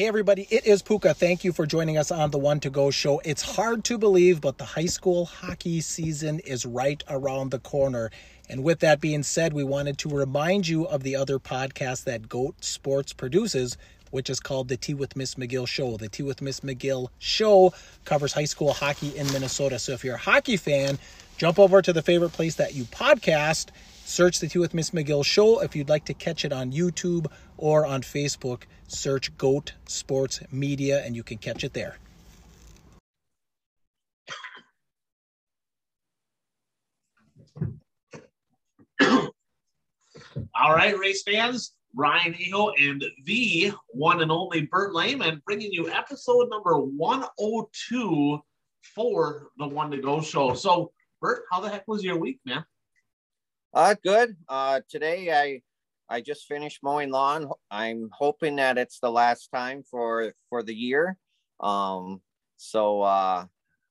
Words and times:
Hey, 0.00 0.06
everybody, 0.06 0.46
it 0.48 0.64
is 0.64 0.80
Puka. 0.80 1.12
Thank 1.12 1.44
you 1.44 1.52
for 1.52 1.66
joining 1.66 1.98
us 1.98 2.10
on 2.10 2.30
the 2.30 2.38
One 2.38 2.58
to 2.60 2.70
Go 2.70 2.90
show. 2.90 3.20
It's 3.22 3.42
hard 3.42 3.84
to 3.84 3.98
believe, 3.98 4.40
but 4.40 4.56
the 4.56 4.64
high 4.64 4.86
school 4.86 5.26
hockey 5.26 5.82
season 5.82 6.38
is 6.38 6.64
right 6.64 7.04
around 7.10 7.50
the 7.50 7.58
corner. 7.58 8.10
And 8.48 8.64
with 8.64 8.80
that 8.80 9.02
being 9.02 9.22
said, 9.22 9.52
we 9.52 9.62
wanted 9.62 9.98
to 9.98 10.08
remind 10.08 10.66
you 10.66 10.84
of 10.84 11.02
the 11.02 11.16
other 11.16 11.38
podcast 11.38 12.04
that 12.04 12.30
GOAT 12.30 12.64
Sports 12.64 13.12
produces, 13.12 13.76
which 14.10 14.30
is 14.30 14.40
called 14.40 14.68
the 14.68 14.78
Tea 14.78 14.94
with 14.94 15.16
Miss 15.16 15.34
McGill 15.34 15.68
Show. 15.68 15.98
The 15.98 16.08
Tea 16.08 16.22
with 16.22 16.40
Miss 16.40 16.60
McGill 16.60 17.08
Show 17.18 17.74
covers 18.06 18.32
high 18.32 18.46
school 18.46 18.72
hockey 18.72 19.14
in 19.18 19.30
Minnesota. 19.34 19.78
So 19.78 19.92
if 19.92 20.02
you're 20.02 20.14
a 20.14 20.18
hockey 20.18 20.56
fan, 20.56 20.98
jump 21.36 21.58
over 21.58 21.82
to 21.82 21.92
the 21.92 22.00
favorite 22.00 22.32
place 22.32 22.54
that 22.54 22.74
you 22.74 22.84
podcast, 22.84 23.66
search 24.10 24.40
the 24.40 24.48
Tea 24.48 24.58
with 24.58 24.74
Miss 24.74 24.90
McGill 24.90 25.24
Show. 25.24 25.62
If 25.62 25.76
you'd 25.76 25.88
like 25.88 26.04
to 26.06 26.14
catch 26.14 26.44
it 26.44 26.52
on 26.52 26.72
YouTube 26.72 27.28
or 27.56 27.86
on 27.86 28.02
Facebook, 28.02 28.64
search 28.88 29.36
GOAT 29.38 29.74
Sports 29.86 30.40
Media 30.50 31.04
and 31.04 31.14
you 31.14 31.22
can 31.22 31.38
catch 31.38 31.62
it 31.62 31.72
there. 31.74 31.96
All 39.00 40.74
right, 40.74 40.98
race 40.98 41.22
fans, 41.22 41.74
Ryan 41.94 42.34
Eagle 42.36 42.74
and 42.78 43.04
the 43.24 43.72
one 43.90 44.22
and 44.22 44.32
only 44.32 44.62
Bert 44.62 44.92
Lehman 44.92 45.40
bringing 45.46 45.72
you 45.72 45.88
episode 45.88 46.48
number 46.50 46.78
102 46.78 48.40
for 48.94 49.50
the 49.58 49.68
One 49.68 49.90
to 49.92 49.98
Go 49.98 50.20
show. 50.20 50.54
So, 50.54 50.90
Bert, 51.20 51.44
how 51.50 51.60
the 51.60 51.68
heck 51.68 51.86
was 51.86 52.02
your 52.02 52.18
week, 52.18 52.40
man? 52.44 52.64
Uh, 53.72 53.94
good. 54.02 54.36
Uh, 54.48 54.80
today 54.88 55.32
I 55.32 55.62
I 56.12 56.20
just 56.20 56.46
finished 56.46 56.80
mowing 56.82 57.10
lawn. 57.10 57.50
I'm 57.70 58.10
hoping 58.12 58.56
that 58.56 58.78
it's 58.78 58.98
the 58.98 59.10
last 59.10 59.48
time 59.54 59.84
for 59.88 60.32
for 60.48 60.62
the 60.64 60.74
year. 60.74 61.16
Um, 61.60 62.20
so 62.56 63.02
uh, 63.02 63.44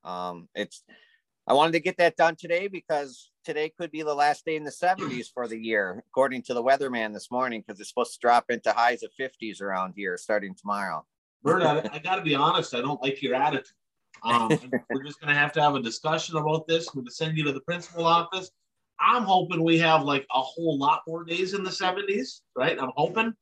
um, 0.04 0.50
it's 0.54 0.84
I 1.48 1.54
wanted 1.54 1.72
to 1.74 1.80
get 1.80 1.98
that 1.98 2.18
done 2.18 2.36
today 2.36 2.68
because 2.68 3.32
today 3.46 3.72
could 3.80 3.90
be 3.90 4.04
the 4.04 4.14
last 4.14 4.46
day 4.46 4.58
in 4.58 4.66
the 4.66 4.72
70s 4.72 5.28
for 5.34 5.48
the 5.48 5.58
year, 5.58 6.04
according 6.10 6.44
to 6.44 6.54
the 6.54 6.62
weatherman 6.62 7.14
this 7.14 7.32
morning, 7.32 7.64
because 7.66 7.80
it's 7.80 7.90
supposed 7.90 8.14
to 8.14 8.20
drop 8.20 8.46
into 8.50 8.72
highs 8.72 9.02
of 9.02 9.12
50s 9.20 9.62
around 9.62 9.94
here 9.96 10.16
starting 10.18 10.54
tomorrow. 10.54 11.06
Bert, 11.42 11.64
I, 11.64 11.90
I 11.92 12.00
got 12.00 12.18
to 12.18 12.22
be 12.22 12.36
honest. 12.36 12.76
I 12.76 12.82
don't 12.82 13.02
like 13.02 13.24
your 13.24 13.34
attitude. 13.34 13.72
Um, 14.24 14.50
we're 14.92 15.04
just 15.04 15.22
going 15.22 15.34
to 15.34 15.40
have 15.40 15.54
to 15.54 15.62
have 15.62 15.74
a 15.74 15.82
discussion 15.82 16.36
about 16.36 16.68
this. 16.68 16.88
We're 16.94 17.02
going 17.02 17.08
to 17.08 17.14
send 17.14 17.38
you 17.38 17.46
to 17.46 17.54
the 17.54 17.62
principal 17.62 18.06
office. 18.06 18.52
I'm 19.02 19.24
hoping 19.24 19.64
we 19.64 19.78
have 19.80 20.04
like 20.04 20.26
a 20.34 20.42
whole 20.42 20.78
lot 20.78 21.02
more 21.08 21.24
days 21.24 21.54
in 21.54 21.64
the 21.64 21.70
70s, 21.70 22.42
right? 22.56 22.78
I'm 22.80 22.92
hoping. 22.96 23.34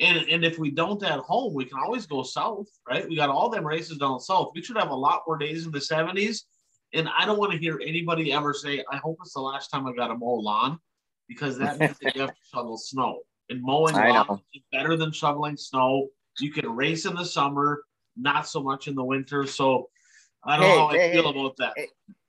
And, 0.00 0.28
and 0.28 0.44
if 0.44 0.58
we 0.58 0.72
don't 0.72 1.02
at 1.04 1.20
home, 1.20 1.54
we 1.54 1.66
can 1.66 1.78
always 1.78 2.06
go 2.06 2.24
south, 2.24 2.66
right? 2.88 3.08
We 3.08 3.14
got 3.14 3.30
all 3.30 3.48
them 3.48 3.66
races 3.66 3.98
down 3.98 4.18
south. 4.18 4.50
We 4.54 4.62
should 4.62 4.76
have 4.76 4.90
a 4.90 4.94
lot 4.94 5.22
more 5.26 5.38
days 5.38 5.66
in 5.66 5.72
the 5.72 5.78
70s. 5.78 6.42
And 6.94 7.08
I 7.16 7.26
don't 7.26 7.38
want 7.38 7.52
to 7.52 7.58
hear 7.58 7.80
anybody 7.84 8.32
ever 8.32 8.52
say, 8.52 8.84
I 8.90 8.96
hope 8.96 9.18
it's 9.20 9.34
the 9.34 9.40
last 9.40 9.68
time 9.68 9.86
I 9.86 9.92
got 9.92 10.08
to 10.08 10.16
mow 10.16 10.34
lawn, 10.34 10.78
because 11.28 11.58
that 11.58 11.78
means 11.78 11.96
that 12.00 12.14
you 12.14 12.22
have 12.22 12.30
to 12.30 12.36
shovel 12.54 12.76
snow. 12.76 13.20
And 13.50 13.62
mowing 13.62 13.94
lawn 13.94 14.40
is 14.52 14.62
better 14.72 14.96
than 14.96 15.12
shoveling 15.12 15.56
snow. 15.56 16.08
You 16.40 16.50
can 16.50 16.74
race 16.74 17.04
in 17.04 17.14
the 17.14 17.24
summer, 17.24 17.82
not 18.16 18.48
so 18.48 18.62
much 18.62 18.88
in 18.88 18.94
the 18.94 19.04
winter. 19.04 19.46
So 19.46 19.90
I 20.44 20.56
don't 20.56 20.66
hey, 20.66 20.76
know 20.76 20.88
how 20.88 20.94
hey, 20.94 21.10
I 21.10 21.12
feel 21.12 21.28
about 21.28 21.56
that. 21.58 21.74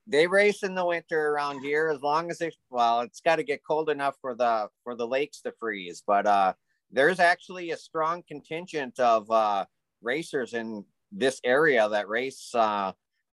Hey, 0.06 0.18
they 0.18 0.26
race 0.26 0.62
in 0.62 0.74
the 0.74 0.84
winter 0.84 1.30
around 1.30 1.60
here 1.60 1.88
as 1.88 2.00
long 2.00 2.30
as 2.30 2.38
they 2.38 2.50
well 2.70 3.00
it's 3.00 3.20
got 3.20 3.36
to 3.36 3.42
get 3.42 3.60
cold 3.66 3.90
enough 3.90 4.16
for 4.20 4.34
the 4.34 4.68
for 4.84 4.94
the 4.94 5.06
lakes 5.06 5.40
to 5.42 5.52
freeze 5.58 6.02
but 6.06 6.26
uh 6.26 6.52
there's 6.90 7.20
actually 7.20 7.70
a 7.70 7.76
strong 7.76 8.22
contingent 8.28 8.98
of 9.00 9.30
uh 9.30 9.64
racers 10.02 10.54
in 10.54 10.84
this 11.12 11.40
area 11.44 11.88
that 11.88 12.08
race 12.08 12.50
uh 12.54 12.92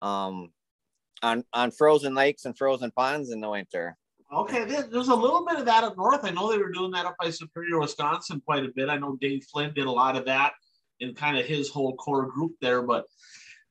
um 0.03 0.50
on 1.23 1.45
on 1.52 1.70
frozen 1.70 2.14
lakes 2.14 2.45
and 2.45 2.57
frozen 2.57 2.90
ponds 2.90 3.30
in 3.30 3.40
the 3.40 3.48
winter. 3.48 3.96
Okay 4.33 4.64
there's 4.64 5.08
a 5.08 5.14
little 5.14 5.45
bit 5.46 5.58
of 5.58 5.64
that 5.67 5.85
up 5.85 5.96
north. 5.96 6.24
I 6.24 6.30
know 6.30 6.51
they 6.51 6.58
were 6.58 6.73
doing 6.73 6.90
that 6.92 7.07
up 7.07 7.17
by 7.19 7.30
superior 7.30 7.79
wisconsin 7.79 8.42
quite 8.45 8.64
a 8.64 8.73
bit. 8.74 8.89
I 8.89 8.98
know 8.98 9.17
dave 9.20 9.45
flynn 9.51 9.73
did 9.74 9.86
a 9.86 9.90
lot 9.90 10.17
of 10.17 10.24
that 10.27 10.52
in 11.01 11.14
kind 11.14 11.39
of 11.39 11.46
his 11.46 11.69
whole 11.69 11.95
core 11.96 12.27
group 12.30 12.52
there 12.61 12.83
but 12.83 13.05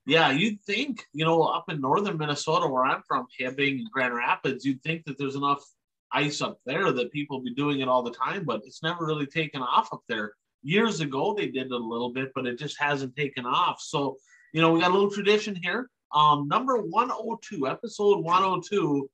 yeah, 0.05 0.31
you'd 0.31 0.61
think, 0.61 1.05
you 1.13 1.25
know, 1.25 1.43
up 1.43 1.65
in 1.69 1.81
northern 1.81 2.17
Minnesota, 2.17 2.67
where 2.67 2.85
I'm 2.85 3.01
from, 3.07 3.25
Hibbing 3.39 3.79
and 3.79 3.91
Grand 3.91 4.13
Rapids, 4.13 4.63
you'd 4.63 4.81
think 4.83 5.05
that 5.05 5.17
there's 5.17 5.35
enough 5.35 5.63
ice 6.11 6.41
up 6.41 6.59
there 6.65 6.91
that 6.91 7.11
people 7.11 7.41
be 7.41 7.53
doing 7.53 7.79
it 7.79 7.87
all 7.87 8.03
the 8.03 8.11
time, 8.11 8.45
but 8.45 8.61
it's 8.65 8.83
never 8.83 9.05
really 9.05 9.25
taken 9.25 9.61
off 9.61 9.89
up 9.91 10.03
there. 10.07 10.33
Years 10.61 11.01
ago, 11.01 11.33
they 11.33 11.47
did 11.47 11.67
it 11.67 11.71
a 11.71 11.77
little 11.77 12.11
bit, 12.11 12.31
but 12.35 12.45
it 12.45 12.59
just 12.59 12.79
hasn't 12.79 13.15
taken 13.15 13.45
off. 13.45 13.81
So, 13.81 14.17
you 14.53 14.61
know, 14.61 14.71
we 14.71 14.79
got 14.79 14.91
a 14.91 14.93
little 14.93 15.11
tradition 15.11 15.55
here. 15.55 15.89
Um, 16.13 16.47
number 16.47 16.77
102, 16.77 17.67
episode 17.67 18.23
102. 18.23 19.09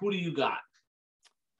Who 0.00 0.10
do 0.10 0.16
you 0.16 0.34
got? 0.34 0.58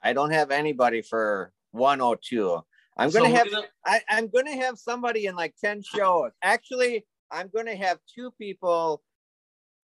I 0.02 0.12
don't 0.12 0.30
have 0.30 0.50
anybody 0.50 1.00
for 1.00 1.50
102. 1.72 2.62
I'm 2.96 3.10
gonna 3.10 3.28
so 3.28 3.34
have 3.34 3.50
gonna... 3.50 3.66
I, 3.84 4.00
I'm 4.08 4.28
gonna 4.28 4.56
have 4.56 4.78
somebody 4.78 5.26
in 5.26 5.34
like 5.34 5.54
10 5.60 5.82
shows. 5.82 6.30
Actually, 6.42 7.04
I'm 7.34 7.48
going 7.48 7.66
to 7.66 7.76
have 7.76 7.98
two 8.14 8.30
people 8.38 9.02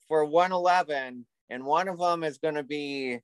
for 0.07 0.25
111, 0.25 1.27
and 1.51 1.65
one 1.65 1.89
of 1.89 1.99
them 1.99 2.23
is 2.23 2.39
going 2.39 2.55
to 2.55 2.63
be. 2.63 3.19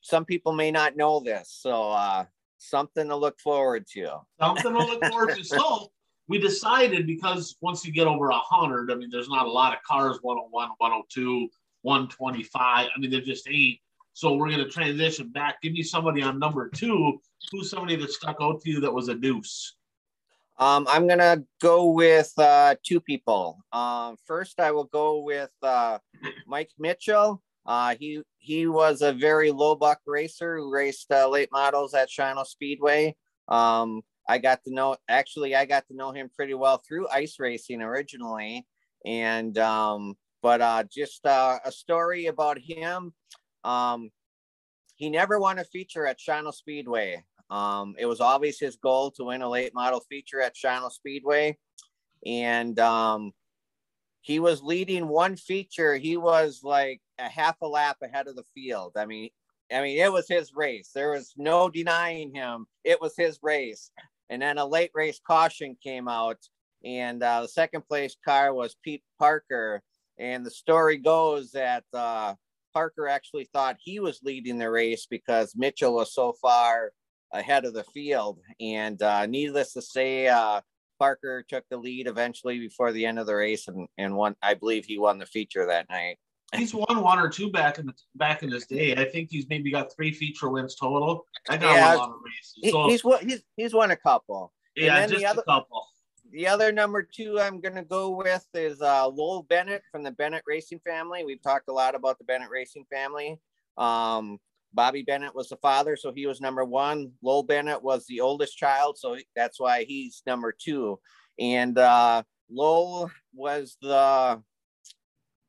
Some 0.00 0.24
people 0.24 0.52
may 0.52 0.70
not 0.70 0.96
know 0.96 1.20
this, 1.20 1.54
so 1.60 1.90
uh, 1.90 2.24
something 2.58 3.08
to 3.08 3.16
look 3.16 3.38
forward 3.40 3.86
to. 3.92 4.18
Something 4.40 4.72
to 4.72 4.78
look 4.78 5.04
forward 5.06 5.36
to. 5.36 5.44
So 5.44 5.90
we 6.26 6.38
decided 6.38 7.06
because 7.06 7.56
once 7.60 7.84
you 7.84 7.92
get 7.92 8.06
over 8.06 8.30
a 8.30 8.38
hundred, 8.38 8.90
I 8.90 8.94
mean, 8.94 9.10
there's 9.10 9.28
not 9.28 9.46
a 9.46 9.50
lot 9.50 9.74
of 9.74 9.82
cars 9.82 10.18
101, 10.22 10.70
102, 10.78 11.48
125. 11.82 12.88
I 12.94 13.00
mean, 13.00 13.10
there 13.10 13.20
just 13.20 13.46
ain't. 13.48 13.78
So 14.14 14.34
we're 14.34 14.48
going 14.48 14.64
to 14.64 14.70
transition 14.70 15.28
back. 15.28 15.60
Give 15.60 15.72
me 15.72 15.82
somebody 15.82 16.22
on 16.22 16.38
number 16.38 16.68
two. 16.68 17.18
Who's 17.50 17.68
somebody 17.68 17.96
that 17.96 18.10
stuck 18.10 18.36
out 18.40 18.62
to 18.62 18.70
you 18.70 18.80
that 18.80 18.92
was 18.92 19.08
a 19.08 19.14
deuce? 19.14 19.74
Um, 20.58 20.86
I'm 20.88 21.08
gonna 21.08 21.42
go 21.60 21.90
with 21.90 22.32
uh, 22.38 22.76
two 22.84 23.00
people. 23.00 23.58
Um, 23.72 24.16
first, 24.24 24.60
I 24.60 24.70
will 24.70 24.84
go 24.84 25.20
with 25.20 25.50
uh, 25.62 25.98
Mike 26.46 26.70
Mitchell. 26.78 27.42
Uh, 27.66 27.96
he 27.98 28.22
he 28.38 28.66
was 28.66 29.02
a 29.02 29.12
very 29.12 29.50
low 29.50 29.74
buck 29.74 30.00
racer 30.06 30.56
who 30.56 30.72
raced 30.72 31.10
uh, 31.10 31.28
late 31.28 31.48
models 31.50 31.94
at 31.94 32.08
Shawano 32.08 32.46
Speedway. 32.46 33.16
Um, 33.48 34.02
I 34.28 34.38
got 34.38 34.62
to 34.64 34.72
know 34.72 34.96
actually 35.08 35.56
I 35.56 35.64
got 35.64 35.86
to 35.88 35.96
know 35.96 36.12
him 36.12 36.30
pretty 36.34 36.54
well 36.54 36.80
through 36.86 37.08
ice 37.08 37.36
racing 37.40 37.82
originally, 37.82 38.66
and 39.04 39.58
um, 39.58 40.14
but 40.40 40.60
uh, 40.60 40.84
just 40.84 41.24
a 41.24 41.58
story 41.70 42.26
about 42.26 42.58
him. 42.58 43.12
Um, 43.64 44.10
he 44.96 45.10
never 45.10 45.40
won 45.40 45.58
a 45.58 45.64
feature 45.64 46.06
at 46.06 46.20
Shawano 46.20 46.54
Speedway. 46.54 47.24
Um, 47.50 47.94
it 47.98 48.06
was 48.06 48.20
always 48.20 48.58
his 48.58 48.76
goal 48.76 49.10
to 49.12 49.24
win 49.24 49.42
a 49.42 49.48
late 49.48 49.74
model 49.74 50.00
feature 50.08 50.40
at 50.40 50.56
Shawano 50.56 50.90
Speedway. 50.90 51.58
And 52.26 52.78
um, 52.78 53.32
he 54.22 54.40
was 54.40 54.62
leading 54.62 55.08
one 55.08 55.36
feature. 55.36 55.96
He 55.96 56.16
was 56.16 56.60
like 56.62 57.00
a 57.18 57.28
half 57.28 57.56
a 57.60 57.68
lap 57.68 57.98
ahead 58.02 58.26
of 58.26 58.36
the 58.36 58.44
field. 58.54 58.92
I 58.96 59.06
mean, 59.06 59.28
I 59.72 59.82
mean, 59.82 59.98
it 59.98 60.12
was 60.12 60.28
his 60.28 60.52
race. 60.54 60.90
There 60.94 61.10
was 61.10 61.34
no 61.36 61.68
denying 61.68 62.34
him. 62.34 62.66
It 62.84 63.00
was 63.00 63.14
his 63.16 63.38
race. 63.42 63.90
And 64.30 64.40
then 64.40 64.58
a 64.58 64.64
late 64.64 64.90
race 64.94 65.20
caution 65.26 65.76
came 65.82 66.08
out, 66.08 66.38
and 66.84 67.22
uh, 67.22 67.42
the 67.42 67.48
second 67.48 67.86
place 67.86 68.16
car 68.24 68.54
was 68.54 68.76
Pete 68.82 69.02
Parker. 69.18 69.82
And 70.18 70.44
the 70.44 70.50
story 70.50 70.96
goes 70.96 71.50
that 71.52 71.84
uh, 71.92 72.34
Parker 72.72 73.08
actually 73.08 73.48
thought 73.52 73.76
he 73.78 74.00
was 74.00 74.20
leading 74.22 74.58
the 74.58 74.70
race 74.70 75.06
because 75.08 75.54
Mitchell 75.56 75.94
was 75.94 76.14
so 76.14 76.32
far 76.40 76.92
ahead 77.34 77.64
of 77.64 77.74
the 77.74 77.84
field. 77.84 78.38
And 78.60 79.00
uh, 79.02 79.26
needless 79.26 79.74
to 79.74 79.82
say, 79.82 80.28
uh, 80.28 80.60
Parker 80.98 81.44
took 81.48 81.64
the 81.68 81.76
lead 81.76 82.06
eventually 82.06 82.58
before 82.58 82.92
the 82.92 83.04
end 83.04 83.18
of 83.18 83.26
the 83.26 83.34
race 83.34 83.68
and, 83.68 83.88
and 83.98 84.16
won. 84.16 84.36
I 84.42 84.54
believe 84.54 84.86
he 84.86 84.98
won 84.98 85.18
the 85.18 85.26
feature 85.26 85.66
that 85.66 85.88
night. 85.90 86.18
He's 86.54 86.72
won 86.72 87.02
one 87.02 87.18
or 87.18 87.28
two 87.28 87.50
back 87.50 87.78
in 87.78 87.86
the 87.86 87.94
back 88.14 88.44
in 88.44 88.50
his 88.52 88.64
day. 88.66 88.94
I 88.94 89.06
think 89.06 89.28
he's 89.28 89.48
maybe 89.48 89.72
got 89.72 89.92
three 89.92 90.12
feature 90.12 90.48
wins 90.48 90.76
total. 90.76 91.26
I 91.48 91.56
got 91.56 91.74
yeah, 91.74 91.94
a 91.94 91.96
lot 91.96 92.10
of 92.10 92.16
races. 92.24 92.70
So, 92.70 92.88
he's 92.88 93.02
won. 93.02 93.28
He's 93.28 93.42
he's 93.56 93.74
won 93.74 93.90
a 93.90 93.96
couple. 93.96 94.52
Yeah, 94.76 95.04
just 95.04 95.18
the 95.18 95.26
other, 95.26 95.42
a 95.42 95.50
couple. 95.50 95.84
The 96.30 96.46
other 96.46 96.70
number 96.70 97.02
two 97.02 97.40
I'm 97.40 97.60
going 97.60 97.74
to 97.74 97.82
go 97.82 98.10
with 98.10 98.46
is 98.54 98.80
uh, 98.80 99.08
Lowell 99.08 99.42
Bennett 99.42 99.82
from 99.90 100.04
the 100.04 100.12
Bennett 100.12 100.44
Racing 100.46 100.80
family. 100.86 101.24
We've 101.24 101.42
talked 101.42 101.68
a 101.68 101.72
lot 101.72 101.96
about 101.96 102.18
the 102.18 102.24
Bennett 102.24 102.50
Racing 102.50 102.84
family. 102.88 103.40
Um, 103.76 104.38
Bobby 104.74 105.02
Bennett 105.02 105.34
was 105.34 105.48
the 105.48 105.56
father, 105.56 105.96
so 105.96 106.12
he 106.12 106.26
was 106.26 106.40
number 106.40 106.64
one. 106.64 107.12
Lowell 107.22 107.44
Bennett 107.44 107.82
was 107.82 108.06
the 108.06 108.20
oldest 108.20 108.56
child, 108.56 108.98
so 108.98 109.16
that's 109.36 109.60
why 109.60 109.84
he's 109.84 110.22
number 110.26 110.52
two. 110.52 110.98
And 111.38 111.78
uh, 111.78 112.22
Lowell 112.50 113.10
was 113.32 113.76
the, 113.80 114.42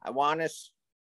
I 0.03 0.09
want 0.11 0.41
to, 0.41 0.49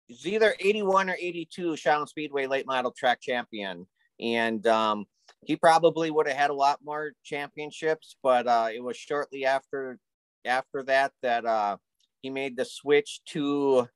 it's 0.09 0.27
either 0.27 0.55
81 0.59 1.11
or 1.11 1.17
82 1.21 1.73
Shawano 1.73 2.09
Speedway 2.09 2.47
late 2.47 2.67
model 2.67 2.93
track 2.97 3.21
champion. 3.21 3.87
And 4.19 4.67
um, 4.67 5.07
he 5.45 5.57
probably 5.57 6.11
would 6.11 6.27
have 6.27 6.37
had 6.37 6.51
a 6.51 6.55
lot 6.55 6.81
more 6.85 7.13
championships, 7.23 8.17
but 8.23 8.47
uh, 8.47 8.69
it 8.75 8.83
was 8.83 8.97
shortly 8.97 9.45
after 9.45 9.99
after 10.45 10.85
that 10.85 11.13
that 11.23 11.45
uh, 11.45 11.77
he 12.23 12.31
made 12.31 12.57
the 12.57 12.65
switch 12.65 13.21
to 13.27 13.89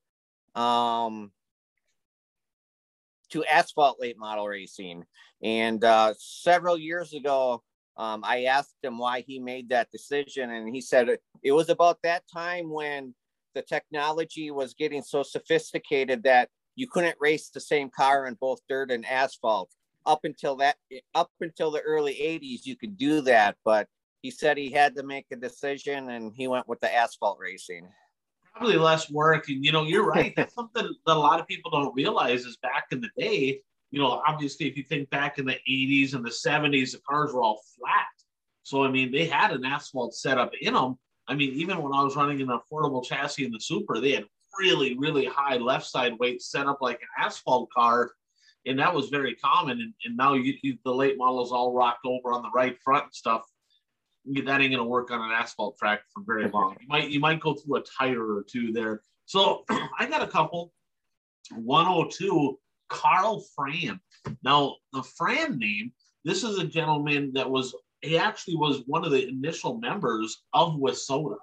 um, 0.54 1.30
to 3.30 3.44
asphalt 3.44 4.00
late 4.00 4.18
model 4.18 4.46
racing. 4.46 5.04
And 5.42 5.82
uh, 5.84 6.14
several 6.18 6.78
years 6.78 7.14
ago, 7.14 7.62
um, 7.96 8.22
I 8.24 8.44
asked 8.44 8.76
him 8.82 8.98
why 8.98 9.22
he 9.26 9.38
made 9.38 9.68
that 9.70 9.90
decision, 9.90 10.50
and 10.50 10.74
he 10.74 10.80
said 10.80 11.18
it 11.42 11.52
was 11.52 11.68
about 11.68 11.98
that 12.02 12.22
time 12.32 12.70
when 12.70 13.14
the 13.54 13.62
technology 13.62 14.50
was 14.50 14.74
getting 14.74 15.02
so 15.02 15.22
sophisticated 15.22 16.22
that 16.22 16.48
you 16.76 16.86
couldn't 16.86 17.16
race 17.20 17.50
the 17.50 17.60
same 17.60 17.90
car 17.90 18.26
in 18.26 18.34
both 18.34 18.60
dirt 18.68 18.90
and 18.90 19.04
asphalt. 19.04 19.70
Up 20.06 20.20
until 20.24 20.56
that, 20.56 20.76
up 21.14 21.30
until 21.40 21.70
the 21.70 21.80
early 21.80 22.14
'80s, 22.14 22.64
you 22.64 22.74
could 22.74 22.96
do 22.96 23.20
that, 23.22 23.56
but 23.64 23.86
he 24.22 24.30
said 24.30 24.56
he 24.56 24.70
had 24.70 24.94
to 24.96 25.02
make 25.02 25.26
a 25.30 25.36
decision, 25.36 26.08
and 26.08 26.32
he 26.34 26.48
went 26.48 26.68
with 26.68 26.80
the 26.80 26.94
asphalt 26.94 27.38
racing 27.38 27.86
probably 28.54 28.76
less 28.76 29.10
work. 29.10 29.48
And 29.48 29.64
you 29.64 29.72
know, 29.72 29.84
you're 29.84 30.06
right. 30.16 30.34
That's 30.36 30.54
something 30.54 30.84
that 30.84 31.16
a 31.16 31.18
lot 31.18 31.40
of 31.40 31.46
people 31.46 31.70
don't 31.70 31.94
realize 31.94 32.44
is 32.44 32.56
back 32.58 32.86
in 32.92 33.00
the 33.00 33.10
day, 33.18 33.60
you 33.90 34.00
know, 34.00 34.22
obviously 34.26 34.66
if 34.66 34.76
you 34.76 34.84
think 34.84 35.10
back 35.10 35.38
in 35.38 35.46
the 35.46 35.58
80s 35.68 36.14
and 36.14 36.24
the 36.24 36.30
70s, 36.30 36.92
the 36.92 37.00
cars 37.08 37.32
were 37.32 37.42
all 37.42 37.60
flat. 37.76 38.06
So 38.62 38.84
I 38.84 38.90
mean, 38.90 39.10
they 39.10 39.26
had 39.26 39.50
an 39.50 39.64
asphalt 39.64 40.14
setup 40.14 40.52
in 40.60 40.74
them. 40.74 40.98
I 41.28 41.34
mean, 41.34 41.52
even 41.54 41.82
when 41.82 41.92
I 41.92 42.02
was 42.02 42.16
running 42.16 42.40
an 42.40 42.48
affordable 42.48 43.04
chassis 43.04 43.44
in 43.44 43.52
the 43.52 43.60
Super, 43.60 44.00
they 44.00 44.12
had 44.12 44.24
really, 44.58 44.96
really 44.98 45.26
high 45.26 45.56
left 45.56 45.86
side 45.86 46.14
weight 46.18 46.42
set 46.42 46.66
up 46.66 46.78
like 46.80 47.00
an 47.00 47.24
asphalt 47.24 47.70
car. 47.70 48.12
And 48.66 48.78
that 48.78 48.92
was 48.92 49.08
very 49.08 49.36
common. 49.36 49.80
And, 49.80 49.94
and 50.04 50.16
now 50.16 50.34
you, 50.34 50.54
you, 50.62 50.76
the 50.84 50.92
late 50.92 51.16
models 51.16 51.52
all 51.52 51.72
rocked 51.72 52.04
over 52.04 52.32
on 52.32 52.42
the 52.42 52.50
right 52.54 52.76
front 52.82 53.04
and 53.04 53.14
stuff 53.14 53.42
that 54.46 54.60
ain't 54.60 54.72
gonna 54.72 54.84
work 54.84 55.10
on 55.10 55.20
an 55.20 55.30
asphalt 55.30 55.76
track 55.78 56.02
for 56.12 56.22
very 56.22 56.48
long. 56.54 56.76
You 56.80 56.88
might 56.88 57.10
you 57.10 57.20
might 57.20 57.40
go 57.40 57.54
through 57.54 57.76
a 57.76 57.82
tire 57.82 58.22
or 58.22 58.44
two 58.48 58.72
there. 58.72 59.02
So 59.26 59.64
I 59.98 60.06
got 60.06 60.22
a 60.22 60.26
couple. 60.26 60.72
102 61.52 62.58
Carl 62.88 63.42
Fran. 63.56 64.00
Now 64.42 64.76
the 64.92 65.02
Fran 65.02 65.58
name. 65.58 65.92
This 66.24 66.44
is 66.44 66.58
a 66.58 66.64
gentleman 66.64 67.32
that 67.34 67.48
was 67.48 67.74
he 68.02 68.18
actually 68.18 68.56
was 68.56 68.82
one 68.86 69.04
of 69.04 69.10
the 69.10 69.28
initial 69.28 69.78
members 69.78 70.42
of 70.52 70.74
WISSOTA. 70.74 71.36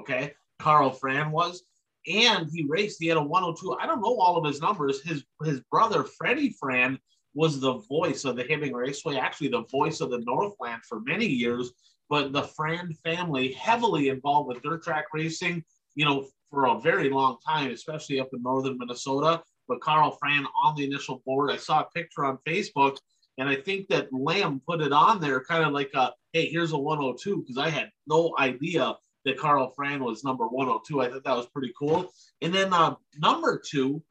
Okay, 0.00 0.34
Carl 0.58 0.90
Fran 0.90 1.30
was, 1.30 1.62
and 2.06 2.48
he 2.52 2.64
raced. 2.64 2.98
He 3.00 3.08
had 3.08 3.18
a 3.18 3.22
102. 3.22 3.76
I 3.80 3.86
don't 3.86 4.00
know 4.00 4.18
all 4.18 4.36
of 4.36 4.44
his 4.44 4.60
numbers. 4.60 5.02
His 5.02 5.24
his 5.44 5.60
brother 5.70 6.04
Freddie 6.04 6.56
Fran 6.58 6.98
was 7.34 7.60
the 7.60 7.74
voice 7.88 8.24
of 8.24 8.36
the 8.36 8.44
Hibbing 8.44 8.74
Raceway, 8.74 9.16
actually 9.16 9.48
the 9.48 9.64
voice 9.64 10.00
of 10.00 10.10
the 10.10 10.20
Northland 10.20 10.82
for 10.88 11.00
many 11.00 11.26
years 11.26 11.72
but 12.12 12.30
the 12.30 12.42
Fran 12.42 12.92
family 13.02 13.52
heavily 13.52 14.10
involved 14.10 14.46
with 14.46 14.62
dirt 14.62 14.82
track 14.82 15.06
racing, 15.14 15.64
you 15.94 16.04
know, 16.04 16.28
for 16.50 16.66
a 16.66 16.78
very 16.78 17.08
long 17.08 17.38
time, 17.42 17.70
especially 17.70 18.20
up 18.20 18.28
in 18.34 18.42
northern 18.42 18.76
Minnesota. 18.76 19.42
But 19.66 19.80
Carl 19.80 20.18
Fran 20.20 20.44
on 20.62 20.76
the 20.76 20.84
initial 20.84 21.22
board, 21.24 21.50
I 21.50 21.56
saw 21.56 21.80
a 21.80 21.88
picture 21.94 22.26
on 22.26 22.36
Facebook, 22.46 22.98
and 23.38 23.48
I 23.48 23.56
think 23.56 23.88
that 23.88 24.12
Lamb 24.12 24.60
put 24.68 24.82
it 24.82 24.92
on 24.92 25.22
there, 25.22 25.42
kind 25.42 25.64
of 25.64 25.72
like 25.72 25.88
a, 25.94 26.12
hey, 26.34 26.50
here's 26.50 26.72
a 26.72 26.78
102, 26.78 27.38
because 27.38 27.56
I 27.56 27.70
had 27.70 27.88
no 28.06 28.34
idea 28.38 28.94
that 29.24 29.38
Carl 29.38 29.72
Fran 29.74 30.04
was 30.04 30.22
number 30.22 30.46
102. 30.46 31.00
I 31.00 31.08
thought 31.08 31.24
that 31.24 31.34
was 31.34 31.46
pretty 31.46 31.72
cool. 31.78 32.12
And 32.42 32.52
then 32.52 32.74
uh, 32.74 32.96
number 33.16 33.58
two, 33.58 34.02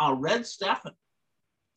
uh, 0.00 0.14
Red 0.16 0.42
Steffen. 0.42 0.94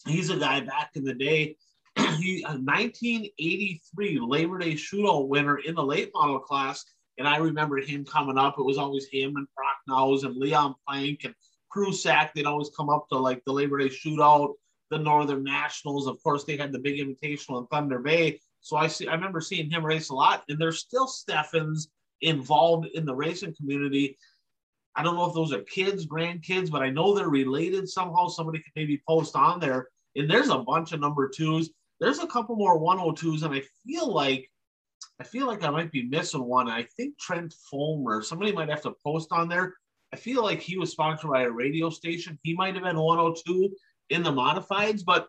He's 0.05 0.29
a 0.29 0.37
guy 0.37 0.59
back 0.59 0.91
in 0.93 1.03
the 1.03 1.15
day 1.15 1.55
he 2.19 2.43
a 2.43 2.53
1983 2.53 4.19
Labor 4.19 4.57
Day 4.57 4.73
shootout 4.73 5.27
winner 5.27 5.57
in 5.57 5.75
the 5.75 5.83
late 5.83 6.11
model 6.13 6.39
class. 6.39 6.83
And 7.17 7.27
I 7.27 7.37
remember 7.37 7.77
him 7.77 8.05
coming 8.05 8.37
up. 8.37 8.55
It 8.57 8.63
was 8.63 8.77
always 8.77 9.07
him 9.07 9.35
and 9.35 9.47
Brock 9.55 9.77
Nose 9.87 10.23
and 10.23 10.35
Leon 10.35 10.75
Plank 10.87 11.25
and 11.25 11.35
Prusak. 11.75 12.31
They'd 12.33 12.45
always 12.45 12.71
come 12.75 12.89
up 12.89 13.07
to 13.09 13.17
like 13.17 13.43
the 13.45 13.53
Labor 13.53 13.77
Day 13.77 13.89
shootout, 13.89 14.53
the 14.89 14.97
Northern 14.97 15.43
Nationals. 15.43 16.07
Of 16.07 16.21
course, 16.23 16.43
they 16.43 16.57
had 16.57 16.71
the 16.71 16.79
big 16.79 16.99
invitational 16.99 17.61
in 17.61 17.67
Thunder 17.67 17.99
Bay. 17.99 18.39
So 18.61 18.77
I 18.77 18.87
see 18.87 19.07
I 19.07 19.13
remember 19.13 19.41
seeing 19.41 19.69
him 19.69 19.85
race 19.85 20.09
a 20.09 20.15
lot. 20.15 20.43
And 20.49 20.59
there's 20.59 20.79
still 20.79 21.07
Steffens 21.07 21.89
involved 22.21 22.87
in 22.93 23.05
the 23.05 23.15
racing 23.15 23.53
community. 23.55 24.17
I 24.95 25.03
don't 25.03 25.15
know 25.15 25.27
if 25.27 25.33
those 25.33 25.53
are 25.53 25.61
kids, 25.61 26.05
grandkids, 26.05 26.71
but 26.71 26.81
I 26.81 26.89
know 26.89 27.13
they're 27.13 27.29
related 27.29 27.89
somehow. 27.89 28.27
Somebody 28.27 28.59
could 28.59 28.73
maybe 28.75 29.01
post 29.07 29.35
on 29.35 29.59
there. 29.59 29.89
And 30.15 30.29
there's 30.29 30.49
a 30.49 30.59
bunch 30.59 30.93
of 30.93 30.99
number 30.99 31.29
twos. 31.29 31.71
There's 31.99 32.19
a 32.19 32.27
couple 32.27 32.55
more 32.55 32.79
102s, 32.79 33.43
and 33.43 33.53
I 33.53 33.61
feel 33.85 34.11
like 34.11 34.49
I 35.19 35.23
feel 35.23 35.47
like 35.47 35.63
I 35.63 35.69
might 35.69 35.91
be 35.91 36.03
missing 36.09 36.43
one. 36.43 36.69
I 36.69 36.83
think 36.97 37.17
Trent 37.19 37.53
Fulmer, 37.69 38.21
somebody 38.21 38.51
might 38.51 38.69
have 38.69 38.81
to 38.81 38.95
post 39.05 39.31
on 39.31 39.47
there. 39.47 39.75
I 40.11 40.15
feel 40.15 40.43
like 40.43 40.59
he 40.59 40.77
was 40.77 40.91
sponsored 40.91 41.31
by 41.31 41.43
a 41.43 41.49
radio 41.49 41.89
station. 41.89 42.39
He 42.43 42.53
might 42.53 42.73
have 42.75 42.83
been 42.83 42.97
102 42.97 43.75
in 44.09 44.23
the 44.23 44.31
modifieds, 44.31 45.03
but 45.05 45.27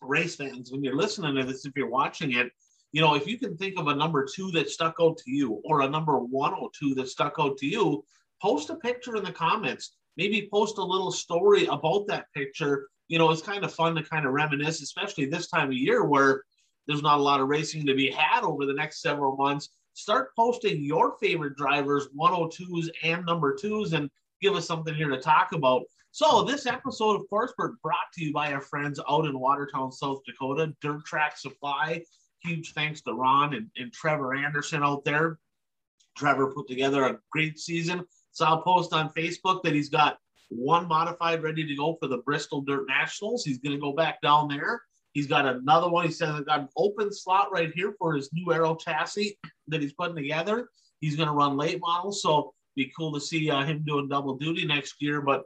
race 0.00 0.36
fans, 0.36 0.70
when 0.70 0.82
you're 0.82 0.96
listening 0.96 1.34
to 1.36 1.44
this, 1.44 1.64
if 1.64 1.72
you're 1.76 1.88
watching 1.88 2.32
it, 2.32 2.50
you 2.92 3.00
know, 3.00 3.14
if 3.14 3.26
you 3.26 3.38
can 3.38 3.56
think 3.56 3.78
of 3.78 3.88
a 3.88 3.94
number 3.94 4.24
two 4.24 4.50
that 4.52 4.70
stuck 4.70 4.96
out 5.00 5.16
to 5.18 5.30
you 5.30 5.60
or 5.64 5.80
a 5.80 5.88
number 5.88 6.18
102 6.18 6.94
that 6.94 7.08
stuck 7.08 7.34
out 7.38 7.56
to 7.58 7.66
you, 7.66 8.04
post 8.40 8.70
a 8.70 8.76
picture 8.76 9.16
in 9.16 9.24
the 9.24 9.32
comments. 9.32 9.96
Maybe 10.16 10.48
post 10.52 10.78
a 10.78 10.84
little 10.84 11.10
story 11.10 11.66
about 11.66 12.06
that 12.06 12.26
picture 12.34 12.88
you 13.08 13.18
know, 13.18 13.30
it's 13.30 13.42
kind 13.42 13.64
of 13.64 13.72
fun 13.72 13.94
to 13.94 14.02
kind 14.02 14.26
of 14.26 14.32
reminisce, 14.32 14.82
especially 14.82 15.26
this 15.26 15.48
time 15.48 15.68
of 15.68 15.74
year 15.74 16.04
where 16.04 16.42
there's 16.86 17.02
not 17.02 17.18
a 17.18 17.22
lot 17.22 17.40
of 17.40 17.48
racing 17.48 17.86
to 17.86 17.94
be 17.94 18.10
had 18.10 18.42
over 18.42 18.66
the 18.66 18.74
next 18.74 19.00
several 19.00 19.36
months. 19.36 19.70
Start 19.94 20.30
posting 20.36 20.82
your 20.82 21.16
favorite 21.18 21.56
drivers, 21.56 22.08
102s 22.18 22.88
and 23.02 23.24
number 23.24 23.54
twos, 23.54 23.92
and 23.92 24.10
give 24.40 24.54
us 24.54 24.66
something 24.66 24.94
here 24.94 25.08
to 25.08 25.20
talk 25.20 25.52
about. 25.52 25.82
So, 26.10 26.42
this 26.42 26.66
episode, 26.66 27.20
of 27.20 27.28
course, 27.28 27.52
we're 27.58 27.72
brought 27.82 28.12
to 28.14 28.24
you 28.24 28.32
by 28.32 28.52
our 28.52 28.60
friends 28.60 29.00
out 29.08 29.26
in 29.26 29.38
Watertown, 29.38 29.90
South 29.90 30.20
Dakota, 30.26 30.74
Dirt 30.80 31.04
Track 31.04 31.36
Supply. 31.36 32.02
Huge 32.40 32.72
thanks 32.72 33.00
to 33.02 33.14
Ron 33.14 33.54
and, 33.54 33.70
and 33.76 33.92
Trevor 33.92 34.34
Anderson 34.34 34.82
out 34.82 35.04
there. 35.04 35.38
Trevor 36.16 36.52
put 36.52 36.68
together 36.68 37.04
a 37.04 37.18
great 37.32 37.58
season. 37.58 38.04
So, 38.30 38.44
I'll 38.44 38.62
post 38.62 38.92
on 38.92 39.10
Facebook 39.10 39.62
that 39.62 39.74
he's 39.74 39.88
got 39.88 40.18
one 40.48 40.88
modified 40.88 41.42
ready 41.42 41.66
to 41.66 41.74
go 41.74 41.96
for 42.00 42.08
the 42.08 42.18
Bristol 42.18 42.60
Dirt 42.60 42.86
Nationals. 42.88 43.44
He's 43.44 43.58
going 43.58 43.74
to 43.74 43.80
go 43.80 43.92
back 43.92 44.20
down 44.22 44.48
there. 44.48 44.82
He's 45.12 45.26
got 45.26 45.46
another 45.46 45.88
one. 45.88 46.06
He 46.06 46.12
says 46.12 46.34
he's 46.36 46.44
got 46.44 46.60
an 46.60 46.68
open 46.76 47.12
slot 47.12 47.52
right 47.52 47.72
here 47.74 47.94
for 47.98 48.14
his 48.14 48.32
new 48.32 48.52
aero 48.52 48.74
chassis 48.74 49.38
that 49.68 49.80
he's 49.80 49.92
putting 49.92 50.16
together. 50.16 50.68
He's 51.00 51.16
going 51.16 51.28
to 51.28 51.34
run 51.34 51.56
late 51.56 51.80
models, 51.80 52.22
so 52.22 52.52
be 52.74 52.92
cool 52.96 53.12
to 53.12 53.20
see 53.20 53.50
uh, 53.50 53.64
him 53.64 53.84
doing 53.86 54.08
double 54.08 54.36
duty 54.36 54.66
next 54.66 54.96
year. 55.00 55.20
But 55.20 55.44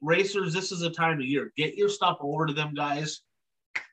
racers, 0.00 0.52
this 0.52 0.72
is 0.72 0.82
a 0.82 0.90
time 0.90 1.20
of 1.20 1.26
year. 1.26 1.52
Get 1.56 1.76
your 1.76 1.88
stuff 1.88 2.18
over 2.20 2.46
to 2.46 2.52
them 2.52 2.74
guys. 2.74 3.20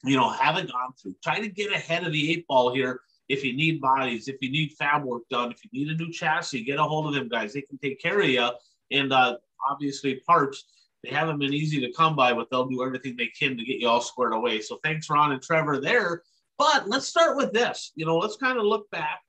You 0.03 0.17
know, 0.17 0.29
haven't 0.29 0.71
gone 0.71 0.93
through. 0.99 1.15
Try 1.23 1.39
to 1.39 1.49
get 1.49 1.71
ahead 1.71 2.05
of 2.05 2.11
the 2.11 2.31
eight 2.31 2.47
ball 2.47 2.73
here. 2.73 3.01
If 3.27 3.43
you 3.43 3.55
need 3.55 3.79
bodies, 3.79 4.27
if 4.27 4.37
you 4.41 4.49
need 4.49 4.71
fab 4.79 5.03
work 5.03 5.21
done, 5.29 5.51
if 5.51 5.59
you 5.63 5.85
need 5.85 5.93
a 5.93 5.97
new 5.97 6.11
chassis, 6.11 6.63
get 6.63 6.79
a 6.79 6.83
hold 6.83 7.05
of 7.05 7.13
them 7.13 7.29
guys. 7.29 7.53
They 7.53 7.61
can 7.61 7.77
take 7.77 8.01
care 8.01 8.19
of 8.19 8.27
you. 8.27 8.49
And 8.91 9.13
uh, 9.13 9.37
obviously 9.67 10.21
parts. 10.27 10.65
They 11.03 11.09
haven't 11.09 11.39
been 11.39 11.53
easy 11.53 11.79
to 11.79 11.93
come 11.93 12.15
by, 12.15 12.33
but 12.33 12.49
they'll 12.49 12.67
do 12.67 12.83
everything 12.83 13.15
they 13.15 13.27
can 13.27 13.57
to 13.57 13.63
get 13.63 13.79
you 13.79 13.87
all 13.87 14.01
squared 14.01 14.33
away. 14.33 14.61
So 14.61 14.79
thanks, 14.83 15.09
Ron 15.09 15.31
and 15.31 15.41
Trevor, 15.41 15.79
there. 15.79 16.23
But 16.57 16.89
let's 16.89 17.07
start 17.07 17.37
with 17.37 17.53
this. 17.53 17.93
You 17.95 18.05
know, 18.05 18.17
let's 18.17 18.35
kind 18.35 18.57
of 18.57 18.65
look 18.65 18.89
back, 18.91 19.21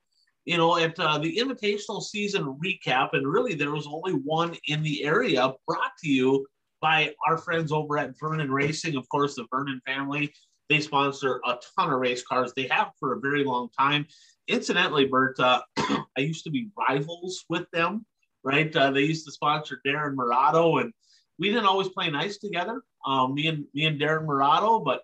you 0.44 0.56
know, 0.56 0.76
at 0.76 0.99
uh, 0.99 1.18
the 1.18 1.37
invitational 1.37 2.02
season 2.02 2.58
recap. 2.62 3.10
And 3.12 3.26
really, 3.26 3.54
there 3.54 3.70
was 3.70 3.87
only 3.87 4.12
one 4.12 4.56
in 4.66 4.82
the 4.82 5.04
area 5.04 5.52
brought 5.66 5.92
to 6.02 6.08
you 6.08 6.44
by 6.80 7.14
our 7.28 7.38
friends 7.38 7.70
over 7.70 7.99
at 7.99 8.18
Vernon 8.18 8.50
Racing. 8.50 8.96
Of 8.96 9.08
course, 9.08 9.37
the 9.37 9.46
Vernon 9.50 9.80
family, 9.87 10.32
they 10.68 10.80
sponsor 10.80 11.40
a 11.46 11.56
ton 11.78 11.92
of 11.92 12.00
race 12.00 12.25
cars. 12.25 12.52
They 12.54 12.66
have 12.68 12.90
for 12.99 13.14
a 13.14 13.20
very 13.20 13.44
long 13.44 13.68
time. 13.78 14.06
Incidentally, 14.49 15.04
Bert, 15.04 15.38
uh, 15.38 15.62
I 15.76 16.20
used 16.20 16.44
to 16.44 16.50
be 16.50 16.68
rivals 16.76 17.44
with 17.49 17.70
them 17.70 18.04
right? 18.44 18.75
Uh, 18.75 18.90
they 18.90 19.02
used 19.02 19.26
to 19.26 19.32
sponsor 19.32 19.80
Darren 19.87 20.14
Murado, 20.14 20.78
and 20.78 20.92
we 21.38 21.49
didn't 21.49 21.66
always 21.66 21.88
play 21.88 22.11
nice 22.11 22.38
together. 22.38 22.82
Um, 23.06 23.35
me 23.35 23.47
and 23.49 23.64
me 23.75 23.87
and 23.87 24.00
Darren 24.00 24.26
Murado, 24.26 24.80
but 24.80 25.02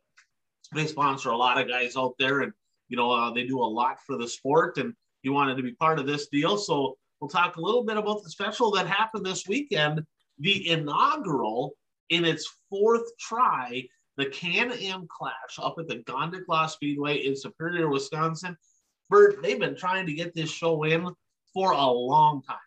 they 0.75 0.87
sponsor 0.87 1.31
a 1.31 1.37
lot 1.37 1.61
of 1.61 1.69
guys 1.69 1.97
out 1.97 2.15
there, 2.19 2.41
and 2.41 2.53
you 2.89 2.97
know 2.97 3.11
uh, 3.11 3.33
they 3.33 3.47
do 3.47 3.61
a 3.61 3.65
lot 3.65 3.99
for 4.07 4.17
the 4.17 4.29
sport. 4.29 4.79
And 4.79 4.95
he 5.23 5.29
wanted 5.29 5.57
to 5.57 5.63
be 5.63 5.73
part 5.73 5.99
of 5.99 6.07
this 6.07 6.29
deal, 6.29 6.57
so 6.57 6.97
we'll 7.21 7.31
talk 7.31 7.57
a 7.57 7.61
little 7.61 7.85
bit 7.85 7.97
about 7.97 8.23
the 8.23 8.31
special 8.31 8.71
that 8.73 8.87
happened 8.87 9.25
this 9.25 9.47
weekend, 9.47 10.05
the 10.39 10.71
inaugural 10.71 11.75
in 12.11 12.25
its 12.25 12.49
fourth 12.71 13.05
try, 13.19 13.85
the 14.17 14.27
Can-Am 14.27 15.09
Clash 15.11 15.59
up 15.59 15.77
at 15.79 15.89
the 15.89 15.97
Gondik 15.97 16.45
Law 16.49 16.67
Speedway 16.67 17.27
in 17.27 17.35
Superior, 17.35 17.89
Wisconsin. 17.89 18.57
Bert, 19.09 19.43
they've 19.43 19.59
been 19.59 19.77
trying 19.77 20.07
to 20.07 20.13
get 20.13 20.35
this 20.35 20.51
show 20.51 20.85
in 20.85 21.09
for 21.53 21.73
a 21.73 21.87
long 21.87 22.43
time 22.43 22.59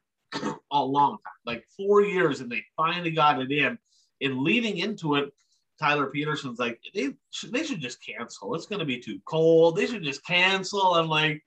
a 0.71 0.83
long 0.83 1.12
time, 1.12 1.39
like 1.45 1.65
four 1.75 2.01
years, 2.03 2.41
and 2.41 2.51
they 2.51 2.63
finally 2.77 3.12
got 3.12 3.41
it 3.41 3.51
in. 3.51 3.77
And 4.21 4.39
leading 4.39 4.77
into 4.77 5.15
it, 5.15 5.33
Tyler 5.79 6.07
Peterson's 6.07 6.59
like, 6.59 6.79
they 6.93 7.13
should, 7.31 7.53
they 7.53 7.63
should 7.63 7.79
just 7.79 8.03
cancel. 8.05 8.53
It's 8.53 8.65
going 8.65 8.79
to 8.79 8.86
be 8.86 9.00
too 9.00 9.19
cold. 9.25 9.77
They 9.77 9.88
should 9.88 10.03
just 10.03 10.25
cancel. 10.25 10.93
I'm 10.93 11.07
like, 11.07 11.41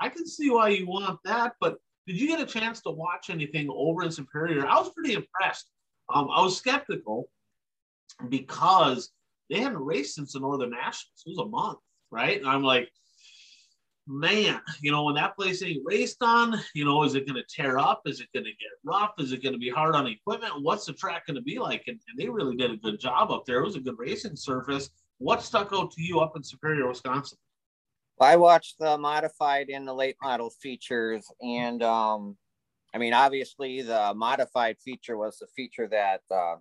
I 0.00 0.08
can 0.08 0.26
see 0.26 0.50
why 0.50 0.68
you 0.68 0.86
want 0.86 1.18
that, 1.24 1.54
but 1.60 1.78
Did 2.08 2.18
you 2.18 2.26
get 2.26 2.40
a 2.40 2.46
chance 2.46 2.80
to 2.82 2.90
watch 2.90 3.28
anything 3.28 3.68
over 3.70 4.02
in 4.02 4.10
Superior? 4.10 4.66
I 4.66 4.80
was 4.80 4.90
pretty 4.94 5.12
impressed. 5.12 5.66
Um, 6.08 6.30
I 6.34 6.40
was 6.40 6.56
skeptical 6.56 7.28
because 8.30 9.10
they 9.50 9.60
hadn't 9.60 9.84
raced 9.84 10.14
since 10.14 10.32
the 10.32 10.40
Northern 10.40 10.70
Nationals. 10.70 11.22
It 11.26 11.30
was 11.36 11.46
a 11.46 11.50
month, 11.50 11.78
right? 12.10 12.38
And 12.38 12.48
I'm 12.48 12.62
like, 12.62 12.88
man, 14.08 14.60
you 14.80 14.90
know, 14.90 15.04
when 15.04 15.14
that 15.16 15.36
place 15.36 15.62
ain't 15.62 15.82
raced 15.84 16.22
on, 16.22 16.58
you 16.74 16.84
know, 16.84 17.04
is 17.04 17.14
it 17.14 17.26
going 17.26 17.40
to 17.40 17.44
tear 17.48 17.78
up? 17.78 18.02
Is 18.06 18.20
it 18.20 18.28
going 18.32 18.44
to 18.44 18.50
get 18.50 18.70
rough? 18.82 19.12
Is 19.18 19.32
it 19.32 19.42
going 19.42 19.52
to 19.52 19.58
be 19.58 19.68
hard 19.68 19.94
on 19.94 20.06
equipment? 20.06 20.62
What's 20.62 20.86
the 20.86 20.94
track 20.94 21.26
going 21.26 21.36
to 21.36 21.42
be 21.42 21.58
like? 21.58 21.84
And, 21.86 22.00
and, 22.08 22.18
they 22.18 22.28
really 22.28 22.56
did 22.56 22.70
a 22.70 22.76
good 22.76 22.98
job 22.98 23.30
up 23.30 23.44
there. 23.44 23.60
It 23.60 23.64
was 23.64 23.76
a 23.76 23.80
good 23.80 23.98
racing 23.98 24.34
surface. 24.34 24.90
What 25.18 25.42
stuck 25.42 25.72
out 25.72 25.90
to 25.92 26.02
you 26.02 26.20
up 26.20 26.36
in 26.36 26.42
Superior, 26.42 26.88
Wisconsin? 26.88 27.38
I 28.20 28.36
watched 28.36 28.78
the 28.78 28.96
modified 28.98 29.68
and 29.68 29.86
the 29.86 29.94
late 29.94 30.16
model 30.22 30.50
features, 30.50 31.30
and 31.40 31.82
um, 31.84 32.36
I 32.92 32.98
mean, 32.98 33.12
obviously, 33.12 33.82
the 33.82 34.12
modified 34.16 34.76
feature 34.84 35.16
was 35.16 35.38
the 35.38 35.46
feature 35.54 35.86
that 35.88 36.22
uh, 36.28 36.56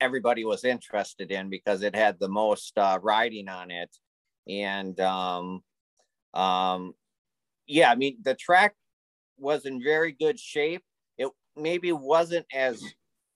everybody 0.00 0.44
was 0.44 0.64
interested 0.64 1.30
in 1.30 1.48
because 1.48 1.82
it 1.82 1.94
had 1.94 2.18
the 2.18 2.28
most 2.28 2.76
uh, 2.76 2.98
riding 3.02 3.48
on 3.48 3.70
it, 3.70 3.96
and 4.46 4.98
um, 5.00 5.62
um, 6.34 6.94
yeah, 7.66 7.90
I 7.90 7.94
mean, 7.94 8.18
the 8.22 8.34
track 8.34 8.74
was 9.38 9.66
in 9.66 9.82
very 9.82 10.12
good 10.12 10.38
shape. 10.38 10.82
It 11.18 11.28
maybe 11.56 11.92
wasn't 11.92 12.46
as 12.52 12.82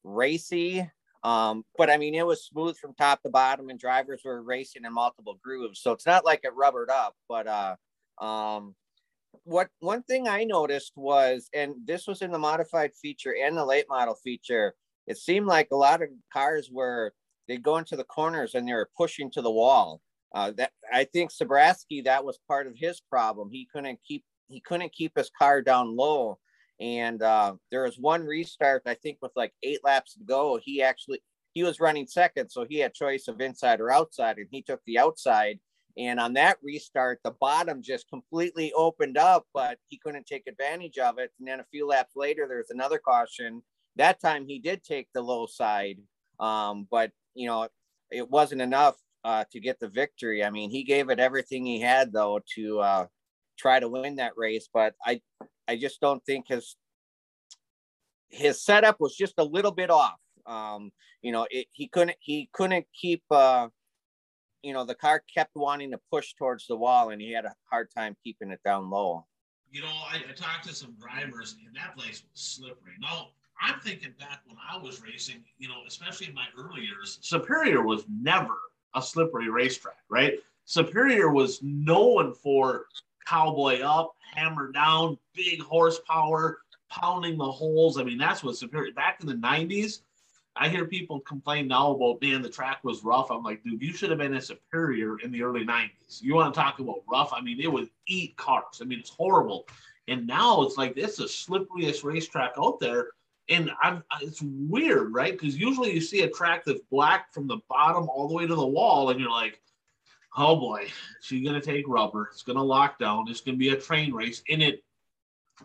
racy, 0.04 0.88
um, 1.22 1.64
but 1.76 1.90
I 1.90 1.96
mean, 1.96 2.14
it 2.14 2.26
was 2.26 2.44
smooth 2.44 2.76
from 2.76 2.94
top 2.94 3.22
to 3.22 3.30
bottom, 3.30 3.70
and 3.70 3.78
drivers 3.78 4.22
were 4.24 4.42
racing 4.42 4.84
in 4.84 4.92
multiple 4.92 5.38
grooves. 5.42 5.80
So 5.80 5.92
it's 5.92 6.06
not 6.06 6.24
like 6.24 6.40
it 6.44 6.54
rubbered 6.54 6.90
up, 6.90 7.14
but 7.28 7.46
uh, 7.46 7.76
um, 8.22 8.74
what 9.44 9.68
one 9.80 10.02
thing 10.02 10.28
I 10.28 10.44
noticed 10.44 10.92
was, 10.96 11.48
and 11.54 11.74
this 11.84 12.06
was 12.06 12.22
in 12.22 12.32
the 12.32 12.38
modified 12.38 12.92
feature 12.94 13.34
and 13.42 13.56
the 13.56 13.64
late 13.64 13.86
model 13.88 14.14
feature, 14.14 14.74
it 15.06 15.16
seemed 15.16 15.46
like 15.46 15.68
a 15.72 15.76
lot 15.76 16.02
of 16.02 16.08
cars 16.32 16.70
were 16.70 17.12
they'd 17.46 17.62
go 17.62 17.78
into 17.78 17.96
the 17.96 18.04
corners 18.04 18.54
and 18.54 18.68
they 18.68 18.74
were 18.74 18.90
pushing 18.96 19.30
to 19.32 19.42
the 19.42 19.50
wall. 19.50 20.02
Uh, 20.34 20.52
that 20.52 20.72
I 20.92 21.04
think 21.04 21.30
Sabraski 21.30 22.04
that 22.04 22.24
was 22.24 22.38
part 22.46 22.66
of 22.66 22.74
his 22.76 23.00
problem. 23.00 23.48
He 23.50 23.66
couldn't 23.72 23.98
keep 24.06 24.24
he 24.48 24.60
couldn't 24.60 24.92
keep 24.92 25.12
his 25.16 25.30
car 25.38 25.62
down 25.62 25.96
low. 25.96 26.38
And 26.80 27.22
uh, 27.22 27.54
there 27.70 27.82
was 27.82 27.98
one 27.98 28.24
restart, 28.24 28.82
I 28.86 28.94
think, 28.94 29.18
with 29.20 29.32
like 29.34 29.52
eight 29.62 29.80
laps 29.84 30.14
to 30.14 30.20
go. 30.24 30.60
He 30.62 30.82
actually 30.82 31.20
he 31.54 31.64
was 31.64 31.80
running 31.80 32.06
second, 32.06 32.50
so 32.50 32.64
he 32.68 32.78
had 32.78 32.94
choice 32.94 33.26
of 33.26 33.40
inside 33.40 33.80
or 33.80 33.90
outside, 33.90 34.38
and 34.38 34.46
he 34.50 34.62
took 34.62 34.80
the 34.86 34.98
outside. 34.98 35.58
And 35.96 36.20
on 36.20 36.34
that 36.34 36.58
restart, 36.62 37.18
the 37.24 37.34
bottom 37.40 37.82
just 37.82 38.08
completely 38.08 38.72
opened 38.74 39.18
up, 39.18 39.46
but 39.52 39.78
he 39.88 39.98
couldn't 39.98 40.26
take 40.26 40.46
advantage 40.46 40.98
of 40.98 41.18
it. 41.18 41.32
And 41.40 41.48
then 41.48 41.58
a 41.58 41.66
few 41.72 41.88
laps 41.88 42.12
later, 42.14 42.46
there's 42.46 42.70
another 42.70 42.98
caution. 42.98 43.62
That 43.96 44.20
time 44.20 44.46
he 44.46 44.60
did 44.60 44.84
take 44.84 45.08
the 45.12 45.22
low 45.22 45.46
side, 45.46 45.98
um, 46.38 46.86
but 46.90 47.10
you 47.34 47.48
know 47.48 47.68
it 48.10 48.30
wasn't 48.30 48.62
enough 48.62 48.94
uh, 49.24 49.44
to 49.52 49.60
get 49.60 49.78
the 49.80 49.88
victory. 49.88 50.44
I 50.44 50.50
mean, 50.50 50.70
he 50.70 50.84
gave 50.84 51.10
it 51.10 51.20
everything 51.20 51.66
he 51.66 51.80
had 51.80 52.12
though 52.12 52.40
to 52.54 52.80
uh, 52.80 53.06
try 53.58 53.80
to 53.80 53.88
win 53.88 54.16
that 54.16 54.32
race, 54.36 54.68
but 54.72 54.94
I 55.04 55.20
I 55.66 55.76
just 55.76 56.00
don't 56.00 56.24
think 56.24 56.46
his 56.48 56.76
his 58.30 58.62
setup 58.62 58.96
was 59.00 59.16
just 59.16 59.34
a 59.38 59.44
little 59.44 59.72
bit 59.72 59.90
off. 59.90 60.18
Um, 60.46 60.90
you 61.22 61.32
know, 61.32 61.46
it, 61.50 61.66
he 61.72 61.88
couldn't 61.88 62.16
he 62.20 62.48
couldn't 62.52 62.86
keep 62.98 63.22
uh, 63.30 63.68
you 64.62 64.72
know 64.72 64.84
the 64.84 64.94
car 64.94 65.22
kept 65.32 65.52
wanting 65.54 65.90
to 65.92 66.00
push 66.10 66.34
towards 66.34 66.66
the 66.66 66.76
wall, 66.76 67.10
and 67.10 67.20
he 67.20 67.32
had 67.32 67.44
a 67.44 67.54
hard 67.70 67.88
time 67.96 68.16
keeping 68.24 68.50
it 68.50 68.60
down 68.64 68.90
low. 68.90 69.26
You 69.70 69.82
know, 69.82 69.88
I, 69.88 70.22
I 70.28 70.32
talked 70.32 70.66
to 70.68 70.74
some 70.74 70.96
drivers, 70.98 71.56
and 71.66 71.76
that 71.76 71.96
place 71.96 72.22
was 72.22 72.40
slippery. 72.40 72.92
No, 73.00 73.28
I'm 73.60 73.80
thinking 73.80 74.14
back 74.18 74.40
when 74.46 74.56
I 74.70 74.78
was 74.78 75.02
racing, 75.02 75.44
you 75.58 75.68
know, 75.68 75.82
especially 75.86 76.28
in 76.28 76.34
my 76.34 76.46
early 76.56 76.82
years, 76.82 77.18
Superior 77.20 77.82
was 77.82 78.04
never 78.08 78.54
a 78.94 79.02
slippery 79.02 79.50
racetrack, 79.50 79.98
right? 80.08 80.38
Superior 80.64 81.30
was 81.30 81.62
known 81.62 82.34
for 82.34 82.86
cowboy 83.26 83.80
up, 83.80 84.14
hammer 84.34 84.70
down, 84.72 85.18
big 85.34 85.62
horsepower, 85.62 86.58
pounding 86.88 87.38
the 87.38 87.50
holes. 87.50 87.98
I 87.98 88.04
mean, 88.04 88.18
that's 88.18 88.42
what 88.42 88.56
Superior 88.56 88.92
back 88.92 89.18
in 89.20 89.26
the 89.26 89.34
90s. 89.34 90.00
I 90.60 90.68
hear 90.68 90.86
people 90.86 91.20
complain 91.20 91.68
now 91.68 91.92
about 91.92 92.20
man, 92.20 92.42
the 92.42 92.48
track 92.48 92.82
was 92.82 93.04
rough. 93.04 93.30
I'm 93.30 93.44
like, 93.44 93.62
dude, 93.62 93.80
you 93.80 93.92
should 93.92 94.10
have 94.10 94.18
been 94.18 94.34
a 94.34 94.40
superior 94.40 95.18
in 95.20 95.30
the 95.30 95.42
early 95.42 95.64
90s. 95.64 96.20
You 96.20 96.34
want 96.34 96.52
to 96.52 96.60
talk 96.60 96.80
about 96.80 97.02
rough? 97.10 97.32
I 97.32 97.40
mean, 97.40 97.60
it 97.60 97.72
would 97.72 97.88
eat 98.08 98.36
cars. 98.36 98.80
I 98.82 98.84
mean, 98.84 98.98
it's 98.98 99.10
horrible. 99.10 99.68
And 100.08 100.26
now 100.26 100.62
it's 100.62 100.76
like 100.76 100.96
this 100.96 101.12
is 101.12 101.16
the 101.18 101.24
slipperiest 101.24 102.02
racetrack 102.02 102.54
out 102.58 102.80
there 102.80 103.08
and 103.48 103.70
I'm, 103.82 104.02
it's 104.20 104.42
weird, 104.42 105.12
right? 105.12 105.32
Because 105.32 105.56
usually 105.56 105.92
you 105.92 106.00
see 106.00 106.22
a 106.22 106.30
track 106.30 106.64
that's 106.64 106.80
black 106.90 107.32
from 107.32 107.46
the 107.46 107.58
bottom 107.68 108.08
all 108.08 108.28
the 108.28 108.34
way 108.34 108.46
to 108.46 108.54
the 108.54 108.66
wall, 108.66 109.10
and 109.10 109.18
you're 109.18 109.30
like, 109.30 109.60
oh 110.36 110.56
boy, 110.56 110.88
she's 111.20 111.44
gonna 111.44 111.60
take 111.60 111.88
rubber. 111.88 112.28
It's 112.32 112.42
gonna 112.42 112.62
lock 112.62 112.98
down. 112.98 113.26
It's 113.28 113.40
gonna 113.40 113.56
be 113.56 113.70
a 113.70 113.80
train 113.80 114.12
race, 114.12 114.42
and 114.50 114.62
it 114.62 114.84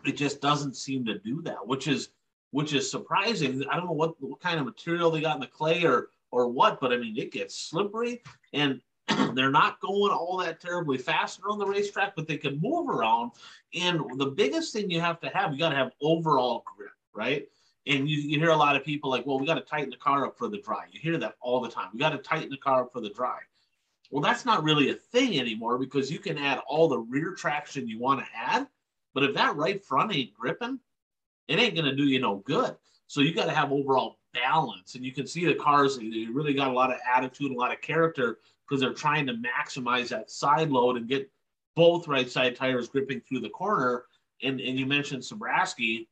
it 0.04 0.16
just 0.16 0.40
doesn't 0.40 0.76
seem 0.76 1.04
to 1.06 1.18
do 1.18 1.42
that, 1.42 1.66
which 1.66 1.88
is 1.88 2.10
which 2.50 2.72
is 2.72 2.90
surprising. 2.90 3.64
I 3.70 3.76
don't 3.76 3.86
know 3.86 3.92
what 3.92 4.14
what 4.20 4.40
kind 4.40 4.58
of 4.58 4.66
material 4.66 5.10
they 5.10 5.20
got 5.20 5.36
in 5.36 5.40
the 5.40 5.46
clay 5.46 5.84
or 5.84 6.08
or 6.30 6.48
what, 6.48 6.80
but 6.80 6.92
I 6.92 6.96
mean 6.96 7.16
it 7.16 7.32
gets 7.32 7.58
slippery, 7.58 8.22
and 8.52 8.80
they're 9.34 9.50
not 9.50 9.80
going 9.80 10.12
all 10.12 10.38
that 10.38 10.60
terribly 10.60 10.98
fast 10.98 11.40
around 11.40 11.58
the 11.58 11.66
racetrack, 11.66 12.16
but 12.16 12.26
they 12.26 12.38
can 12.38 12.60
move 12.60 12.88
around. 12.88 13.32
And 13.74 14.00
the 14.16 14.26
biggest 14.26 14.72
thing 14.72 14.90
you 14.90 15.00
have 15.00 15.20
to 15.20 15.28
have, 15.28 15.52
you 15.52 15.58
got 15.58 15.70
to 15.70 15.76
have 15.76 15.92
overall 16.00 16.64
grip, 16.76 16.92
right? 17.14 17.46
And 17.86 18.08
you, 18.08 18.16
you 18.16 18.38
hear 18.38 18.50
a 18.50 18.56
lot 18.56 18.76
of 18.76 18.84
people 18.84 19.10
like, 19.10 19.26
well, 19.26 19.38
we 19.38 19.46
got 19.46 19.54
to 19.54 19.60
tighten 19.60 19.90
the 19.90 19.96
car 19.96 20.26
up 20.26 20.38
for 20.38 20.48
the 20.48 20.58
dry. 20.58 20.84
You 20.90 21.00
hear 21.00 21.18
that 21.18 21.34
all 21.40 21.60
the 21.60 21.68
time. 21.68 21.88
We 21.92 21.98
got 21.98 22.10
to 22.10 22.18
tighten 22.18 22.50
the 22.50 22.56
car 22.56 22.82
up 22.82 22.92
for 22.92 23.00
the 23.00 23.10
dry. 23.10 23.38
Well, 24.10 24.22
that's 24.22 24.44
not 24.44 24.64
really 24.64 24.90
a 24.90 24.94
thing 24.94 25.38
anymore 25.38 25.78
because 25.78 26.10
you 26.10 26.18
can 26.18 26.38
add 26.38 26.60
all 26.66 26.88
the 26.88 26.98
rear 26.98 27.32
traction 27.32 27.88
you 27.88 27.98
want 27.98 28.20
to 28.20 28.26
add. 28.34 28.68
But 29.12 29.24
if 29.24 29.34
that 29.34 29.56
right 29.56 29.84
front 29.84 30.14
ain't 30.14 30.34
gripping, 30.34 30.78
it 31.48 31.58
ain't 31.58 31.74
going 31.74 31.84
to 31.84 31.94
do 31.94 32.04
you 32.04 32.20
no 32.20 32.36
good. 32.36 32.76
So 33.06 33.20
you 33.20 33.34
got 33.34 33.46
to 33.46 33.52
have 33.52 33.70
overall 33.70 34.18
balance. 34.32 34.94
And 34.94 35.04
you 35.04 35.12
can 35.12 35.26
see 35.26 35.44
the 35.44 35.54
cars, 35.54 35.98
they 35.98 36.26
really 36.30 36.54
got 36.54 36.68
a 36.68 36.72
lot 36.72 36.90
of 36.90 36.96
attitude, 37.12 37.52
a 37.52 37.54
lot 37.54 37.72
of 37.72 37.80
character 37.80 38.38
because 38.66 38.80
they're 38.80 38.94
trying 38.94 39.26
to 39.26 39.34
maximize 39.34 40.08
that 40.08 40.30
side 40.30 40.70
load 40.70 40.96
and 40.96 41.08
get 41.08 41.30
both 41.76 42.08
right 42.08 42.30
side 42.30 42.56
tires 42.56 42.88
gripping 42.88 43.20
through 43.20 43.40
the 43.40 43.50
corner. 43.50 44.04
And, 44.42 44.60
and 44.60 44.78
you 44.78 44.86
mentioned 44.86 45.22
Sabraski 45.22 46.06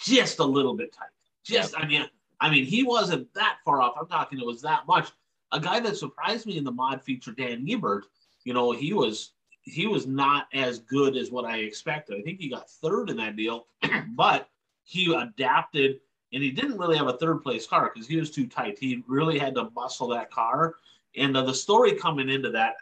just 0.00 0.38
a 0.38 0.44
little 0.44 0.74
bit 0.74 0.92
tight. 0.92 1.08
Just, 1.44 1.74
I 1.76 1.86
mean, 1.86 2.06
I 2.40 2.50
mean, 2.50 2.64
he 2.64 2.82
wasn't 2.82 3.32
that 3.34 3.58
far 3.64 3.80
off. 3.80 3.94
I'm 3.98 4.06
talking 4.06 4.38
it 4.38 4.46
was 4.46 4.62
that 4.62 4.86
much. 4.86 5.10
A 5.52 5.60
guy 5.60 5.80
that 5.80 5.96
surprised 5.96 6.46
me 6.46 6.56
in 6.56 6.64
the 6.64 6.72
mod 6.72 7.02
feature, 7.02 7.32
Dan 7.32 7.66
Ebert, 7.68 8.06
you 8.44 8.54
know, 8.54 8.72
he 8.72 8.92
was 8.92 9.32
he 9.62 9.86
was 9.86 10.06
not 10.06 10.48
as 10.52 10.80
good 10.80 11.16
as 11.16 11.30
what 11.30 11.44
I 11.44 11.58
expected. 11.58 12.18
I 12.18 12.22
think 12.22 12.40
he 12.40 12.48
got 12.48 12.68
third 12.68 13.10
in 13.10 13.16
that 13.18 13.36
deal, 13.36 13.66
but 14.16 14.48
he 14.82 15.14
adapted 15.14 16.00
and 16.32 16.42
he 16.42 16.50
didn't 16.50 16.78
really 16.78 16.96
have 16.96 17.06
a 17.06 17.16
third 17.16 17.42
place 17.42 17.66
car 17.66 17.90
because 17.92 18.08
he 18.08 18.16
was 18.16 18.30
too 18.30 18.46
tight. 18.46 18.78
He 18.78 19.04
really 19.06 19.38
had 19.38 19.54
to 19.54 19.70
muscle 19.70 20.08
that 20.08 20.30
car. 20.30 20.76
And 21.16 21.36
uh, 21.36 21.42
the 21.42 21.54
story 21.54 21.94
coming 21.94 22.28
into 22.28 22.50
that, 22.50 22.76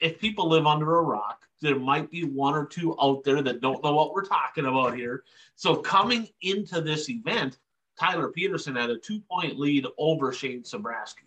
if 0.00 0.18
people 0.18 0.48
live 0.48 0.66
under 0.66 0.98
a 0.98 1.02
rock, 1.02 1.45
there 1.60 1.78
might 1.78 2.10
be 2.10 2.24
one 2.24 2.54
or 2.54 2.66
two 2.66 2.96
out 3.00 3.24
there 3.24 3.42
that 3.42 3.60
don't 3.60 3.82
know 3.82 3.94
what 3.94 4.12
we're 4.12 4.24
talking 4.24 4.66
about 4.66 4.96
here. 4.96 5.24
So 5.54 5.76
coming 5.76 6.28
into 6.42 6.80
this 6.80 7.08
event, 7.08 7.58
Tyler 7.98 8.28
Peterson 8.28 8.76
had 8.76 8.90
a 8.90 8.98
two-point 8.98 9.58
lead 9.58 9.86
over 9.98 10.32
Shane 10.32 10.62
Sabraski. 10.62 11.24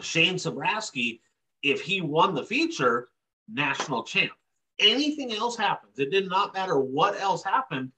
Shane 0.00 0.36
Sabraski, 0.36 1.20
if 1.62 1.82
he 1.82 2.00
won 2.00 2.34
the 2.34 2.44
feature, 2.44 3.08
national 3.48 4.02
champ. 4.02 4.32
Anything 4.78 5.32
else 5.32 5.56
happens, 5.56 5.98
it 5.98 6.10
did 6.10 6.28
not 6.28 6.54
matter 6.54 6.78
what 6.78 7.20
else 7.20 7.42
happened. 7.42 7.90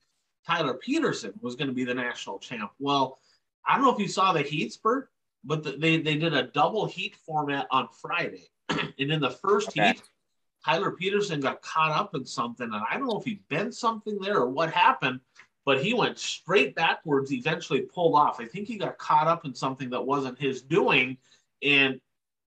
Tyler 0.46 0.74
Peterson 0.74 1.32
was 1.42 1.54
going 1.54 1.68
to 1.68 1.74
be 1.74 1.84
the 1.84 1.94
national 1.94 2.38
champ. 2.38 2.70
Well, 2.78 3.18
I 3.66 3.74
don't 3.74 3.84
know 3.84 3.92
if 3.92 4.00
you 4.00 4.08
saw 4.08 4.32
the 4.32 4.42
heat 4.42 4.72
spurt, 4.72 5.10
but 5.44 5.62
the, 5.62 5.72
they 5.72 5.98
they 5.98 6.16
did 6.16 6.32
a 6.32 6.44
double 6.44 6.86
heat 6.86 7.16
format 7.26 7.66
on 7.70 7.88
Friday, 8.00 8.48
and 8.70 8.92
in 8.98 9.20
the 9.20 9.30
first 9.30 9.68
okay. 9.68 9.88
heat, 9.88 10.02
Tyler 10.64 10.90
Peterson 10.90 11.40
got 11.40 11.62
caught 11.62 11.90
up 11.90 12.14
in 12.14 12.24
something, 12.24 12.66
and 12.66 12.82
I 12.90 12.98
don't 12.98 13.08
know 13.08 13.18
if 13.18 13.24
he 13.24 13.42
bent 13.48 13.74
something 13.74 14.18
there 14.18 14.38
or 14.38 14.50
what 14.50 14.72
happened, 14.72 15.20
but 15.64 15.82
he 15.82 15.94
went 15.94 16.18
straight 16.18 16.74
backwards, 16.74 17.32
eventually 17.32 17.82
pulled 17.82 18.14
off. 18.14 18.40
I 18.40 18.46
think 18.46 18.68
he 18.68 18.76
got 18.76 18.98
caught 18.98 19.26
up 19.26 19.44
in 19.44 19.54
something 19.54 19.90
that 19.90 20.04
wasn't 20.04 20.38
his 20.38 20.62
doing, 20.62 21.16
and 21.62 22.00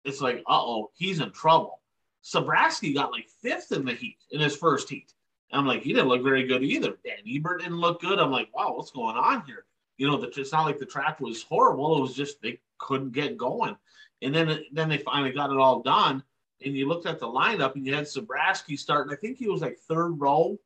it's 0.03 0.21
like, 0.21 0.37
uh 0.47 0.61
oh, 0.61 0.91
he's 0.93 1.19
in 1.19 1.31
trouble. 1.31 1.81
Sabraski 2.23 2.93
got 2.93 3.11
like 3.11 3.27
fifth 3.41 3.71
in 3.71 3.85
the 3.85 3.93
heat 3.93 4.17
in 4.31 4.39
his 4.39 4.55
first 4.55 4.89
heat. 4.89 5.13
And 5.51 5.59
I'm 5.59 5.67
like, 5.67 5.81
he 5.81 5.93
didn't 5.93 6.07
look 6.07 6.23
very 6.23 6.47
good 6.47 6.63
either. 6.63 6.97
Dan 7.05 7.17
Ebert 7.27 7.61
didn't 7.61 7.79
look 7.79 8.01
good. 8.01 8.17
I'm 8.19 8.31
like, 8.31 8.53
wow, 8.55 8.73
what's 8.75 8.91
going 8.91 9.17
on 9.17 9.43
here? 9.45 9.65
You 9.97 10.07
know, 10.07 10.17
the, 10.17 10.27
it's 10.39 10.51
not 10.51 10.65
like 10.65 10.79
the 10.79 10.85
track 10.85 11.19
was 11.19 11.43
horrible. 11.43 11.97
It 11.97 12.01
was 12.01 12.15
just 12.15 12.41
they 12.41 12.59
couldn't 12.79 13.11
get 13.11 13.37
going. 13.37 13.75
And 14.21 14.33
then 14.33 14.63
then 14.71 14.89
they 14.89 14.97
finally 14.97 15.31
got 15.31 15.51
it 15.51 15.57
all 15.57 15.81
done 15.81 16.23
and 16.65 16.75
you 16.75 16.87
looked 16.87 17.05
at 17.05 17.19
the 17.19 17.27
lineup 17.27 17.75
and 17.75 17.85
you 17.85 17.93
had 17.93 18.05
Sabraski 18.05 18.77
starting. 18.77 19.13
I 19.13 19.15
think 19.17 19.37
he 19.37 19.47
was 19.47 19.61
like 19.61 19.77
third 19.79 20.19
row, 20.19 20.57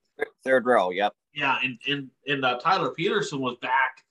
Third 0.43 0.65
row, 0.65 0.89
yep. 0.89 1.13
Yeah, 1.33 1.57
and 1.63 1.77
and 1.87 2.09
and 2.27 2.43
uh, 2.43 2.57
Tyler 2.59 2.91
Peterson 2.91 3.39
was 3.39 3.57
back. 3.61 4.03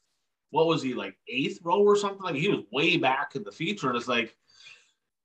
What 0.50 0.66
was 0.66 0.82
he 0.82 0.94
like 0.94 1.16
eighth 1.28 1.60
row 1.62 1.82
or 1.82 1.96
something? 1.96 2.22
Like 2.22 2.36
he 2.36 2.48
was 2.48 2.64
way 2.70 2.96
back 2.96 3.34
in 3.34 3.42
the 3.42 3.50
feature, 3.50 3.88
and 3.88 3.96
it's 3.96 4.08
like 4.08 4.36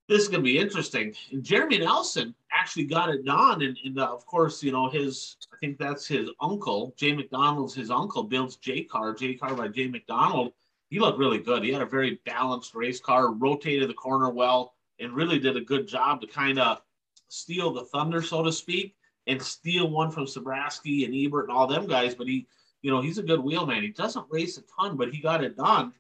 this 0.08 0.24
is 0.24 0.28
going 0.28 0.42
to 0.42 0.50
be 0.50 0.58
interesting. 0.58 1.14
And 1.32 1.44
Jeremy 1.44 1.80
Nelson 1.80 2.34
actually 2.52 2.86
got 2.86 3.10
it 3.10 3.24
done, 3.24 3.62
and, 3.62 3.78
and 3.86 4.00
uh, 4.00 4.12
of 4.12 4.26
course, 4.26 4.64
you 4.64 4.72
know 4.72 4.90
his. 4.90 5.38
I 5.54 5.58
think 5.58 5.78
that's 5.78 6.08
his 6.08 6.30
uncle, 6.40 6.94
Jay 6.98 7.14
McDonald's 7.14 7.76
his 7.76 7.92
uncle 7.92 8.24
builds 8.24 8.56
J 8.56 8.84
car, 8.84 9.14
J 9.14 9.36
car 9.36 9.54
by 9.54 9.68
Jay 9.68 9.88
McDonald. 9.88 10.54
He 10.90 11.00
looked 11.00 11.20
really 11.20 11.38
good. 11.38 11.64
He 11.64 11.72
had 11.72 11.84
a 11.84 11.86
very 11.86 12.20
balanced 12.26 12.74
race 12.74 13.00
car, 13.00 13.32
rotated 13.32 13.90
the 13.90 13.94
corner 13.94 14.30
well, 14.30 14.74
and 15.02 15.14
really 15.14 15.40
did 15.40 15.58
a 15.58 15.62
good 15.62 15.88
job 15.88 16.22
to 16.22 16.28
kind 16.28 16.60
of 16.60 16.82
steal 17.28 17.74
the 17.74 17.86
thunder, 17.86 18.22
so 18.22 18.44
to 18.44 18.52
speak, 18.52 18.96
and 19.28 19.42
steal 19.42 19.90
one 19.90 20.12
from 20.12 20.26
Sabraski 20.26 21.06
and 21.06 21.16
Ebert 21.16 21.50
and 21.50 21.58
all 21.58 21.68
them 21.68 21.88
guys. 21.88 22.16
But 22.16 22.28
he, 22.28 22.48
you 22.82 22.92
know, 22.92 23.02
he's 23.02 23.18
a 23.18 23.24
good 23.24 23.40
wheelman. 23.40 23.84
He 23.84 23.90
doesn't 23.90 24.26
race 24.30 24.58
a 24.58 24.64
ton, 24.80 24.98
but 24.98 25.14
he 25.14 25.22
got 25.22 25.44
it 25.44 25.58
done. 25.58 25.94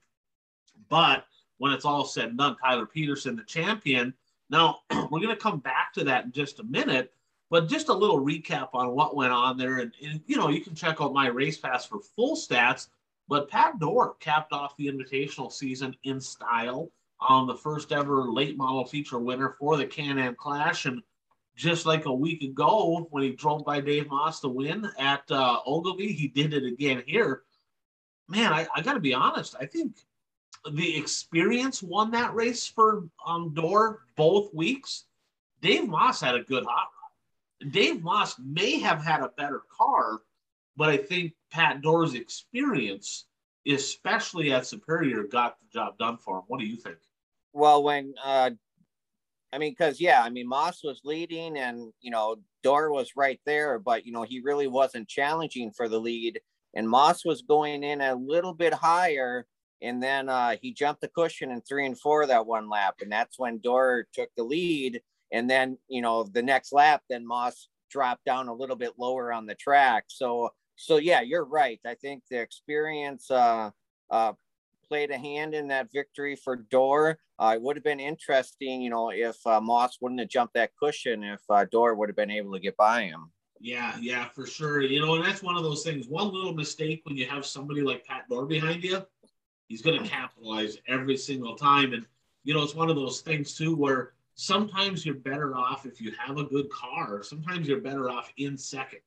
But 0.89 1.25
when 1.57 1.71
it's 1.71 1.85
all 1.85 2.05
said 2.05 2.29
and 2.29 2.37
done, 2.37 2.57
Tyler 2.57 2.85
Peterson, 2.85 3.35
the 3.35 3.43
champion. 3.43 4.13
Now, 4.49 4.79
we're 4.91 5.19
going 5.19 5.29
to 5.29 5.35
come 5.35 5.59
back 5.59 5.93
to 5.93 6.03
that 6.05 6.25
in 6.25 6.31
just 6.31 6.59
a 6.59 6.63
minute, 6.63 7.13
but 7.49 7.67
just 7.67 7.89
a 7.89 7.93
little 7.93 8.19
recap 8.19 8.69
on 8.73 8.91
what 8.91 9.15
went 9.15 9.31
on 9.31 9.57
there. 9.57 9.77
And, 9.77 9.93
and, 10.03 10.21
you 10.25 10.37
know, 10.37 10.49
you 10.49 10.61
can 10.61 10.75
check 10.75 11.01
out 11.01 11.13
my 11.13 11.27
race 11.27 11.57
pass 11.57 11.85
for 11.85 11.99
full 12.15 12.35
stats. 12.35 12.87
But 13.27 13.47
Pat 13.47 13.79
Dorr 13.79 14.15
capped 14.19 14.51
off 14.51 14.75
the 14.75 14.87
invitational 14.87 15.51
season 15.51 15.95
in 16.03 16.19
style. 16.19 16.91
Um, 17.27 17.47
the 17.47 17.55
first 17.55 17.91
ever 17.91 18.23
late 18.31 18.57
model 18.57 18.85
feature 18.85 19.19
winner 19.19 19.55
for 19.59 19.77
the 19.77 19.85
Can 19.85 20.17
Am 20.17 20.35
Clash. 20.35 20.85
And 20.85 21.01
just 21.55 21.85
like 21.85 22.05
a 22.05 22.13
week 22.13 22.41
ago 22.41 23.07
when 23.11 23.23
he 23.23 23.31
drove 23.31 23.63
by 23.63 23.79
Dave 23.79 24.09
Moss 24.09 24.39
to 24.41 24.47
win 24.47 24.89
at 24.97 25.29
uh, 25.29 25.59
Ogilvie, 25.65 26.13
he 26.13 26.27
did 26.27 26.53
it 26.53 26.65
again 26.65 27.03
here. 27.05 27.43
Man, 28.27 28.51
I, 28.51 28.67
I 28.75 28.81
got 28.81 28.93
to 28.93 28.99
be 28.99 29.13
honest. 29.13 29.55
I 29.59 29.65
think 29.65 29.97
the 30.71 30.97
experience 30.97 31.83
won 31.83 32.11
that 32.11 32.33
race 32.33 32.65
for 32.67 33.03
um, 33.25 33.53
Dorr 33.53 33.99
both 34.15 34.53
weeks. 34.53 35.05
Dave 35.61 35.87
Moss 35.87 36.21
had 36.21 36.35
a 36.35 36.43
good 36.43 36.63
hot 36.63 36.87
rod. 36.87 37.71
Dave 37.71 38.01
Moss 38.01 38.39
may 38.39 38.79
have 38.79 39.03
had 39.03 39.21
a 39.21 39.29
better 39.37 39.61
car, 39.69 40.21
but 40.75 40.89
I 40.89 40.97
think 40.97 41.33
Pat 41.51 41.81
Dorr's 41.81 42.15
experience, 42.15 43.25
especially 43.67 44.51
at 44.51 44.65
Superior, 44.65 45.23
got 45.23 45.57
the 45.59 45.67
job 45.71 45.97
done 45.99 46.17
for 46.17 46.37
him. 46.37 46.43
What 46.47 46.59
do 46.59 46.65
you 46.65 46.77
think? 46.77 46.97
Well, 47.53 47.83
when 47.83 48.13
uh, 48.23 48.51
I 49.53 49.57
mean, 49.57 49.71
because 49.71 49.99
yeah, 49.99 50.21
I 50.23 50.29
mean 50.29 50.47
Moss 50.47 50.83
was 50.83 51.01
leading, 51.03 51.57
and 51.57 51.91
you 52.01 52.11
know 52.11 52.37
Dorr 52.63 52.91
was 52.91 53.11
right 53.15 53.39
there, 53.45 53.79
but 53.79 54.05
you 54.05 54.11
know 54.11 54.23
he 54.23 54.41
really 54.41 54.67
wasn't 54.67 55.07
challenging 55.07 55.71
for 55.71 55.89
the 55.89 55.99
lead, 55.99 56.39
and 56.73 56.89
Moss 56.89 57.25
was 57.25 57.41
going 57.41 57.83
in 57.83 58.01
a 58.01 58.15
little 58.15 58.53
bit 58.53 58.73
higher 58.73 59.45
and 59.81 60.01
then 60.01 60.29
uh, 60.29 60.55
he 60.61 60.73
jumped 60.73 61.01
the 61.01 61.07
cushion 61.07 61.51
in 61.51 61.61
three 61.61 61.85
and 61.85 61.99
four 61.99 62.25
that 62.27 62.45
one 62.45 62.69
lap, 62.69 62.95
and 63.01 63.11
that's 63.11 63.39
when 63.39 63.59
Dorr 63.59 64.05
took 64.13 64.29
the 64.37 64.43
lead. 64.43 65.01
And 65.31 65.49
then 65.49 65.77
you 65.87 66.01
know 66.01 66.23
the 66.23 66.43
next 66.43 66.71
lap, 66.73 67.01
then 67.09 67.25
Moss 67.25 67.67
dropped 67.89 68.25
down 68.25 68.47
a 68.47 68.53
little 68.53 68.75
bit 68.75 68.93
lower 68.97 69.33
on 69.33 69.45
the 69.45 69.55
track. 69.55 70.05
So 70.07 70.51
so 70.75 70.97
yeah, 70.97 71.21
you're 71.21 71.45
right. 71.45 71.79
I 71.85 71.95
think 71.95 72.23
the 72.29 72.39
experience 72.39 73.31
uh, 73.31 73.71
uh, 74.09 74.33
played 74.91 75.09
a 75.09 75.17
hand 75.17 75.53
in 75.53 75.69
that 75.69 75.89
victory 75.93 76.35
for 76.35 76.57
Dorr. 76.57 77.17
Uh, 77.39 77.53
it 77.55 77.61
would 77.61 77.77
have 77.77 77.83
been 77.83 78.01
interesting, 78.01 78.81
you 78.81 78.89
know, 78.89 79.09
if 79.09 79.37
uh, 79.47 79.61
Moss 79.61 79.97
wouldn't 80.01 80.19
have 80.19 80.27
jumped 80.27 80.53
that 80.55 80.71
cushion, 80.75 81.23
if 81.23 81.39
uh, 81.49 81.65
would 81.71 82.09
have 82.09 82.15
been 82.17 82.29
able 82.29 82.51
to 82.51 82.59
get 82.59 82.75
by 82.75 83.03
him. 83.03 83.31
Yeah, 83.61 83.95
yeah, 84.01 84.27
for 84.27 84.45
sure. 84.45 84.81
You 84.81 85.05
know, 85.05 85.15
and 85.15 85.23
that's 85.23 85.41
one 85.41 85.55
of 85.55 85.63
those 85.63 85.83
things. 85.83 86.09
One 86.09 86.33
little 86.33 86.53
mistake 86.53 87.03
when 87.05 87.15
you 87.15 87.25
have 87.27 87.45
somebody 87.45 87.81
like 87.81 88.05
Pat 88.05 88.25
Dorr 88.29 88.45
behind 88.45 88.83
you, 88.83 89.01
He's 89.71 89.81
going 89.81 90.03
to 90.03 90.09
capitalize 90.09 90.77
every 90.89 91.15
single 91.15 91.55
time. 91.55 91.93
And, 91.93 92.05
you 92.43 92.53
know, 92.53 92.61
it's 92.61 92.75
one 92.75 92.89
of 92.89 92.97
those 92.97 93.21
things, 93.21 93.55
too, 93.55 93.73
where 93.73 94.11
sometimes 94.35 95.05
you're 95.05 95.15
better 95.15 95.55
off 95.55 95.85
if 95.85 96.01
you 96.01 96.11
have 96.19 96.37
a 96.37 96.43
good 96.43 96.69
car. 96.69 97.23
Sometimes 97.23 97.69
you're 97.69 97.79
better 97.79 98.09
off 98.09 98.33
in 98.35 98.57
second, 98.57 98.99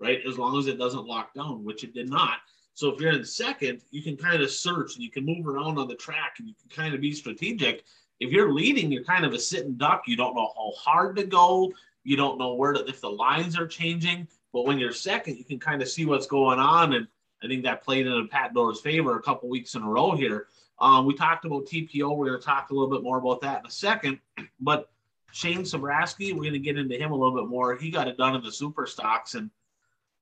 right? 0.00 0.20
As 0.26 0.38
long 0.38 0.58
as 0.58 0.66
it 0.66 0.78
doesn't 0.78 1.04
lock 1.04 1.34
down, 1.34 1.62
which 1.62 1.84
it 1.84 1.92
did 1.92 2.08
not. 2.08 2.38
So 2.78 2.90
if 2.90 3.00
you're 3.00 3.10
in 3.10 3.24
second, 3.24 3.82
you 3.90 4.04
can 4.04 4.16
kind 4.16 4.40
of 4.40 4.52
search 4.52 4.94
and 4.94 5.02
you 5.02 5.10
can 5.10 5.26
move 5.26 5.48
around 5.48 5.80
on 5.80 5.88
the 5.88 5.96
track 5.96 6.36
and 6.38 6.46
you 6.46 6.54
can 6.54 6.70
kind 6.70 6.94
of 6.94 7.00
be 7.00 7.10
strategic. 7.10 7.82
If 8.20 8.30
you're 8.30 8.52
leading, 8.52 8.92
you're 8.92 9.02
kind 9.02 9.24
of 9.24 9.32
a 9.32 9.38
sitting 9.40 9.74
duck. 9.74 10.02
You 10.06 10.16
don't 10.16 10.36
know 10.36 10.52
how 10.56 10.70
hard 10.76 11.16
to 11.16 11.24
go. 11.24 11.72
You 12.04 12.16
don't 12.16 12.38
know 12.38 12.54
where 12.54 12.72
to, 12.72 12.84
if 12.86 13.00
the 13.00 13.10
lines 13.10 13.58
are 13.58 13.66
changing. 13.66 14.28
But 14.52 14.64
when 14.64 14.78
you're 14.78 14.92
second, 14.92 15.38
you 15.38 15.44
can 15.44 15.58
kind 15.58 15.82
of 15.82 15.88
see 15.88 16.06
what's 16.06 16.28
going 16.28 16.60
on 16.60 16.92
and 16.92 17.08
I 17.42 17.48
think 17.48 17.64
that 17.64 17.82
played 17.82 18.06
in 18.06 18.28
Pat 18.28 18.54
Dorr's 18.54 18.80
favor 18.80 19.16
a 19.16 19.22
couple 19.22 19.48
weeks 19.48 19.74
in 19.74 19.82
a 19.82 19.88
row 19.88 20.14
here. 20.14 20.46
Um, 20.78 21.04
we 21.04 21.14
talked 21.14 21.46
about 21.46 21.66
TPO. 21.66 22.16
We're 22.16 22.28
going 22.28 22.40
to 22.40 22.46
talk 22.46 22.70
a 22.70 22.74
little 22.74 22.90
bit 22.90 23.02
more 23.02 23.18
about 23.18 23.40
that 23.40 23.58
in 23.58 23.66
a 23.66 23.72
second. 23.72 24.20
But 24.60 24.88
Shane 25.32 25.62
Sabraski, 25.62 26.32
we're 26.32 26.42
going 26.42 26.52
to 26.52 26.60
get 26.60 26.78
into 26.78 26.94
him 26.94 27.10
a 27.10 27.16
little 27.16 27.34
bit 27.34 27.50
more. 27.50 27.74
He 27.74 27.90
got 27.90 28.06
it 28.06 28.16
done 28.16 28.36
in 28.36 28.42
the 28.44 28.52
super 28.52 28.86
stocks. 28.86 29.34
And 29.34 29.50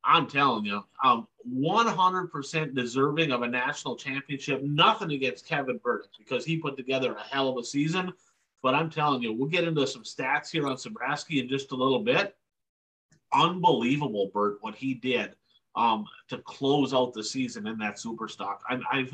I'm 0.06 0.26
telling 0.26 0.64
you, 0.64 0.84
um, 1.02 1.26
100% 1.52 2.74
deserving 2.74 3.32
of 3.32 3.42
a 3.42 3.48
national 3.48 3.96
championship. 3.96 4.62
Nothing 4.62 5.12
against 5.12 5.46
Kevin 5.46 5.78
Burdick 5.82 6.10
because 6.18 6.44
he 6.44 6.56
put 6.56 6.76
together 6.76 7.14
a 7.14 7.22
hell 7.22 7.48
of 7.48 7.58
a 7.58 7.64
season. 7.64 8.12
But 8.62 8.74
I'm 8.74 8.90
telling 8.90 9.22
you, 9.22 9.32
we'll 9.32 9.48
get 9.48 9.64
into 9.64 9.86
some 9.86 10.02
stats 10.02 10.50
here 10.50 10.66
on 10.66 10.76
Sabraski 10.76 11.42
in 11.42 11.48
just 11.48 11.72
a 11.72 11.76
little 11.76 12.00
bit. 12.00 12.36
Unbelievable, 13.32 14.30
Bert, 14.32 14.58
what 14.60 14.74
he 14.74 14.94
did 14.94 15.34
um, 15.76 16.06
to 16.28 16.38
close 16.38 16.94
out 16.94 17.12
the 17.12 17.22
season 17.22 17.66
in 17.66 17.78
that 17.78 17.98
super 17.98 18.28
stock. 18.28 18.62
I, 18.68 18.80
I've 18.90 19.12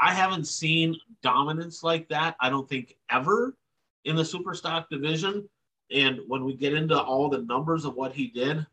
I 0.00 0.14
haven't 0.14 0.46
seen 0.46 0.96
dominance 1.22 1.82
like 1.82 2.08
that. 2.08 2.36
I 2.40 2.50
don't 2.50 2.68
think 2.68 2.96
ever 3.10 3.56
in 4.04 4.14
the 4.14 4.24
super 4.24 4.54
stock 4.54 4.88
division. 4.90 5.48
And 5.90 6.20
when 6.28 6.44
we 6.44 6.54
get 6.54 6.74
into 6.74 6.98
all 7.00 7.28
the 7.28 7.42
numbers 7.42 7.84
of 7.84 7.94
what 7.94 8.12
he 8.12 8.28
did, 8.28 8.64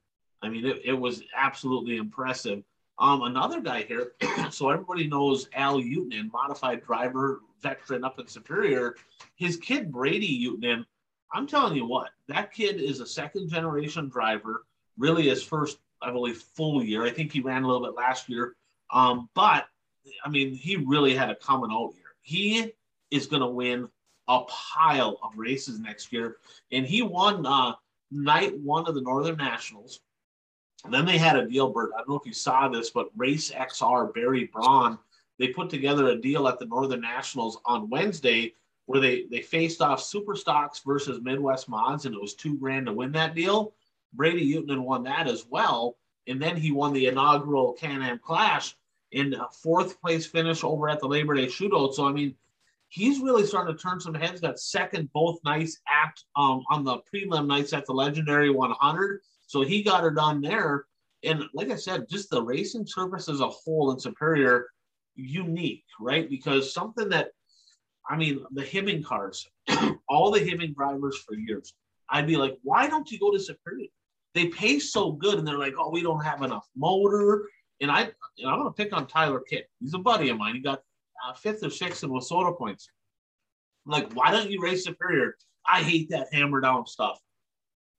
I 0.42 0.50
mean, 0.50 0.66
it, 0.66 0.82
it 0.86 0.94
was 0.94 1.24
absolutely 1.36 1.98
impressive. 1.98 2.64
Um, 2.98 3.24
another 3.24 3.62
guy 3.62 3.84
here, 3.84 4.14
so 4.52 4.70
everybody 4.70 5.08
knows 5.08 5.50
Al 5.54 5.82
Utenin, 5.82 6.32
modified 6.32 6.84
driver, 6.84 7.42
veteran 7.62 8.04
up 8.04 8.20
in 8.20 8.28
Superior. 8.28 8.96
His 9.36 9.58
kid 9.58 9.92
Brady 9.92 10.48
Utenin, 10.48 10.86
I'm 11.34 11.48
telling 11.48 11.76
you 11.76 11.86
what, 11.86 12.10
that 12.28 12.54
kid 12.54 12.80
is 12.80 13.02
a 13.02 13.06
second 13.06 13.50
generation 13.50 14.08
driver. 14.08 14.64
Really, 14.98 15.28
his 15.28 15.44
first 15.44 15.80
I 16.02 16.12
believe, 16.12 16.38
full 16.38 16.84
year. 16.84 17.04
I 17.04 17.10
think 17.10 17.32
he 17.32 17.42
ran 17.42 17.64
a 17.64 17.68
little 17.68 17.86
bit 17.86 17.96
last 17.96 18.30
year. 18.30 18.56
Um, 18.92 19.30
but 19.34 19.66
I 20.24 20.30
mean, 20.30 20.54
he 20.54 20.78
really 20.78 21.16
had 21.16 21.30
a 21.30 21.36
coming 21.36 21.72
out 21.72 21.94
year. 21.96 22.04
He 22.22 22.74
is 23.12 23.28
going 23.28 23.42
to 23.42 23.48
win 23.48 23.90
a 24.28 24.42
pile 24.48 25.20
of 25.24 25.32
races 25.36 25.80
next 25.80 26.12
year. 26.12 26.38
And 26.72 26.86
he 26.86 27.02
won 27.02 27.46
uh, 27.46 27.74
night 28.12 28.58
one 28.60 28.88
of 28.88 28.96
the 28.96 29.02
Northern 29.02 29.38
Nationals. 29.38 30.02
And 30.84 30.94
then 30.94 31.06
they 31.06 31.18
had 31.18 31.36
a 31.36 31.48
deal, 31.48 31.72
Bert. 31.72 31.92
I 31.96 32.00
don't 32.00 32.10
know 32.10 32.20
if 32.20 32.28
you 32.28 32.34
saw 32.34 32.68
this, 32.68 32.90
but 32.90 33.10
Race 33.16 33.52
XR, 33.52 34.14
Barry 34.14 34.46
Braun, 34.54 35.00
they 35.40 35.48
put 35.48 35.70
together 35.70 36.08
a 36.08 36.22
deal 36.22 36.48
at 36.48 36.60
the 36.60 36.66
Northern 36.66 37.02
Nationals 37.02 37.60
on 37.66 37.90
Wednesday 37.90 38.54
where 38.86 39.02
they, 39.02 39.26
they 39.32 39.42
faced 39.42 39.82
off 39.82 40.02
Super 40.02 40.36
Stocks 40.36 40.82
versus 40.86 41.20
Midwest 41.22 41.68
Mods, 41.68 42.06
and 42.06 42.14
it 42.14 42.22
was 42.22 42.36
two 42.36 42.58
grand 42.58 42.86
to 42.86 42.94
win 42.94 43.12
that 43.14 43.34
deal. 43.34 43.74
Brady 44.14 44.54
Utenin 44.54 44.84
won 44.84 45.04
that 45.04 45.28
as 45.28 45.46
well. 45.50 45.98
And 46.28 46.42
then 46.42 46.56
he 46.56 46.72
won 46.72 46.94
the 46.94 47.08
inaugural 47.08 47.74
Can 47.74 48.02
Am 48.02 48.20
Clash 48.20 48.76
in 49.12 49.34
a 49.34 49.48
fourth 49.52 50.02
place 50.02 50.26
finish 50.26 50.64
over 50.64 50.90
at 50.90 51.00
the 51.00 51.08
Labor 51.08 51.36
Day 51.36 51.48
Shootout. 51.48 51.94
So, 51.94 52.08
I 52.08 52.12
mean, 52.12 52.36
he's 52.90 53.20
really 53.20 53.46
starting 53.46 53.76
to 53.76 53.82
turn 53.82 54.00
some 54.00 54.14
heads. 54.14 54.42
Got 54.42 54.60
second 54.60 55.12
both 55.14 55.40
nights 55.44 55.80
at 55.88 56.20
um, 56.36 56.64
on 56.70 56.84
the 56.84 57.00
prelim 57.14 57.46
nights 57.48 57.74
at 57.74 57.86
the 57.86 57.94
Legendary 57.94 58.50
100. 58.50 59.22
So 59.48 59.62
he 59.62 59.84
got 59.84 60.04
her 60.04 60.12
done 60.12 60.42
there. 60.42 60.86
And 61.24 61.44
like 61.54 61.72
I 61.72 61.76
said, 61.76 62.10
just 62.10 62.30
the 62.30 62.42
racing 62.42 62.86
surface 62.86 63.30
as 63.30 63.40
a 63.40 63.50
whole 63.50 63.92
in 63.92 64.00
Superior, 64.00 64.68
unique, 65.16 65.86
right? 66.00 66.30
Because 66.30 66.74
something 66.74 67.10
that, 67.10 67.30
I 68.08 68.16
mean, 68.16 68.46
the 68.52 68.64
Hibbing 68.64 69.04
cars, 69.04 69.48
all 70.10 70.32
the 70.32 70.40
Hibbing 70.40 70.76
drivers 70.76 71.18
for 71.18 71.36
years, 71.36 71.74
I'd 72.10 72.28
be 72.28 72.38
like, 72.38 72.58
why 72.62 72.88
don't 72.88 73.10
you 73.10 73.20
go 73.20 73.32
to 73.32 73.40
Superior? 73.40 73.88
they 74.36 74.48
pay 74.48 74.78
so 74.78 75.14
good 75.14 75.40
and 75.40 75.48
they're 75.48 75.58
like, 75.58 75.74
oh, 75.80 75.90
we 75.90 76.04
don't 76.04 76.24
have 76.24 76.44
enough 76.44 76.68
motor. 76.76 77.48
And 77.82 77.90
I, 77.90 78.02
and 78.38 78.50
I'm 78.50 78.64
to 78.66 78.72
pick 78.72 78.94
on 78.94 79.08
Tyler 79.08 79.40
Kitt. 79.40 79.68
He's 79.80 79.94
a 79.94 79.98
buddy 79.98 80.30
of 80.30 80.38
mine. 80.38 80.56
He 80.56 80.62
got 80.62 80.82
uh, 81.26 81.34
fifth 81.34 81.64
or 81.64 81.70
sixth 81.70 82.04
in 82.04 82.10
WISSOTA 82.10 82.58
points. 82.58 82.90
I'm 83.86 83.94
like, 83.94 84.14
why 84.14 84.32
don't 84.32 84.52
you 84.52 84.62
race 84.62 84.84
Superior? 84.84 85.36
I 85.66 85.82
hate 85.82 86.10
that 86.10 86.28
hammer 86.34 86.60
down 86.60 86.86
stuff. 86.86 87.20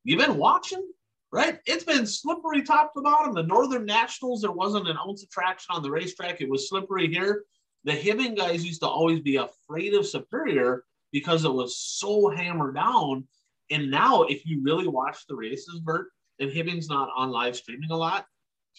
You've 0.04 0.20
been 0.20 0.36
watching, 0.36 0.86
right? 1.32 1.58
It's 1.66 1.84
been 1.84 2.06
slippery 2.06 2.62
top 2.62 2.92
to 2.94 3.02
bottom. 3.02 3.34
The 3.34 3.42
Northern 3.42 3.84
Nationals, 3.84 4.42
there 4.42 4.52
wasn't 4.52 4.88
an 4.88 4.96
ounce 4.96 5.22
of 5.22 5.30
traction 5.30 5.74
on 5.74 5.82
the 5.82 5.90
racetrack. 5.90 6.40
It 6.40 6.48
was 6.48 6.68
slippery 6.68 7.08
here. 7.08 7.44
The 7.84 7.92
Hibbing 7.92 8.36
guys 8.36 8.64
used 8.64 8.80
to 8.82 8.88
always 8.88 9.20
be 9.20 9.36
afraid 9.36 9.94
of 9.94 10.06
Superior 10.06 10.84
because 11.12 11.44
it 11.44 11.52
was 11.52 11.78
so 11.78 12.30
hammered 12.30 12.74
down. 12.74 13.24
And 13.70 13.90
now, 13.90 14.22
if 14.22 14.46
you 14.46 14.62
really 14.62 14.88
watch 14.88 15.26
the 15.28 15.36
races, 15.36 15.80
Bert, 15.80 16.08
and 16.38 16.50
Hibbing's 16.50 16.88
not 16.88 17.10
on 17.16 17.30
live 17.30 17.56
streaming 17.56 17.90
a 17.90 17.96
lot, 17.96 18.26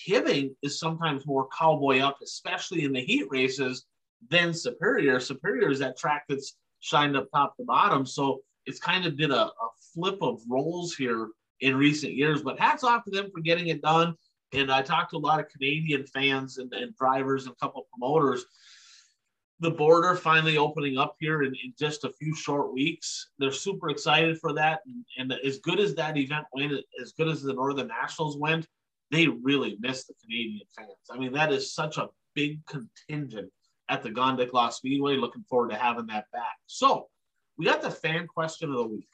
Hibbing 0.08 0.56
is 0.62 0.80
sometimes 0.80 1.26
more 1.26 1.48
cowboy 1.58 2.00
up, 2.00 2.18
especially 2.22 2.84
in 2.84 2.94
the 2.94 3.02
heat 3.02 3.26
races, 3.30 3.86
than 4.30 4.54
Superior. 4.54 5.20
Superior 5.20 5.70
is 5.70 5.80
that 5.80 5.98
track 5.98 6.26
that's 6.30 6.56
shined 6.80 7.18
up 7.18 7.28
top 7.32 7.56
to 7.58 7.64
bottom. 7.64 8.06
So 8.06 8.42
it's 8.66 8.80
kind 8.80 9.06
of 9.06 9.18
did 9.18 9.32
a, 9.32 9.46
a 9.46 9.70
flip 9.94 10.22
of 10.22 10.42
roles 10.50 10.96
here 10.96 11.30
in 11.62 11.76
recent 11.76 12.14
years. 12.14 12.42
But 12.42 12.60
hats 12.60 12.84
off 12.84 13.04
to 13.06 13.12
them 13.12 13.30
for 13.34 13.42
getting 13.42 13.68
it 13.68 13.82
done. 13.82 14.16
And 14.54 14.72
I 14.72 14.82
talked 14.82 15.12
to 15.12 15.18
a 15.18 15.20
lot 15.20 15.40
of 15.40 15.50
Canadian 15.50 16.06
fans 16.06 16.58
and, 16.58 16.72
and 16.74 16.96
drivers 16.96 17.46
and 17.46 17.54
a 17.54 17.66
couple 17.66 17.82
of 17.82 17.88
promoters. 17.90 18.46
The 19.60 19.72
border 19.72 20.16
finally 20.16 20.58
opening 20.58 20.98
up 20.98 21.16
here 21.20 21.42
in, 21.42 21.54
in, 21.64 21.74
just 21.78 22.04
a 22.04 22.12
few 22.12 22.36
short 22.36 22.72
weeks. 22.72 23.30
They're 23.40 23.52
super 23.52 23.90
excited 23.90 24.40
for 24.40 24.54
that. 24.54 24.82
And, 24.86 25.32
and 25.32 25.40
as 25.44 25.58
good 25.60 25.80
as 25.80 25.96
that 25.96 26.16
event 26.16 26.46
went, 26.54 26.74
as 27.02 27.12
good 27.14 27.28
as 27.28 27.42
the 27.42 27.54
Northern 27.54 27.88
Nationals 27.88 28.38
went, 28.38 28.68
they 29.10 29.28
really 29.28 29.78
miss 29.80 30.06
the 30.06 30.14
Canadian 30.22 30.68
fans. 30.78 30.92
I 31.12 31.18
mean, 31.18 31.34
that 31.34 31.52
is 31.52 31.74
such 31.74 31.98
a 31.98 32.10
big 32.36 32.60
contingent 32.68 33.50
at 33.90 34.04
the 34.04 34.12
Gondik 34.12 34.54
Law 34.54 34.70
Speedway. 34.70 35.16
Looking 35.16 35.44
forward 35.50 35.72
to 35.72 35.76
having 35.76 36.06
that 36.08 36.26
back. 36.32 36.58
So 36.68 37.08
we 37.58 37.66
got 37.66 37.82
the 37.82 37.92
fan 37.92 38.28
question 38.28 38.70
of 38.70 38.76
the 38.76 38.88
week. 38.88 39.08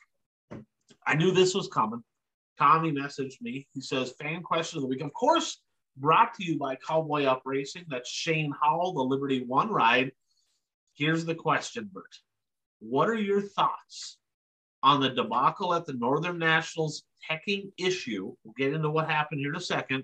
I 1.05 1.15
knew 1.15 1.31
this 1.31 1.55
was 1.55 1.67
coming. 1.67 2.03
Tommy 2.57 2.91
messaged 2.91 3.41
me. 3.41 3.67
He 3.73 3.81
says, 3.81 4.13
fan 4.19 4.43
question 4.43 4.77
of 4.77 4.83
the 4.83 4.87
week. 4.87 5.01
Of 5.01 5.13
course, 5.13 5.61
brought 5.97 6.33
to 6.35 6.43
you 6.43 6.57
by 6.57 6.75
Cowboy 6.75 7.23
Up 7.25 7.41
Racing. 7.45 7.85
That's 7.87 8.09
Shane 8.09 8.53
Howell, 8.61 8.93
the 8.93 9.01
Liberty 9.01 9.43
One 9.43 9.69
ride. 9.69 10.11
Here's 10.95 11.25
the 11.25 11.35
question, 11.35 11.89
Bert. 11.91 12.15
What 12.79 13.09
are 13.09 13.15
your 13.15 13.41
thoughts 13.41 14.17
on 14.83 15.01
the 15.01 15.09
debacle 15.09 15.73
at 15.73 15.85
the 15.85 15.93
Northern 15.93 16.37
Nationals 16.37 17.03
teching 17.29 17.71
issue? 17.77 18.35
We'll 18.43 18.53
get 18.57 18.73
into 18.73 18.89
what 18.89 19.09
happened 19.09 19.39
here 19.39 19.51
in 19.51 19.55
a 19.55 19.61
second, 19.61 20.03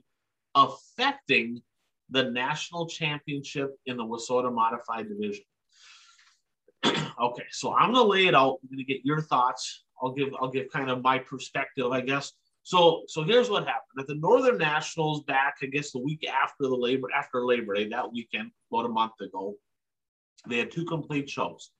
affecting 0.55 1.62
the 2.09 2.23
national 2.23 2.88
championship 2.88 3.75
in 3.85 3.97
the 3.97 4.05
WISSOTA 4.05 4.51
modified 4.51 5.07
division. 5.09 5.43
okay, 7.21 7.43
so 7.51 7.75
I'm 7.75 7.93
gonna 7.93 8.07
lay 8.07 8.25
it 8.27 8.35
out. 8.35 8.57
I'm 8.63 8.69
gonna 8.69 8.83
get 8.83 9.05
your 9.05 9.21
thoughts. 9.21 9.83
I'll 10.01 10.12
give 10.12 10.29
I'll 10.39 10.51
give 10.51 10.71
kind 10.71 10.89
of 10.89 11.01
my 11.01 11.19
perspective, 11.19 11.91
I 11.91 12.01
guess. 12.01 12.33
So 12.63 13.03
so 13.07 13.23
here's 13.23 13.49
what 13.49 13.65
happened 13.65 13.99
at 13.99 14.07
the 14.07 14.15
Northern 14.15 14.57
Nationals 14.57 15.23
back, 15.23 15.55
I 15.62 15.67
guess 15.67 15.91
the 15.91 15.99
week 15.99 16.27
after 16.27 16.63
the 16.63 16.75
labor 16.75 17.07
after 17.15 17.45
Labor 17.45 17.75
Day 17.75 17.88
that 17.89 18.12
weekend, 18.12 18.51
about 18.71 18.85
a 18.85 18.89
month 18.89 19.19
ago. 19.21 19.55
They 20.47 20.57
had 20.57 20.71
two 20.71 20.85
complete 20.85 21.29
shows. 21.29 21.71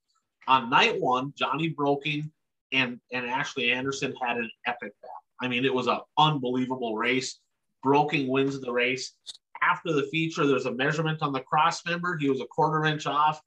On 0.48 0.70
night 0.70 1.00
one, 1.00 1.34
Johnny 1.38 1.70
Broking 1.70 2.32
and 2.72 3.00
and 3.12 3.26
Ashley 3.26 3.72
Anderson 3.72 4.14
had 4.22 4.38
an 4.38 4.50
epic 4.66 4.94
battle. 5.02 5.16
I 5.42 5.48
mean, 5.48 5.66
it 5.66 5.74
was 5.74 5.88
an 5.88 6.00
unbelievable 6.18 6.98
race. 6.98 7.40
Broking 7.84 8.28
wins 8.28 8.60
the 8.60 8.72
race. 8.72 9.14
After 9.62 9.94
the 9.94 10.08
feature, 10.12 10.46
there's 10.46 10.66
a 10.66 10.74
measurement 10.74 11.22
on 11.22 11.34
the 11.34 11.42
cross 11.42 11.86
member. 11.86 12.18
He 12.18 12.30
was 12.30 12.42
a 12.42 12.46
quarter 12.46 12.86
inch 12.86 13.06
off, 13.06 13.42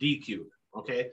DQ'd. 0.00 0.50
Okay. 0.76 1.10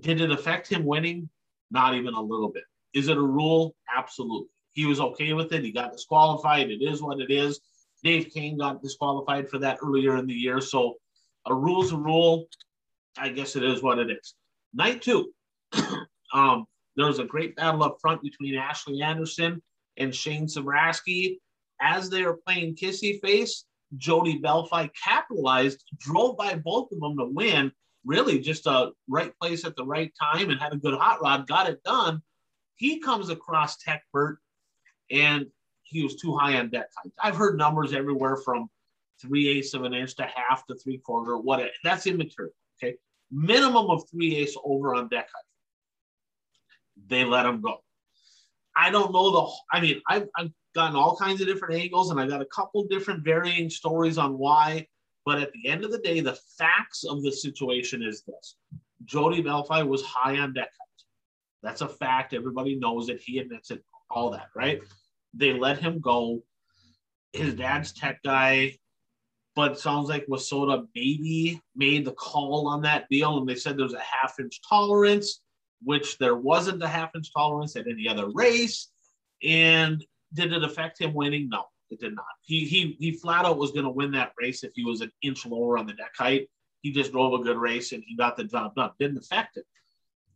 Did 0.00 0.20
it 0.20 0.30
affect 0.30 0.68
him 0.68 0.84
winning? 0.84 1.28
Not 1.70 1.94
even 1.94 2.14
a 2.14 2.20
little 2.20 2.48
bit. 2.48 2.64
Is 2.94 3.08
it 3.08 3.16
a 3.16 3.22
rule? 3.22 3.74
Absolutely. 3.94 4.48
He 4.72 4.86
was 4.86 5.00
okay 5.00 5.32
with 5.32 5.52
it. 5.52 5.64
He 5.64 5.72
got 5.72 5.92
disqualified. 5.92 6.70
It 6.70 6.82
is 6.82 7.02
what 7.02 7.20
it 7.20 7.30
is. 7.30 7.60
Dave 8.02 8.30
Kane 8.32 8.58
got 8.58 8.82
disqualified 8.82 9.48
for 9.48 9.58
that 9.58 9.78
earlier 9.82 10.16
in 10.16 10.26
the 10.26 10.34
year. 10.34 10.60
So 10.60 10.96
a 11.46 11.54
rule's 11.54 11.92
a 11.92 11.96
rule. 11.96 12.46
I 13.18 13.30
guess 13.30 13.56
it 13.56 13.64
is 13.64 13.82
what 13.82 13.98
it 13.98 14.10
is. 14.10 14.34
Night 14.74 15.00
two, 15.00 15.32
um, 16.34 16.66
there 16.96 17.06
was 17.06 17.18
a 17.18 17.24
great 17.24 17.56
battle 17.56 17.82
up 17.82 17.98
front 18.00 18.22
between 18.22 18.54
Ashley 18.56 19.02
Anderson 19.02 19.62
and 19.96 20.14
Shane 20.14 20.46
Sabraski. 20.46 21.38
As 21.80 22.08
they 22.08 22.22
were 22.22 22.38
playing 22.46 22.74
kissy 22.74 23.20
face, 23.20 23.64
Jody 23.96 24.40
Belfi 24.40 24.90
capitalized, 25.02 25.84
drove 25.98 26.36
by 26.36 26.54
both 26.54 26.90
of 26.92 27.00
them 27.00 27.16
to 27.18 27.26
win, 27.26 27.72
really 28.06 28.38
just 28.38 28.66
a 28.66 28.92
right 29.08 29.36
place 29.38 29.64
at 29.64 29.76
the 29.76 29.84
right 29.84 30.12
time 30.18 30.50
and 30.50 30.60
had 30.60 30.72
a 30.72 30.76
good 30.78 30.98
hot 30.98 31.20
rod, 31.20 31.46
got 31.46 31.68
it 31.68 31.82
done. 31.82 32.22
He 32.76 33.00
comes 33.00 33.28
across 33.28 33.78
Tech 33.78 34.04
Bert 34.12 34.38
and 35.10 35.46
he 35.82 36.02
was 36.02 36.16
too 36.16 36.36
high 36.36 36.56
on 36.58 36.70
deck 36.70 36.88
height. 36.96 37.12
I've 37.22 37.36
heard 37.36 37.58
numbers 37.58 37.92
everywhere 37.92 38.36
from 38.36 38.68
three 39.20 39.48
eighths 39.48 39.74
of 39.74 39.82
an 39.84 39.92
inch 39.92 40.14
to 40.16 40.24
half 40.24 40.66
to 40.66 40.76
three 40.76 40.98
quarter, 40.98 41.36
what 41.36 41.68
that's 41.82 42.06
immaterial. 42.06 42.52
Okay. 42.82 42.96
Minimum 43.30 43.90
of 43.90 44.08
three 44.10 44.36
eighths 44.36 44.56
over 44.64 44.94
on 44.94 45.08
deck 45.08 45.28
height. 45.32 45.44
They 47.08 47.24
let 47.24 47.46
him 47.46 47.60
go. 47.60 47.78
I 48.76 48.90
don't 48.90 49.12
know 49.12 49.30
the, 49.30 49.52
I 49.72 49.80
mean, 49.80 50.02
I've, 50.06 50.28
I've 50.36 50.50
gotten 50.74 50.96
all 50.96 51.16
kinds 51.16 51.40
of 51.40 51.46
different 51.46 51.80
angles 51.80 52.10
and 52.10 52.20
I've 52.20 52.28
got 52.28 52.42
a 52.42 52.46
couple 52.46 52.84
different 52.84 53.24
varying 53.24 53.70
stories 53.70 54.18
on 54.18 54.36
why 54.36 54.86
but 55.26 55.40
at 55.40 55.52
the 55.52 55.68
end 55.68 55.84
of 55.84 55.90
the 55.90 55.98
day, 55.98 56.20
the 56.20 56.38
facts 56.56 57.04
of 57.04 57.22
the 57.22 57.32
situation 57.32 58.02
is 58.02 58.22
this 58.22 58.56
Jody 59.04 59.42
Belfi 59.42 59.86
was 59.86 60.02
high 60.02 60.38
on 60.38 60.54
deck. 60.54 60.70
That's 61.62 61.80
a 61.80 61.88
fact. 61.88 62.32
Everybody 62.32 62.76
knows 62.76 63.08
it. 63.08 63.20
He 63.20 63.40
admits 63.40 63.72
it, 63.72 63.84
all 64.08 64.30
that, 64.30 64.48
right? 64.54 64.80
They 65.34 65.52
let 65.52 65.78
him 65.78 66.00
go. 66.00 66.42
His 67.32 67.54
dad's 67.54 67.92
tech 67.92 68.22
guy, 68.22 68.78
but 69.56 69.78
sounds 69.78 70.08
like 70.08 70.26
WISSOTA 70.28 70.86
maybe 70.94 71.60
made 71.74 72.04
the 72.04 72.12
call 72.12 72.68
on 72.68 72.82
that 72.82 73.08
deal. 73.10 73.36
And 73.36 73.48
they 73.48 73.56
said 73.56 73.76
there's 73.76 73.94
a 73.94 74.00
half 74.00 74.38
inch 74.38 74.60
tolerance, 74.66 75.40
which 75.82 76.18
there 76.18 76.36
wasn't 76.36 76.82
a 76.82 76.88
half 76.88 77.10
inch 77.16 77.32
tolerance 77.34 77.74
at 77.74 77.88
any 77.88 78.08
other 78.08 78.30
race. 78.30 78.90
And 79.42 80.04
did 80.32 80.52
it 80.52 80.62
affect 80.62 81.00
him 81.00 81.14
winning? 81.14 81.48
No. 81.48 81.64
It 81.90 82.00
did 82.00 82.14
not. 82.14 82.24
He 82.42 82.64
he 82.64 82.96
he 82.98 83.12
flat 83.12 83.44
out 83.44 83.58
was 83.58 83.70
going 83.70 83.84
to 83.84 83.90
win 83.90 84.10
that 84.12 84.32
race 84.40 84.64
if 84.64 84.72
he 84.74 84.84
was 84.84 85.00
an 85.00 85.12
inch 85.22 85.46
lower 85.46 85.78
on 85.78 85.86
the 85.86 85.92
deck 85.92 86.12
height. 86.16 86.48
He 86.82 86.92
just 86.92 87.12
drove 87.12 87.38
a 87.38 87.42
good 87.42 87.56
race 87.56 87.92
and 87.92 88.02
he 88.06 88.16
got 88.16 88.36
the 88.36 88.44
job 88.44 88.74
done. 88.74 88.90
Didn't 88.98 89.18
affect 89.18 89.56
it. 89.56 89.64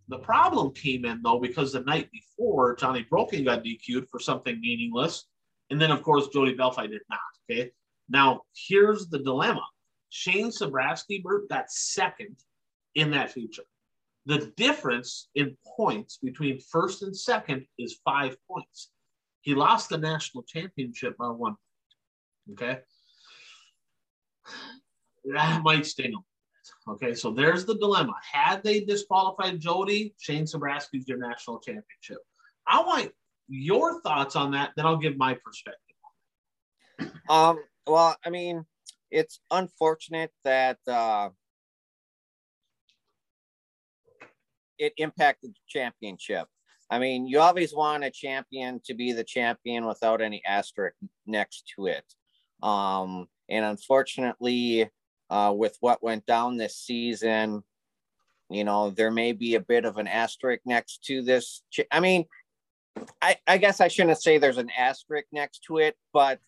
The 0.09 0.19
problem 0.19 0.73
came 0.73 1.05
in 1.05 1.23
though 1.23 1.41
because 1.41 1.73
the 1.73 1.81
night 1.81 2.11
before 2.13 2.77
Johnny 2.77 3.03
Broking 3.09 3.45
got 3.45 3.65
DQ'd 3.65 4.09
for 4.09 4.21
something 4.21 4.61
meaningless, 4.61 5.27
and 5.71 5.81
then 5.81 5.91
of 5.91 6.03
course 6.03 6.29
Jody 6.29 6.57
Belfi 6.57 6.89
did 6.89 7.03
not. 7.09 7.21
Okay. 7.51 7.71
Now 8.09 8.43
here's 8.55 9.09
the 9.09 9.19
dilemma: 9.19 9.65
Shane 10.09 10.51
Sabraski 10.51 11.23
Bert 11.23 11.49
got 11.49 11.71
second 11.71 12.37
in 12.95 13.11
that 13.13 13.33
feature. 13.33 13.65
The 14.27 14.53
difference 14.57 15.29
in 15.35 15.57
points 15.77 16.19
between 16.23 16.61
first 16.61 17.03
and 17.03 17.17
second 17.17 17.67
is 17.79 18.01
five 18.05 18.37
points. 18.49 18.91
He 19.43 19.55
lost 19.55 19.89
the 19.89 19.99
national 19.99 20.45
championship 20.45 21.17
by 21.17 21.29
one. 21.29 21.57
Okay. 22.53 22.79
That 25.25 25.63
might 25.63 25.87
sting 25.87 26.13
him. 26.13 26.25
Okay, 26.89 27.15
so 27.15 27.31
there's 27.31 27.65
the 27.65 27.77
dilemma. 27.77 28.15
Had 28.33 28.63
they 28.63 28.81
disqualified 28.81 29.61
Jody, 29.61 30.15
Shane 30.19 30.45
Sabraski's 30.45 31.07
your 31.07 31.19
national 31.19 31.61
championship. 31.61 32.19
I 32.67 32.83
want 32.83 33.13
your 33.49 34.01
thoughts 34.03 34.37
on 34.37 34.53
that, 34.53 34.71
then 34.77 34.87
I'll 34.87 34.97
give 34.97 35.17
my 35.17 35.35
perspective. 35.45 35.97
Um, 37.29 37.59
well, 37.87 38.17
I 38.25 38.31
mean, 38.31 38.65
it's 39.11 39.41
unfortunate 39.51 40.31
that 40.45 40.79
uh, 40.87 41.31
it 44.79 44.93
impacted 44.97 45.51
the 45.51 45.61
championship. 45.69 46.49
I 46.91 46.99
mean, 46.99 47.27
you 47.27 47.41
always 47.41 47.73
want 47.73 48.05
a 48.05 48.11
champion 48.11 48.81
to 48.85 48.95
be 48.95 49.13
the 49.13 49.25
champion 49.25 49.87
without 49.87 50.21
any 50.21 50.43
asterisk 50.45 50.97
next 51.27 51.73
to 51.77 51.87
it. 51.87 52.05
Um, 52.63 53.27
and 53.49 53.65
unfortunately, 53.65 54.91
uh, 55.31 55.55
with 55.57 55.77
what 55.81 56.03
went 56.03 56.27
down 56.27 56.57
this 56.57 56.77
season, 56.77 57.63
you 58.51 58.65
know, 58.65 58.91
there 58.91 59.13
may 59.13 59.33
be 59.33 59.55
a 59.55 59.61
bit 59.61 59.85
of 59.85 59.99
an 59.99 60.09
asterisk 60.09 60.63
next 60.67 61.05
to 61.05 61.23
this. 61.23 61.63
I 61.93 62.01
mean, 62.01 62.25
I, 63.23 63.37
I 63.47 63.59
guess 63.59 63.81
I 63.81 63.87
shouldn't 63.87 64.21
say 64.21 64.39
there's 64.39 64.59
an 64.59 64.71
asterisk 64.77 65.29
next 65.31 65.63
to 65.69 65.79
it, 65.79 65.97
but 66.13 66.41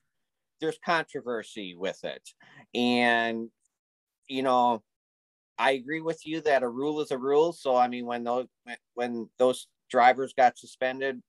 there's 0.60 0.78
controversy 0.84 1.76
with 1.76 2.02
it. 2.02 2.28
And, 2.74 3.48
you 4.28 4.42
know, 4.42 4.82
I 5.58 5.72
agree 5.72 6.00
with 6.00 6.26
you 6.26 6.40
that 6.40 6.64
a 6.64 6.68
rule 6.68 7.00
is 7.00 7.12
a 7.12 7.18
rule. 7.18 7.52
So 7.52 7.76
I 7.76 7.86
mean, 7.86 8.06
when 8.06 8.24
those 8.24 8.46
when 8.94 9.28
those 9.38 9.68
drivers 9.92 10.32
got 10.32 10.58
suspended 10.58 11.22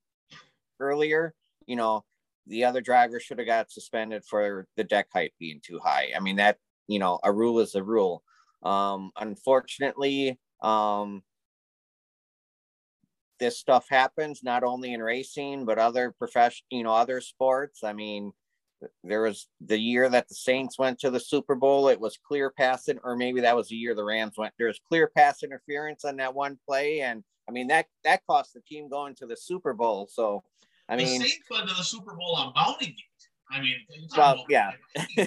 earlier, 0.80 1.36
you 1.68 1.76
know, 1.76 2.04
the 2.48 2.64
other 2.64 2.82
driver 2.82 3.20
should 3.20 3.38
have 3.38 3.48
got 3.48 3.70
suspended 3.70 4.24
for 4.26 4.66
the 4.78 4.84
deck 4.84 5.08
height 5.14 5.34
being 5.40 5.62
too 5.62 5.80
high. 5.84 6.08
I 6.16 6.20
mean, 6.20 6.38
that, 6.38 6.58
you 6.88 6.98
know, 6.98 7.20
a 7.24 7.32
rule 7.32 7.60
is 7.60 7.76
a 7.76 7.84
rule. 7.84 8.24
Um, 8.64 9.12
unfortunately, 9.20 10.40
um, 10.62 11.22
this 13.40 13.60
stuff 13.60 13.86
happens 13.90 14.42
not 14.44 14.64
only 14.64 14.94
in 14.94 15.02
racing, 15.02 15.66
but 15.66 15.78
other 15.78 16.12
profession, 16.18 16.66
you 16.72 16.84
know, 16.84 16.94
other 16.94 17.20
sports. 17.20 17.84
I 17.84 17.92
mean, 17.92 18.32
there 19.04 19.22
was 19.22 19.48
the 19.60 19.78
year 19.78 20.10
that 20.10 20.28
the 20.30 20.36
Saints 20.36 20.80
went 20.80 21.00
to 21.00 21.10
the 21.10 21.20
Super 21.20 21.56
Bowl, 21.56 21.90
it 21.90 22.00
was 22.00 22.18
clear 22.26 22.50
pass, 22.50 22.90
or 23.04 23.16
maybe 23.16 23.42
that 23.42 23.56
was 23.56 23.68
the 23.68 23.76
year 23.76 23.96
the 23.96 24.04
Rams 24.04 24.38
went. 24.38 24.54
There 24.58 24.68
was 24.68 24.80
clear 24.88 25.12
pass 25.16 25.44
interference 25.44 26.06
on 26.06 26.18
that 26.18 26.34
one 26.34 26.58
play, 26.66 27.02
and 27.02 27.24
I 27.48 27.52
mean 27.52 27.68
that 27.68 27.88
that 28.04 28.22
cost 28.26 28.54
the 28.54 28.62
team 28.62 28.90
going 28.90 29.16
to 29.16 29.26
the 29.26 29.36
Super 29.38 29.74
Bowl. 29.74 30.08
So, 30.12 30.44
I 30.88 30.96
mean, 30.96 31.20
the 31.20 31.28
Saints 31.28 31.50
went 31.50 31.70
to 31.70 31.76
the 31.76 31.84
Super 31.84 32.16
Bowl 32.16 32.36
on 32.36 32.54
Bounty 32.54 32.88
Gate. 32.88 32.96
I 33.52 33.62
mean, 33.62 33.76
well, 34.16 34.46
yeah. 34.50 34.72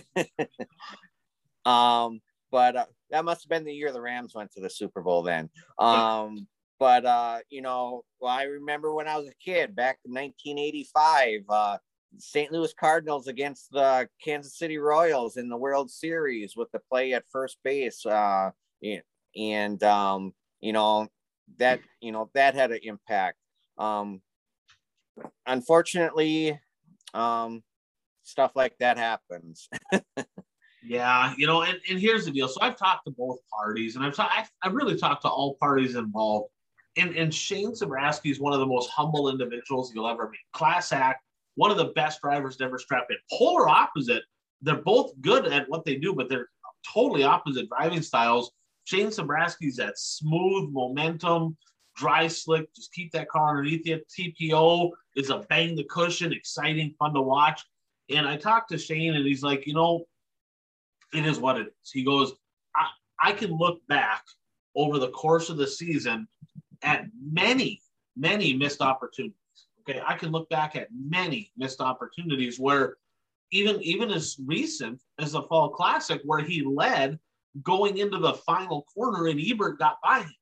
um, 1.64 2.20
but 2.50 2.76
uh, 2.76 2.84
that 3.10 3.24
must 3.24 3.44
have 3.44 3.50
been 3.50 3.64
the 3.64 3.74
year 3.74 3.92
the 3.92 4.00
Rams 4.00 4.34
went 4.34 4.52
to 4.52 4.60
the 4.60 4.70
Super 4.70 5.02
Bowl 5.02 5.22
then. 5.22 5.50
Um, 5.78 6.46
but 6.78 7.04
uh, 7.04 7.38
you 7.50 7.62
know, 7.62 8.04
well, 8.20 8.32
I 8.32 8.44
remember 8.44 8.92
when 8.94 9.08
I 9.08 9.16
was 9.16 9.28
a 9.28 9.34
kid 9.44 9.76
back 9.76 9.98
in 10.04 10.12
1985, 10.12 11.40
uh, 11.48 11.78
St. 12.18 12.50
Louis 12.50 12.72
Cardinals 12.74 13.28
against 13.28 13.70
the 13.70 14.08
Kansas 14.22 14.58
City 14.58 14.78
Royals 14.78 15.36
in 15.36 15.48
the 15.48 15.56
World 15.56 15.90
Series 15.90 16.54
with 16.56 16.70
the 16.72 16.80
play 16.90 17.12
at 17.12 17.24
first 17.30 17.58
base. 17.62 18.04
Uh, 18.04 18.50
and 19.36 19.82
um, 19.82 20.32
you 20.60 20.72
know 20.72 21.08
that 21.58 21.80
you 22.00 22.12
know 22.12 22.30
that 22.34 22.54
had 22.54 22.72
an 22.72 22.80
impact. 22.82 23.38
Um, 23.78 24.20
unfortunately, 25.46 26.58
um, 27.14 27.62
stuff 28.22 28.52
like 28.54 28.76
that 28.78 28.98
happens. 28.98 29.68
yeah, 30.82 31.34
you 31.36 31.46
know, 31.46 31.62
and, 31.62 31.78
and 31.88 31.98
here's 31.98 32.24
the 32.24 32.30
deal. 32.30 32.48
So 32.48 32.60
I've 32.60 32.76
talked 32.76 33.06
to 33.06 33.12
both 33.12 33.38
parties, 33.52 33.96
and 33.96 34.04
I've 34.04 34.14
ta- 34.14 34.32
I've, 34.36 34.50
I've 34.62 34.74
really 34.74 34.96
talked 34.96 35.22
to 35.22 35.28
all 35.28 35.54
parties 35.60 35.94
involved. 35.94 36.50
And, 36.98 37.14
and 37.14 37.32
Shane 37.32 37.72
Sabraski 37.72 38.30
is 38.30 38.40
one 38.40 38.54
of 38.54 38.60
the 38.60 38.66
most 38.66 38.88
humble 38.88 39.28
individuals 39.28 39.92
you'll 39.94 40.08
ever 40.08 40.30
meet. 40.30 40.40
Class 40.52 40.92
act, 40.92 41.22
one 41.54 41.70
of 41.70 41.76
the 41.76 41.92
best 41.94 42.22
drivers 42.22 42.56
to 42.56 42.64
ever 42.64 42.78
strap 42.78 43.06
in. 43.10 43.16
Polar 43.36 43.68
opposite. 43.68 44.22
They're 44.62 44.76
both 44.76 45.12
good 45.20 45.46
at 45.46 45.68
what 45.68 45.84
they 45.84 45.96
do, 45.96 46.14
but 46.14 46.30
they're 46.30 46.48
totally 46.90 47.22
opposite 47.22 47.68
driving 47.68 48.00
styles. 48.00 48.50
Shane 48.86 49.08
Sabraski's 49.08 49.76
that 49.76 49.98
smooth 49.98 50.70
momentum, 50.70 51.56
dry 51.96 52.28
slick, 52.28 52.72
just 52.74 52.92
keep 52.92 53.10
that 53.12 53.28
car 53.28 53.50
underneath 53.50 53.84
you. 53.84 54.00
TPO 54.16 54.92
is 55.16 55.30
a 55.30 55.40
bang 55.50 55.74
the 55.74 55.82
cushion, 55.84 56.32
exciting, 56.32 56.94
fun 56.96 57.12
to 57.14 57.20
watch. 57.20 57.62
And 58.10 58.28
I 58.28 58.36
talked 58.36 58.70
to 58.70 58.78
Shane 58.78 59.14
and 59.14 59.26
he's 59.26 59.42
like, 59.42 59.66
you 59.66 59.74
know, 59.74 60.04
it 61.12 61.26
is 61.26 61.40
what 61.40 61.58
it 61.58 61.66
is. 61.66 61.90
He 61.92 62.04
goes, 62.04 62.32
I, 62.76 62.86
I 63.20 63.32
can 63.32 63.50
look 63.50 63.80
back 63.88 64.22
over 64.76 65.00
the 65.00 65.10
course 65.10 65.50
of 65.50 65.56
the 65.56 65.66
season 65.66 66.28
at 66.82 67.06
many, 67.20 67.80
many 68.16 68.52
missed 68.52 68.82
opportunities. 68.82 69.34
Okay. 69.80 70.00
I 70.06 70.14
can 70.14 70.30
look 70.30 70.48
back 70.48 70.76
at 70.76 70.88
many 70.96 71.50
missed 71.56 71.80
opportunities 71.80 72.60
where 72.60 72.98
even 73.50 73.80
even 73.82 74.10
as 74.10 74.36
recent 74.44 75.02
as 75.18 75.32
the 75.32 75.42
fall 75.42 75.70
classic 75.70 76.20
where 76.24 76.40
he 76.40 76.62
led 76.62 77.18
going 77.62 77.98
into 77.98 78.18
the 78.18 78.34
final 78.34 78.86
corner 78.94 79.26
and 79.26 79.40
Ebert 79.40 79.78
got 79.78 79.98
by 80.02 80.20
him. 80.20 80.34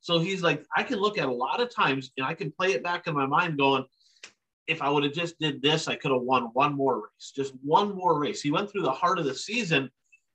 So 0.00 0.18
he's 0.18 0.42
like, 0.42 0.64
I 0.76 0.82
can 0.82 1.00
look 1.00 1.18
at 1.18 1.28
a 1.28 1.32
lot 1.32 1.60
of 1.60 1.74
times 1.74 2.12
and 2.16 2.26
I 2.26 2.34
can 2.34 2.52
play 2.52 2.72
it 2.72 2.84
back 2.84 3.06
in 3.06 3.14
my 3.14 3.26
mind 3.26 3.58
going, 3.58 3.84
if 4.66 4.82
I 4.82 4.90
would 4.90 5.04
have 5.04 5.12
just 5.12 5.38
did 5.38 5.62
this, 5.62 5.88
I 5.88 5.96
could 5.96 6.10
have 6.10 6.22
won 6.22 6.44
one 6.52 6.74
more 6.74 6.96
race, 6.96 7.32
just 7.34 7.54
one 7.62 7.94
more 7.94 8.18
race. 8.18 8.42
He 8.42 8.50
went 8.50 8.70
through 8.70 8.82
the 8.82 8.90
heart 8.90 9.18
of 9.18 9.24
the 9.24 9.34
season 9.34 9.90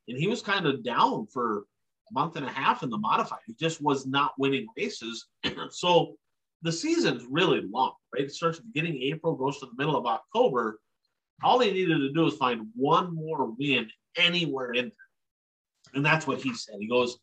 and 0.07 0.17
he 0.17 0.27
was 0.27 0.41
kind 0.41 0.65
of 0.65 0.83
down 0.83 1.27
for 1.27 1.65
a 2.09 2.13
month 2.13 2.35
and 2.35 2.45
a 2.45 2.49
half 2.49 2.83
in 2.83 2.89
the 2.89 2.97
modified. 2.97 3.39
He 3.45 3.53
just 3.53 3.81
was 3.81 4.05
not 4.05 4.33
winning 4.37 4.67
races. 4.77 5.27
so 5.69 6.15
the 6.61 6.71
season's 6.71 7.25
really 7.29 7.61
long, 7.61 7.93
right? 8.13 8.23
It 8.23 8.31
starts 8.31 8.59
at 8.59 8.63
the 8.63 8.71
beginning 8.73 8.97
of 8.97 9.15
April, 9.15 9.35
goes 9.35 9.59
to 9.59 9.65
the 9.65 9.77
middle 9.77 9.97
of 9.97 10.05
October. 10.05 10.79
All 11.43 11.59
he 11.59 11.71
needed 11.71 11.97
to 11.97 12.13
do 12.13 12.21
was 12.21 12.35
find 12.35 12.67
one 12.75 13.15
more 13.15 13.53
win 13.57 13.89
anywhere 14.17 14.73
in 14.73 14.85
there. 14.85 15.00
And 15.93 16.05
that's 16.05 16.27
what 16.27 16.41
he 16.41 16.53
said. 16.53 16.75
He 16.79 16.87
goes, 16.87 17.17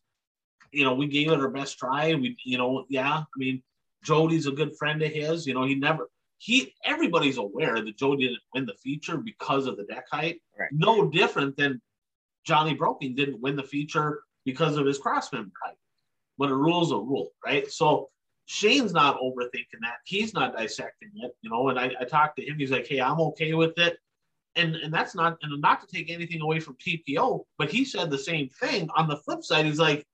you 0.71 0.83
know, 0.83 0.93
we 0.93 1.07
gave 1.07 1.31
it 1.31 1.39
our 1.39 1.49
best 1.49 1.77
try. 1.77 2.13
We, 2.13 2.37
you 2.45 2.57
know, 2.57 2.85
yeah, 2.89 3.19
I 3.19 3.37
mean, 3.37 3.63
Jody's 4.03 4.47
a 4.47 4.51
good 4.51 4.77
friend 4.77 5.01
of 5.01 5.11
his. 5.11 5.47
You 5.47 5.53
know, 5.53 5.65
he 5.65 5.75
never, 5.75 6.09
he, 6.37 6.73
everybody's 6.85 7.37
aware 7.37 7.83
that 7.83 7.97
Jody 7.97 8.27
didn't 8.27 8.43
win 8.53 8.65
the 8.65 8.75
feature 8.75 9.17
because 9.17 9.67
of 9.67 9.77
the 9.77 9.83
deck 9.83 10.05
height. 10.11 10.41
Right. 10.57 10.69
No 10.71 11.09
different 11.09 11.57
than 11.57 11.81
Johnny 12.45 12.73
Broking 12.73 13.15
didn't 13.15 13.41
win 13.41 13.55
the 13.55 13.63
feature 13.63 14.21
because 14.45 14.77
of 14.77 14.85
his 14.85 14.99
crossmember 14.99 15.51
height. 15.63 15.77
But 16.37 16.49
a 16.49 16.55
rule's 16.55 16.91
a 16.91 16.95
rule, 16.95 17.31
right? 17.45 17.69
So 17.69 18.09
Shane's 18.45 18.93
not 18.93 19.19
overthinking 19.19 19.81
that. 19.81 19.97
He's 20.05 20.33
not 20.33 20.57
dissecting 20.57 21.11
it, 21.17 21.35
you 21.41 21.49
know. 21.49 21.69
And 21.69 21.77
I, 21.77 21.91
I 21.99 22.05
talked 22.05 22.37
to 22.37 22.45
him. 22.45 22.57
He's 22.57 22.71
like, 22.71 22.87
"Hey, 22.87 23.01
I'm 23.01 23.19
okay 23.19 23.53
with 23.53 23.77
it." 23.77 23.97
And 24.55 24.75
and 24.75 24.93
that's 24.93 25.15
not 25.15 25.37
and 25.41 25.61
not 25.61 25.81
to 25.81 25.87
take 25.87 26.09
anything 26.09 26.41
away 26.41 26.59
from 26.59 26.75
TPO, 26.75 27.43
but 27.57 27.69
he 27.69 27.85
said 27.85 28.09
the 28.09 28.17
same 28.17 28.49
thing. 28.59 28.89
On 28.95 29.07
the 29.07 29.17
flip 29.17 29.43
side, 29.43 29.65
he's 29.65 29.79
like, 29.79 30.05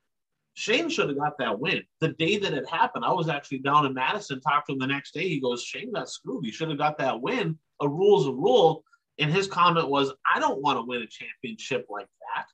Shane 0.56 0.90
should 0.90 1.10
have 1.10 1.18
got 1.18 1.38
that 1.38 1.60
win. 1.60 1.84
The 2.00 2.10
day 2.10 2.38
that 2.38 2.54
it 2.54 2.68
happened, 2.70 3.06
I 3.06 3.12
was 3.12 3.30
actually 3.30 3.60
down 3.60 3.86
in 3.86 3.94
Madison, 3.94 4.40
talked 4.40 4.68
to 4.68 4.74
him 4.74 4.80
the 4.80 4.88
next 4.88 5.14
day. 5.14 5.28
He 5.28 5.40
goes, 5.40 5.64
Shane 5.64 5.92
got 5.92 6.10
screwed. 6.10 6.46
He 6.46 6.52
should 6.52 6.70
have 6.70 6.78
got 6.78 6.98
that 6.98 7.22
win. 7.22 7.58
A 7.82 7.88
rule's 7.88 8.28
a 8.28 8.32
rule. 8.32 8.84
And 9.20 9.32
his 9.32 9.48
comment 9.48 9.90
was, 9.90 10.14
I 10.34 10.40
don't 10.40 10.62
want 10.62 10.78
to 10.78 10.86
win 10.86 11.02
a 11.02 11.08
championship 11.08 11.88
like 11.90 12.08
that. 12.08 12.46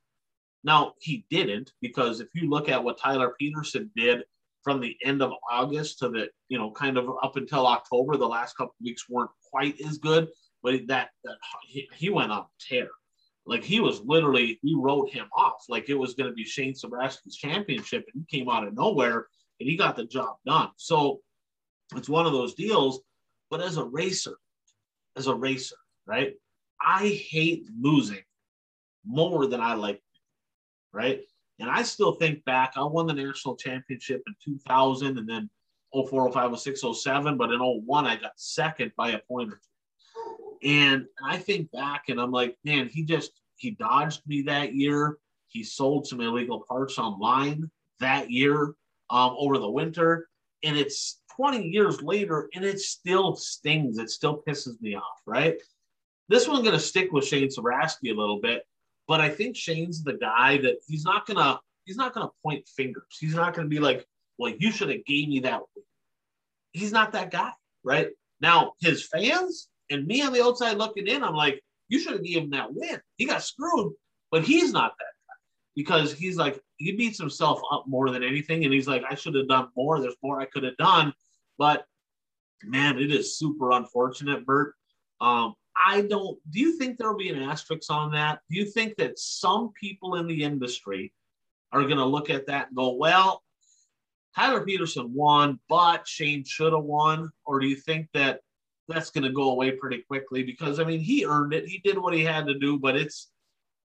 Now, 0.63 0.93
he 0.99 1.25
didn't, 1.29 1.71
because 1.81 2.21
if 2.21 2.27
you 2.33 2.49
look 2.49 2.69
at 2.69 2.83
what 2.83 2.99
Tyler 2.99 3.35
Peterson 3.39 3.91
did 3.95 4.23
from 4.63 4.79
the 4.79 4.95
end 5.03 5.21
of 5.21 5.31
August 5.51 5.99
to 5.99 6.09
the, 6.09 6.29
you 6.49 6.57
know, 6.57 6.71
kind 6.71 6.97
of 6.97 7.09
up 7.23 7.35
until 7.35 7.65
October, 7.65 8.17
the 8.17 8.27
last 8.27 8.55
couple 8.57 8.75
weeks 8.83 9.09
weren't 9.09 9.31
quite 9.51 9.79
as 9.87 9.97
good 9.97 10.27
but 10.63 10.75
that, 10.87 11.09
that 11.23 11.35
he, 11.63 11.89
he 11.95 12.09
went 12.09 12.31
on 12.31 12.45
tear. 12.59 12.89
Like 13.45 13.63
he 13.63 13.79
was 13.79 14.01
literally, 14.01 14.59
we 14.63 14.75
wrote 14.77 15.09
him 15.09 15.25
off 15.35 15.65
like 15.67 15.89
it 15.89 15.95
was 15.95 16.13
going 16.13 16.29
to 16.29 16.35
be 16.35 16.45
Shane 16.45 16.73
Sabraski's 16.73 17.35
championship, 17.35 18.05
and 18.13 18.23
he 18.27 18.37
came 18.37 18.49
out 18.49 18.67
of 18.67 18.75
nowhere 18.75 19.27
and 19.59 19.69
he 19.69 19.75
got 19.75 19.95
the 19.95 20.05
job 20.05 20.37
done. 20.45 20.69
So 20.77 21.21
it's 21.95 22.09
one 22.09 22.25
of 22.25 22.33
those 22.33 22.53
deals. 22.53 23.01
But 23.49 23.61
as 23.61 23.77
a 23.77 23.83
racer, 23.83 24.37
as 25.17 25.27
a 25.27 25.35
racer, 25.35 25.75
right? 26.05 26.35
I 26.81 27.07
hate 27.07 27.65
losing 27.79 28.23
more 29.05 29.47
than 29.47 29.61
I 29.61 29.73
like, 29.73 30.01
right? 30.93 31.21
And 31.59 31.69
I 31.69 31.83
still 31.83 32.13
think 32.13 32.43
back, 32.45 32.73
I 32.75 32.83
won 32.83 33.07
the 33.07 33.13
national 33.13 33.55
championship 33.55 34.23
in 34.25 34.33
2000 34.43 35.17
and 35.17 35.29
then 35.29 35.49
04, 35.93 36.31
05, 36.31 36.59
06, 36.59 36.81
07, 37.01 37.37
but 37.37 37.51
in 37.51 37.59
01, 37.59 38.05
I 38.05 38.15
got 38.15 38.31
second 38.35 38.91
by 38.97 39.11
a 39.11 39.19
point 39.19 39.51
or. 39.51 39.61
And 40.63 41.05
I 41.25 41.37
think 41.37 41.71
back 41.71 42.05
and 42.09 42.19
I'm 42.19 42.31
like, 42.31 42.57
man, 42.63 42.89
he 42.91 43.03
just 43.03 43.31
he 43.55 43.71
dodged 43.71 44.21
me 44.27 44.43
that 44.43 44.73
year. 44.75 45.17
He 45.47 45.63
sold 45.63 46.07
some 46.07 46.21
illegal 46.21 46.63
parts 46.67 46.97
online 46.97 47.69
that 47.99 48.31
year 48.31 48.73
um, 49.09 49.35
over 49.37 49.57
the 49.57 49.69
winter. 49.69 50.27
And 50.63 50.77
it's 50.77 51.21
20 51.35 51.67
years 51.67 52.01
later 52.01 52.49
and 52.53 52.63
it 52.63 52.79
still 52.79 53.35
stings. 53.35 53.97
It 53.97 54.09
still 54.09 54.41
pisses 54.47 54.79
me 54.81 54.95
off, 54.95 55.21
right? 55.25 55.55
This 56.29 56.47
one's 56.47 56.61
going 56.63 56.73
to 56.73 56.79
stick 56.79 57.11
with 57.11 57.25
Shane 57.25 57.49
Sabraski 57.49 58.11
a 58.11 58.17
little 58.17 58.39
bit, 58.39 58.63
but 59.07 59.19
I 59.19 59.29
think 59.29 59.55
Shane's 59.55 60.03
the 60.03 60.13
guy 60.13 60.57
that 60.59 60.77
he's 60.87 61.03
not 61.03 61.27
to 61.27 61.59
he's 61.85 61.97
not 61.97 62.13
going 62.13 62.27
to 62.27 62.33
point 62.43 62.67
fingers. 62.69 63.17
He's 63.19 63.35
not 63.35 63.53
going 63.53 63.65
to 63.65 63.69
be 63.69 63.81
like, 63.81 64.05
well, 64.37 64.53
you 64.57 64.71
should 64.71 64.89
have 64.89 65.03
gave 65.05 65.27
me 65.27 65.41
that. 65.41 65.61
He's 66.71 66.93
not 66.93 67.11
that 67.11 67.31
guy, 67.31 67.51
right? 67.83 68.09
Now, 68.39 68.73
his 68.79 69.05
fans, 69.05 69.67
and 69.91 70.07
me 70.07 70.21
on 70.21 70.33
the 70.33 70.43
outside 70.43 70.77
looking 70.77 71.07
in, 71.07 71.23
I'm 71.23 71.35
like, 71.35 71.61
you 71.87 71.99
should 71.99 72.13
have 72.13 72.23
given 72.23 72.45
him 72.45 72.49
that 72.51 72.73
win. 72.73 72.99
He 73.17 73.25
got 73.25 73.43
screwed, 73.43 73.93
but 74.31 74.43
he's 74.43 74.71
not 74.71 74.93
that 74.97 75.13
guy 75.27 75.35
because 75.75 76.13
he's 76.13 76.37
like, 76.37 76.59
he 76.77 76.93
beats 76.93 77.19
himself 77.19 77.59
up 77.71 77.85
more 77.87 78.09
than 78.09 78.23
anything. 78.23 78.63
And 78.63 78.73
he's 78.73 78.87
like, 78.87 79.03
I 79.09 79.15
should 79.15 79.35
have 79.35 79.47
done 79.47 79.67
more. 79.75 79.99
There's 79.99 80.15
more 80.23 80.39
I 80.39 80.45
could 80.45 80.63
have 80.63 80.77
done. 80.77 81.13
But 81.57 81.85
man, 82.63 82.97
it 82.97 83.11
is 83.11 83.37
super 83.37 83.71
unfortunate, 83.71 84.45
Bert. 84.45 84.73
Um, 85.19 85.53
I 85.85 86.01
don't, 86.01 86.37
do 86.49 86.59
you 86.59 86.77
think 86.77 86.97
there'll 86.97 87.17
be 87.17 87.29
an 87.29 87.41
asterisk 87.41 87.91
on 87.91 88.11
that? 88.11 88.39
Do 88.49 88.57
you 88.57 88.65
think 88.65 88.95
that 88.97 89.19
some 89.19 89.71
people 89.79 90.15
in 90.15 90.27
the 90.27 90.43
industry 90.43 91.13
are 91.71 91.83
going 91.83 91.97
to 91.97 92.05
look 92.05 92.29
at 92.29 92.47
that 92.47 92.67
and 92.67 92.75
go, 92.75 92.93
well, 92.93 93.43
Tyler 94.35 94.65
Peterson 94.65 95.13
won, 95.13 95.59
but 95.69 96.07
Shane 96.07 96.43
should 96.45 96.73
have 96.73 96.83
won? 96.83 97.31
Or 97.45 97.59
do 97.59 97.67
you 97.67 97.75
think 97.75 98.07
that 98.13 98.41
that's 98.91 99.09
going 99.09 99.23
to 99.23 99.31
go 99.31 99.51
away 99.51 99.71
pretty 99.71 100.03
quickly 100.07 100.43
because 100.43 100.79
I 100.79 100.83
mean 100.83 100.99
he 100.99 101.25
earned 101.25 101.53
it. 101.53 101.67
He 101.67 101.79
did 101.79 101.97
what 101.97 102.13
he 102.13 102.23
had 102.23 102.47
to 102.47 102.57
do, 102.57 102.77
but 102.77 102.95
it's 102.95 103.29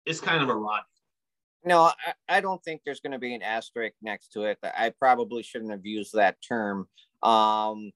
it's 0.05 0.21
kind 0.21 0.41
of 0.41 0.49
a 0.49 0.55
rot. 0.55 0.83
No, 1.63 1.83
I, 1.83 2.13
I 2.37 2.41
don't 2.41 2.63
think 2.63 2.81
there's 2.85 3.01
going 3.01 3.11
to 3.11 3.19
be 3.19 3.33
an 3.33 3.41
asterisk 3.41 3.95
next 4.01 4.29
to 4.33 4.43
it. 4.43 4.57
I 4.63 4.93
probably 4.97 5.43
shouldn't 5.43 5.71
have 5.71 5.85
used 5.85 6.13
that 6.13 6.37
term. 6.47 6.87
Um, 7.21 7.91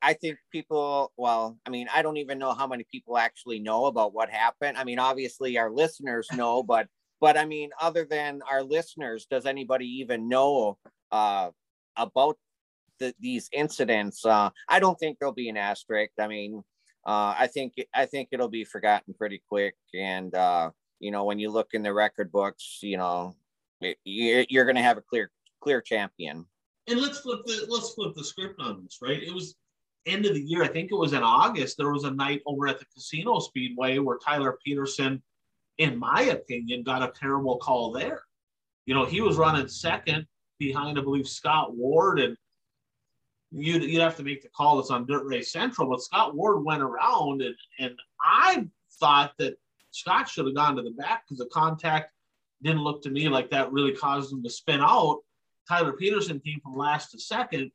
I 0.00 0.14
think 0.14 0.38
people, 0.50 1.12
well, 1.16 1.58
I 1.66 1.70
mean, 1.70 1.88
I 1.94 2.02
don't 2.02 2.16
even 2.16 2.38
know 2.38 2.52
how 2.52 2.66
many 2.66 2.84
people 2.90 3.18
actually 3.18 3.60
know 3.60 3.86
about 3.86 4.14
what 4.14 4.30
happened. 4.30 4.76
I 4.76 4.84
mean, 4.84 4.98
obviously 4.98 5.58
our 5.58 5.70
listeners 5.70 6.26
know, 6.34 6.62
but 6.62 6.88
but 7.20 7.36
I 7.36 7.44
mean, 7.44 7.70
other 7.80 8.04
than 8.04 8.40
our 8.50 8.64
listeners, 8.64 9.26
does 9.30 9.46
anybody 9.46 9.86
even 10.00 10.28
know 10.28 10.76
uh, 11.12 11.50
about 11.96 12.36
the, 13.02 13.14
these 13.20 13.48
incidents, 13.52 14.24
uh, 14.24 14.50
I 14.68 14.78
don't 14.78 14.98
think 14.98 15.18
there'll 15.18 15.34
be 15.34 15.48
an 15.48 15.56
asterisk. 15.56 16.12
I 16.20 16.28
mean, 16.28 16.62
uh, 17.04 17.34
I 17.36 17.48
think 17.52 17.74
I 17.92 18.06
think 18.06 18.28
it'll 18.30 18.48
be 18.48 18.64
forgotten 18.64 19.12
pretty 19.14 19.42
quick. 19.48 19.74
And 19.92 20.34
uh, 20.34 20.70
you 21.00 21.10
know, 21.10 21.24
when 21.24 21.38
you 21.38 21.50
look 21.50 21.68
in 21.72 21.82
the 21.82 21.92
record 21.92 22.30
books, 22.30 22.78
you 22.80 22.96
know, 22.96 23.34
it, 23.80 23.98
you're, 24.04 24.64
going 24.64 24.76
to 24.76 24.82
have 24.82 24.98
a 24.98 25.02
clear 25.02 25.30
clear 25.60 25.80
champion. 25.80 26.46
And 26.88 27.00
let's 27.00 27.18
flip 27.18 27.40
the 27.44 27.66
let's 27.68 27.92
flip 27.94 28.14
the 28.14 28.24
script 28.24 28.60
on 28.60 28.84
this, 28.84 28.98
right? 29.02 29.22
It 29.22 29.34
was 29.34 29.56
end 30.06 30.26
of 30.26 30.34
the 30.34 30.40
year, 30.40 30.62
I 30.62 30.68
think 30.68 30.90
it 30.90 30.96
was 30.96 31.12
in 31.12 31.22
August, 31.22 31.76
there 31.76 31.92
was 31.92 32.04
a 32.04 32.10
night 32.10 32.42
over 32.46 32.66
at 32.66 32.78
the 32.78 32.86
Casino 32.86 33.38
Speedway 33.38 33.98
where 33.98 34.18
Tyler 34.18 34.58
Peterson, 34.64 35.22
in 35.78 35.96
my 35.96 36.22
opinion, 36.22 36.82
got 36.82 37.02
a 37.02 37.12
terrible 37.18 37.58
call 37.58 37.92
there. 37.92 38.22
You 38.86 38.94
know, 38.94 39.04
he 39.04 39.20
was 39.20 39.36
running 39.36 39.68
second 39.68 40.26
behind, 40.58 40.98
I 40.98 41.02
believe, 41.02 41.28
Scott 41.28 41.76
Ward, 41.76 42.18
and 42.20 42.36
you'd, 43.52 43.84
you'd 43.84 44.00
have 44.00 44.16
to 44.16 44.22
make 44.22 44.42
the 44.42 44.48
call 44.48 44.76
that's 44.76 44.90
on 44.90 45.06
Dirt 45.06 45.24
Race 45.24 45.52
Central. 45.52 45.88
But 45.88 46.02
Scott 46.02 46.34
Ward 46.34 46.64
went 46.64 46.82
around, 46.82 47.42
and, 47.42 47.54
and 47.78 47.94
I 48.20 48.66
thought 48.98 49.32
that 49.38 49.56
Scott 49.90 50.28
should 50.28 50.46
have 50.46 50.54
gone 50.54 50.76
to 50.76 50.82
the 50.82 50.90
back 50.90 51.24
because 51.24 51.38
the 51.38 51.50
contact 51.52 52.12
didn't 52.62 52.82
look 52.82 53.02
to 53.02 53.10
me 53.10 53.28
like 53.28 53.50
that 53.50 53.72
really 53.72 53.92
caused 53.92 54.32
him 54.32 54.42
to 54.42 54.50
spin 54.50 54.80
out. 54.80 55.20
Tyler 55.68 55.92
Peterson 55.92 56.40
came 56.40 56.60
from 56.60 56.76
last 56.76 57.10
to 57.10 57.20
second. 57.20 57.70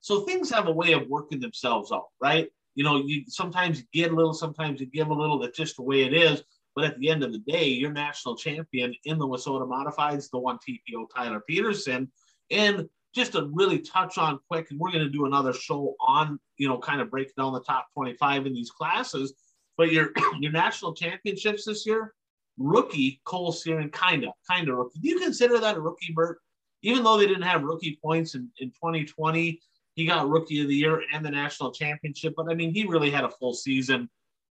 So 0.00 0.20
things 0.20 0.50
have 0.50 0.68
a 0.68 0.72
way 0.72 0.92
of 0.92 1.08
working 1.08 1.40
themselves 1.40 1.92
out, 1.92 2.08
right? 2.20 2.48
You 2.74 2.84
know, 2.84 3.02
you 3.04 3.24
sometimes 3.26 3.80
you 3.80 3.84
get 3.92 4.12
a 4.12 4.14
little, 4.14 4.32
sometimes 4.32 4.80
you 4.80 4.86
give 4.86 5.08
a 5.08 5.14
little. 5.14 5.38
That's 5.38 5.56
just 5.56 5.76
the 5.76 5.82
way 5.82 6.02
it 6.02 6.14
is. 6.14 6.42
But 6.74 6.84
at 6.84 6.98
the 7.00 7.10
end 7.10 7.24
of 7.24 7.32
the 7.32 7.38
day, 7.38 7.64
your 7.64 7.90
national 7.90 8.36
champion 8.36 8.94
in 9.04 9.18
the 9.18 9.26
WISSOTA 9.26 9.68
Modifieds, 9.68 10.30
the 10.30 10.38
one 10.38 10.58
TPO 10.58 11.06
Tyler 11.14 11.40
Peterson. 11.40 12.10
And 12.50 12.88
just 13.18 13.32
to 13.32 13.50
really 13.52 13.80
touch 13.80 14.16
on 14.16 14.38
quick, 14.48 14.70
and 14.70 14.78
we're 14.78 14.92
going 14.92 15.04
to 15.04 15.10
do 15.10 15.26
another 15.26 15.52
show 15.52 15.94
on, 16.00 16.38
you 16.56 16.68
know, 16.68 16.78
kind 16.78 17.00
of 17.00 17.10
breaking 17.10 17.34
down 17.36 17.52
the 17.52 17.60
top 17.60 17.88
25 17.94 18.46
in 18.46 18.54
these 18.54 18.70
classes. 18.70 19.34
But 19.76 19.92
your 19.92 20.12
your 20.40 20.52
national 20.52 20.94
championships 20.94 21.64
this 21.64 21.86
year, 21.86 22.14
rookie 22.56 23.20
Cole 23.24 23.52
Searing, 23.52 23.90
kind 23.90 24.24
of, 24.24 24.32
kind 24.48 24.68
of 24.68 24.76
rookie. 24.76 25.00
Do 25.00 25.08
you 25.08 25.20
consider 25.20 25.58
that 25.58 25.76
a 25.76 25.80
rookie, 25.80 26.12
Bert? 26.14 26.38
Even 26.82 27.02
though 27.02 27.18
they 27.18 27.26
didn't 27.26 27.42
have 27.42 27.64
rookie 27.64 27.98
points 28.00 28.36
in, 28.36 28.48
in 28.60 28.68
2020, 28.68 29.60
he 29.94 30.06
got 30.06 30.28
rookie 30.28 30.62
of 30.62 30.68
the 30.68 30.74
year 30.76 31.02
and 31.12 31.24
the 31.24 31.30
national 31.30 31.72
championship. 31.72 32.34
But 32.36 32.50
I 32.50 32.54
mean, 32.54 32.72
he 32.72 32.86
really 32.86 33.10
had 33.10 33.24
a 33.24 33.30
full 33.30 33.52
season. 33.52 34.08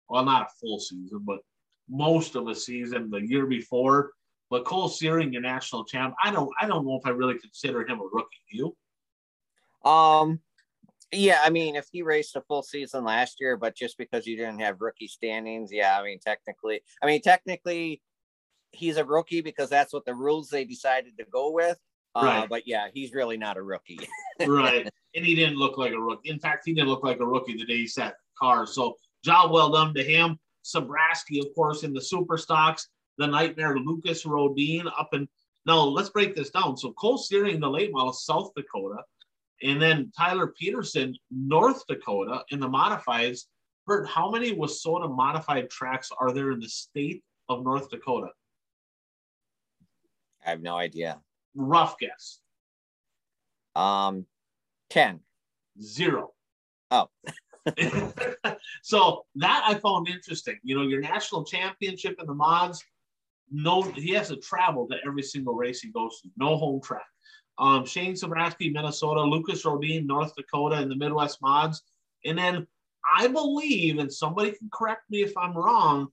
Well, 0.10 0.26
not 0.26 0.44
a 0.44 0.48
full 0.60 0.80
season, 0.80 1.22
but 1.26 1.40
most 1.90 2.36
of 2.36 2.48
a 2.48 2.56
season 2.56 3.10
the 3.10 3.22
year 3.22 3.46
before. 3.46 4.12
But 4.50 4.66
Cole 4.66 4.90
Searing, 4.90 5.32
your 5.32 5.42
national 5.42 5.86
champ, 5.86 6.16
I 6.24 6.32
don't, 6.32 6.50
I 6.60 6.68
don't 6.68 6.86
know 6.86 6.96
if 6.96 7.06
I 7.06 7.12
really 7.12 7.38
consider 7.38 7.82
him 7.82 8.00
a 8.00 8.04
rookie. 8.04 8.38
You? 8.52 8.76
Um, 9.86 10.40
yeah, 11.12 11.40
I 11.44 11.50
mean, 11.50 11.76
if 11.76 11.88
he 11.92 12.02
raced 12.02 12.36
a 12.36 12.42
full 12.42 12.64
season 12.64 13.04
last 13.04 13.38
year, 13.40 13.58
but 13.58 13.76
just 13.76 13.98
because 13.98 14.28
you 14.28 14.38
didn't 14.38 14.60
have 14.60 14.82
rookie 14.82 15.08
standings, 15.08 15.72
yeah, 15.72 16.00
I 16.00 16.04
mean, 16.04 16.20
technically, 16.20 16.82
I 17.02 17.06
mean, 17.06 17.22
technically, 17.22 18.02
he's 18.72 18.98
a 18.98 19.06
rookie 19.06 19.42
because 19.42 19.70
that's 19.70 19.94
what 19.94 20.06
the 20.06 20.14
rules 20.14 20.50
they 20.50 20.66
decided 20.66 21.18
to 21.18 21.26
go 21.26 21.52
with. 21.52 21.78
Uh, 22.16 22.22
right. 22.24 22.50
But 22.50 22.68
yeah, 22.68 22.88
he's 22.94 23.14
really 23.14 23.38
not 23.38 23.58
a 23.58 23.62
rookie. 23.62 24.00
right. 24.48 24.90
And 25.16 25.26
he 25.26 25.36
didn't 25.36 25.58
look 25.58 25.78
like 25.78 25.94
a 25.94 26.00
rookie. 26.00 26.30
In 26.30 26.40
fact, 26.40 26.64
he 26.66 26.74
didn't 26.74 26.90
look 26.90 27.04
like 27.04 27.20
a 27.20 27.26
rookie 27.26 27.58
the 27.58 27.66
day 27.66 27.78
he 27.78 27.88
sat 27.88 28.14
the 28.14 28.46
car. 28.46 28.66
So, 28.66 28.96
job 29.24 29.52
well 29.52 29.72
done 29.72 29.94
to 29.94 30.04
him. 30.04 30.40
Sabraski, 30.64 31.40
of 31.40 31.54
course, 31.56 31.84
in 31.84 31.94
the 31.94 32.02
super 32.02 32.38
stocks, 32.38 32.90
the 33.20 33.28
nightmare 33.28 33.78
Lucas 33.78 34.26
Rodine 34.26 34.88
up 34.98 35.14
in. 35.14 35.28
Now, 35.66 35.82
let's 35.82 36.10
break 36.10 36.36
this 36.36 36.50
down. 36.50 36.78
So, 36.78 36.94
Cole 36.94 37.18
Searing, 37.18 37.60
the 37.60 37.70
late 37.70 37.92
model, 37.92 38.14
South 38.14 38.52
Dakota. 38.56 39.04
And 39.62 39.80
then 39.80 40.12
Tyler 40.18 40.48
Peterson, 40.48 41.16
North 41.30 41.86
Dakota, 41.88 42.44
in 42.50 42.60
the 42.60 42.68
modifieds. 42.68 43.42
Bert, 43.86 44.08
how 44.08 44.32
many 44.32 44.56
WISSOTA 44.56 45.14
modified 45.14 45.70
tracks 45.70 46.12
are 46.18 46.32
there 46.32 46.52
in 46.52 46.60
the 46.60 46.70
state 46.70 47.24
of 47.50 47.64
North 47.64 47.90
Dakota? 47.90 48.30
I 50.46 50.52
have 50.52 50.62
no 50.62 50.78
idea. 50.78 51.20
Rough 51.56 51.98
guess. 52.00 52.40
Um, 53.76 54.26
10. 54.92 55.20
Zero. 55.82 56.32
Oh. 56.92 57.10
so 58.82 59.26
that 59.36 59.64
I 59.68 59.76
found 59.76 60.08
interesting. 60.08 60.58
You 60.64 60.76
know, 60.76 60.84
your 60.84 61.02
national 61.02 61.44
championship 61.44 62.18
in 62.20 62.28
the 62.28 62.34
mods, 62.34 62.84
no, 63.52 63.82
he 63.82 64.12
has 64.12 64.30
to 64.30 64.38
travel 64.38 64.88
to 64.88 64.98
every 65.06 65.24
single 65.24 65.56
race 65.56 65.82
he 65.82 65.92
goes 65.92 66.22
to. 66.22 66.30
No 66.38 66.58
home 66.58 66.82
track. 66.82 67.06
Um, 67.58 67.86
Shane 67.86 68.14
Sabraski, 68.14 68.72
Minnesota, 68.72 69.22
Lucas 69.22 69.66
Rodine, 69.66 70.08
North 70.08 70.34
Dakota, 70.36 70.82
in 70.82 70.90
the 70.90 70.96
Midwest 70.96 71.42
mods. 71.42 71.84
And 72.26 72.38
then 72.38 72.66
I 73.18 73.28
believe, 73.28 74.00
and 74.00 74.12
somebody 74.12 74.52
can 74.52 74.70
correct 74.72 75.10
me 75.10 75.24
if 75.24 75.36
I'm 75.38 75.56
wrong, 75.56 76.08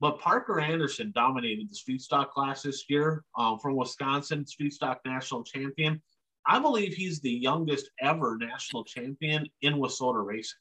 but 0.00 0.18
Parker 0.18 0.60
Anderson 0.60 1.12
dominated 1.14 1.70
the 1.70 1.74
street 1.74 2.02
stock 2.02 2.32
class 2.32 2.62
this 2.62 2.84
year 2.88 3.24
um, 3.38 3.58
from 3.58 3.76
Wisconsin, 3.76 4.46
street 4.46 4.72
stock 4.72 5.00
national 5.06 5.44
champion. 5.44 6.02
I 6.46 6.58
believe 6.58 6.92
he's 6.92 7.20
the 7.20 7.30
youngest 7.30 7.88
ever 8.00 8.36
national 8.36 8.84
champion 8.84 9.46
in 9.60 9.74
WISSOTA 9.74 10.26
racing. 10.26 10.58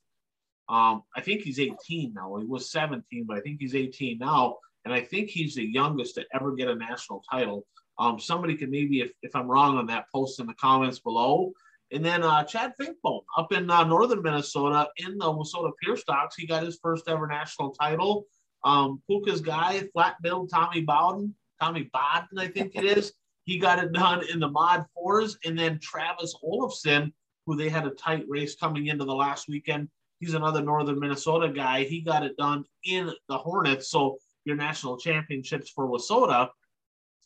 Um, 0.69 1.03
I 1.15 1.21
think 1.21 1.41
he's 1.41 1.59
18 1.59 2.13
now. 2.13 2.35
He 2.37 2.45
was 2.45 2.71
17, 2.71 3.25
but 3.27 3.37
I 3.37 3.41
think 3.41 3.59
he's 3.59 3.75
18 3.75 4.19
now. 4.19 4.57
And 4.85 4.93
I 4.93 5.01
think 5.01 5.29
he's 5.29 5.55
the 5.55 5.65
youngest 5.65 6.15
to 6.15 6.25
ever 6.33 6.53
get 6.53 6.69
a 6.69 6.75
national 6.75 7.23
title. 7.29 7.65
Um, 7.99 8.19
somebody 8.19 8.55
can 8.55 8.71
maybe, 8.71 9.01
if, 9.01 9.11
if 9.21 9.35
I'm 9.35 9.47
wrong 9.47 9.77
on 9.77 9.85
that, 9.87 10.05
post 10.13 10.39
in 10.39 10.47
the 10.47 10.53
comments 10.55 10.99
below. 10.99 11.51
And 11.91 12.03
then 12.03 12.23
uh, 12.23 12.43
Chad 12.45 12.73
Finkbone 12.79 13.23
up 13.37 13.51
in 13.51 13.69
uh, 13.69 13.83
northern 13.83 14.21
Minnesota 14.21 14.87
in 14.97 15.17
the 15.17 15.25
WISSOTA 15.25 15.71
Pure 15.81 15.97
Stocks. 15.97 16.35
He 16.35 16.47
got 16.47 16.63
his 16.63 16.79
first 16.81 17.07
ever 17.07 17.27
national 17.27 17.71
title. 17.71 18.25
Um, 18.63 19.01
Puka's 19.09 19.41
guy, 19.41 19.83
flat 19.93 20.15
build, 20.21 20.49
Tommy 20.49 20.81
Bowden, 20.81 21.35
Tommy 21.59 21.89
Bowden, 21.93 22.39
I 22.39 22.47
think 22.47 22.75
it 22.75 22.85
is. 22.85 23.13
He 23.43 23.57
got 23.57 23.83
it 23.83 23.91
done 23.91 24.23
in 24.31 24.39
the 24.39 24.47
mod 24.47 24.85
fours. 24.93 25.37
And 25.45 25.57
then 25.57 25.79
Travis 25.81 26.33
Olofsson, 26.43 27.11
who 27.45 27.55
they 27.55 27.69
had 27.69 27.85
a 27.85 27.91
tight 27.91 28.23
race 28.27 28.55
coming 28.55 28.87
into 28.87 29.03
the 29.03 29.13
last 29.15 29.47
weekend. 29.49 29.89
He's 30.19 30.35
another 30.35 30.61
northern 30.61 30.99
Minnesota 30.99 31.49
guy. 31.49 31.83
He 31.83 32.01
got 32.01 32.23
it 32.23 32.37
done 32.37 32.63
in 32.85 33.11
the 33.27 33.37
Hornets. 33.37 33.89
So 33.89 34.17
your 34.45 34.55
national 34.55 34.97
championships 34.97 35.69
for 35.69 35.87
WISSOTA. 35.87 36.49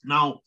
Now, 0.04 0.42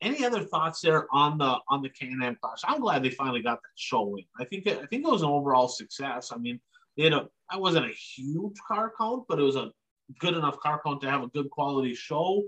any 0.00 0.24
other 0.24 0.42
thoughts 0.42 0.80
there 0.80 1.06
on 1.12 1.38
the 1.38 1.56
on 1.68 1.80
the 1.80 1.88
Can-Am 1.88 2.36
class? 2.36 2.62
I'm 2.66 2.80
glad 2.80 3.02
they 3.02 3.10
finally 3.10 3.42
got 3.42 3.62
that 3.62 3.68
show 3.76 4.16
in. 4.16 4.24
I 4.38 4.44
think 4.44 4.66
it, 4.66 4.78
I 4.82 4.86
think 4.86 5.06
it 5.06 5.10
was 5.10 5.22
an 5.22 5.28
overall 5.28 5.68
success. 5.68 6.32
I 6.32 6.38
mean, 6.38 6.60
they 6.96 7.04
had 7.04 7.12
a 7.12 7.28
I 7.48 7.56
wasn't 7.56 7.86
a 7.86 7.94
huge 7.94 8.56
car 8.66 8.92
count, 8.98 9.24
but 9.28 9.38
it 9.38 9.42
was 9.42 9.56
a 9.56 9.70
good 10.18 10.34
enough 10.34 10.58
car 10.58 10.80
count 10.84 11.00
to 11.02 11.10
have 11.10 11.22
a 11.22 11.28
good 11.28 11.50
quality 11.50 11.94
show. 11.94 12.42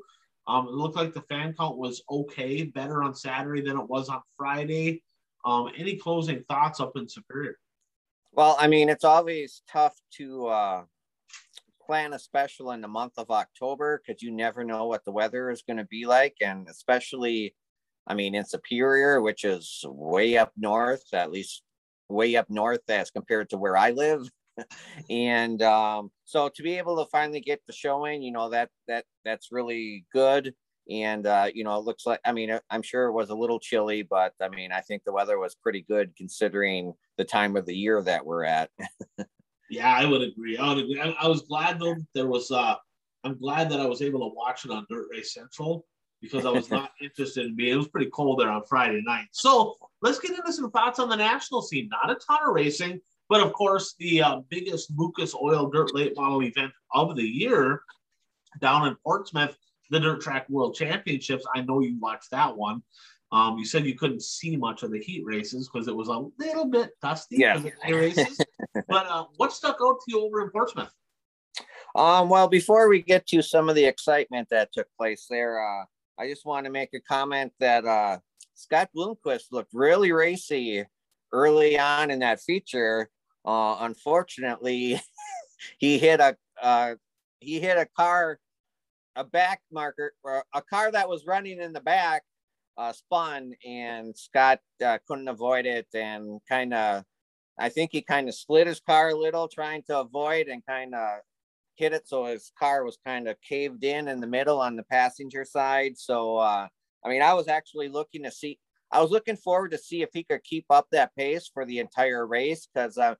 Um, 0.46 0.66
it 0.66 0.72
looked 0.72 0.96
like 0.96 1.14
the 1.14 1.22
fan 1.22 1.54
count 1.54 1.78
was 1.78 2.02
okay, 2.10 2.64
better 2.64 3.02
on 3.02 3.14
Saturday 3.14 3.62
than 3.62 3.78
it 3.78 3.88
was 3.88 4.08
on 4.08 4.20
Friday. 4.36 5.02
Um, 5.44 5.70
any 5.76 5.96
closing 5.96 6.42
thoughts 6.44 6.80
up 6.80 6.96
in 6.96 7.08
Superior? 7.08 7.58
Well, 8.32 8.56
I 8.58 8.66
mean, 8.66 8.88
it's 8.88 9.04
always 9.04 9.62
tough 9.68 9.94
to 10.16 10.46
uh, 10.48 10.82
plan 11.86 12.12
a 12.12 12.18
special 12.18 12.72
in 12.72 12.80
the 12.80 12.88
month 12.88 13.14
of 13.16 13.30
October 13.30 14.02
because 14.04 14.22
you 14.22 14.30
never 14.30 14.64
know 14.64 14.86
what 14.86 15.04
the 15.04 15.12
weather 15.12 15.50
is 15.50 15.62
going 15.62 15.76
to 15.76 15.84
be 15.84 16.06
like. 16.06 16.36
And 16.42 16.68
especially, 16.68 17.54
I 18.06 18.14
mean, 18.14 18.34
in 18.34 18.44
Superior, 18.44 19.20
which 19.20 19.44
is 19.44 19.84
way 19.86 20.36
up 20.36 20.52
north, 20.56 21.04
at 21.12 21.30
least 21.30 21.62
way 22.08 22.36
up 22.36 22.48
north 22.50 22.88
as 22.88 23.10
compared 23.10 23.50
to 23.50 23.58
where 23.58 23.76
I 23.76 23.90
live. 23.90 24.28
and 25.10 25.60
um, 25.62 26.10
so 26.24 26.48
to 26.48 26.62
be 26.62 26.78
able 26.78 27.02
to 27.02 27.10
finally 27.10 27.40
get 27.40 27.60
the 27.66 27.72
showing, 27.72 28.22
you 28.22 28.32
know, 28.32 28.50
that 28.50 28.70
that 28.88 29.04
that's 29.24 29.48
really 29.50 30.04
good. 30.12 30.54
And 30.90 31.26
uh, 31.26 31.50
you 31.52 31.64
know, 31.64 31.76
it 31.78 31.84
looks 31.84 32.06
like 32.06 32.20
I 32.24 32.32
mean, 32.32 32.58
I'm 32.70 32.82
sure 32.82 33.06
it 33.06 33.12
was 33.12 33.30
a 33.30 33.34
little 33.34 33.58
chilly, 33.58 34.02
but 34.02 34.32
I 34.40 34.48
mean, 34.48 34.70
I 34.70 34.80
think 34.80 35.02
the 35.04 35.12
weather 35.12 35.38
was 35.38 35.54
pretty 35.54 35.82
good 35.82 36.14
considering 36.16 36.92
the 37.16 37.24
time 37.24 37.56
of 37.56 37.66
the 37.66 37.76
year 37.76 38.02
that 38.02 38.24
we're 38.24 38.44
at. 38.44 38.70
Yeah, 39.74 39.92
I 39.92 40.04
would 40.04 40.22
agree. 40.22 40.56
I 40.56 40.68
would 40.72 40.84
agree. 40.84 41.00
I, 41.00 41.10
I 41.20 41.28
was 41.28 41.42
glad 41.42 41.78
though 41.80 41.96
there 42.14 42.28
was. 42.28 42.50
uh 42.50 42.76
I'm 43.24 43.38
glad 43.38 43.70
that 43.70 43.80
I 43.80 43.86
was 43.86 44.02
able 44.02 44.20
to 44.20 44.34
watch 44.34 44.66
it 44.66 44.70
on 44.70 44.86
Dirt 44.90 45.06
Race 45.10 45.32
Central 45.32 45.86
because 46.20 46.44
I 46.44 46.50
was 46.50 46.70
not 46.70 46.90
interested 47.02 47.46
in 47.46 47.56
being. 47.56 47.72
It 47.72 47.76
was 47.76 47.88
pretty 47.88 48.10
cold 48.10 48.38
there 48.38 48.50
on 48.50 48.62
Friday 48.68 49.02
night. 49.02 49.28
So 49.32 49.76
let's 50.02 50.18
get 50.18 50.32
into 50.38 50.52
some 50.52 50.70
thoughts 50.70 50.98
on 50.98 51.08
the 51.08 51.16
national 51.16 51.62
scene. 51.62 51.88
Not 51.88 52.10
a 52.10 52.16
ton 52.16 52.46
of 52.46 52.54
racing, 52.54 53.00
but 53.30 53.40
of 53.40 53.52
course 53.54 53.94
the 53.98 54.22
uh, 54.22 54.40
biggest 54.50 54.92
Lucas 54.94 55.34
Oil 55.34 55.70
Dirt 55.70 55.94
Late 55.94 56.14
Model 56.16 56.42
event 56.42 56.72
of 56.92 57.16
the 57.16 57.24
year 57.24 57.82
down 58.60 58.86
in 58.86 58.94
Portsmouth, 58.96 59.56
the 59.90 60.00
Dirt 60.00 60.20
Track 60.20 60.48
World 60.50 60.74
Championships. 60.74 61.46
I 61.54 61.62
know 61.62 61.80
you 61.80 61.98
watched 61.98 62.30
that 62.30 62.56
one. 62.56 62.82
Um, 63.34 63.58
you 63.58 63.64
said 63.64 63.84
you 63.84 63.96
couldn't 63.96 64.22
see 64.22 64.56
much 64.56 64.84
of 64.84 64.92
the 64.92 65.00
heat 65.00 65.24
races 65.24 65.68
because 65.68 65.88
it 65.88 65.96
was 65.96 66.06
a 66.06 66.24
little 66.38 66.66
bit 66.66 66.92
dusty 67.02 67.38
yeah. 67.38 67.58
the 67.58 67.92
races. 67.92 68.40
but 68.88 69.06
uh, 69.08 69.24
what 69.38 69.52
stuck 69.52 69.78
out 69.82 69.96
to 69.98 70.04
you 70.06 70.24
over 70.24 70.40
in 70.42 70.50
Portsmouth? 70.50 70.92
Um, 71.96 72.28
well, 72.28 72.46
before 72.46 72.88
we 72.88 73.02
get 73.02 73.26
to 73.28 73.42
some 73.42 73.68
of 73.68 73.74
the 73.74 73.86
excitement 73.86 74.46
that 74.50 74.72
took 74.72 74.86
place 74.96 75.26
there, 75.28 75.60
uh, 75.60 75.84
I 76.16 76.28
just 76.28 76.46
want 76.46 76.66
to 76.66 76.70
make 76.70 76.90
a 76.94 77.00
comment 77.00 77.52
that 77.58 77.84
uh, 77.84 78.18
Scott 78.54 78.90
Bloomquist 78.96 79.50
looked 79.50 79.74
really 79.74 80.12
racy 80.12 80.84
early 81.32 81.76
on 81.76 82.12
in 82.12 82.20
that 82.20 82.40
feature. 82.40 83.10
Uh, 83.44 83.78
unfortunately, 83.80 85.02
he 85.78 85.98
hit 85.98 86.20
a 86.20 86.36
uh, 86.62 86.94
he 87.40 87.58
hit 87.58 87.78
a 87.78 87.88
car, 87.96 88.38
a 89.16 89.24
back 89.24 89.60
marker, 89.72 90.12
a 90.54 90.62
car 90.62 90.92
that 90.92 91.08
was 91.08 91.26
running 91.26 91.60
in 91.60 91.72
the 91.72 91.80
back 91.80 92.22
uh, 92.76 92.92
spun 92.92 93.52
and 93.64 94.16
Scott 94.16 94.60
uh, 94.84 94.98
couldn't 95.06 95.28
avoid 95.28 95.66
it 95.66 95.86
and 95.94 96.40
kind 96.48 96.74
of 96.74 97.04
I 97.58 97.68
think 97.68 97.90
he 97.92 98.02
kind 98.02 98.28
of 98.28 98.34
slid 98.34 98.66
his 98.66 98.80
car 98.80 99.10
a 99.10 99.14
little 99.14 99.46
trying 99.48 99.82
to 99.84 100.00
avoid 100.00 100.48
and 100.48 100.64
kind 100.66 100.94
of 100.94 101.20
hit 101.76 101.92
it. 101.92 102.08
So 102.08 102.24
his 102.24 102.50
car 102.58 102.84
was 102.84 102.98
kind 103.04 103.28
of 103.28 103.36
caved 103.40 103.84
in 103.84 104.08
in 104.08 104.20
the 104.20 104.26
middle 104.26 104.60
on 104.60 104.76
the 104.76 104.82
passenger 104.84 105.44
side. 105.44 105.96
So, 105.96 106.36
uh, 106.36 106.68
I 107.04 107.08
mean, 107.08 107.22
I 107.22 107.34
was 107.34 107.48
actually 107.48 107.88
looking 107.88 108.24
to 108.24 108.30
see, 108.30 108.58
I 108.90 109.00
was 109.00 109.10
looking 109.10 109.36
forward 109.36 109.70
to 109.72 109.78
see 109.78 110.02
if 110.02 110.10
he 110.12 110.24
could 110.24 110.42
keep 110.44 110.66
up 110.70 110.86
that 110.90 111.14
pace 111.16 111.50
for 111.52 111.64
the 111.64 111.78
entire 111.78 112.26
race 112.26 112.68
because 112.72 112.98
uh, 112.98 113.14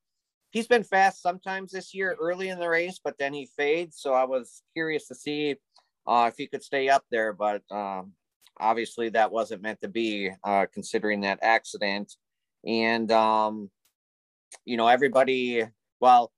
he's 0.51 0.67
been 0.67 0.85
fast 0.85 1.23
sometimes 1.23 1.73
this 1.73 1.95
year 1.95 2.17
early 2.21 2.49
in 2.49 2.59
the 2.59 2.69
race, 2.69 3.01
but 3.03 3.19
then 3.19 3.33
he 3.33 3.49
fades. 3.57 3.99
So 4.01 4.15
I 4.15 4.25
was 4.25 4.63
curious 4.73 5.07
to 5.09 5.15
see 5.15 5.57
uh, 6.07 6.31
if 6.33 6.37
he 6.37 6.47
could 6.47 6.63
stay 6.63 6.89
up 6.89 7.05
there. 7.11 7.33
But 7.33 7.63
um, 7.71 8.13
obviously, 8.59 9.09
that 9.11 9.33
wasn't 9.33 9.63
meant 9.63 9.81
to 9.83 9.89
be 9.89 10.31
uh, 10.45 10.67
considering 10.73 11.23
that 11.23 11.39
accident. 11.43 12.13
And, 12.67 13.11
um, 13.13 13.71
you 14.65 14.77
know, 14.77 14.89
everybody, 14.89 15.65
well, 16.01 16.33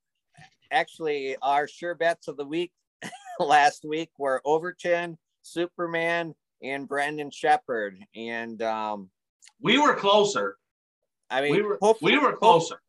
actually, 0.70 1.36
our 1.42 1.68
sure 1.68 1.94
bets 1.94 2.28
of 2.28 2.36
the 2.36 2.44
week 2.44 2.72
last 3.40 3.84
week 3.84 4.10
were 4.18 4.40
Overton, 4.44 5.18
Superman, 5.42 6.34
and 6.62 6.88
Brandon 6.88 7.30
Sheppard 7.30 7.98
And 8.14 8.60
um, 8.62 9.10
we 9.60 9.78
were 9.78 9.94
closer. 9.94 10.56
I 11.30 11.42
mean, 11.42 11.52
we 11.52 11.62
were, 11.62 11.78
we 12.00 12.18
were 12.18 12.36
closer. 12.36 12.80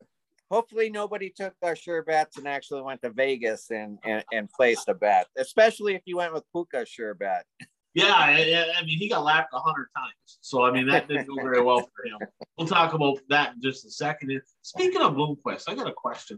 Hopefully, 0.50 0.90
nobody 0.90 1.34
took 1.36 1.54
our 1.62 1.76
sure 1.76 2.04
bets 2.04 2.38
and 2.38 2.48
actually 2.48 2.82
went 2.82 3.02
to 3.02 3.10
Vegas 3.10 3.70
and, 3.70 3.98
and, 4.06 4.24
and 4.32 4.50
placed 4.50 4.88
a 4.88 4.94
bet, 4.94 5.28
especially 5.38 5.96
if 5.96 6.04
you 6.06 6.18
went 6.18 6.34
with 6.34 6.44
Puka 6.54 6.86
sure 6.86 7.14
bet. 7.14 7.46
Yeah, 7.94 8.14
I, 8.14 8.74
I 8.78 8.86
mean, 8.86 9.00
he 9.00 9.10
got 9.10 9.24
lapped 9.24 9.54
a 9.54 9.60
hundred 9.60 9.88
times, 9.96 10.38
so 10.42 10.64
I 10.64 10.72
mean 10.72 10.88
that 10.88 11.08
didn't 11.08 11.28
go 11.28 11.36
very 11.36 11.62
well 11.62 11.80
for 11.80 12.06
him. 12.06 12.30
We'll 12.58 12.68
talk 12.68 12.94
about 12.94 13.18
that 13.30 13.56
in 13.56 13.62
just 13.62 13.86
a 13.86 13.90
second. 13.90 14.40
Speaking 14.62 15.02
of 15.02 15.14
Bloomquist, 15.14 15.64
I 15.68 15.74
got 15.74 15.88
a 15.88 15.94
question. 15.94 16.38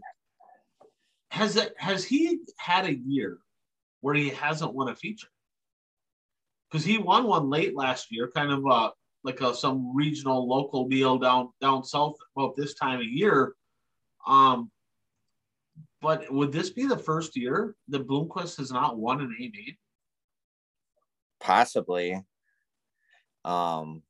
Has 1.30 1.68
has 1.76 2.04
he 2.04 2.38
had 2.56 2.86
a 2.86 2.96
year 2.96 3.38
where 4.00 4.14
he 4.14 4.30
hasn't 4.30 4.72
won 4.72 4.88
a 4.88 4.96
feature? 4.96 5.28
Because 6.70 6.84
he 6.84 6.98
won 6.98 7.24
one 7.24 7.50
late 7.50 7.76
last 7.76 8.10
year, 8.10 8.30
kind 8.34 8.52
of 8.52 8.64
like 9.22 9.40
a, 9.40 9.54
some 9.54 9.94
regional 9.94 10.48
local 10.48 10.88
deal 10.88 11.18
down 11.18 11.50
down 11.60 11.84
south 11.84 12.16
about 12.36 12.56
this 12.56 12.74
time 12.74 13.00
of 13.00 13.06
year. 13.06 13.54
Um, 14.26 14.70
but 16.00 16.32
would 16.32 16.52
this 16.52 16.70
be 16.70 16.86
the 16.86 16.96
first 16.96 17.36
year 17.36 17.74
that 17.88 18.08
Bloomquist 18.08 18.56
has 18.56 18.72
not 18.72 18.98
won 18.98 19.20
an 19.20 19.36
A? 19.38 19.76
Possibly. 21.40 22.22
Um, 23.44 24.02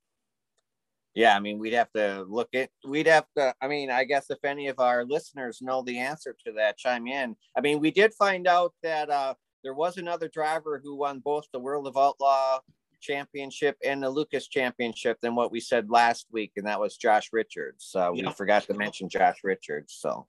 yeah, 1.15 1.37
I 1.37 1.41
mean, 1.41 1.59
we'd 1.59 1.73
have 1.73 1.93
to 1.93 2.25
look 2.29 2.49
at, 2.55 2.71
we'd 2.87 3.09
have 3.09 3.27
to, 3.37 3.55
I 3.61 3.69
mean, 3.69 3.91
I 3.91 4.05
guess 4.05 4.31
if 4.31 4.45
any 4.45 4.69
of 4.69 4.79
our 4.79 5.05
listeners 5.05 5.61
know 5.61 5.83
the 5.83 5.99
answer 5.99 6.37
to 6.47 6.53
that, 6.53 6.79
chime 6.79 7.07
in. 7.07 7.37
I 7.57 7.61
mean, 7.61 7.81
we 7.81 7.91
did 7.91 8.15
find 8.15 8.47
out 8.47 8.73
that 8.83 9.11
uh, 9.11 9.35
there 9.65 9.75
was 9.75 9.97
another 9.97 10.29
driver 10.29 10.81
who 10.83 10.97
won 10.97 11.21
both 11.21 11.45
the 11.53 11.59
World 11.59 11.87
of 11.87 11.97
Outlaw 11.97 12.61
championship 13.01 13.77
and 13.85 14.03
the 14.03 14.11
Lucas 14.11 14.47
championship 14.47 15.19
than 15.21 15.35
what 15.35 15.51
we 15.51 15.59
said 15.59 15.91
last 15.91 16.27
week, 16.31 16.53
and 16.57 16.67
that 16.67 16.79
was 16.79 16.97
Josh 16.97 17.31
Richards. 17.33 17.87
So 17.89 18.13
we 18.13 18.23
forgot 18.33 18.65
to 18.65 18.75
mention 18.75 19.09
Josh 19.09 19.39
Richards. 19.43 19.97
So 19.99 20.27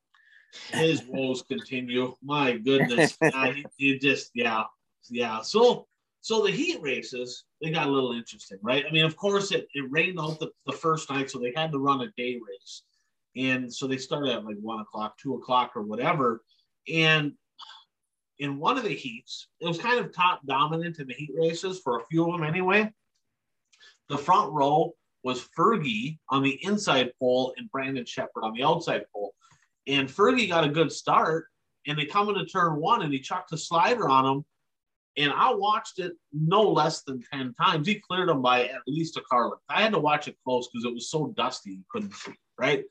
his 0.71 1.03
woes 1.03 1.43
continue. 1.43 2.15
My 2.23 2.53
goodness. 2.57 3.17
uh, 3.21 3.51
he, 3.51 3.65
he 3.77 3.99
just, 3.99 4.31
yeah, 4.33 4.63
yeah. 5.09 5.41
So, 5.41 5.87
so 6.21 6.43
the 6.43 6.51
heat 6.51 6.79
races, 6.81 7.45
they 7.61 7.71
got 7.71 7.87
a 7.87 7.91
little 7.91 8.13
interesting, 8.13 8.59
right? 8.61 8.85
I 8.87 8.91
mean, 8.91 9.05
of 9.05 9.17
course, 9.17 9.51
it, 9.51 9.67
it 9.73 9.89
rained 9.89 10.19
out 10.19 10.39
the, 10.39 10.51
the 10.67 10.71
first 10.71 11.09
night, 11.09 11.31
so 11.31 11.39
they 11.39 11.51
had 11.55 11.71
to 11.71 11.79
run 11.79 12.01
a 12.01 12.11
day 12.15 12.39
race. 12.47 12.83
And 13.35 13.73
so 13.73 13.87
they 13.87 13.97
started 13.97 14.31
at 14.31 14.45
like 14.45 14.57
one 14.61 14.79
o'clock, 14.79 15.17
two 15.17 15.33
o'clock, 15.33 15.71
or 15.75 15.81
whatever. 15.81 16.43
And 16.91 17.33
in 18.37 18.59
one 18.59 18.77
of 18.77 18.83
the 18.83 18.93
heats, 18.93 19.47
it 19.59 19.67
was 19.67 19.79
kind 19.79 19.99
of 19.99 20.13
top 20.13 20.41
dominant 20.45 20.99
in 20.99 21.07
the 21.07 21.13
heat 21.15 21.31
races 21.35 21.79
for 21.83 21.97
a 21.97 22.05
few 22.05 22.25
of 22.25 22.33
them 22.33 22.47
anyway. 22.47 22.91
The 24.09 24.17
front 24.17 24.51
row 24.51 24.93
was 25.23 25.47
Fergie 25.57 26.19
on 26.29 26.43
the 26.43 26.63
inside 26.63 27.13
pole 27.19 27.53
and 27.57 27.71
Brandon 27.71 28.05
Sheppard 28.05 28.43
on 28.43 28.53
the 28.53 28.63
outside 28.63 29.05
pole. 29.13 29.33
And 29.87 30.07
Fergie 30.07 30.49
got 30.49 30.65
a 30.65 30.69
good 30.69 30.91
start, 30.91 31.47
and 31.87 31.97
they 31.97 32.05
come 32.05 32.29
into 32.29 32.45
turn 32.45 32.75
one, 32.75 33.01
and 33.01 33.11
he 33.11 33.19
chucked 33.19 33.53
a 33.53 33.57
slider 33.57 34.07
on 34.07 34.25
him 34.25 34.45
and 35.17 35.31
I 35.31 35.53
watched 35.53 35.99
it 35.99 36.13
no 36.31 36.61
less 36.61 37.03
than 37.03 37.23
10 37.33 37.53
times. 37.55 37.87
He 37.87 37.95
cleared 37.95 38.29
them 38.29 38.41
by 38.41 38.65
at 38.65 38.81
least 38.87 39.17
a 39.17 39.21
car 39.29 39.49
length. 39.49 39.63
I 39.69 39.81
had 39.81 39.93
to 39.93 39.99
watch 39.99 40.27
it 40.27 40.37
close 40.45 40.69
because 40.69 40.85
it 40.85 40.93
was 40.93 41.09
so 41.09 41.33
dusty 41.35 41.71
you 41.71 41.83
couldn't 41.89 42.13
see, 42.13 42.33
right? 42.57 42.85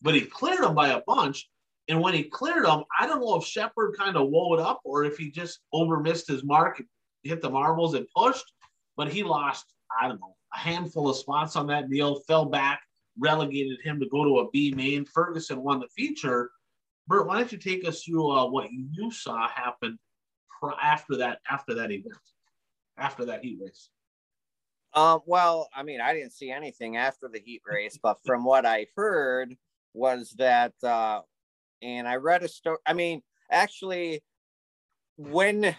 But 0.00 0.14
he 0.14 0.22
cleared 0.22 0.62
them 0.62 0.74
by 0.74 0.90
a 0.90 1.02
bunch. 1.06 1.48
And 1.88 2.00
when 2.00 2.14
he 2.14 2.24
cleared 2.24 2.64
them, 2.64 2.84
I 2.98 3.06
don't 3.06 3.20
know 3.20 3.36
if 3.36 3.44
Sheppard 3.44 3.96
kind 3.98 4.16
of 4.16 4.28
wowed 4.28 4.60
up 4.60 4.80
or 4.84 5.04
if 5.04 5.18
he 5.18 5.30
just 5.30 5.60
over 5.72 6.00
missed 6.00 6.28
his 6.28 6.44
mark, 6.44 6.82
hit 7.24 7.42
the 7.42 7.50
marbles 7.50 7.94
and 7.94 8.06
pushed, 8.16 8.52
but 8.96 9.12
he 9.12 9.22
lost, 9.22 9.66
I 10.00 10.08
don't 10.08 10.20
know, 10.20 10.36
a 10.54 10.58
handful 10.58 11.10
of 11.10 11.16
spots 11.16 11.56
on 11.56 11.66
that 11.66 11.90
deal, 11.90 12.20
fell 12.20 12.46
back, 12.46 12.80
relegated 13.18 13.80
him 13.82 14.00
to 14.00 14.08
go 14.08 14.24
to 14.24 14.38
a 14.38 14.50
B 14.50 14.72
main. 14.74 15.04
Ferguson 15.04 15.62
won 15.62 15.80
the 15.80 15.88
feature. 15.88 16.50
Bert, 17.06 17.26
why 17.26 17.38
don't 17.38 17.52
you 17.52 17.58
take 17.58 17.86
us 17.86 18.02
through 18.02 18.30
uh, 18.30 18.48
what 18.48 18.70
you 18.70 19.10
saw 19.10 19.46
happen 19.48 19.98
after 20.82 21.16
that 21.16 21.40
after 21.50 21.74
that 21.74 21.90
event, 21.90 22.14
after 22.96 23.24
that 23.26 23.44
heat 23.44 23.58
race? 23.60 23.90
Um, 24.94 25.20
well, 25.26 25.68
I 25.74 25.82
mean, 25.82 26.00
I 26.00 26.14
didn't 26.14 26.32
see 26.32 26.50
anything 26.50 26.96
after 26.96 27.28
the 27.28 27.40
heat 27.44 27.62
race, 27.66 27.98
but 28.00 28.18
from 28.24 28.44
what 28.44 28.64
I 28.64 28.86
heard 28.94 29.56
was 29.92 30.30
that, 30.38 30.72
uh, 30.84 31.20
and 31.82 32.06
I 32.06 32.16
read 32.16 32.44
a 32.44 32.48
story. 32.48 32.78
I 32.86 32.92
mean, 32.92 33.22
actually, 33.50 34.22
when 35.16 35.74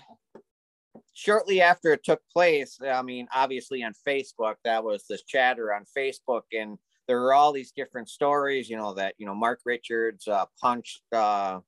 shortly 1.13 1.61
after 1.61 1.93
it 1.93 2.03
took 2.03 2.21
place, 2.31 2.77
I 2.85 3.01
mean, 3.01 3.27
obviously 3.33 3.83
on 3.83 3.93
Facebook, 4.05 4.55
that 4.65 4.83
was 4.83 5.05
this 5.07 5.23
chatter 5.23 5.73
on 5.73 5.85
Facebook, 5.97 6.43
and 6.51 6.77
there 7.07 7.21
were 7.21 7.33
all 7.33 7.53
these 7.53 7.71
different 7.71 8.09
stories, 8.09 8.69
you 8.69 8.75
know, 8.77 8.93
that 8.95 9.15
you 9.17 9.25
know 9.25 9.35
Mark 9.35 9.61
Richards 9.65 10.27
uh, 10.27 10.45
punched 10.61 11.01
uh, 11.13 11.59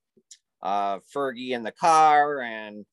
uh, 0.61 0.99
Fergie 1.15 1.51
in 1.51 1.63
the 1.63 1.71
car, 1.71 2.41
and 2.41 2.85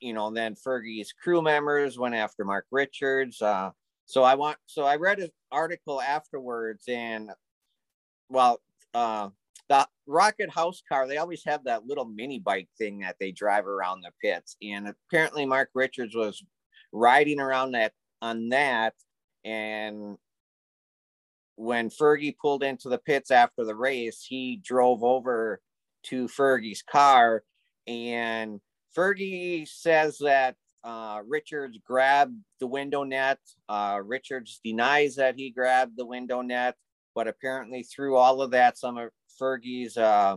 you 0.00 0.12
know, 0.12 0.30
then 0.30 0.54
Fergie's 0.54 1.12
crew 1.12 1.42
members 1.42 1.98
went 1.98 2.14
after 2.14 2.44
Mark 2.44 2.66
Richards. 2.70 3.40
Uh, 3.40 3.70
so 4.06 4.22
I 4.22 4.34
want, 4.34 4.58
so 4.66 4.84
I 4.84 4.96
read 4.96 5.20
an 5.20 5.30
article 5.50 6.00
afterwards, 6.00 6.84
and 6.88 7.30
well, 8.28 8.60
uh, 8.94 9.28
the 9.68 9.86
Rocket 10.06 10.50
House 10.50 10.82
car, 10.88 11.06
they 11.06 11.18
always 11.18 11.44
have 11.44 11.64
that 11.64 11.86
little 11.86 12.04
mini 12.04 12.38
bike 12.38 12.68
thing 12.78 13.00
that 13.00 13.16
they 13.20 13.32
drive 13.32 13.66
around 13.66 14.02
the 14.02 14.10
pits, 14.20 14.56
and 14.62 14.88
apparently 14.88 15.46
Mark 15.46 15.70
Richards 15.74 16.14
was 16.14 16.42
riding 16.92 17.40
around 17.40 17.72
that 17.72 17.92
on 18.20 18.48
that, 18.50 18.94
and 19.44 20.16
when 21.56 21.90
Fergie 21.90 22.36
pulled 22.40 22.62
into 22.62 22.88
the 22.88 22.98
pits 22.98 23.30
after 23.30 23.64
the 23.64 23.74
race, 23.74 24.24
he 24.26 24.60
drove 24.62 25.04
over 25.04 25.60
to 26.04 26.26
Fergie's 26.26 26.82
car 26.82 27.44
and 27.86 28.60
Fergie 28.96 29.66
says 29.66 30.18
that 30.18 30.56
uh, 30.84 31.20
Richards 31.26 31.78
grabbed 31.84 32.36
the 32.60 32.66
window 32.66 33.04
net. 33.04 33.38
Uh, 33.68 34.00
Richards 34.04 34.60
denies 34.64 35.16
that 35.16 35.36
he 35.36 35.50
grabbed 35.50 35.96
the 35.96 36.06
window 36.06 36.42
net, 36.42 36.76
but 37.14 37.28
apparently 37.28 37.82
through 37.82 38.16
all 38.16 38.42
of 38.42 38.50
that, 38.50 38.78
some 38.78 38.98
of 38.98 39.10
Fergie's 39.40 39.96
uh, 39.96 40.36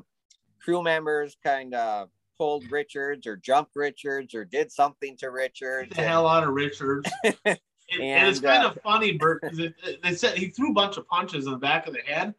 crew 0.61 0.83
members 0.83 1.35
kind 1.43 1.73
of 1.73 2.09
pulled 2.37 2.69
Richards 2.71 3.25
or 3.25 3.37
jumped 3.37 3.75
Richards 3.75 4.35
or 4.35 4.45
did 4.45 4.71
something 4.71 5.17
to 5.17 5.31
Richards. 5.31 5.89
Get 5.89 5.97
the 5.97 6.07
hell 6.07 6.27
out 6.27 6.43
of 6.43 6.53
Richards. 6.53 7.09
and, 7.23 7.57
and, 7.91 8.29
it's 8.29 8.39
kind 8.39 8.63
uh, 8.63 8.69
of 8.69 8.79
funny, 8.83 9.13
Bert, 9.13 9.41
because 9.41 9.71
they 10.03 10.15
said 10.15 10.37
he 10.37 10.47
threw 10.47 10.71
a 10.71 10.73
bunch 10.73 10.97
of 10.97 11.07
punches 11.07 11.45
in 11.45 11.51
the 11.51 11.57
back 11.57 11.87
of 11.87 11.93
the 11.93 12.01
head, 12.01 12.35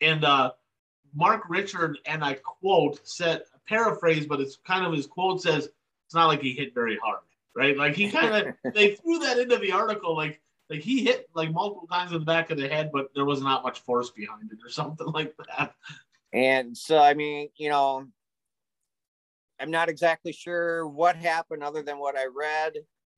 and 0.00 0.24
uh, 0.24 0.52
Mark 1.14 1.44
Richard, 1.48 1.98
and 2.06 2.24
I 2.24 2.34
quote, 2.34 3.00
said 3.06 3.42
paraphrase, 3.68 4.26
but 4.26 4.40
it's 4.40 4.56
kind 4.66 4.86
of 4.86 4.92
his 4.92 5.06
quote 5.06 5.42
says, 5.42 5.68
it's 6.06 6.14
not 6.14 6.26
like 6.26 6.40
he 6.40 6.52
hit 6.52 6.74
very 6.74 6.96
hard, 6.96 7.20
right? 7.54 7.76
Like 7.76 7.94
he 7.94 8.10
kind 8.10 8.34
of 8.34 8.54
they 8.74 8.94
threw 8.94 9.18
that 9.20 9.38
into 9.38 9.58
the 9.58 9.72
article, 9.72 10.16
like 10.16 10.40
like 10.70 10.80
he 10.80 11.04
hit 11.04 11.28
like 11.34 11.52
multiple 11.52 11.86
times 11.86 12.12
in 12.12 12.20
the 12.20 12.24
back 12.24 12.50
of 12.50 12.58
the 12.58 12.68
head, 12.68 12.90
but 12.92 13.08
there 13.14 13.24
was 13.24 13.42
not 13.42 13.62
much 13.62 13.80
force 13.80 14.10
behind 14.10 14.50
it 14.50 14.58
or 14.64 14.70
something 14.70 15.06
like 15.12 15.34
that. 15.36 15.74
And 16.32 16.76
so, 16.76 16.98
I 16.98 17.14
mean, 17.14 17.48
you 17.56 17.70
know, 17.70 18.06
I'm 19.60 19.70
not 19.70 19.88
exactly 19.88 20.32
sure 20.32 20.86
what 20.86 21.16
happened 21.16 21.62
other 21.62 21.82
than 21.82 21.98
what 21.98 22.16
I 22.16 22.26
read. 22.26 22.74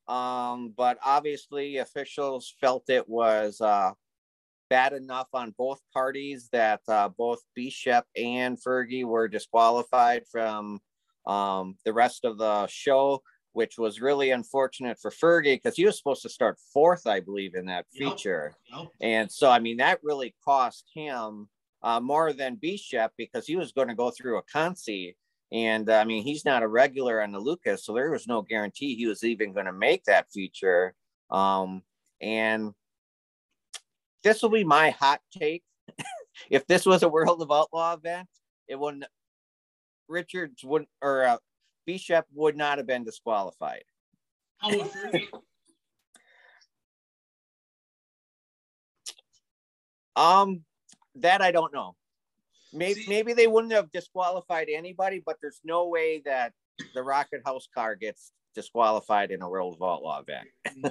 Um, 0.09 0.73
but 0.77 0.99
obviously, 1.05 1.77
officials 1.77 2.53
felt 2.61 2.89
it 2.91 3.09
was 3.09 3.61
uh, 3.61 3.93
bad 4.71 4.93
enough 4.93 5.27
on 5.35 5.55
both 5.59 5.81
parties 5.93 6.49
that 6.53 6.81
uh, 6.89 7.09
both 7.09 7.41
Bishop 7.55 8.07
and 8.17 8.57
Fergie 8.59 9.05
were 9.05 9.29
disqualified 9.29 10.23
from 10.31 10.81
um, 11.27 11.77
the 11.85 11.93
rest 11.93 12.25
of 12.25 12.39
the 12.39 12.67
show, 12.69 13.21
which 13.53 13.77
was 13.77 14.01
really 14.01 14.31
unfortunate 14.31 14.99
for 14.99 15.11
Fergie 15.11 15.57
because 15.57 15.77
he 15.77 15.85
was 15.85 15.99
supposed 15.99 16.23
to 16.23 16.29
start 16.29 16.59
fourth, 16.73 17.07
I 17.07 17.21
believe, 17.21 17.55
in 17.55 17.67
that 17.67 17.87
feature. 17.93 18.55
Yep. 18.71 18.79
Yep. 18.79 18.89
And 19.01 19.31
so, 19.31 19.51
I 19.51 19.59
mean, 19.59 19.77
that 19.79 19.99
really 20.03 20.35
cost 20.45 20.87
him 20.95 21.49
uh, 21.83 22.01
more 22.01 22.33
than 22.33 22.55
Bishop 22.55 23.13
because 23.19 23.47
he 23.47 23.57
was 23.57 23.73
going 23.73 23.89
to 23.89 23.95
go 23.95 24.11
through 24.11 24.39
a 24.39 24.43
consi. 24.45 25.17
And 25.53 25.91
uh, 25.91 25.95
I 25.95 26.05
mean, 26.05 26.23
he's 26.23 26.45
not 26.45 26.63
a 26.63 26.69
regular 26.69 27.21
on 27.21 27.33
the 27.33 27.41
Lucas, 27.41 27.85
so 27.85 27.93
there 27.93 28.13
was 28.13 28.29
no 28.29 28.43
guarantee 28.43 28.95
he 28.95 29.07
was 29.07 29.25
even 29.25 29.53
going 29.53 29.67
to 29.67 29.73
make 29.73 30.05
that 30.05 30.31
feature. 30.33 30.95
Um, 31.29 31.83
and 32.21 32.73
this 34.23 34.43
will 34.43 34.51
be 34.51 34.65
my 34.65 34.91
hot 34.91 35.21
take. 35.33 35.63
if 36.51 36.67
this 36.67 36.87
was 36.87 37.03
a 37.03 37.09
World 37.09 37.43
of 37.43 37.51
Outlaw 37.51 37.95
event, 37.95 38.29
it 38.69 38.79
wouldn't. 38.79 39.05
Richards 40.09 40.65
wouldn't, 40.65 40.91
or 41.03 41.25
uh, 41.25 41.37
Bishop 41.87 42.27
would 42.35 42.57
not 42.57 42.79
have 42.79 42.87
been 42.87 43.05
disqualified. 43.05 43.85
Oh, 44.63 44.91
um, 50.17 50.65
that 51.17 51.41
I 51.41 51.53
don't 51.53 51.73
know. 51.73 51.95
Maybe 52.73 53.03
See- 53.03 53.09
maybe 53.09 53.33
they 53.33 53.47
wouldn't 53.47 53.73
have 53.73 53.91
disqualified 53.91 54.69
anybody, 54.69 55.23
but 55.25 55.37
there's 55.41 55.61
no 55.65 55.89
way 55.89 56.23
that 56.25 56.53
the 56.95 57.03
Rocket 57.03 57.43
House 57.45 57.69
car 57.75 57.95
gets 57.95 58.33
disqualified 58.55 59.31
in 59.31 59.43
a 59.43 59.49
World 59.49 59.75
of 59.75 59.83
Outlaw 59.83 60.21
event. 60.21 60.49
no, 60.77 60.91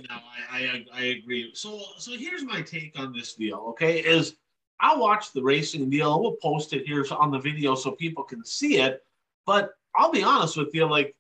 I, 0.51 0.59
I 0.59 0.85
I 0.93 1.03
agree. 1.05 1.51
So 1.53 1.81
so 1.97 2.11
here's 2.11 2.43
my 2.43 2.61
take 2.61 2.97
on 2.99 3.13
this 3.13 3.33
deal. 3.33 3.65
Okay, 3.69 3.99
is 3.99 4.35
I 4.79 4.95
watched 4.95 5.33
the 5.33 5.43
racing 5.43 5.89
deal. 5.89 6.21
We'll 6.21 6.37
post 6.41 6.73
it 6.73 6.85
here 6.85 7.05
on 7.11 7.31
the 7.31 7.39
video 7.39 7.75
so 7.75 7.91
people 7.91 8.23
can 8.23 8.45
see 8.45 8.77
it. 8.77 9.03
But 9.45 9.71
I'll 9.95 10.11
be 10.11 10.23
honest 10.23 10.57
with 10.57 10.69
you, 10.73 10.89
like 10.89 11.15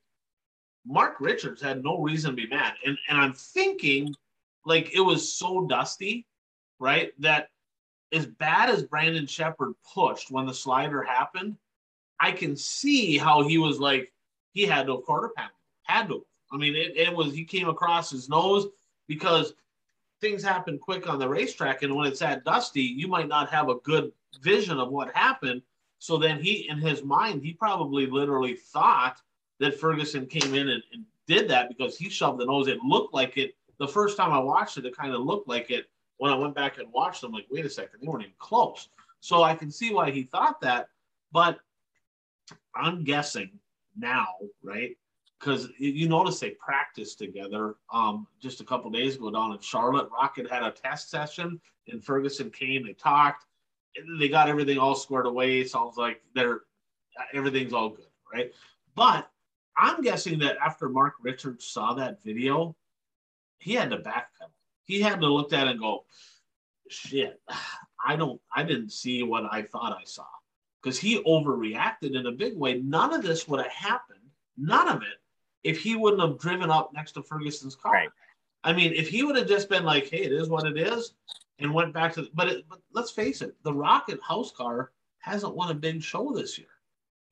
Mark 0.85 1.15
Richards 1.19 1.61
had 1.61 1.83
no 1.83 2.01
reason 2.01 2.31
to 2.31 2.35
be 2.35 2.47
mad, 2.47 2.73
and 2.85 2.97
and 3.09 3.17
I'm 3.19 3.33
thinking 3.33 4.13
like 4.65 4.93
it 4.93 5.01
was 5.01 5.33
so 5.33 5.65
dusty, 5.67 6.25
right? 6.79 7.11
That 7.19 7.49
as 8.11 8.25
bad 8.25 8.69
as 8.69 8.83
Brandon 8.83 9.27
Sheppard 9.27 9.73
pushed 9.93 10.31
when 10.31 10.45
the 10.45 10.53
slider 10.53 11.03
happened, 11.03 11.57
I 12.19 12.31
can 12.31 12.55
see 12.55 13.17
how 13.17 13.43
he 13.43 13.57
was 13.57 13.79
like 13.79 14.11
he 14.53 14.65
had 14.65 14.87
no 14.87 14.97
quarter 14.97 15.31
panel, 15.35 15.51
had 15.83 16.07
to. 16.07 16.25
I 16.51 16.57
mean, 16.57 16.75
it, 16.75 16.97
it 16.97 17.13
was 17.13 17.33
he 17.33 17.43
came 17.43 17.69
across 17.69 18.09
his 18.09 18.29
nose 18.29 18.67
because 19.07 19.53
things 20.21 20.43
happen 20.43 20.77
quick 20.77 21.07
on 21.09 21.19
the 21.19 21.27
racetrack, 21.27 21.83
and 21.83 21.95
when 21.95 22.07
it's 22.07 22.19
that 22.19 22.43
dusty, 22.43 22.81
you 22.81 23.07
might 23.07 23.27
not 23.27 23.49
have 23.49 23.69
a 23.69 23.75
good 23.75 24.11
vision 24.41 24.79
of 24.79 24.89
what 24.89 25.15
happened. 25.15 25.61
So 25.99 26.17
then 26.17 26.41
he, 26.41 26.67
in 26.69 26.77
his 26.77 27.03
mind, 27.03 27.41
he 27.41 27.53
probably 27.53 28.05
literally 28.05 28.55
thought 28.55 29.21
that 29.59 29.79
Ferguson 29.79 30.25
came 30.25 30.53
in 30.53 30.69
and, 30.69 30.83
and 30.93 31.05
did 31.27 31.49
that 31.49 31.69
because 31.69 31.97
he 31.97 32.09
shoved 32.09 32.39
the 32.39 32.45
nose. 32.45 32.67
It 32.67 32.79
looked 32.79 33.13
like 33.13 33.37
it. 33.37 33.55
The 33.77 33.87
first 33.87 34.17
time 34.17 34.31
I 34.31 34.39
watched 34.39 34.77
it, 34.77 34.85
it 34.85 34.95
kind 34.95 35.13
of 35.13 35.21
looked 35.21 35.47
like 35.47 35.69
it. 35.71 35.85
When 36.17 36.31
I 36.31 36.35
went 36.35 36.55
back 36.55 36.79
and 36.79 36.91
watched 36.91 37.21
them, 37.21 37.31
like, 37.31 37.45
wait 37.49 37.65
a 37.65 37.69
second, 37.69 37.99
they 38.01 38.07
weren't 38.07 38.23
even 38.23 38.33
close. 38.39 38.89
So 39.21 39.43
I 39.43 39.55
can 39.55 39.71
see 39.71 39.93
why 39.93 40.11
he 40.11 40.23
thought 40.23 40.59
that, 40.61 40.87
but 41.31 41.59
I'm 42.75 43.03
guessing 43.03 43.51
now, 43.97 44.27
right? 44.63 44.97
Because 45.39 45.69
you 45.77 46.09
notice 46.09 46.39
they 46.39 46.51
practiced 46.51 47.17
together 47.17 47.75
um, 47.93 48.27
just 48.41 48.59
a 48.59 48.65
couple 48.65 48.91
days 48.91 49.15
ago 49.15 49.31
down 49.31 49.53
in 49.53 49.59
Charlotte. 49.59 50.09
Rocket 50.11 50.49
had 50.49 50.63
a 50.63 50.71
test 50.71 51.09
session, 51.09 51.61
and 51.87 52.03
Ferguson 52.03 52.49
came. 52.49 52.85
They 52.85 52.93
talked, 52.93 53.45
and 53.95 54.19
they 54.19 54.27
got 54.27 54.49
everything 54.49 54.77
all 54.77 54.95
squared 54.95 55.27
away. 55.27 55.61
It 55.61 55.69
sounds 55.69 55.95
like 55.95 56.21
they're 56.35 56.61
everything's 57.33 57.73
all 57.73 57.89
good, 57.89 58.07
right? 58.33 58.51
But 58.95 59.29
I'm 59.77 60.01
guessing 60.01 60.39
that 60.39 60.57
after 60.57 60.89
Mark 60.89 61.13
Richards 61.21 61.65
saw 61.65 61.93
that 61.93 62.21
video, 62.21 62.75
he 63.59 63.73
had 63.75 63.91
to 63.91 63.97
backpedal. 63.97 64.51
He 64.83 64.99
had 65.01 65.21
to 65.21 65.27
look 65.27 65.53
at 65.53 65.67
it 65.67 65.71
and 65.71 65.79
go, 65.79 66.03
"Shit, 66.89 67.41
I 68.05 68.17
don't, 68.17 68.41
I 68.53 68.63
didn't 68.63 68.91
see 68.91 69.23
what 69.23 69.45
I 69.49 69.61
thought 69.61 69.97
I 69.97 70.03
saw." 70.03 70.25
because 70.81 70.99
he 70.99 71.21
overreacted 71.23 72.17
in 72.17 72.25
a 72.25 72.31
big 72.31 72.57
way. 72.57 72.79
None 72.79 73.13
of 73.13 73.21
this 73.21 73.47
would 73.47 73.61
have 73.61 73.71
happened, 73.71 74.19
none 74.57 74.87
of 74.87 75.01
it, 75.01 75.19
if 75.63 75.79
he 75.79 75.95
wouldn't 75.95 76.21
have 76.21 76.39
driven 76.39 76.69
up 76.69 76.91
next 76.93 77.13
to 77.13 77.23
Ferguson's 77.23 77.75
car. 77.75 77.93
Right. 77.93 78.09
I 78.63 78.73
mean, 78.73 78.93
if 78.93 79.07
he 79.07 79.23
would 79.23 79.37
have 79.37 79.47
just 79.47 79.69
been 79.69 79.83
like, 79.83 80.09
"Hey, 80.09 80.23
it 80.23 80.31
is 80.31 80.49
what 80.49 80.67
it 80.67 80.77
is," 80.77 81.13
and 81.59 81.73
went 81.73 81.93
back 81.93 82.13
to, 82.13 82.27
but, 82.33 82.47
it, 82.47 82.65
but 82.69 82.79
let's 82.93 83.11
face 83.11 83.41
it, 83.41 83.55
the 83.63 83.73
Rocket 83.73 84.21
House 84.21 84.51
car 84.51 84.91
hasn't 85.19 85.55
won 85.55 85.71
a 85.71 85.75
big 85.75 86.01
show 86.01 86.31
this 86.33 86.57
year. 86.57 86.67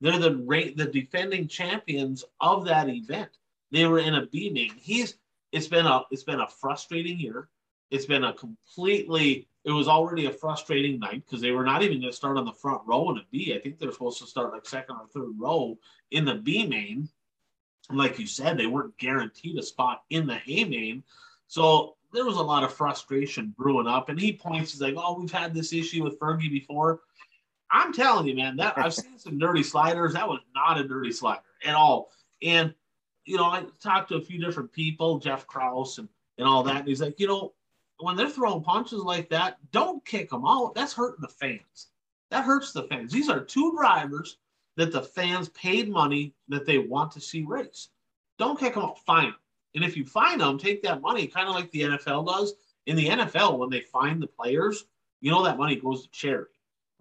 They're 0.00 0.18
the 0.18 0.36
rate 0.36 0.76
the 0.76 0.86
defending 0.86 1.48
champions 1.48 2.24
of 2.40 2.64
that 2.66 2.88
event. 2.88 3.30
They 3.70 3.86
were 3.86 3.98
in 3.98 4.14
a 4.14 4.26
B 4.26 4.50
main. 4.50 4.72
He's 4.78 5.18
it's 5.52 5.68
been 5.68 5.86
a 5.86 6.02
it's 6.10 6.24
been 6.24 6.40
a 6.40 6.48
frustrating 6.48 7.18
year. 7.18 7.48
It's 7.90 8.06
been 8.06 8.24
a 8.24 8.32
completely 8.32 9.48
it 9.64 9.72
was 9.72 9.88
already 9.88 10.26
a 10.26 10.32
frustrating 10.32 10.98
night 10.98 11.24
because 11.26 11.40
they 11.40 11.50
were 11.50 11.64
not 11.64 11.82
even 11.82 12.00
going 12.00 12.10
to 12.10 12.16
start 12.16 12.38
on 12.38 12.44
the 12.44 12.52
front 12.52 12.82
row 12.86 13.10
in 13.10 13.18
a 13.18 13.26
B. 13.30 13.54
I 13.54 13.60
think 13.60 13.78
they're 13.78 13.92
supposed 13.92 14.18
to 14.20 14.26
start 14.26 14.52
like 14.52 14.66
second 14.66 14.96
or 14.96 15.06
third 15.08 15.34
row 15.36 15.78
in 16.10 16.24
the 16.24 16.36
B 16.36 16.66
main. 16.66 17.08
Like 17.90 18.18
you 18.18 18.26
said, 18.26 18.58
they 18.58 18.66
weren't 18.66 18.98
guaranteed 18.98 19.58
a 19.58 19.62
spot 19.62 20.02
in 20.10 20.26
the 20.26 20.40
A 20.46 20.64
main. 20.64 21.02
So 21.46 21.96
there 22.12 22.24
was 22.24 22.36
a 22.36 22.42
lot 22.42 22.64
of 22.64 22.72
frustration 22.72 23.54
brewing 23.56 23.86
up. 23.86 24.08
And 24.08 24.20
he 24.20 24.32
points, 24.32 24.72
he's 24.72 24.80
like, 24.80 24.94
Oh, 24.96 25.18
we've 25.18 25.32
had 25.32 25.54
this 25.54 25.72
issue 25.72 26.04
with 26.04 26.18
Fergie 26.18 26.50
before. 26.50 27.00
I'm 27.70 27.92
telling 27.92 28.26
you, 28.26 28.34
man, 28.34 28.56
that 28.56 28.78
I've 28.78 28.94
seen 28.94 29.18
some 29.18 29.38
dirty 29.38 29.62
sliders. 29.62 30.14
That 30.14 30.28
was 30.28 30.40
not 30.54 30.78
a 30.78 30.88
dirty 30.88 31.12
slider 31.12 31.42
at 31.64 31.74
all. 31.74 32.10
And 32.42 32.74
you 33.28 33.36
know, 33.36 33.44
I 33.44 33.64
talked 33.82 34.08
to 34.08 34.16
a 34.16 34.22
few 34.22 34.40
different 34.40 34.72
people, 34.72 35.18
Jeff 35.18 35.46
Kraus 35.46 35.98
and, 35.98 36.08
and 36.38 36.48
all 36.48 36.62
that. 36.62 36.76
And 36.78 36.88
he's 36.88 37.02
like, 37.02 37.20
you 37.20 37.28
know, 37.28 37.52
when 38.00 38.16
they're 38.16 38.30
throwing 38.30 38.62
punches 38.62 39.02
like 39.02 39.28
that, 39.28 39.58
don't 39.70 40.02
kick 40.06 40.30
them 40.30 40.46
out. 40.46 40.74
That's 40.74 40.94
hurting 40.94 41.20
the 41.20 41.28
fans. 41.28 41.88
That 42.30 42.44
hurts 42.44 42.72
the 42.72 42.84
fans. 42.84 43.12
These 43.12 43.28
are 43.28 43.44
two 43.44 43.74
drivers 43.76 44.38
that 44.78 44.92
the 44.92 45.02
fans 45.02 45.48
paid 45.50 45.90
money 45.90 46.32
that 46.48 46.64
they 46.64 46.78
want 46.78 47.10
to 47.10 47.20
see 47.20 47.42
race. 47.42 47.88
Don't 48.38 48.58
kick 48.58 48.74
them 48.74 48.84
out. 48.84 49.04
Fine 49.04 49.24
them. 49.24 49.34
And 49.74 49.84
if 49.84 49.96
you 49.96 50.04
fine 50.04 50.38
them, 50.38 50.56
take 50.56 50.82
that 50.84 51.00
money, 51.02 51.26
kind 51.26 51.48
of 51.48 51.54
like 51.56 51.68
the 51.72 51.82
NFL 51.82 52.26
does. 52.26 52.54
In 52.86 52.94
the 52.94 53.08
NFL, 53.08 53.58
when 53.58 53.70
they 53.70 53.80
fine 53.80 54.20
the 54.20 54.28
players, 54.28 54.84
you 55.20 55.32
know 55.32 55.42
that 55.42 55.58
money 55.58 55.74
goes 55.76 56.04
to 56.04 56.10
charity. 56.10 56.52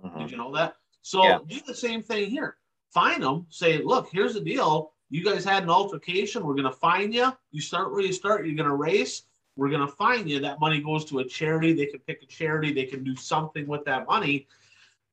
Mhm. 0.03 0.17
Did 0.17 0.31
you 0.31 0.37
know 0.37 0.51
that? 0.55 0.75
So 1.03 1.23
Yeah. 1.23 1.39
do 1.47 1.59
the 1.67 1.75
same 1.75 2.01
thing 2.01 2.31
here. 2.31 2.57
Fine 2.89 3.21
them. 3.21 3.45
Say, 3.49 3.83
look, 3.83 4.09
here's 4.11 4.33
the 4.33 4.41
deal. 4.41 4.91
You 5.11 5.23
guys 5.23 5.45
had 5.45 5.61
an 5.63 5.69
altercation. 5.69 6.43
We're 6.43 6.55
going 6.55 6.65
to 6.65 6.71
fine 6.71 7.11
you. 7.11 7.31
You 7.51 7.61
start 7.61 7.91
where 7.91 8.01
you 8.01 8.11
start. 8.11 8.45
You're 8.45 8.55
going 8.55 8.67
to 8.67 8.75
race. 8.75 9.23
We're 9.55 9.69
going 9.69 9.85
to 9.85 9.93
fine 9.93 10.27
you. 10.27 10.39
That 10.39 10.59
money 10.59 10.81
goes 10.81 11.05
to 11.05 11.19
a 11.19 11.25
charity. 11.25 11.73
They 11.73 11.85
can 11.85 11.99
pick 11.99 12.23
a 12.23 12.25
charity. 12.25 12.73
They 12.73 12.85
can 12.85 13.03
do 13.03 13.15
something 13.15 13.67
with 13.67 13.85
that 13.85 14.07
money. 14.07 14.47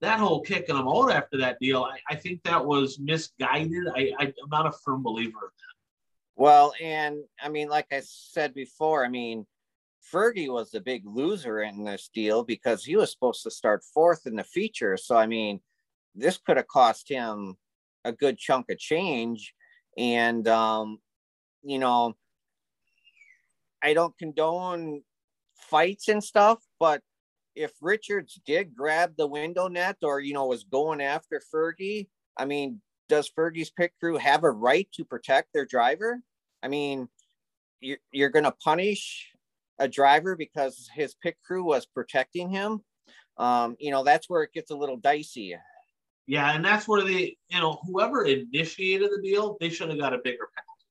That 0.04 0.20
whole 0.20 0.42
kicking 0.42 0.76
them 0.76 0.86
out 0.86 1.10
after 1.10 1.38
that 1.38 1.58
deal, 1.58 1.82
I, 1.82 1.98
I 2.12 2.14
think 2.14 2.42
that 2.44 2.64
was 2.64 2.98
misguided. 2.98 3.88
I, 3.96 4.12
I, 4.18 4.24
I'm 4.26 4.50
not 4.50 4.66
a 4.66 4.72
firm 4.84 5.02
believer. 5.02 5.52
Well, 6.36 6.74
and 6.82 7.16
I 7.42 7.48
mean, 7.48 7.68
like 7.68 7.86
I 7.90 8.02
said 8.04 8.52
before, 8.52 9.04
I 9.04 9.08
mean, 9.08 9.46
Fergie 10.12 10.52
was 10.52 10.70
the 10.70 10.80
big 10.80 11.06
loser 11.06 11.62
in 11.62 11.84
this 11.84 12.10
deal 12.12 12.44
because 12.44 12.84
he 12.84 12.96
was 12.96 13.10
supposed 13.10 13.42
to 13.44 13.50
start 13.50 13.82
fourth 13.94 14.26
in 14.26 14.36
the 14.36 14.44
feature. 14.44 14.98
So, 14.98 15.16
I 15.16 15.26
mean, 15.26 15.60
this 16.14 16.36
could 16.36 16.58
have 16.58 16.68
cost 16.68 17.08
him 17.08 17.56
a 18.04 18.12
good 18.12 18.36
chunk 18.36 18.68
of 18.70 18.78
change. 18.78 19.54
And, 19.96 20.46
um, 20.48 20.98
you 21.62 21.78
know, 21.78 22.14
I 23.82 23.94
don't 23.94 24.16
condone 24.18 25.02
fights 25.56 26.08
and 26.08 26.22
stuff, 26.22 26.58
but 26.78 27.00
if 27.54 27.72
Richards 27.80 28.40
did 28.46 28.74
grab 28.74 29.14
the 29.16 29.26
window 29.26 29.68
net 29.68 29.96
or, 30.02 30.20
you 30.20 30.34
know, 30.34 30.46
was 30.46 30.64
going 30.64 31.00
after 31.00 31.40
Fergie, 31.52 32.08
I 32.36 32.44
mean, 32.44 32.80
does 33.08 33.30
Fergie's 33.30 33.70
pit 33.70 33.92
crew 34.00 34.16
have 34.16 34.44
a 34.44 34.50
right 34.50 34.88
to 34.94 35.04
protect 35.04 35.48
their 35.52 35.66
driver? 35.66 36.20
I 36.62 36.68
mean, 36.68 37.08
you're, 37.80 37.98
you're 38.10 38.30
going 38.30 38.44
to 38.44 38.54
punish 38.64 39.30
a 39.78 39.88
driver 39.88 40.36
because 40.36 40.88
his 40.94 41.14
pit 41.14 41.36
crew 41.46 41.64
was 41.64 41.86
protecting 41.86 42.50
him. 42.50 42.80
Um, 43.36 43.76
you 43.78 43.90
know, 43.90 44.04
that's 44.04 44.28
where 44.28 44.42
it 44.42 44.52
gets 44.52 44.70
a 44.70 44.76
little 44.76 44.96
dicey. 44.96 45.56
Yeah, 46.26 46.52
and 46.54 46.64
that's 46.64 46.88
where 46.88 47.02
the 47.02 47.36
you 47.50 47.60
know, 47.60 47.78
whoever 47.86 48.24
initiated 48.24 49.10
the 49.10 49.20
deal, 49.22 49.56
they 49.60 49.68
should 49.68 49.90
have 49.90 49.98
got 49.98 50.14
a 50.14 50.18
bigger 50.18 50.48
penalty. 50.56 50.86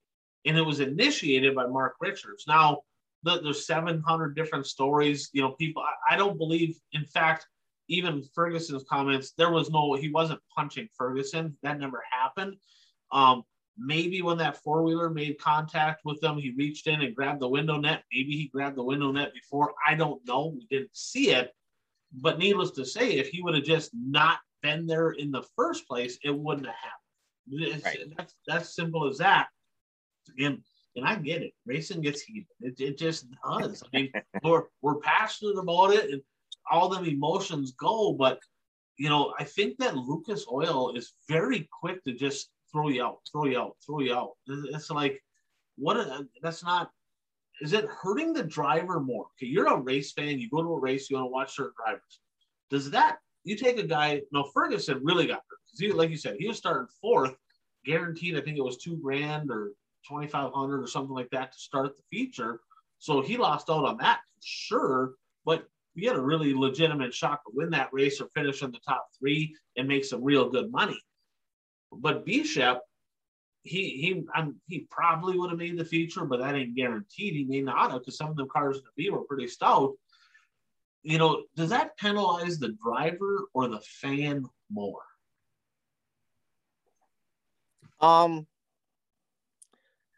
And 0.45 0.57
it 0.57 0.61
was 0.61 0.79
initiated 0.79 1.55
by 1.55 1.65
Mark 1.65 1.95
Richards. 1.99 2.43
Now, 2.47 2.81
there's 3.23 3.65
700 3.65 4.35
different 4.35 4.67
stories. 4.67 5.29
You 5.33 5.41
know, 5.41 5.51
people, 5.51 5.83
I, 5.83 6.15
I 6.15 6.17
don't 6.17 6.37
believe, 6.37 6.77
in 6.91 7.05
fact, 7.05 7.47
even 7.89 8.23
Ferguson's 8.33 8.85
comments, 8.89 9.33
there 9.37 9.51
was 9.51 9.69
no, 9.69 9.93
he 9.93 10.09
wasn't 10.09 10.39
punching 10.55 10.89
Ferguson. 10.97 11.57
That 11.63 11.79
never 11.79 12.03
happened. 12.11 12.55
Um, 13.11 13.43
maybe 13.77 14.21
when 14.21 14.37
that 14.37 14.57
four 14.57 14.83
wheeler 14.83 15.09
made 15.09 15.39
contact 15.39 16.01
with 16.05 16.19
them, 16.21 16.37
he 16.37 16.53
reached 16.57 16.87
in 16.87 17.01
and 17.01 17.15
grabbed 17.15 17.41
the 17.41 17.49
window 17.49 17.77
net. 17.77 18.03
Maybe 18.11 18.31
he 18.37 18.47
grabbed 18.47 18.77
the 18.77 18.83
window 18.83 19.11
net 19.11 19.33
before. 19.33 19.73
I 19.87 19.95
don't 19.95 20.25
know. 20.25 20.53
We 20.55 20.67
didn't 20.69 20.95
see 20.95 21.31
it. 21.31 21.51
But 22.13 22.37
needless 22.37 22.71
to 22.71 22.85
say, 22.85 23.13
if 23.13 23.29
he 23.29 23.41
would 23.41 23.55
have 23.55 23.63
just 23.63 23.91
not 23.93 24.39
been 24.61 24.85
there 24.85 25.11
in 25.11 25.31
the 25.31 25.43
first 25.55 25.87
place, 25.87 26.17
it 26.23 26.35
wouldn't 26.35 26.67
have 26.67 26.75
happened. 26.75 27.83
Right. 27.83 27.99
That's 28.15 28.35
that's 28.47 28.75
simple 28.75 29.07
as 29.09 29.17
that. 29.17 29.47
And 30.39 30.63
and 30.95 31.05
I 31.05 31.15
get 31.15 31.41
it. 31.41 31.53
Racing 31.65 32.01
gets 32.01 32.21
heated. 32.21 32.47
It, 32.61 32.79
it 32.79 32.97
just 32.97 33.27
does. 33.45 33.83
I 33.83 33.97
mean, 33.97 34.11
we're 34.43 34.63
we're 34.81 34.99
passionate 34.99 35.57
about 35.57 35.93
it, 35.93 36.09
and 36.11 36.21
all 36.71 36.89
them 36.89 37.05
emotions 37.05 37.71
go. 37.71 38.13
But 38.13 38.39
you 38.97 39.09
know, 39.09 39.33
I 39.39 39.43
think 39.43 39.77
that 39.79 39.97
Lucas 39.97 40.45
Oil 40.51 40.95
is 40.95 41.13
very 41.27 41.67
quick 41.81 42.03
to 42.03 42.13
just 42.13 42.49
throw 42.71 42.89
you 42.89 43.03
out, 43.03 43.19
throw 43.31 43.45
you 43.45 43.59
out, 43.59 43.75
throw 43.85 43.99
you 43.99 44.15
out. 44.15 44.31
It's 44.47 44.89
like, 44.89 45.21
what? 45.77 45.97
A, 45.97 46.27
that's 46.41 46.63
not. 46.63 46.91
Is 47.61 47.73
it 47.73 47.85
hurting 47.85 48.33
the 48.33 48.43
driver 48.43 48.99
more? 48.99 49.27
Okay, 49.37 49.47
you're 49.47 49.67
a 49.67 49.79
race 49.79 50.11
fan. 50.11 50.39
You 50.39 50.49
go 50.49 50.63
to 50.63 50.73
a 50.73 50.79
race. 50.79 51.09
You 51.09 51.17
want 51.17 51.27
to 51.27 51.31
watch 51.31 51.55
certain 51.55 51.73
drivers. 51.83 52.19
Does 52.69 52.91
that? 52.91 53.17
You 53.43 53.55
take 53.55 53.77
a 53.77 53.83
guy. 53.83 54.21
No, 54.31 54.49
Ferguson 54.53 55.01
really 55.03 55.27
got 55.27 55.43
hurt 55.49 55.59
he, 55.77 55.91
like 55.91 56.09
you 56.09 56.17
said, 56.17 56.35
he 56.39 56.47
was 56.47 56.57
starting 56.57 56.87
fourth, 57.01 57.35
guaranteed. 57.85 58.37
I 58.37 58.41
think 58.41 58.57
it 58.57 58.63
was 58.63 58.77
two 58.77 58.97
grand 58.97 59.49
or 59.49 59.71
twenty 60.07 60.27
five 60.27 60.51
hundred 60.53 60.81
or 60.81 60.87
something 60.87 61.15
like 61.15 61.29
that 61.31 61.51
to 61.53 61.59
start 61.59 61.95
the 61.95 62.03
feature. 62.11 62.59
So 62.99 63.21
he 63.21 63.37
lost 63.37 63.69
out 63.69 63.85
on 63.85 63.97
that 63.97 64.19
for 64.35 64.41
sure. 64.41 65.13
But 65.45 65.67
he 65.95 66.05
had 66.05 66.15
a 66.15 66.21
really 66.21 66.53
legitimate 66.53 67.13
shot 67.13 67.41
to 67.45 67.51
win 67.53 67.69
that 67.71 67.89
race 67.91 68.19
or 68.19 68.27
finish 68.33 68.63
in 68.63 68.71
the 68.71 68.79
top 68.79 69.07
three 69.19 69.55
and 69.77 69.87
make 69.87 70.05
some 70.05 70.23
real 70.23 70.49
good 70.49 70.71
money. 70.71 70.99
But 71.91 72.25
Bishop, 72.25 72.79
he 73.63 73.89
he 73.89 74.23
I'm, 74.33 74.55
he 74.67 74.87
probably 74.89 75.37
would 75.37 75.51
have 75.51 75.59
made 75.59 75.77
the 75.77 75.85
feature, 75.85 76.25
but 76.25 76.39
that 76.39 76.55
ain't 76.55 76.75
guaranteed. 76.75 77.33
He 77.33 77.43
may 77.43 77.61
not 77.61 77.91
have 77.91 78.01
because 78.01 78.17
some 78.17 78.29
of 78.29 78.35
the 78.35 78.45
cars 78.45 78.77
in 78.77 78.83
the 78.83 79.03
B 79.03 79.09
were 79.09 79.23
pretty 79.23 79.47
stout. 79.47 79.93
You 81.03 81.17
know, 81.17 81.43
does 81.55 81.69
that 81.69 81.97
penalize 81.97 82.59
the 82.59 82.75
driver 82.83 83.45
or 83.53 83.67
the 83.67 83.81
fan 83.81 84.45
more? 84.71 85.01
Um, 87.99 88.47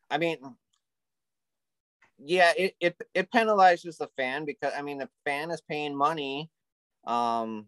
I 0.09 0.17
mean, 0.17 0.37
yeah, 2.17 2.53
it, 2.57 2.75
it 2.79 2.95
it 3.13 3.31
penalizes 3.31 3.97
the 3.97 4.07
fan 4.15 4.45
because 4.45 4.73
I 4.77 4.81
mean 4.81 4.99
the 4.99 5.09
fan 5.25 5.51
is 5.51 5.61
paying 5.61 5.95
money 5.95 6.49
um 7.05 7.67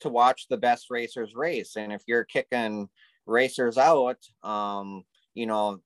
to 0.00 0.08
watch 0.08 0.46
the 0.48 0.56
best 0.56 0.86
racers 0.90 1.34
race. 1.34 1.76
And 1.76 1.92
if 1.92 2.02
you're 2.06 2.24
kicking 2.24 2.88
racers 3.26 3.78
out, 3.78 4.18
um, 4.42 5.04
you 5.34 5.46
know, 5.46 5.80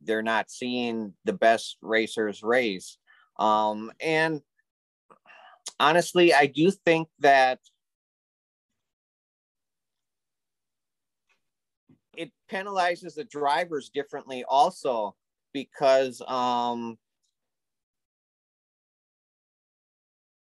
they're 0.00 0.22
not 0.22 0.50
seeing 0.50 1.14
the 1.24 1.32
best 1.32 1.76
racers 1.82 2.42
race. 2.42 2.98
Um, 3.38 3.92
and 4.00 4.40
honestly, 5.78 6.32
I 6.32 6.46
do 6.46 6.70
think 6.70 7.08
that 7.20 7.58
it 12.16 12.30
penalizes 12.50 13.14
the 13.14 13.24
drivers 13.24 13.90
differently 13.92 14.44
also 14.48 15.14
because 15.52 16.20
um, 16.28 16.98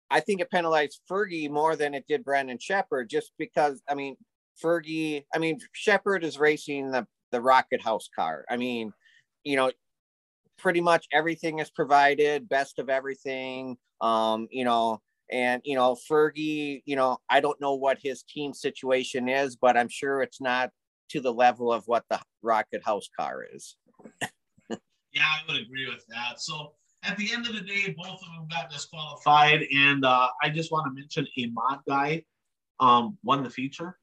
I 0.09 0.19
think 0.19 0.41
it 0.41 0.51
penalized 0.51 1.01
Fergie 1.09 1.49
more 1.49 1.75
than 1.75 1.93
it 1.93 2.05
did 2.07 2.23
Brandon 2.23 2.57
Sheppard, 2.59 3.09
just 3.09 3.31
because 3.37 3.81
I 3.87 3.95
mean 3.95 4.17
Fergie, 4.63 5.23
I 5.33 5.39
mean 5.39 5.59
Sheppard 5.73 6.23
is 6.23 6.37
racing 6.37 6.91
the 6.91 7.07
the 7.31 7.41
Rocket 7.41 7.81
House 7.81 8.09
car. 8.13 8.45
I 8.49 8.57
mean, 8.57 8.91
you 9.43 9.55
know, 9.55 9.71
pretty 10.57 10.81
much 10.81 11.07
everything 11.13 11.59
is 11.59 11.69
provided, 11.71 12.49
best 12.49 12.77
of 12.77 12.89
everything. 12.89 13.77
Um, 14.01 14.47
you 14.51 14.65
know, 14.65 15.01
and 15.31 15.61
you 15.63 15.75
know 15.75 15.95
Fergie, 16.09 16.81
you 16.85 16.95
know, 16.95 17.17
I 17.29 17.39
don't 17.39 17.59
know 17.61 17.75
what 17.75 17.97
his 18.01 18.23
team 18.23 18.53
situation 18.53 19.29
is, 19.29 19.55
but 19.55 19.77
I'm 19.77 19.89
sure 19.89 20.21
it's 20.21 20.41
not 20.41 20.71
to 21.11 21.21
the 21.21 21.33
level 21.33 21.71
of 21.71 21.83
what 21.87 22.03
the 22.09 22.19
Rocket 22.41 22.83
House 22.83 23.09
car 23.17 23.45
is. 23.53 23.75
Yeah, 25.13 25.23
I 25.23 25.51
would 25.51 25.61
agree 25.61 25.89
with 25.89 26.05
that. 26.07 26.39
So 26.39 26.71
at 27.03 27.17
the 27.17 27.33
end 27.33 27.45
of 27.45 27.53
the 27.53 27.61
day, 27.61 27.93
both 27.97 28.21
of 28.21 28.33
them 28.33 28.47
got 28.49 28.71
disqualified, 28.71 29.63
and 29.75 30.05
uh, 30.05 30.29
I 30.41 30.49
just 30.49 30.71
want 30.71 30.85
to 30.87 30.93
mention 30.93 31.27
a 31.37 31.47
mod 31.47 31.79
guy 31.87 32.23
um, 32.79 33.17
won 33.23 33.43
the 33.43 33.49
feature. 33.49 33.97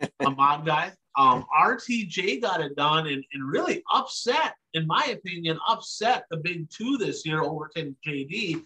a 0.00 0.30
mod 0.30 0.66
guy. 0.66 0.92
Um, 1.16 1.46
RTJ 1.58 2.42
got 2.42 2.60
it 2.60 2.76
done 2.76 3.06
and, 3.06 3.24
and 3.32 3.48
really 3.48 3.82
upset, 3.92 4.54
in 4.74 4.86
my 4.86 5.02
opinion, 5.12 5.58
upset 5.66 6.24
the 6.30 6.36
big 6.36 6.68
two 6.70 6.98
this 6.98 7.24
year, 7.24 7.42
Overton 7.42 7.96
JD. 8.06 8.62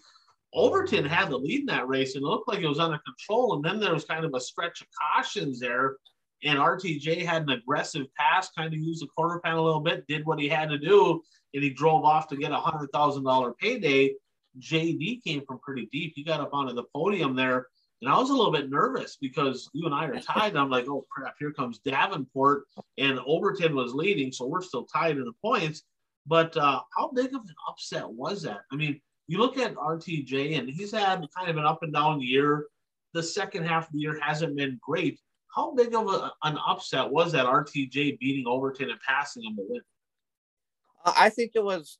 Overton 0.53 1.05
had 1.05 1.29
the 1.29 1.37
lead 1.37 1.61
in 1.61 1.65
that 1.67 1.87
race 1.87 2.15
and 2.15 2.23
it 2.23 2.27
looked 2.27 2.49
like 2.49 2.59
it 2.59 2.67
was 2.67 2.79
under 2.79 2.99
control. 3.05 3.53
And 3.53 3.63
then 3.63 3.79
there 3.79 3.93
was 3.93 4.03
kind 4.03 4.25
of 4.25 4.33
a 4.33 4.39
stretch 4.41 4.81
of 4.81 4.87
cautions 5.15 5.61
there. 5.61 5.95
And 6.43 6.57
RTJ 6.57 7.25
had 7.25 7.43
an 7.43 7.49
aggressive 7.49 8.07
pass, 8.17 8.49
kind 8.57 8.73
of 8.73 8.79
used 8.79 9.01
the 9.01 9.07
quarter 9.15 9.39
panel 9.39 9.63
a 9.63 9.65
little 9.65 9.81
bit, 9.81 10.07
did 10.07 10.25
what 10.25 10.39
he 10.39 10.49
had 10.49 10.69
to 10.69 10.77
do 10.77 11.21
and 11.53 11.63
he 11.63 11.69
drove 11.69 12.05
off 12.05 12.27
to 12.29 12.35
get 12.35 12.51
a 12.51 12.57
hundred 12.57 12.91
thousand 12.91 13.23
dollar 13.23 13.53
payday. 13.53 14.13
JD 14.59 15.23
came 15.23 15.43
from 15.45 15.59
pretty 15.59 15.87
deep. 15.91 16.13
He 16.15 16.23
got 16.23 16.41
up 16.41 16.53
onto 16.53 16.73
the 16.73 16.83
podium 16.95 17.35
there, 17.35 17.67
and 18.01 18.11
I 18.11 18.17
was 18.17 18.29
a 18.29 18.33
little 18.33 18.51
bit 18.51 18.69
nervous 18.69 19.17
because 19.19 19.69
you 19.73 19.85
and 19.85 19.95
I 19.95 20.05
are 20.05 20.19
tied. 20.19 20.55
I'm 20.55 20.69
like, 20.69 20.87
oh 20.87 21.05
crap, 21.09 21.35
here 21.39 21.51
comes 21.51 21.79
Davenport, 21.79 22.63
and 22.97 23.19
Overton 23.25 23.75
was 23.75 23.93
leading, 23.93 24.31
so 24.31 24.47
we're 24.47 24.61
still 24.61 24.85
tied 24.85 25.17
in 25.17 25.25
the 25.25 25.33
points. 25.41 25.83
But 26.27 26.55
uh, 26.55 26.81
how 26.95 27.11
big 27.11 27.33
of 27.33 27.41
an 27.41 27.55
upset 27.67 28.07
was 28.07 28.43
that? 28.43 28.61
I 28.71 28.75
mean, 28.75 29.01
you 29.27 29.39
look 29.39 29.57
at 29.57 29.75
RTJ, 29.75 30.59
and 30.59 30.69
he's 30.69 30.91
had 30.91 31.25
kind 31.35 31.49
of 31.49 31.57
an 31.57 31.65
up 31.65 31.83
and 31.83 31.93
down 31.93 32.21
year. 32.21 32.67
The 33.13 33.23
second 33.23 33.65
half 33.65 33.87
of 33.87 33.93
the 33.93 33.99
year 33.99 34.19
hasn't 34.21 34.55
been 34.55 34.79
great. 34.81 35.19
How 35.55 35.73
big 35.75 35.93
of 35.93 36.07
a, 36.07 36.31
an 36.43 36.57
upset 36.65 37.09
was 37.09 37.31
that 37.33 37.45
RTJ 37.45 38.19
beating 38.19 38.45
Overton 38.47 38.89
and 38.89 38.99
passing 39.01 39.43
him 39.43 39.55
to 39.57 39.63
win? 39.67 39.81
I 41.05 41.29
think 41.29 41.51
it 41.55 41.63
was, 41.63 41.97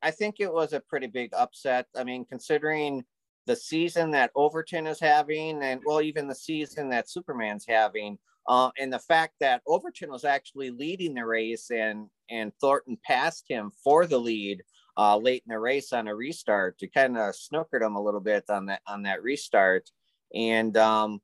I 0.00 0.10
think 0.10 0.36
it 0.38 0.52
was 0.52 0.72
a 0.72 0.80
pretty 0.80 1.08
big 1.08 1.34
upset. 1.34 1.86
I 1.96 2.04
mean, 2.04 2.24
considering 2.24 3.04
the 3.46 3.56
season 3.56 4.12
that 4.12 4.30
Overton 4.34 4.86
is 4.86 5.00
having, 5.00 5.62
and 5.62 5.80
well, 5.84 6.00
even 6.00 6.28
the 6.28 6.34
season 6.34 6.88
that 6.90 7.10
Superman's 7.10 7.66
having, 7.66 8.18
uh, 8.48 8.70
and 8.78 8.92
the 8.92 8.98
fact 8.98 9.34
that 9.40 9.62
Overton 9.66 10.10
was 10.10 10.24
actually 10.24 10.70
leading 10.70 11.14
the 11.14 11.26
race, 11.26 11.70
and 11.70 12.08
and 12.30 12.52
Thornton 12.60 12.96
passed 13.04 13.44
him 13.48 13.72
for 13.82 14.06
the 14.06 14.18
lead 14.18 14.62
uh, 14.96 15.16
late 15.16 15.42
in 15.46 15.52
the 15.52 15.58
race 15.58 15.92
on 15.92 16.08
a 16.08 16.14
restart 16.14 16.78
to 16.78 16.86
kind 16.86 17.16
of 17.16 17.34
snookered 17.34 17.84
him 17.84 17.96
a 17.96 18.02
little 18.02 18.20
bit 18.20 18.44
on 18.48 18.66
that 18.66 18.82
on 18.86 19.02
that 19.02 19.22
restart, 19.22 19.90
and 20.34 20.76
um, 20.76 21.20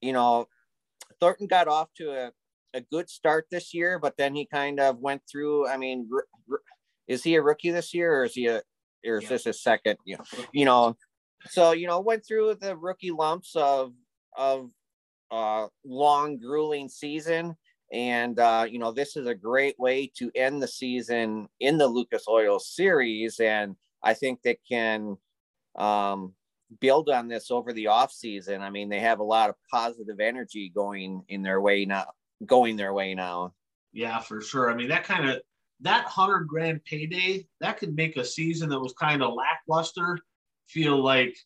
you 0.00 0.12
know, 0.12 0.46
Thornton 1.20 1.46
got 1.46 1.68
off 1.68 1.88
to 1.96 2.10
a 2.10 2.32
a 2.74 2.80
good 2.92 3.08
start 3.08 3.46
this 3.50 3.72
year, 3.72 3.98
but 3.98 4.16
then 4.18 4.34
he 4.34 4.46
kind 4.46 4.78
of 4.78 4.98
went 4.98 5.22
through. 5.30 5.66
I 5.66 5.76
mean, 5.76 6.08
r- 6.12 6.26
r- 6.50 6.60
is 7.08 7.22
he 7.22 7.34
a 7.36 7.42
rookie 7.42 7.70
this 7.70 7.94
year, 7.94 8.20
or 8.20 8.24
is 8.24 8.34
he 8.34 8.46
a, 8.46 8.62
or 9.06 9.18
is 9.18 9.24
yeah. 9.24 9.28
this 9.30 9.44
his 9.44 9.62
second? 9.62 9.96
You 10.04 10.18
know, 10.18 10.24
you 10.52 10.64
know, 10.64 10.96
so 11.48 11.72
you 11.72 11.86
know, 11.86 12.00
went 12.00 12.26
through 12.26 12.56
the 12.60 12.76
rookie 12.76 13.10
lumps 13.10 13.56
of 13.56 13.92
of 14.36 14.70
uh, 15.30 15.66
long, 15.84 16.38
grueling 16.38 16.88
season, 16.88 17.56
and 17.92 18.38
uh, 18.38 18.66
you 18.68 18.78
know, 18.78 18.92
this 18.92 19.16
is 19.16 19.26
a 19.26 19.34
great 19.34 19.78
way 19.78 20.10
to 20.18 20.30
end 20.34 20.62
the 20.62 20.68
season 20.68 21.48
in 21.60 21.78
the 21.78 21.86
Lucas 21.86 22.24
Oil 22.28 22.58
Series, 22.58 23.40
and 23.40 23.74
I 24.02 24.14
think 24.14 24.42
they 24.42 24.58
can 24.68 25.16
um, 25.76 26.34
build 26.80 27.08
on 27.08 27.28
this 27.28 27.50
over 27.50 27.72
the 27.72 27.86
off 27.86 28.12
season. 28.12 28.62
I 28.62 28.70
mean, 28.70 28.88
they 28.88 29.00
have 29.00 29.20
a 29.20 29.24
lot 29.24 29.50
of 29.50 29.56
positive 29.70 30.20
energy 30.20 30.70
going 30.74 31.22
in 31.28 31.42
their 31.42 31.60
way 31.60 31.84
now 31.84 32.06
going 32.44 32.76
their 32.76 32.92
way 32.92 33.14
now. 33.14 33.54
Yeah, 33.92 34.18
for 34.20 34.40
sure. 34.40 34.70
I 34.70 34.74
mean, 34.74 34.88
that 34.88 35.04
kind 35.04 35.28
of 35.28 35.40
that 35.80 36.04
hundred 36.04 36.44
grand 36.48 36.84
payday 36.84 37.46
that 37.60 37.78
could 37.78 37.94
make 37.94 38.16
a 38.16 38.24
season 38.24 38.68
that 38.70 38.80
was 38.80 38.92
kind 38.94 39.22
of 39.22 39.34
lackluster 39.34 40.18
feel 40.66 41.02
like 41.02 41.36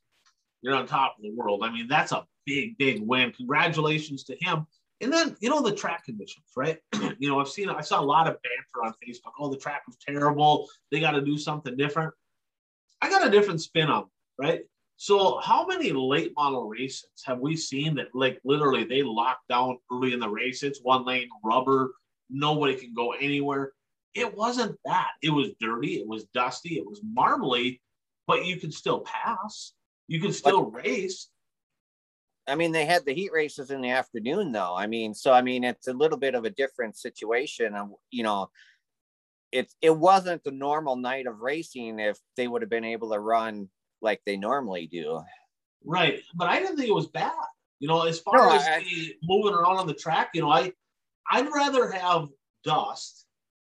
you're 0.63 0.75
on 0.75 0.87
top 0.87 1.17
of 1.17 1.23
the 1.23 1.33
world. 1.35 1.63
I 1.63 1.71
mean, 1.71 1.89
that's 1.89 2.13
a 2.13 2.27
big, 2.47 2.77
big 2.79 3.01
win. 3.03 3.33
Congratulations 3.33 4.25
to 4.25 4.37
him. 4.41 4.67
And 5.01 5.13
then 5.13 5.37
you 5.41 5.49
know 5.49 5.63
the 5.63 5.75
track 5.75 6.05
conditions, 6.05 6.47
right? 6.57 6.79
you 7.19 7.29
know, 7.29 7.41
I've 7.41 7.49
seen 7.49 7.71
I 7.71 7.81
saw 7.81 8.01
a 8.01 8.03
lot 8.03 8.27
of 8.27 8.37
banter 8.43 8.85
on 8.85 8.95
Facebook. 9.07 9.33
Oh, 9.39 9.49
the 9.49 9.57
track 9.57 9.83
was 9.87 9.97
terrible. 9.97 10.69
They 10.91 11.01
got 11.01 11.13
to 11.13 11.23
do 11.23 11.39
something 11.39 11.77
different. 11.77 12.13
I 13.01 13.09
got 13.09 13.27
a 13.27 13.31
different 13.31 13.63
spin 13.63 13.89
on, 13.89 14.07
right? 14.39 14.61
So, 15.03 15.39
how 15.39 15.65
many 15.65 15.93
late 15.93 16.35
model 16.37 16.69
races 16.69 17.09
have 17.25 17.41
we 17.41 17.57
seen 17.57 17.95
that, 17.95 18.09
like, 18.13 18.39
literally 18.45 18.85
they 18.85 19.03
lock 19.03 19.39
down 19.49 19.79
early 19.91 20.13
in 20.13 20.21
the 20.21 20.29
race? 20.29 20.63
It's 20.63 20.83
one 20.83 21.07
lane 21.07 21.27
rubber, 21.43 21.95
nobody 22.29 22.75
can 22.75 22.93
go 22.93 23.13
anywhere. 23.13 23.73
It 24.13 24.37
wasn't 24.37 24.77
that. 24.85 25.13
It 25.23 25.31
was 25.31 25.53
dirty, 25.59 25.95
it 25.95 26.07
was 26.07 26.25
dusty, 26.35 26.77
it 26.77 26.85
was 26.87 27.01
marbly, 27.03 27.81
but 28.27 28.45
you 28.45 28.61
could 28.61 28.75
still 28.75 29.01
pass. 29.01 29.73
You 30.07 30.21
could 30.21 30.35
still 30.35 30.65
but, 30.65 30.85
race. 30.85 31.31
I 32.47 32.55
mean, 32.55 32.71
they 32.71 32.85
had 32.85 33.07
the 33.07 33.15
heat 33.15 33.33
races 33.33 33.71
in 33.71 33.81
the 33.81 33.93
afternoon, 33.93 34.53
though. 34.53 34.77
I 34.77 34.87
mean, 34.87 35.15
so 35.15 35.33
I 35.33 35.41
mean, 35.41 35.65
it's 35.65 35.89
a 35.89 35.95
little 35.95 36.19
bit 36.19 36.35
of 36.35 36.45
a 36.45 36.51
different 36.51 36.99
situation. 36.99 37.75
You 38.11 38.23
know, 38.23 38.51
it 39.51 39.73
it 39.81 39.97
wasn't 39.97 40.45
the 40.45 40.51
normal 40.51 40.97
night 40.97 41.27
of 41.27 41.41
racing 41.41 42.01
if 42.01 42.19
they 42.37 42.47
would 42.47 42.61
have 42.61 42.71
been 42.71 42.85
able 42.85 43.13
to 43.13 43.19
run 43.19 43.71
like 44.03 44.21
they 44.25 44.37
normally 44.37 44.87
do. 44.87 45.23
Right, 45.85 46.21
but 46.35 46.49
I 46.49 46.61
didn't 46.61 46.77
think 46.77 46.89
it 46.89 46.95
was 46.95 47.09
bad. 47.09 47.33
You 47.79 47.89
know, 47.89 48.03
as 48.03 48.21
far 48.21 48.37
no, 48.37 48.55
as 48.55 48.67
I, 48.67 48.81
the 48.81 49.15
moving 49.23 49.55
around 49.55 49.79
on 49.79 49.87
the 49.87 49.95
track, 49.95 50.31
you 50.35 50.43
know, 50.43 50.51
I 50.51 50.73
I'd 51.31 51.49
rather 51.53 51.91
have 51.91 52.29
dust 52.65 53.27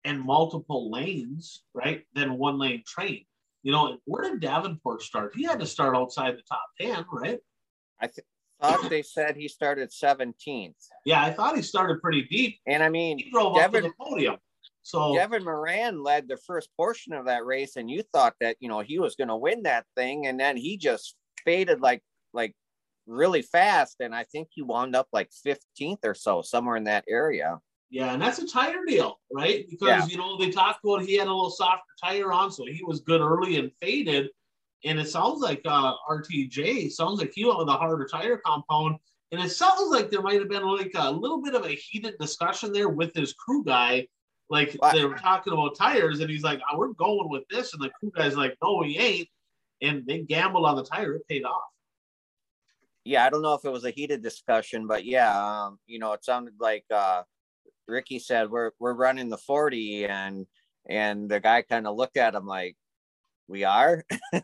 and 0.04 0.20
multiple 0.20 0.90
lanes, 0.90 1.62
right, 1.74 2.04
than 2.14 2.38
one 2.38 2.58
lane 2.58 2.82
train. 2.86 3.24
You 3.62 3.72
know, 3.72 3.98
where 4.04 4.30
did 4.30 4.40
Davenport 4.40 5.02
start? 5.02 5.32
He 5.34 5.42
had 5.42 5.58
to 5.58 5.66
start 5.66 5.96
outside 5.96 6.36
the 6.36 6.42
top 6.42 6.66
ten, 6.80 7.04
right? 7.10 7.40
I 8.00 8.06
think 8.06 8.26
thought 8.60 8.90
they 8.90 9.02
said 9.02 9.36
he 9.36 9.48
started 9.48 9.90
17th. 9.90 10.74
Yeah, 11.04 11.22
I 11.22 11.32
thought 11.32 11.56
he 11.56 11.62
started 11.62 12.00
pretty 12.00 12.22
deep. 12.22 12.58
And 12.66 12.82
I 12.82 12.88
mean, 12.88 13.18
he 13.18 13.30
drove 13.30 13.56
Devin, 13.56 13.84
up 13.84 13.90
to 13.90 13.94
the 13.98 14.04
podium. 14.04 14.36
So 14.86 15.16
Devin 15.16 15.42
Moran 15.42 16.00
led 16.00 16.28
the 16.28 16.36
first 16.36 16.68
portion 16.76 17.12
of 17.12 17.26
that 17.26 17.44
race, 17.44 17.74
and 17.74 17.90
you 17.90 18.04
thought 18.12 18.34
that 18.40 18.56
you 18.60 18.68
know 18.68 18.78
he 18.78 19.00
was 19.00 19.16
going 19.16 19.26
to 19.26 19.36
win 19.36 19.64
that 19.64 19.84
thing, 19.96 20.28
and 20.28 20.38
then 20.38 20.56
he 20.56 20.76
just 20.76 21.16
faded 21.44 21.80
like 21.80 22.04
like 22.32 22.54
really 23.04 23.42
fast, 23.42 23.96
and 23.98 24.14
I 24.14 24.22
think 24.22 24.46
he 24.52 24.62
wound 24.62 24.94
up 24.94 25.08
like 25.12 25.30
15th 25.44 26.04
or 26.04 26.14
so, 26.14 26.40
somewhere 26.40 26.76
in 26.76 26.84
that 26.84 27.04
area. 27.08 27.58
Yeah, 27.90 28.12
and 28.12 28.22
that's 28.22 28.38
a 28.38 28.46
tire 28.46 28.84
deal, 28.86 29.18
right? 29.32 29.66
Because 29.68 29.88
yeah. 29.88 30.06
you 30.06 30.18
know 30.18 30.38
they 30.38 30.52
talked 30.52 30.84
about 30.84 31.02
he 31.02 31.16
had 31.16 31.26
a 31.26 31.34
little 31.34 31.50
softer 31.50 31.82
tire 32.00 32.32
on, 32.32 32.52
so 32.52 32.64
he 32.64 32.84
was 32.84 33.00
good 33.00 33.20
early 33.20 33.58
and 33.58 33.72
faded. 33.82 34.28
And 34.84 35.00
it 35.00 35.08
sounds 35.08 35.40
like 35.40 35.62
uh, 35.64 35.94
RTJ 36.08 36.92
sounds 36.92 37.18
like 37.18 37.32
he 37.34 37.44
went 37.44 37.58
with 37.58 37.68
a 37.68 37.72
harder 37.72 38.06
tire 38.06 38.36
compound. 38.36 38.98
And 39.32 39.40
it 39.42 39.50
sounds 39.50 39.90
like 39.90 40.10
there 40.10 40.22
might 40.22 40.38
have 40.38 40.48
been 40.48 40.64
like 40.64 40.92
a 40.94 41.10
little 41.10 41.42
bit 41.42 41.56
of 41.56 41.64
a 41.64 41.70
heated 41.70 42.14
discussion 42.20 42.72
there 42.72 42.88
with 42.88 43.12
his 43.16 43.32
crew 43.32 43.64
guy. 43.64 44.06
Like 44.48 44.76
they 44.92 45.04
were 45.04 45.16
talking 45.16 45.52
about 45.52 45.76
tires, 45.76 46.20
and 46.20 46.30
he's 46.30 46.44
like, 46.44 46.60
oh, 46.70 46.78
"We're 46.78 46.92
going 46.92 47.28
with 47.28 47.42
this," 47.48 47.72
and 47.74 47.82
the 47.82 47.90
crew 47.90 48.12
guy's 48.16 48.36
like, 48.36 48.56
"No, 48.62 48.78
we 48.80 48.96
ain't." 48.96 49.28
And 49.82 50.06
they 50.06 50.20
gambled 50.20 50.64
on 50.66 50.76
the 50.76 50.84
tire; 50.84 51.14
it 51.14 51.28
paid 51.28 51.44
off. 51.44 51.64
Yeah, 53.04 53.24
I 53.24 53.30
don't 53.30 53.42
know 53.42 53.54
if 53.54 53.64
it 53.64 53.72
was 53.72 53.84
a 53.84 53.90
heated 53.90 54.22
discussion, 54.22 54.86
but 54.86 55.04
yeah, 55.04 55.64
um, 55.64 55.78
you 55.86 55.98
know, 55.98 56.12
it 56.12 56.24
sounded 56.24 56.54
like 56.60 56.84
uh, 56.94 57.22
Ricky 57.88 58.20
said, 58.20 58.50
"We're 58.50 58.70
we're 58.78 58.94
running 58.94 59.30
the 59.30 59.38
40," 59.38 60.06
and 60.06 60.46
and 60.88 61.28
the 61.28 61.40
guy 61.40 61.62
kind 61.62 61.86
of 61.86 61.96
looked 61.96 62.16
at 62.16 62.34
him 62.34 62.46
like, 62.46 62.76
"We 63.48 63.64
are." 63.64 64.04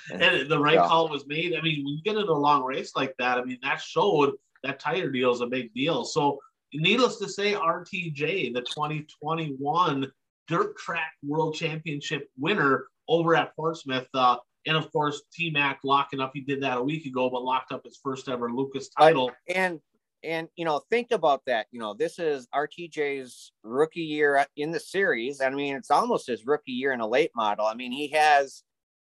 and 0.12 0.48
the 0.48 0.58
right 0.58 0.78
call 0.78 1.08
was 1.08 1.26
made. 1.26 1.54
I 1.54 1.60
mean, 1.60 1.84
when 1.84 1.94
you 1.94 2.02
get 2.02 2.16
in 2.16 2.28
a 2.28 2.32
long 2.32 2.64
race 2.64 2.92
like 2.96 3.14
that, 3.18 3.38
I 3.38 3.44
mean, 3.44 3.58
that 3.62 3.80
showed 3.80 4.34
that 4.62 4.80
tire 4.80 5.10
deal 5.10 5.32
is 5.32 5.40
a 5.40 5.46
big 5.46 5.72
deal. 5.74 6.04
So, 6.04 6.38
needless 6.72 7.16
to 7.18 7.28
say, 7.28 7.54
RTJ, 7.54 8.54
the 8.54 8.60
2021 8.62 10.10
Dirt 10.48 10.76
Track 10.76 11.12
World 11.24 11.54
Championship 11.54 12.28
winner 12.38 12.86
over 13.08 13.34
at 13.34 13.54
Portsmouth, 13.54 14.08
uh, 14.14 14.36
and 14.66 14.76
of 14.76 14.92
course, 14.92 15.22
T 15.32 15.50
Mac 15.50 15.80
locking 15.84 16.20
up. 16.20 16.32
He 16.34 16.40
did 16.40 16.62
that 16.62 16.78
a 16.78 16.82
week 16.82 17.06
ago, 17.06 17.30
but 17.30 17.42
locked 17.42 17.72
up 17.72 17.84
his 17.84 17.98
first 18.02 18.28
ever 18.28 18.50
Lucas 18.50 18.88
title. 18.90 19.30
And 19.54 19.80
and 20.22 20.48
you 20.56 20.64
know, 20.64 20.82
think 20.90 21.12
about 21.12 21.42
that. 21.46 21.66
You 21.70 21.80
know, 21.80 21.94
this 21.94 22.18
is 22.18 22.46
RTJ's 22.54 23.52
rookie 23.62 24.02
year 24.02 24.44
in 24.56 24.70
the 24.70 24.80
series. 24.80 25.40
I 25.40 25.50
mean, 25.50 25.76
it's 25.76 25.90
almost 25.90 26.26
his 26.26 26.46
rookie 26.46 26.72
year 26.72 26.92
in 26.92 27.00
a 27.00 27.06
late 27.06 27.30
model. 27.34 27.66
I 27.66 27.74
mean, 27.74 27.92
he 27.92 28.08
has 28.08 28.62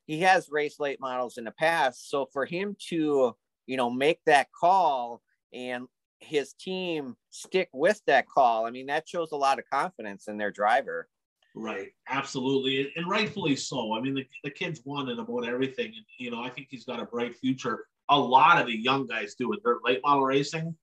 he 0.06 0.20
has 0.20 0.48
raced 0.50 0.80
late 0.80 1.00
models 1.00 1.38
in 1.38 1.44
the 1.44 1.52
past. 1.52 2.10
So 2.10 2.26
for 2.32 2.46
him 2.46 2.76
to, 2.88 3.36
you 3.66 3.76
know, 3.76 3.90
make 3.90 4.20
that 4.26 4.48
call 4.58 5.22
and 5.52 5.86
his 6.22 6.52
team 6.54 7.16
stick 7.30 7.68
with 7.72 8.00
that 8.06 8.28
call, 8.28 8.66
I 8.66 8.70
mean, 8.70 8.86
that 8.86 9.08
shows 9.08 9.32
a 9.32 9.36
lot 9.36 9.58
of 9.58 9.64
confidence 9.70 10.28
in 10.28 10.38
their 10.38 10.50
driver. 10.50 11.08
Right, 11.54 11.88
absolutely, 12.08 12.92
and 12.96 13.08
rightfully 13.08 13.56
so. 13.56 13.94
I 13.94 14.00
mean, 14.00 14.14
the, 14.14 14.26
the 14.42 14.50
kid's 14.50 14.80
won 14.84 15.10
in 15.10 15.18
about 15.18 15.46
everything, 15.46 15.86
and 15.86 16.04
you 16.18 16.30
know, 16.30 16.42
I 16.42 16.48
think 16.48 16.68
he's 16.70 16.84
got 16.84 17.00
a 17.00 17.04
bright 17.04 17.36
future. 17.36 17.86
A 18.08 18.18
lot 18.18 18.60
of 18.60 18.66
the 18.66 18.76
young 18.76 19.06
guys 19.06 19.34
do 19.34 19.52
it. 19.52 19.60
They're 19.62 19.78
late 19.84 20.00
model 20.04 20.24
racing. 20.24 20.74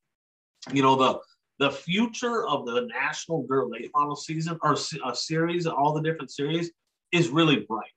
You 0.71 0.83
know, 0.83 0.95
the 0.95 1.19
the 1.57 1.71
future 1.71 2.47
of 2.47 2.65
the 2.65 2.81
national 2.81 3.47
dirt 3.47 3.69
late 3.69 3.89
model 3.95 4.15
season 4.15 4.59
or 4.61 4.77
a 5.05 5.15
series, 5.15 5.65
all 5.65 5.93
the 5.93 6.01
different 6.01 6.31
series, 6.31 6.71
is 7.11 7.29
really 7.29 7.65
bright 7.67 7.89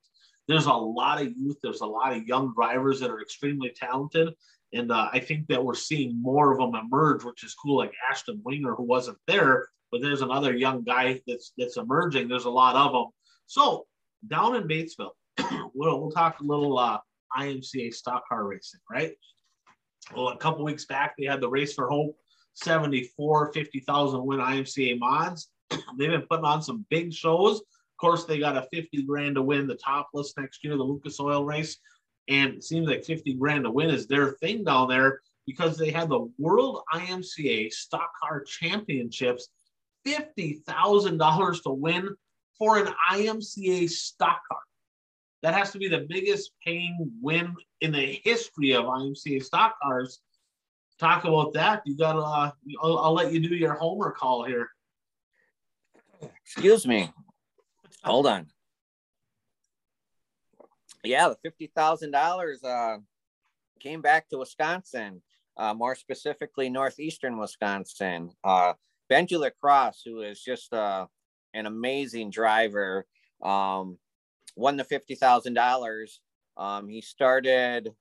there's 0.49 0.67
a 0.67 0.73
lot 0.73 1.21
of 1.21 1.33
youth, 1.37 1.57
there's 1.63 1.81
a 1.81 1.87
lot 1.87 2.17
of 2.17 2.27
young 2.27 2.53
drivers 2.55 3.01
that 3.01 3.11
are 3.11 3.21
extremely 3.21 3.71
talented. 3.75 4.35
And 4.73 4.91
uh, 4.91 5.09
I 5.13 5.19
think 5.21 5.49
that 5.49 5.65
we're 5.65 5.75
seeing 5.75 6.21
more 6.21 6.53
of 6.53 6.59
them 6.59 6.75
emerge, 6.75 7.25
which 7.25 7.45
is 7.45 7.55
cool, 7.55 7.77
like 7.79 7.93
Ashton 8.11 8.41
Winger, 8.45 8.75
who 8.75 8.85
wasn't 8.85 9.19
there, 9.27 9.69
but 9.91 10.01
there's 10.01 10.23
another 10.23 10.57
young 10.57 10.83
guy 10.83 11.21
that's 11.27 11.53
that's 11.59 11.77
emerging. 11.77 12.29
There's 12.29 12.47
a 12.47 12.51
lot 12.51 12.75
of 12.75 12.93
them. 12.93 13.07
So 13.47 13.87
down 14.27 14.57
in 14.57 14.67
Batesville, 14.67 15.11
we'll, 15.75 16.01
we'll 16.01 16.11
talk 16.11 16.41
a 16.41 16.45
little 16.45 16.79
uh, 16.79 16.99
IMCA 17.37 17.93
stock 17.93 18.27
car 18.29 18.47
racing, 18.47 18.81
right? 18.91 19.13
Well, 20.15 20.29
a 20.29 20.37
couple 20.37 20.65
weeks 20.65 20.87
back, 20.87 21.15
they 21.19 21.27
had 21.27 21.41
the 21.41 21.49
Race 21.49 21.75
for 21.75 21.89
Hope 21.89 22.17
74 22.55 23.53
50,000 23.53 24.25
win 24.25 24.41
IMCA 24.41 24.99
mods. 24.99 25.51
They've 25.71 26.11
been 26.11 26.27
putting 26.29 26.45
on 26.45 26.63
some 26.63 26.85
big 26.91 27.13
shows 27.13 27.59
Of 27.61 27.97
course, 27.99 28.25
they 28.25 28.39
got 28.39 28.57
a 28.57 28.67
50 28.73 29.03
grand 29.05 29.37
to 29.37 29.43
win 29.43 29.67
the 29.67 29.77
topless 29.77 30.35
next 30.37 30.65
year, 30.65 30.77
the 30.77 30.83
Lucas 30.83 31.21
Oil 31.21 31.45
race. 31.45 31.79
And 32.29 32.55
it 32.55 32.65
seems 32.65 32.89
like 32.89 33.05
50 33.05 33.35
grand 33.35 33.65
to 33.65 33.71
win 33.71 33.91
is 33.91 34.07
their 34.07 34.33
thing 34.33 34.65
down 34.65 34.89
there 34.89 35.21
because 35.47 35.77
they 35.77 35.91
had 35.91 36.09
the 36.09 36.31
World 36.39 36.83
IMCA 36.95 37.73
Stock 37.73 38.11
Car 38.23 38.43
Championships, 38.45 39.49
$50,000 40.07 41.63
to 41.63 41.71
win 41.71 42.09
for 42.59 42.79
an 42.79 42.93
IMCA 43.11 43.89
stock 43.91 44.41
car. 44.49 44.61
That 45.43 45.55
has 45.55 45.73
to 45.73 45.79
be 45.79 45.89
the 45.89 46.07
biggest 46.09 46.53
paying 46.65 47.11
win 47.21 47.55
in 47.81 47.91
the 47.91 48.21
history 48.25 48.73
of 48.73 48.85
IMCA 48.85 49.43
stock 49.43 49.75
cars. 49.83 50.21
Talk 51.01 51.25
about 51.25 51.53
that. 51.55 51.83
You 51.85 51.97
got 51.97 52.13
to, 52.13 52.21
uh, 52.21 52.51
I'll, 52.81 52.99
I'll 52.99 53.15
let 53.15 53.33
you 53.33 53.41
do 53.41 53.57
your 53.57 53.75
homer 53.75 54.13
call 54.13 54.45
here. 54.45 54.69
Excuse 56.45 56.87
me. 56.87 57.11
Hold 58.05 58.29
on. 58.29 58.47
Yeah, 61.05 61.29
the 61.29 61.37
fifty 61.43 61.67
thousand 61.75 62.13
dollars 62.13 62.63
uh, 62.63 62.99
came 63.81 64.01
back 64.01 64.29
to 64.29 64.39
Wisconsin, 64.39 65.23
uh, 65.57 65.75
more 65.75 65.95
specifically 65.95 66.69
northeastern 66.69 67.39
Wisconsin. 67.39 68.31
Uh, 68.45 68.75
Benji 69.11 69.39
LaCrosse, 69.39 70.03
who 70.05 70.21
is 70.21 70.41
just 70.41 70.73
uh, 70.73 71.07
an 71.55 71.67
amazing 71.67 72.31
driver, 72.31 73.07
um, 73.43 73.99
won 74.57 74.77
the 74.77 74.85
fifty 74.85 75.15
thousand 75.17 75.59
um, 75.59 75.65
dollars. 75.65 76.21
He 76.89 77.01
started 77.01 77.95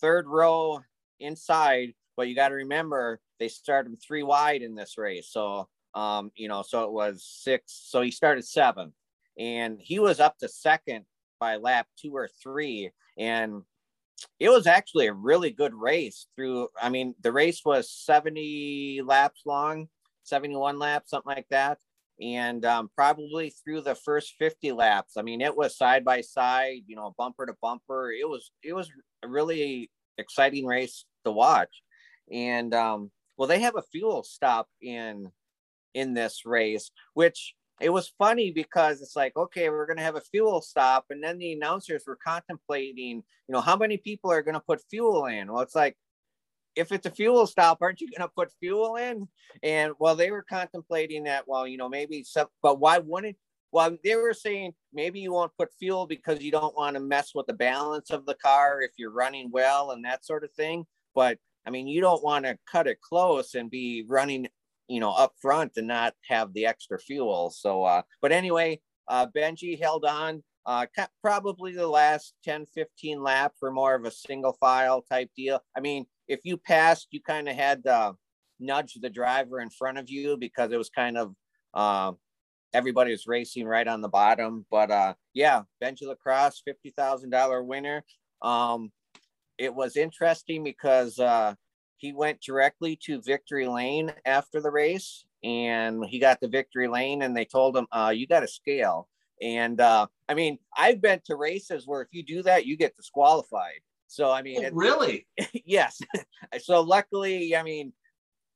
third 0.00 0.26
row 0.26 0.80
inside, 1.20 1.94
but 2.16 2.28
you 2.28 2.34
got 2.34 2.48
to 2.48 2.54
remember 2.56 3.20
they 3.40 3.48
started 3.48 3.96
three 4.02 4.22
wide 4.22 4.62
in 4.62 4.74
this 4.74 4.98
race. 4.98 5.28
So 5.30 5.68
um, 5.94 6.30
you 6.36 6.48
know, 6.48 6.62
so 6.62 6.84
it 6.84 6.92
was 6.92 7.24
six. 7.24 7.86
So 7.88 8.02
he 8.02 8.10
started 8.10 8.44
seventh 8.44 8.94
and 9.38 9.78
he 9.80 9.98
was 9.98 10.20
up 10.20 10.38
to 10.38 10.48
second 10.48 11.06
by 11.38 11.56
lap 11.56 11.86
two 12.00 12.14
or 12.14 12.28
three. 12.42 12.90
And 13.16 13.62
it 14.40 14.48
was 14.48 14.66
actually 14.66 15.06
a 15.06 15.12
really 15.12 15.50
good 15.50 15.74
race 15.74 16.26
through. 16.36 16.68
I 16.80 16.88
mean, 16.88 17.14
the 17.20 17.32
race 17.32 17.62
was 17.64 17.90
70 17.90 19.02
laps 19.04 19.42
long, 19.46 19.88
71 20.24 20.78
laps, 20.78 21.10
something 21.10 21.34
like 21.34 21.48
that. 21.50 21.78
And 22.20 22.64
um, 22.64 22.90
probably 22.96 23.50
through 23.50 23.82
the 23.82 23.94
first 23.94 24.34
50 24.38 24.72
laps, 24.72 25.16
I 25.16 25.22
mean, 25.22 25.40
it 25.40 25.56
was 25.56 25.76
side 25.76 26.04
by 26.04 26.20
side, 26.20 26.82
you 26.86 26.96
know, 26.96 27.14
bumper 27.16 27.46
to 27.46 27.54
bumper. 27.62 28.10
It 28.10 28.28
was, 28.28 28.50
it 28.64 28.72
was 28.72 28.90
a 29.22 29.28
really 29.28 29.90
exciting 30.18 30.66
race 30.66 31.04
to 31.24 31.30
watch. 31.30 31.82
And 32.30 32.74
um, 32.74 33.10
well, 33.36 33.48
they 33.48 33.60
have 33.60 33.76
a 33.76 33.82
fuel 33.92 34.24
stop 34.24 34.68
in 34.82 35.30
in 35.94 36.14
this 36.14 36.44
race, 36.44 36.90
which 37.14 37.54
it 37.80 37.90
was 37.90 38.12
funny 38.18 38.50
because 38.50 39.00
it's 39.00 39.16
like, 39.16 39.36
okay, 39.36 39.68
we're 39.70 39.86
going 39.86 39.98
to 39.98 40.02
have 40.02 40.16
a 40.16 40.20
fuel 40.20 40.60
stop. 40.60 41.06
And 41.10 41.22
then 41.22 41.38
the 41.38 41.52
announcers 41.52 42.04
were 42.06 42.18
contemplating, 42.22 43.16
you 43.16 43.52
know, 43.52 43.60
how 43.60 43.76
many 43.76 43.96
people 43.96 44.30
are 44.30 44.42
going 44.42 44.54
to 44.54 44.60
put 44.60 44.82
fuel 44.90 45.26
in? 45.26 45.52
Well, 45.52 45.62
it's 45.62 45.74
like, 45.74 45.96
if 46.76 46.92
it's 46.92 47.06
a 47.06 47.10
fuel 47.10 47.46
stop, 47.46 47.78
aren't 47.80 48.00
you 48.00 48.08
going 48.08 48.28
to 48.28 48.32
put 48.34 48.52
fuel 48.60 48.96
in? 48.96 49.28
And 49.62 49.92
well, 49.98 50.14
they 50.14 50.30
were 50.30 50.44
contemplating 50.48 51.24
that, 51.24 51.46
well, 51.46 51.66
you 51.66 51.76
know, 51.76 51.88
maybe 51.88 52.22
some, 52.22 52.46
but 52.62 52.78
why 52.78 52.98
wouldn't, 52.98 53.36
well, 53.72 53.96
they 54.02 54.16
were 54.16 54.34
saying 54.34 54.72
maybe 54.92 55.20
you 55.20 55.32
won't 55.32 55.56
put 55.58 55.74
fuel 55.78 56.06
because 56.06 56.40
you 56.40 56.50
don't 56.50 56.76
want 56.76 56.94
to 56.94 57.00
mess 57.00 57.32
with 57.34 57.46
the 57.46 57.52
balance 57.52 58.10
of 58.10 58.26
the 58.26 58.34
car 58.34 58.80
if 58.80 58.92
you're 58.96 59.10
running 59.10 59.50
well 59.50 59.90
and 59.90 60.04
that 60.04 60.24
sort 60.24 60.44
of 60.44 60.52
thing. 60.52 60.86
But 61.14 61.38
I 61.66 61.70
mean, 61.70 61.86
you 61.86 62.00
don't 62.00 62.24
want 62.24 62.46
to 62.46 62.58
cut 62.70 62.86
it 62.86 63.00
close 63.00 63.54
and 63.54 63.70
be 63.70 64.04
running 64.08 64.48
you 64.88 65.00
know, 65.00 65.12
up 65.12 65.32
front 65.40 65.72
and 65.76 65.86
not 65.86 66.14
have 66.28 66.52
the 66.54 66.66
extra 66.66 66.98
fuel. 66.98 67.50
So, 67.50 67.84
uh, 67.84 68.02
but 68.20 68.32
anyway, 68.32 68.80
uh, 69.06 69.26
Benji 69.34 69.80
held 69.80 70.04
on 70.04 70.42
uh, 70.66 70.86
probably 71.22 71.72
the 71.72 71.86
last 71.86 72.34
10, 72.44 72.66
15 72.66 73.22
laps 73.22 73.56
for 73.58 73.70
more 73.70 73.94
of 73.94 74.04
a 74.04 74.10
single 74.10 74.56
file 74.60 75.02
type 75.02 75.30
deal. 75.36 75.60
I 75.76 75.80
mean, 75.80 76.06
if 76.26 76.40
you 76.44 76.58
passed, 76.58 77.08
you 77.10 77.20
kind 77.22 77.48
of 77.48 77.56
had 77.56 77.84
to 77.84 78.14
nudge 78.60 78.98
the 79.00 79.08
driver 79.08 79.60
in 79.60 79.70
front 79.70 79.98
of 79.98 80.10
you 80.10 80.36
because 80.36 80.70
it 80.72 80.76
was 80.76 80.90
kind 80.90 81.16
of, 81.16 81.34
uh, 81.72 82.12
everybody 82.74 83.12
was 83.12 83.26
racing 83.26 83.66
right 83.66 83.88
on 83.88 84.02
the 84.02 84.08
bottom. 84.08 84.66
But 84.70 84.90
uh, 84.90 85.14
yeah, 85.32 85.62
Benji 85.82 86.02
LaCrosse, 86.02 86.62
$50,000 86.68 87.64
winner. 87.64 88.04
Um, 88.42 88.92
it 89.56 89.74
was 89.74 89.96
interesting 89.96 90.64
because 90.64 91.18
uh, 91.18 91.54
he 91.98 92.12
went 92.12 92.40
directly 92.40 92.96
to 93.04 93.20
victory 93.22 93.66
lane 93.66 94.12
after 94.24 94.60
the 94.60 94.70
race 94.70 95.24
and 95.44 96.04
he 96.04 96.18
got 96.18 96.40
the 96.40 96.48
victory 96.48 96.88
lane 96.88 97.22
and 97.22 97.36
they 97.36 97.44
told 97.44 97.76
him 97.76 97.86
uh, 97.92 98.12
you 98.14 98.26
got 98.26 98.40
to 98.40 98.48
scale 98.48 99.08
and 99.40 99.80
uh, 99.80 100.06
i 100.28 100.34
mean 100.34 100.58
i've 100.76 101.00
been 101.00 101.20
to 101.24 101.36
races 101.36 101.86
where 101.86 102.02
if 102.02 102.08
you 102.10 102.24
do 102.24 102.42
that 102.42 102.66
you 102.66 102.76
get 102.76 102.96
disqualified 102.96 103.80
so 104.08 104.30
I 104.30 104.42
mean, 104.42 104.64
Oh, 104.64 104.70
really? 104.72 105.26
yes. 105.64 106.00
so 106.60 106.80
luckily, 106.80 107.54
I 107.54 107.62
mean, 107.62 107.92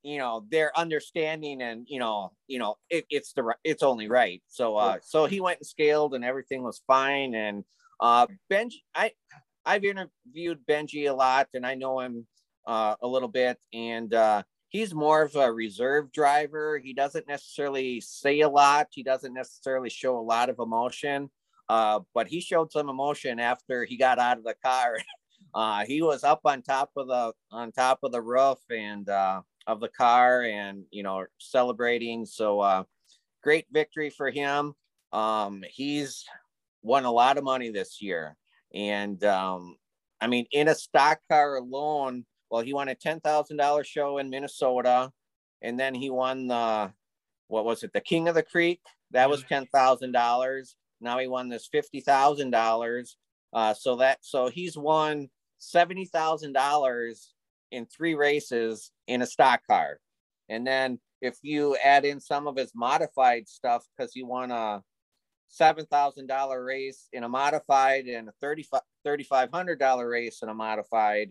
you 0.02 0.18
know, 0.18 0.44
they're 0.50 0.76
understanding 0.76 1.62
and 1.62 1.86
you 1.88 2.00
know, 2.00 2.32
you 2.48 2.58
know, 2.58 2.76
it, 2.90 3.04
it's 3.08 3.32
the 3.34 3.54
it's 3.62 3.84
only 3.84 4.08
right. 4.08 4.42
So 4.48 4.76
uh 4.76 4.98
so 5.02 5.26
he 5.26 5.40
went 5.40 5.60
and 5.60 5.66
scaled 5.66 6.14
and 6.14 6.24
everything 6.24 6.64
was 6.64 6.82
fine. 6.86 7.34
And 7.34 7.64
uh 8.00 8.26
Benji 8.50 8.82
I 8.94 9.12
I've 9.64 9.84
interviewed 9.84 10.66
Benji 10.68 11.08
a 11.08 11.12
lot 11.12 11.48
and 11.54 11.64
I 11.64 11.74
know 11.74 12.00
him 12.00 12.26
uh 12.66 12.96
a 13.02 13.06
little 13.06 13.28
bit. 13.28 13.58
And 13.72 14.12
uh 14.14 14.42
he's 14.72 14.94
more 14.94 15.22
of 15.22 15.36
a 15.36 15.52
reserve 15.52 16.10
driver. 16.12 16.78
He 16.78 16.94
doesn't 16.94 17.28
necessarily 17.28 18.00
say 18.00 18.40
a 18.40 18.48
lot, 18.48 18.88
he 18.90 19.02
doesn't 19.02 19.34
necessarily 19.34 19.90
show 19.90 20.18
a 20.18 20.20
lot 20.20 20.48
of 20.48 20.58
emotion. 20.58 21.30
Uh, 21.68 22.00
but 22.12 22.26
he 22.26 22.40
showed 22.40 22.72
some 22.72 22.88
emotion 22.88 23.38
after 23.38 23.84
he 23.84 23.96
got 23.96 24.18
out 24.18 24.38
of 24.38 24.44
the 24.44 24.56
car. 24.64 24.96
Uh, 25.54 25.84
he 25.84 26.00
was 26.00 26.24
up 26.24 26.40
on 26.46 26.62
top 26.62 26.90
of 26.96 27.08
the 27.08 27.30
on 27.50 27.70
top 27.72 27.98
of 28.04 28.10
the 28.10 28.22
roof 28.22 28.58
and 28.70 29.06
uh, 29.10 29.42
of 29.66 29.80
the 29.80 29.88
car 29.88 30.44
and 30.44 30.84
you 30.90 31.02
know 31.02 31.26
celebrating. 31.36 32.24
So 32.24 32.60
uh, 32.60 32.84
great 33.42 33.66
victory 33.70 34.08
for 34.08 34.30
him. 34.30 34.72
Um, 35.12 35.62
he's 35.68 36.24
won 36.80 37.04
a 37.04 37.12
lot 37.12 37.36
of 37.36 37.44
money 37.44 37.68
this 37.68 38.00
year. 38.00 38.34
And 38.72 39.22
um, 39.24 39.76
i 40.22 40.26
mean 40.26 40.46
in 40.52 40.68
a 40.68 40.74
stock 40.74 41.18
car 41.28 41.56
alone 41.56 42.24
well 42.52 42.62
he 42.62 42.72
won 42.72 42.88
a 42.88 42.94
$10000 42.94 43.84
show 43.84 44.18
in 44.18 44.30
minnesota 44.30 45.10
and 45.62 45.80
then 45.80 45.94
he 45.94 46.10
won 46.10 46.46
the 46.46 46.92
what 47.48 47.64
was 47.64 47.82
it 47.82 47.92
the 47.92 48.00
king 48.00 48.28
of 48.28 48.34
the 48.34 48.42
creek? 48.42 48.80
That 49.10 49.28
was 49.28 49.42
$10000 49.42 50.74
now 51.00 51.18
he 51.18 51.26
won 51.26 51.48
this 51.48 51.68
$50000 51.74 53.14
uh, 53.52 53.74
so 53.74 53.96
that 53.96 54.18
so 54.22 54.48
he's 54.48 54.76
won 54.76 55.28
seventy 55.58 56.06
thousand 56.06 56.52
dollars 56.52 57.34
in 57.70 57.86
three 57.86 58.14
races 58.14 58.90
in 59.06 59.22
a 59.22 59.26
stock 59.26 59.60
car, 59.66 59.98
and 60.48 60.66
then 60.66 60.98
if 61.20 61.38
you 61.42 61.76
add 61.84 62.04
in 62.04 62.18
some 62.18 62.46
of 62.48 62.56
his 62.56 62.72
modified 62.74 63.48
stuff, 63.48 63.86
because 63.96 64.12
he 64.12 64.22
won 64.22 64.50
a 64.50 64.82
seven 65.48 65.84
thousand 65.86 66.26
dollar 66.26 66.64
race 66.64 67.08
in 67.12 67.24
a 67.24 67.28
modified 67.28 68.06
and 68.06 68.28
a 68.28 68.32
thirty 68.40 68.66
thirty 69.04 69.24
five 69.24 69.50
hundred 69.52 69.78
dollar 69.78 70.08
race 70.08 70.42
in 70.42 70.48
a 70.48 70.54
modified, 70.54 71.30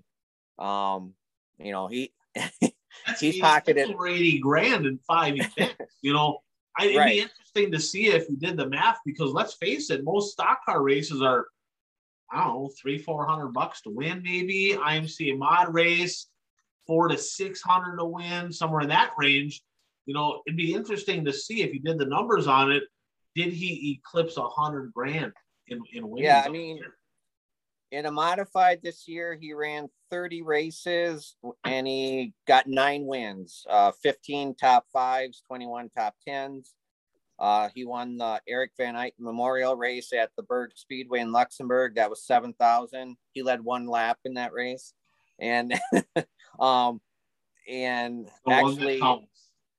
um, 0.60 1.14
you 1.60 1.72
know 1.72 1.88
he 1.88 2.14
He's 3.20 3.36
80 3.36 3.42
pocketed- 3.42 3.90
over 3.90 4.08
80 4.08 4.40
grand 4.40 4.86
in 4.86 5.00
five 5.00 5.36
events. 5.36 5.76
you 6.02 6.14
know, 6.14 6.40
I, 6.78 6.86
it'd 6.86 6.98
Right. 6.98 7.10
be 7.16 7.20
interesting 7.22 7.72
to 7.72 7.80
see 7.80 8.08
if 8.08 8.30
you 8.30 8.36
did 8.36 8.58
the 8.58 8.68
math 8.70 8.98
because 9.06 9.32
let's 9.32 9.54
face 9.56 9.90
it, 9.90 10.04
most 10.04 10.34
stock 10.34 10.60
car 10.66 10.82
races 10.84 11.22
are, 11.22 11.48
I 12.32 12.44
don't 12.44 12.54
know, 12.54 12.70
three, 12.82 12.98
four 12.98 13.26
hundred 13.26 13.50
bucks 13.54 13.82
to 13.84 13.90
win, 13.90 14.22
maybe. 14.24 14.78
IMC 14.78 15.38
mod 15.38 15.74
race, 15.74 16.28
four 16.86 17.08
to 17.08 17.18
six 17.18 17.62
hundred 17.62 17.98
to 17.98 18.06
win, 18.06 18.52
somewhere 18.52 18.82
in 18.82 18.90
that 18.90 19.12
range. 19.18 19.62
You 20.06 20.14
know, 20.14 20.42
it'd 20.46 20.58
be 20.58 20.74
interesting 20.74 21.26
to 21.26 21.34
see 21.34 21.62
if 21.64 21.74
you 21.74 21.80
did 21.80 21.98
the 21.98 22.06
numbers 22.06 22.48
on 22.48 22.72
it. 22.72 22.84
Did 23.36 23.54
he 23.54 24.00
eclipse 24.00 24.38
a 24.38 24.48
hundred 24.48 24.94
grand 24.94 25.32
in 25.68 25.82
in 25.94 26.08
winnings? 26.08 26.26
Yeah, 26.26 26.44
I 26.46 26.50
mean, 26.50 26.80
in 27.92 28.06
a 28.06 28.12
modified 28.12 28.80
this 28.82 29.08
year, 29.08 29.38
he 29.40 29.54
ran 29.54 29.90
30 30.10 30.42
races 30.42 31.36
and 31.66 31.86
he 31.86 32.34
got 32.48 32.68
nine 32.68 33.06
wins, 33.06 33.66
uh, 33.70 33.92
15 34.02 34.56
top 34.56 34.86
fives, 34.92 35.44
21 35.48 35.90
top 35.90 36.16
tens. 36.26 36.74
Uh, 37.38 37.70
he 37.74 37.86
won 37.86 38.18
the 38.18 38.40
Eric 38.48 38.72
Van 38.78 38.96
Eyck 38.96 39.16
Memorial 39.20 39.76
race 39.76 40.14
at 40.14 40.30
the 40.38 40.44
Berg 40.44 40.72
Speedway 40.76 41.20
in 41.20 41.32
Luxemburg. 41.32 41.96
That 41.96 42.10
was 42.10 42.24
7,000. 42.24 43.18
He 43.34 43.42
led 43.42 43.62
one 43.62 43.88
lap 43.88 44.20
in 44.24 44.36
that 44.36 44.54
race. 44.54 44.94
And, 45.40 45.74
um, 46.60 47.02
and 47.68 48.30
the 48.46 48.54
actually, 48.54 49.02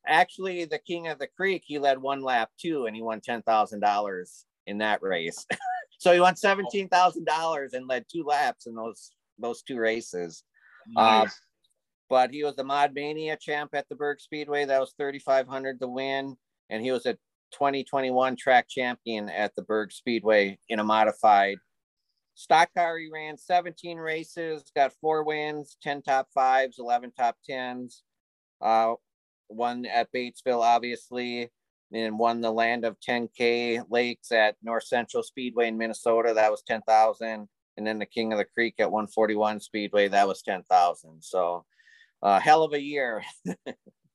actually 0.06 0.64
the 0.64 0.78
King 0.78 1.08
of 1.08 1.18
the 1.18 1.28
Creek, 1.28 1.62
he 1.64 1.78
led 1.78 1.98
one 1.98 2.22
lap 2.22 2.50
too, 2.60 2.86
and 2.86 2.96
he 2.96 3.02
won 3.02 3.20
$10,000 3.20 4.44
in 4.66 4.78
that 4.78 5.02
race. 5.02 5.46
so 6.03 6.12
he 6.12 6.20
won 6.20 6.34
$17,000 6.34 7.72
and 7.72 7.88
led 7.88 8.05
two 8.12 8.24
laps 8.24 8.66
in 8.66 8.74
those, 8.74 9.12
those 9.38 9.62
two 9.62 9.78
races 9.78 10.42
uh, 10.96 11.26
but 12.09 12.30
he 12.30 12.44
was 12.44 12.57
the 12.57 12.64
Mod 12.64 12.92
Mania 12.94 13.36
champ 13.40 13.70
at 13.74 13.88
the 13.88 13.94
Berg 13.94 14.20
Speedway. 14.20 14.64
That 14.64 14.80
was 14.80 14.94
3,500 14.98 15.80
to 15.80 15.88
win. 15.88 16.36
And 16.70 16.82
he 16.82 16.90
was 16.90 17.07
a 17.07 17.14
2021 17.53 18.36
track 18.36 18.68
champion 18.68 19.28
at 19.28 19.55
the 19.55 19.62
Berg 19.62 19.92
Speedway 19.92 20.59
in 20.68 20.78
a 20.78 20.84
modified 20.84 21.57
stock 22.34 22.70
car. 22.76 22.98
He 22.98 23.09
ran 23.12 23.36
17 23.36 23.98
races, 23.98 24.64
got 24.74 24.92
four 25.00 25.24
wins, 25.24 25.76
10 25.82 26.03
top 26.03 26.28
fives, 26.34 26.78
11 26.78 27.12
top 27.12 27.36
tens. 27.48 28.03
Uh, 28.61 28.94
one 29.48 29.86
at 29.86 30.12
Batesville, 30.12 30.62
obviously, 30.62 31.50
and 31.93 32.18
won 32.18 32.40
the 32.40 32.51
Land 32.51 32.84
of 32.84 32.99
10K 33.01 33.84
Lakes 33.90 34.32
at 34.32 34.57
North 34.62 34.84
Central 34.84 35.22
Speedway 35.22 35.68
in 35.68 35.78
Minnesota. 35.78 36.32
That 36.34 36.51
was 36.51 36.62
10,000 36.62 37.49
and 37.76 37.86
then 37.86 37.99
the 37.99 38.07
King 38.07 38.32
of 38.32 38.38
the 38.38 38.45
Creek 38.45 38.74
at 38.78 38.90
141 38.90 39.61
Speedway, 39.61 40.09
that 40.09 40.28
was 40.28 40.43
10,000. 40.43 41.22
So, 41.22 41.64
uh, 42.22 42.38
hell 42.38 42.62
of 42.62 42.72
a 42.72 42.80
year. 42.80 43.22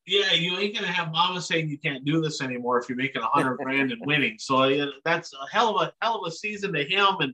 Yeah, 0.10 0.32
you 0.32 0.58
ain't 0.58 0.74
gonna 0.74 0.88
have 0.88 1.12
mama 1.12 1.42
saying 1.42 1.68
you 1.68 1.78
can't 1.78 2.06
do 2.06 2.22
this 2.22 2.42
anymore 2.42 2.80
if 2.80 2.88
you're 2.88 2.98
making 2.98 3.22
a 3.22 3.26
hundred 3.26 3.58
grand 3.58 3.92
and 3.92 4.02
winning. 4.06 4.38
So 4.40 4.90
that's 5.04 5.34
a 5.34 5.52
hell 5.52 5.78
of 5.78 5.86
a 5.86 5.94
hell 6.02 6.24
of 6.24 6.32
a 6.32 6.34
season 6.34 6.72
to 6.72 6.86
him. 6.86 7.18
And 7.20 7.34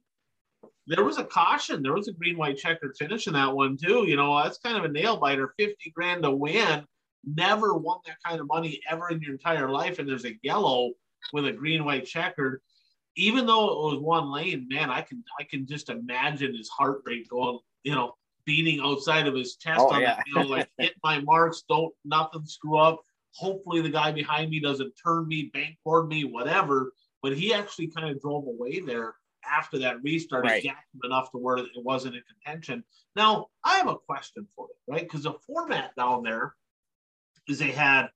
there 0.88 1.04
was 1.04 1.20
a 1.20 1.24
caution. 1.24 1.84
There 1.84 1.94
was 1.94 2.08
a 2.08 2.14
green 2.14 2.36
white 2.36 2.58
checkered 2.58 2.98
finish 2.98 3.28
in 3.28 3.34
that 3.34 3.54
one 3.54 3.78
too. 3.78 4.08
You 4.08 4.16
know, 4.16 4.41
that's 4.41 4.58
kind 4.58 4.76
of 4.76 4.86
a 4.86 4.88
nail 4.88 5.18
biter. 5.18 5.54
Fifty 5.56 5.91
grand 5.91 6.24
to 6.24 6.32
win. 6.32 6.84
Never 7.26 7.74
won 7.74 7.99
that 8.05 8.17
kind 8.26 8.39
of 8.39 8.47
money 8.47 8.82
ever 8.89 9.09
in 9.09 9.21
your 9.21 9.34
entire 9.34 9.69
life. 9.69 9.99
And 9.99 10.07
there's 10.07 10.26
a 10.26 10.38
yellow 10.43 10.91
with 11.32 11.45
a 11.45 11.51
green 11.51 11.86
white 11.86 12.05
checkered. 12.05 12.61
Even 13.15 13.45
though 13.45 13.65
it 13.69 13.93
was 13.93 13.99
one 14.01 14.32
lane, 14.32 14.67
man, 14.69 14.89
I 14.89 15.01
can 15.01 15.24
I 15.39 15.43
can 15.43 15.67
just 15.67 15.89
imagine 15.89 16.55
his 16.55 16.69
heart 16.69 17.01
rate 17.05 17.30
going. 17.30 17.59
You 17.84 17.95
know, 17.95 18.15
beating 18.45 18.80
outside 18.82 19.28
of 19.28 19.36
his 19.36 19.55
chest 19.55 19.80
Oh, 19.82 19.93
on 19.93 20.01
yeah. 20.01 20.21
hill, 20.34 20.49
like 20.49 20.69
hit 20.78 20.93
my 21.03 21.19
marks, 21.19 21.63
don't 21.67 21.93
nothing 22.03 22.45
screw 22.45 22.78
up. 22.78 23.01
Hopefully 23.36 23.82
the 23.82 23.89
guy 23.89 24.11
behind 24.11 24.51
me 24.51 24.59
doesn't 24.59 24.93
turn 25.03 25.28
me, 25.28 25.49
bank 25.53 25.78
bankboard 25.86 26.07
me, 26.07 26.24
whatever. 26.24 26.93
But 27.21 27.38
he 27.38 27.53
actually 27.53 27.88
kind 27.88 28.09
of 28.09 28.21
drove 28.21 28.45
away 28.47 28.80
there 28.80 29.15
after 29.45 29.80
that 29.80 30.01
restart. 30.03 30.45
Right. 30.45 30.65
Enough 31.03 31.32
to 31.32 31.38
where 31.38 31.57
it 31.57 31.67
wasn't 31.78 32.15
in 32.15 32.24
contention. 32.43 32.84
Now 33.15 33.47
I 33.63 33.78
have 33.78 33.88
a 33.88 33.95
question 33.95 34.47
for 34.55 34.67
you, 34.69 34.93
right? 34.93 35.03
Because 35.03 35.24
the 35.24 35.34
format 35.45 35.95
down 35.95 36.24
there 36.24 36.55
is 37.48 37.60
they 37.60 37.72
had 37.72 38.10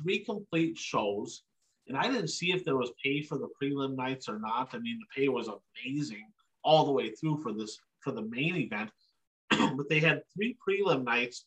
three 0.00 0.24
complete 0.24 0.78
shows, 0.78 1.42
and 1.88 1.96
I 1.96 2.08
didn't 2.08 2.28
see 2.28 2.52
if 2.52 2.64
there 2.64 2.76
was 2.76 2.92
pay 3.02 3.22
for 3.22 3.38
the 3.38 3.48
prelim 3.60 3.96
nights 3.96 4.28
or 4.28 4.38
not. 4.38 4.70
I 4.72 4.78
mean, 4.78 4.98
the 5.00 5.20
pay 5.20 5.28
was 5.28 5.48
amazing 5.48 6.26
all 6.62 6.84
the 6.84 6.92
way 6.92 7.10
through 7.10 7.42
for 7.42 7.52
this 7.52 7.78
for 8.00 8.12
the 8.12 8.22
main 8.22 8.56
event. 8.56 8.90
but 9.50 9.88
they 9.88 10.00
had 10.00 10.22
three 10.34 10.56
prelim 10.66 11.04
nights, 11.04 11.46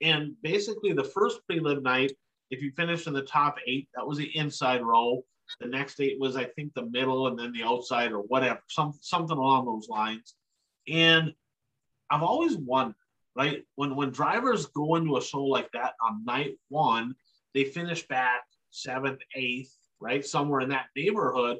and 0.00 0.34
basically 0.42 0.92
the 0.92 1.04
first 1.04 1.40
prelim 1.50 1.82
night, 1.82 2.12
if 2.50 2.62
you 2.62 2.70
finished 2.72 3.06
in 3.06 3.12
the 3.12 3.22
top 3.22 3.56
eight, 3.66 3.88
that 3.94 4.06
was 4.06 4.18
the 4.18 4.36
inside 4.36 4.82
row. 4.82 5.24
The 5.60 5.68
next 5.68 6.00
eight 6.00 6.18
was, 6.18 6.36
I 6.36 6.44
think, 6.44 6.72
the 6.74 6.86
middle, 6.86 7.26
and 7.26 7.38
then 7.38 7.52
the 7.52 7.62
outside, 7.62 8.12
or 8.12 8.20
whatever, 8.20 8.60
some 8.68 8.94
something 9.00 9.36
along 9.36 9.66
those 9.66 9.88
lines. 9.88 10.34
And 10.88 11.34
I've 12.10 12.22
always 12.22 12.56
wondered, 12.56 12.96
right, 13.34 13.62
when 13.76 13.96
when 13.96 14.10
drivers 14.10 14.66
go 14.66 14.96
into 14.96 15.16
a 15.16 15.22
show 15.22 15.44
like 15.44 15.70
that 15.72 15.94
on 16.02 16.24
night 16.24 16.56
one, 16.68 17.14
they 17.54 17.64
finish 17.64 18.06
back 18.06 18.42
seventh, 18.70 19.20
eighth, 19.34 19.76
right, 20.00 20.24
somewhere 20.24 20.60
in 20.60 20.70
that 20.70 20.86
neighborhood. 20.96 21.58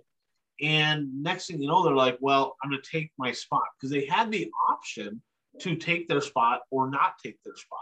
And 0.60 1.22
next 1.22 1.46
thing 1.46 1.60
you 1.60 1.68
know, 1.68 1.82
they're 1.82 1.94
like, 1.94 2.18
well, 2.20 2.56
I'm 2.62 2.70
going 2.70 2.82
to 2.82 2.90
take 2.90 3.10
my 3.18 3.32
spot 3.32 3.64
because 3.76 3.90
they 3.90 4.06
had 4.06 4.30
the 4.30 4.50
option 4.70 5.20
to 5.60 5.76
take 5.76 6.08
their 6.08 6.20
spot 6.20 6.60
or 6.70 6.90
not 6.90 7.14
take 7.22 7.42
their 7.42 7.56
spot. 7.56 7.80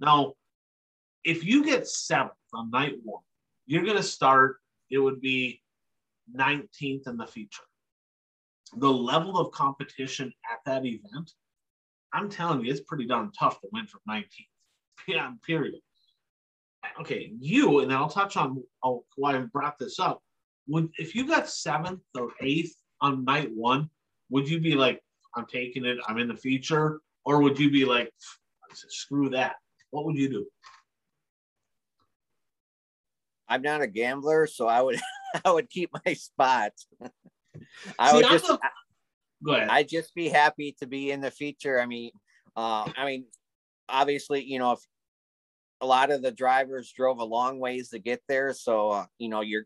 Now, 0.00 0.34
if 1.24 1.44
you 1.44 1.64
get 1.64 1.86
seventh 1.86 2.32
on 2.54 2.70
night 2.70 2.94
one, 3.02 3.22
you're 3.66 3.84
going 3.84 3.96
to 3.96 4.02
start, 4.02 4.56
it 4.90 4.98
would 4.98 5.20
be 5.20 5.62
19th 6.36 7.06
in 7.06 7.16
the 7.16 7.26
feature. 7.26 7.62
The 8.76 8.90
level 8.90 9.38
of 9.38 9.52
competition 9.52 10.32
at 10.52 10.58
that 10.66 10.84
event, 10.84 11.32
I'm 12.12 12.28
telling 12.28 12.64
you, 12.64 12.70
it's 12.70 12.80
pretty 12.80 13.06
darn 13.06 13.30
tough 13.38 13.60
to 13.60 13.68
win 13.72 13.86
from 13.86 14.00
19th. 14.08 14.24
Yeah, 15.06 15.30
period. 15.46 15.76
Okay, 17.00 17.32
you, 17.40 17.78
and 17.78 17.90
then 17.90 17.96
I'll 17.96 18.10
touch 18.10 18.36
on 18.36 18.62
oh, 18.84 19.04
why 19.16 19.36
I 19.36 19.38
brought 19.38 19.78
this 19.78 19.98
up. 19.98 20.22
Would 20.66 20.90
if 20.98 21.14
you 21.14 21.26
got 21.26 21.48
seventh 21.48 22.00
or 22.16 22.30
eighth 22.42 22.74
on 23.00 23.24
night 23.24 23.50
one, 23.54 23.88
would 24.28 24.48
you 24.48 24.60
be 24.60 24.74
like, 24.74 25.00
I'm 25.34 25.46
taking 25.46 25.84
it, 25.84 25.98
I'm 26.06 26.18
in 26.18 26.28
the 26.28 26.36
feature, 26.36 27.00
or 27.24 27.40
would 27.42 27.58
you 27.58 27.70
be 27.70 27.84
like, 27.84 28.12
screw 28.74 29.30
that? 29.30 29.56
What 29.90 30.04
would 30.04 30.16
you 30.16 30.28
do? 30.28 30.46
I'm 33.48 33.62
not 33.62 33.80
a 33.80 33.86
gambler, 33.86 34.46
so 34.46 34.66
I 34.66 34.82
would 34.82 35.00
I 35.44 35.50
would 35.50 35.70
keep 35.70 35.90
my 36.04 36.14
spot. 36.14 36.72
I 37.98 38.10
See, 38.10 38.16
would 38.16 38.24
I'm 38.26 38.32
just 38.32 38.50
a- 38.50 38.58
Go 39.44 39.52
ahead. 39.52 39.68
I'd 39.68 39.88
just 39.88 40.14
be 40.14 40.28
happy 40.28 40.74
to 40.80 40.86
be 40.86 41.10
in 41.10 41.20
the 41.20 41.30
feature. 41.30 41.80
I 41.80 41.86
mean, 41.86 42.10
uh, 42.56 42.90
I 42.96 43.04
mean, 43.04 43.26
obviously, 43.88 44.42
you 44.42 44.58
know, 44.58 44.72
if 44.72 44.80
a 45.80 45.86
lot 45.86 46.10
of 46.10 46.22
the 46.22 46.32
drivers 46.32 46.92
drove 46.92 47.18
a 47.18 47.24
long 47.24 47.60
ways 47.60 47.90
to 47.90 47.98
get 47.98 48.20
there, 48.28 48.52
so 48.52 48.90
uh, 48.90 49.06
you 49.18 49.28
know, 49.28 49.40
you're. 49.40 49.64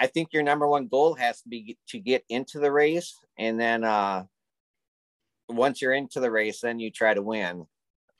I 0.00 0.08
think 0.08 0.32
your 0.32 0.42
number 0.42 0.66
one 0.66 0.88
goal 0.88 1.14
has 1.14 1.40
to 1.42 1.48
be 1.48 1.78
to 1.90 2.00
get 2.00 2.24
into 2.28 2.58
the 2.58 2.72
race, 2.72 3.16
and 3.38 3.60
then 3.60 3.84
uh, 3.84 4.24
once 5.48 5.80
you're 5.80 5.92
into 5.92 6.20
the 6.20 6.30
race, 6.30 6.60
then 6.60 6.80
you 6.80 6.90
try 6.90 7.14
to 7.14 7.22
win. 7.22 7.66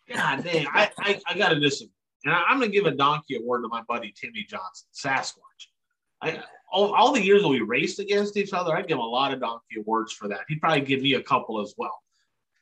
God 0.08 0.44
dang, 0.44 0.66
I, 0.72 0.90
I, 0.98 1.20
I 1.26 1.36
got 1.36 1.50
to 1.50 1.60
disagree. 1.60 1.90
And 2.24 2.34
I, 2.34 2.52
am 2.52 2.58
going 2.58 2.70
to 2.70 2.76
give 2.76 2.86
a 2.86 2.96
donkey 2.96 3.36
award 3.36 3.64
to 3.64 3.68
my 3.68 3.82
buddy 3.82 4.14
Timmy 4.16 4.46
Johnson, 4.48 4.86
Sasquatch. 4.94 5.66
I, 6.22 6.42
all, 6.72 6.94
all, 6.94 7.12
the 7.12 7.22
years 7.22 7.42
that 7.42 7.48
we 7.48 7.60
raced 7.60 7.98
against 7.98 8.36
each 8.36 8.52
other, 8.52 8.74
I'd 8.74 8.88
give 8.88 8.98
a 8.98 9.02
lot 9.02 9.32
of 9.32 9.40
donkey 9.40 9.78
awards 9.78 10.12
for 10.12 10.28
that. 10.28 10.40
He'd 10.48 10.60
probably 10.60 10.80
give 10.80 11.02
me 11.02 11.14
a 11.14 11.22
couple 11.22 11.60
as 11.60 11.74
well. 11.76 12.00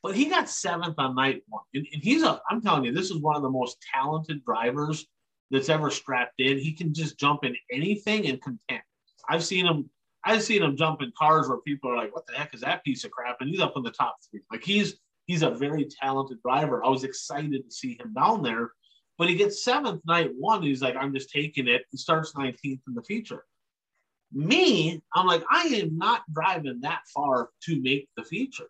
But 0.03 0.15
he 0.15 0.25
got 0.25 0.49
seventh 0.49 0.95
on 0.97 1.15
night 1.15 1.43
one. 1.47 1.63
And, 1.73 1.87
and 1.93 2.03
he's 2.03 2.23
a, 2.23 2.41
I'm 2.49 2.61
telling 2.61 2.83
you, 2.83 2.91
this 2.91 3.09
is 3.09 3.17
one 3.17 3.35
of 3.35 3.41
the 3.41 3.49
most 3.49 3.77
talented 3.93 4.43
drivers 4.43 5.05
that's 5.49 5.69
ever 5.69 5.89
strapped 5.89 6.39
in. 6.39 6.57
He 6.57 6.73
can 6.73 6.93
just 6.93 7.17
jump 7.17 7.45
in 7.45 7.55
anything 7.71 8.27
and 8.27 8.41
contend. 8.41 8.81
I've 9.29 9.43
seen 9.43 9.65
him, 9.65 9.89
I've 10.25 10.43
seen 10.43 10.61
him 10.61 10.75
jump 10.75 11.01
in 11.01 11.11
cars 11.17 11.47
where 11.47 11.59
people 11.59 11.89
are 11.89 11.95
like, 11.95 12.13
what 12.13 12.27
the 12.27 12.33
heck 12.33 12.53
is 12.53 12.61
that 12.61 12.83
piece 12.83 13.05
of 13.05 13.11
crap? 13.11 13.37
And 13.39 13.49
he's 13.49 13.61
up 13.61 13.73
in 13.77 13.83
the 13.83 13.91
top 13.91 14.17
three. 14.29 14.41
Like 14.51 14.63
he's, 14.63 14.95
he's 15.25 15.41
a 15.41 15.51
very 15.51 15.85
talented 15.85 16.41
driver. 16.41 16.83
I 16.83 16.89
was 16.89 17.03
excited 17.03 17.63
to 17.63 17.71
see 17.71 17.97
him 17.99 18.13
down 18.13 18.43
there. 18.43 18.71
But 19.17 19.29
he 19.29 19.35
gets 19.35 19.63
seventh 19.63 20.01
night 20.05 20.31
one. 20.37 20.63
He's 20.63 20.81
like, 20.81 20.95
I'm 20.95 21.13
just 21.13 21.29
taking 21.29 21.67
it. 21.67 21.83
He 21.91 21.97
starts 21.97 22.33
19th 22.33 22.81
in 22.87 22.93
the 22.93 23.03
feature. 23.03 23.45
Me, 24.31 25.01
I'm 25.13 25.27
like, 25.27 25.43
I 25.49 25.65
am 25.65 25.97
not 25.97 26.23
driving 26.33 26.81
that 26.81 27.01
far 27.13 27.49
to 27.65 27.81
make 27.81 28.09
the 28.17 28.23
feature. 28.23 28.67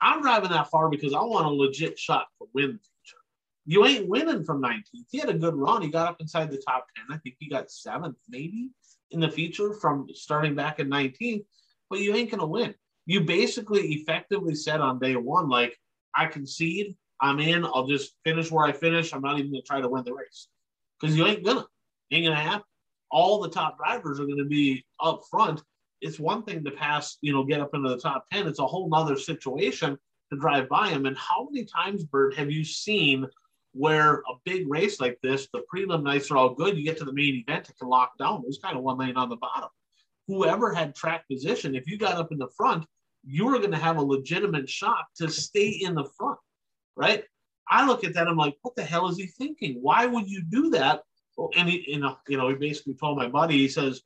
I'm 0.00 0.22
driving 0.22 0.50
that 0.50 0.70
far 0.70 0.88
because 0.88 1.14
I 1.14 1.20
want 1.20 1.46
a 1.46 1.50
legit 1.50 1.98
shot 1.98 2.26
to 2.40 2.48
win 2.54 2.66
the 2.66 2.78
feature. 2.78 3.18
You 3.66 3.84
ain't 3.84 4.08
winning 4.08 4.44
from 4.44 4.62
19th. 4.62 5.06
He 5.10 5.18
had 5.18 5.28
a 5.28 5.34
good 5.34 5.54
run. 5.54 5.82
He 5.82 5.88
got 5.88 6.08
up 6.08 6.20
inside 6.20 6.50
the 6.50 6.62
top 6.66 6.86
10. 6.96 7.06
I 7.10 7.18
think 7.18 7.36
he 7.38 7.48
got 7.48 7.70
seventh, 7.70 8.16
maybe 8.28 8.70
in 9.12 9.20
the 9.20 9.30
feature 9.30 9.74
from 9.74 10.06
starting 10.14 10.54
back 10.54 10.80
in 10.80 10.88
19th, 10.88 11.44
but 11.90 12.00
you 12.00 12.14
ain't 12.14 12.30
going 12.30 12.40
to 12.40 12.46
win. 12.46 12.74
You 13.06 13.22
basically 13.22 13.94
effectively 13.94 14.54
said 14.54 14.80
on 14.80 14.98
day 14.98 15.16
one, 15.16 15.48
like, 15.48 15.76
I 16.14 16.26
concede, 16.26 16.96
I'm 17.22 17.40
in, 17.40 17.64
I'll 17.64 17.86
just 17.86 18.12
finish 18.24 18.50
where 18.50 18.66
I 18.66 18.72
finish. 18.72 19.14
I'm 19.14 19.22
not 19.22 19.38
even 19.38 19.52
going 19.52 19.62
to 19.62 19.66
try 19.66 19.80
to 19.80 19.88
win 19.88 20.04
the 20.04 20.12
race 20.12 20.48
because 21.00 21.16
you 21.16 21.26
ain't 21.26 21.44
gonna. 21.44 21.64
Ain't 22.10 22.26
to 22.26 22.34
happen 22.34 22.64
all 23.12 23.40
the 23.40 23.48
top 23.48 23.76
drivers 23.76 24.18
are 24.18 24.24
going 24.24 24.38
to 24.38 24.44
be 24.44 24.84
up 24.98 25.22
front. 25.30 25.62
It's 26.00 26.18
one 26.18 26.42
thing 26.42 26.64
to 26.64 26.70
pass, 26.72 27.18
you 27.20 27.32
know, 27.32 27.44
get 27.44 27.60
up 27.60 27.74
into 27.74 27.90
the 27.90 27.98
top 27.98 28.24
10. 28.32 28.48
It's 28.48 28.58
a 28.58 28.66
whole 28.66 28.88
nother 28.88 29.16
situation 29.16 29.96
to 30.32 30.38
drive 30.38 30.68
by 30.68 30.90
them. 30.90 31.06
And 31.06 31.16
how 31.16 31.48
many 31.50 31.66
times, 31.66 32.04
Bert, 32.04 32.34
have 32.34 32.50
you 32.50 32.64
seen 32.64 33.26
where 33.74 34.16
a 34.16 34.34
big 34.44 34.68
race 34.68 35.00
like 35.00 35.18
this, 35.22 35.48
the 35.52 35.62
prelim 35.72 36.02
nights 36.02 36.30
are 36.30 36.36
all 36.36 36.54
good, 36.54 36.76
you 36.76 36.84
get 36.84 36.98
to 36.98 37.04
the 37.04 37.12
main 37.12 37.44
event, 37.46 37.68
it 37.68 37.78
can 37.78 37.88
lock 37.88 38.18
down. 38.18 38.42
There's 38.42 38.58
kind 38.58 38.76
of 38.76 38.82
one 38.82 38.98
lane 38.98 39.16
on 39.16 39.28
the 39.28 39.36
bottom. 39.36 39.68
Whoever 40.26 40.72
had 40.72 40.94
track 40.94 41.26
position, 41.30 41.74
if 41.74 41.86
you 41.86 41.98
got 41.98 42.16
up 42.16 42.32
in 42.32 42.38
the 42.38 42.50
front, 42.56 42.84
you 43.24 43.46
were 43.46 43.58
going 43.58 43.70
to 43.70 43.78
have 43.78 43.98
a 43.98 44.02
legitimate 44.02 44.68
shot 44.68 45.04
to 45.16 45.30
stay 45.30 45.68
in 45.68 45.94
the 45.94 46.04
front, 46.18 46.38
right? 46.96 47.24
I 47.70 47.86
look 47.86 48.04
at 48.04 48.14
that, 48.14 48.28
I'm 48.28 48.36
like, 48.36 48.56
what 48.62 48.76
the 48.76 48.82
hell 48.82 49.08
is 49.08 49.16
he 49.16 49.26
thinking? 49.26 49.78
Why 49.80 50.06
would 50.06 50.28
you 50.28 50.42
do 50.42 50.70
that 50.70 51.02
and 51.56 51.68
he, 51.68 51.84
you 51.88 51.96
uh, 51.96 52.00
know, 52.00 52.16
you 52.28 52.36
know, 52.36 52.48
he 52.48 52.54
basically 52.54 52.94
told 52.94 53.16
my 53.16 53.28
buddy, 53.28 53.58
he 53.58 53.68
says, 53.68 54.02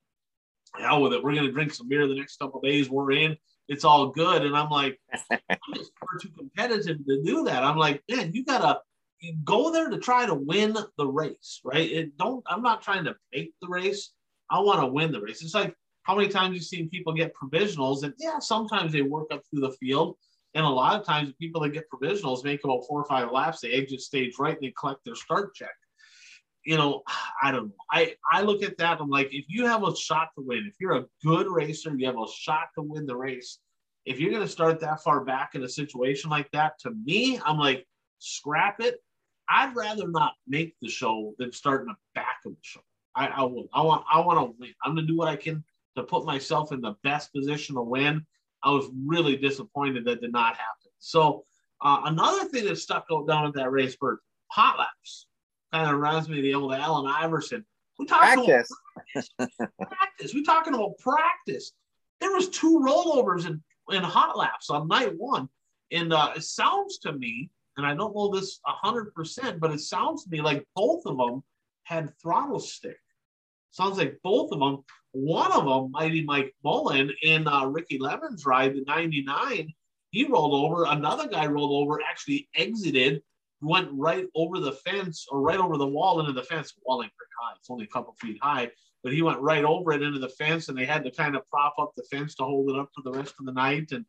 hell 0.79 1.03
with 1.03 1.13
it. 1.13 1.23
We're 1.23 1.35
going 1.35 1.47
to 1.47 1.53
drink 1.53 1.73
some 1.73 1.89
beer 1.89 2.07
the 2.07 2.15
next 2.15 2.39
couple 2.39 2.61
days. 2.61 2.89
We're 2.89 3.13
in. 3.13 3.37
It's 3.69 3.85
all 3.85 4.09
good. 4.09 4.45
And 4.45 4.57
I'm 4.57 4.71
like, 4.71 4.99
I'm 5.31 5.59
just 5.75 5.91
too 6.21 6.29
competitive 6.37 7.05
to 7.07 7.23
do 7.25 7.45
that. 7.45 7.65
I'm 7.65 7.77
like, 7.77 8.03
man, 8.09 8.33
you 8.33 8.45
got 8.45 8.61
to 8.61 8.81
go 9.45 9.73
there 9.73 9.89
to 9.89 9.99
try 9.99 10.27
to 10.27 10.35
win 10.35 10.77
the 10.97 11.07
race, 11.07 11.61
right? 11.65 11.91
It 11.91 12.17
don't, 12.17 12.45
I'm 12.47 12.63
not 12.63 12.83
trying 12.83 13.05
to 13.05 13.17
make 13.33 13.53
the 13.61 13.69
race. 13.69 14.13
I 14.51 14.61
want 14.61 14.81
to 14.81 14.87
win 14.87 15.11
the 15.11 15.21
race. 15.21 15.43
It's 15.43 15.55
like 15.55 15.75
how 16.03 16.15
many 16.15 16.29
times 16.29 16.55
you've 16.55 16.65
seen 16.65 16.89
people 16.89 17.13
get 17.13 17.35
provisionals 17.35 18.05
and 18.05 18.15
yeah, 18.19 18.39
sometimes 18.39 18.93
they 18.93 19.03
work 19.03 19.27
up 19.33 19.43
through 19.51 19.63
the 19.63 19.73
field. 19.73 20.17
And 20.55 20.65
a 20.65 20.69
lot 20.69 20.99
of 20.99 21.07
times 21.07 21.29
the 21.29 21.35
people 21.35 21.61
that 21.63 21.71
get 21.71 21.91
provisionals 21.91 22.45
make 22.45 22.65
about 22.65 22.85
four 22.89 23.01
or 23.01 23.05
five 23.05 23.31
laps. 23.31 23.61
They 23.61 23.73
exit 23.73 24.01
stage 24.01 24.35
right 24.39 24.55
and 24.55 24.63
they 24.63 24.75
collect 24.79 25.05
their 25.05 25.15
start 25.15 25.55
check 25.55 25.75
you 26.67 26.77
know, 26.77 27.03
I 27.43 27.53
don't 27.53 27.69
know. 27.69 27.75
I, 27.91 28.17
I 28.31 28.43
look 28.43 28.63
at 28.63 28.77
that. 28.79 29.01
I'm 29.01 29.09
like, 29.09 29.33
if 29.33 29.45
you 29.49 29.65
have 29.67 29.85
a 29.85 29.97
shot 29.97 30.31
to 30.37 30.45
win, 30.45 30.67
if 30.69 30.75
you're 30.81 30.97
a 30.97 31.07
good 31.25 31.47
racer, 31.49 31.95
you 31.97 32.07
have 32.07 32.19
a 32.19 32.27
shot 32.31 32.69
to 32.75 32.83
win 32.83 33.07
the 33.07 33.17
race. 33.17 33.61
If 34.05 34.21
you're 34.21 34.33
going 34.33 34.43
to 34.43 34.49
start 34.49 34.81
that 34.81 35.03
far 35.03 35.25
back 35.25 35.55
in 35.55 35.63
a 35.63 35.69
situation 35.69 36.29
like 36.29 36.51
that, 36.51 36.79
to 36.81 36.91
me, 36.91 37.41
I'm 37.45 37.57
like, 37.57 37.87
scrap 38.19 38.81
it. 38.81 38.97
I'd 39.49 39.77
rather 39.77 40.09
not 40.09 40.33
make 40.49 40.75
the 40.83 40.89
show 40.89 41.35
than 41.39 41.53
start 41.53 41.83
in 41.83 41.87
the 41.87 41.95
back 42.17 42.41
of 42.45 42.53
the 42.53 42.59
show. 42.63 42.81
I, 43.15 43.29
I 43.29 43.43
will. 43.45 43.69
I 43.73 43.83
want. 43.83 44.05
I 44.13 44.21
want 44.21 44.39
to 44.39 44.57
win. 44.59 44.75
I'm 44.85 44.95
going 44.95 45.07
to 45.07 45.13
do 45.13 45.17
what 45.17 45.29
I 45.29 45.37
can 45.37 45.65
to 45.97 46.03
put 46.03 46.27
myself 46.27 46.73
in 46.73 46.81
the 46.81 46.97
best 47.05 47.33
position 47.33 47.77
to 47.77 47.83
win. 47.83 48.27
I 48.63 48.71
was 48.71 48.91
really 49.05 49.37
disappointed 49.37 50.05
that 50.05 50.21
did 50.21 50.33
not 50.33 50.57
happen. 50.57 50.91
So 50.99 51.45
uh, 51.81 52.03
another 52.05 52.45
thing 52.47 52.65
that 52.67 52.79
stuck 52.79 53.07
out 53.13 53.27
down 53.27 53.47
at 53.47 53.55
that 53.55 53.71
race, 53.71 53.97
Bert, 53.97 54.21
hot 54.49 54.79
laps 54.79 55.27
kind 55.73 55.89
of 55.89 55.97
reminds 55.97 56.29
me 56.29 56.39
of 56.39 56.45
the 56.45 56.55
old 56.55 56.73
Allen 56.73 57.07
Iverson. 57.07 57.65
We 57.99 58.07
talking 58.07 58.45
practice. 58.45 58.71
about 59.39 59.51
practice. 59.89 60.35
We 60.35 60.43
talking 60.43 60.75
about 60.75 60.99
practice. 60.99 61.73
There 62.21 62.33
was 62.33 62.49
two 62.49 62.81
rollovers 62.85 63.47
in, 63.47 63.63
in 63.91 64.03
hot 64.03 64.37
laps 64.37 64.71
on 64.71 64.89
night 64.89 65.13
one, 65.17 65.49
and 65.93 66.13
uh, 66.13 66.33
it 66.37 66.43
sounds 66.43 66.99
to 66.99 67.13
me, 67.13 67.51
and 67.77 67.87
I 67.87 67.95
don't 67.95 68.15
know 68.15 68.35
this 68.35 68.61
hundred 68.65 69.15
percent, 69.15 69.61
but 69.61 69.71
it 69.71 69.81
sounds 69.81 70.25
to 70.25 70.31
me 70.31 70.41
like 70.41 70.67
both 70.75 71.05
of 71.07 71.17
them 71.17 71.43
had 71.85 72.13
throttle 72.21 72.61
stick. 72.61 72.99
Sounds 73.71 73.99
like 73.99 74.19
both 74.23 74.53
of 74.53 74.59
them. 74.59 74.83
One 75.19 75.51
of 75.51 75.65
them, 75.65 75.91
Mighty 75.93 76.25
Mike 76.25 76.55
Mullen 76.63 77.11
in 77.23 77.49
uh, 77.49 77.65
Ricky 77.65 77.99
Lemon's 77.99 78.45
ride, 78.45 78.75
the 78.75 78.85
'99, 78.87 79.73
he 80.11 80.25
rolled 80.27 80.53
over. 80.53 80.85
Another 80.85 81.27
guy 81.27 81.47
rolled 81.47 81.83
over, 81.83 82.03
actually 82.03 82.49
exited 82.55 83.23
went 83.63 83.89
right 83.93 84.27
over 84.35 84.61
the 84.61 84.73
fence 84.73 85.27
or 85.31 85.41
right 85.41 85.59
over 85.59 85.79
the 85.79 85.87
wall 85.87 86.21
into 86.21 86.33
the 86.33 86.43
fence. 86.43 86.75
Wall 86.85 87.03
ain't 87.03 87.13
very 87.19 87.29
high; 87.41 87.55
it's 87.59 87.71
only 87.71 87.85
a 87.85 87.89
couple 87.89 88.15
feet 88.21 88.39
high, 88.43 88.71
but 89.03 89.13
he 89.13 89.23
went 89.23 89.41
right 89.41 89.65
over 89.65 89.93
it 89.93 90.03
into 90.03 90.19
the 90.19 90.29
fence, 90.29 90.69
and 90.69 90.77
they 90.77 90.85
had 90.85 91.03
to 91.05 91.11
kind 91.11 91.35
of 91.35 91.49
prop 91.49 91.75
up 91.79 91.93
the 91.97 92.05
fence 92.05 92.35
to 92.35 92.45
hold 92.45 92.69
it 92.69 92.79
up 92.79 92.91
for 92.95 93.03
the 93.03 93.17
rest 93.17 93.35
of 93.41 93.47
the 93.47 93.53
night. 93.53 93.93
And 93.93 94.05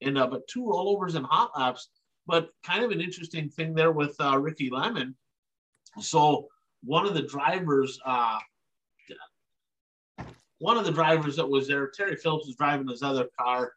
and 0.00 0.16
uh, 0.16 0.28
but 0.28 0.46
two 0.46 0.62
rollovers 0.62 1.14
and 1.14 1.26
hot 1.26 1.50
laps. 1.56 1.88
But 2.26 2.50
kind 2.64 2.84
of 2.84 2.92
an 2.92 3.00
interesting 3.00 3.48
thing 3.48 3.74
there 3.74 3.90
with 3.90 4.14
uh, 4.20 4.38
Ricky 4.38 4.70
Lemon. 4.70 5.16
So 6.00 6.46
one 6.84 7.04
of 7.04 7.14
the 7.14 7.22
drivers, 7.22 7.98
uh, 8.06 8.38
one 10.62 10.76
of 10.76 10.84
the 10.84 10.92
drivers 10.92 11.36
that 11.36 11.48
was 11.48 11.66
there, 11.66 11.88
Terry 11.88 12.16
Phillips 12.16 12.46
was 12.46 12.56
driving 12.56 12.88
his 12.88 13.02
other 13.02 13.28
car. 13.38 13.72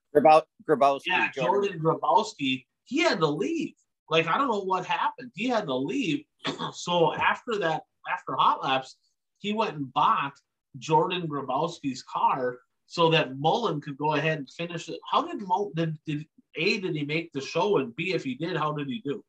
Grabowski. 0.69 1.07
Yeah, 1.07 1.29
Jordan 1.33 1.79
Grabowski. 1.79 2.65
He 2.86 2.99
had 2.99 3.19
to 3.19 3.27
leave 3.27 3.73
like 4.09 4.27
I 4.27 4.38
don't 4.38 4.49
know 4.49 4.61
what 4.61 4.86
happened. 4.86 5.31
He 5.36 5.47
had 5.47 5.65
to 5.65 5.75
leave. 5.75 6.25
so 6.73 7.13
after 7.13 7.57
that, 7.57 7.83
after 8.11 8.36
hot 8.36 8.63
laps, 8.63 8.97
he 9.39 9.53
went 9.53 9.75
and 9.75 9.91
bought 9.93 10.33
Jordan 10.77 11.27
Grabowski's 11.27 12.03
car 12.03 12.57
so 12.88 13.09
that 13.09 13.38
Mullen 13.38 13.81
could 13.81 13.97
go 13.97 14.13
ahead 14.13 14.38
and 14.38 14.49
finish 14.49 14.89
it. 14.89 14.99
How 15.09 15.25
did 15.25 15.41
Mullen 15.41 15.71
did, 15.75 15.97
did 16.05 16.25
A 16.55 16.79
did 16.79 16.95
he 16.95 17.03
make 17.03 17.31
the 17.33 17.41
show 17.41 17.77
and 17.77 17.95
B 17.95 18.13
if 18.13 18.23
he 18.23 18.36
did, 18.36 18.55
how 18.55 18.73
did 18.73 18.88
he 18.88 19.01
do? 19.03 19.23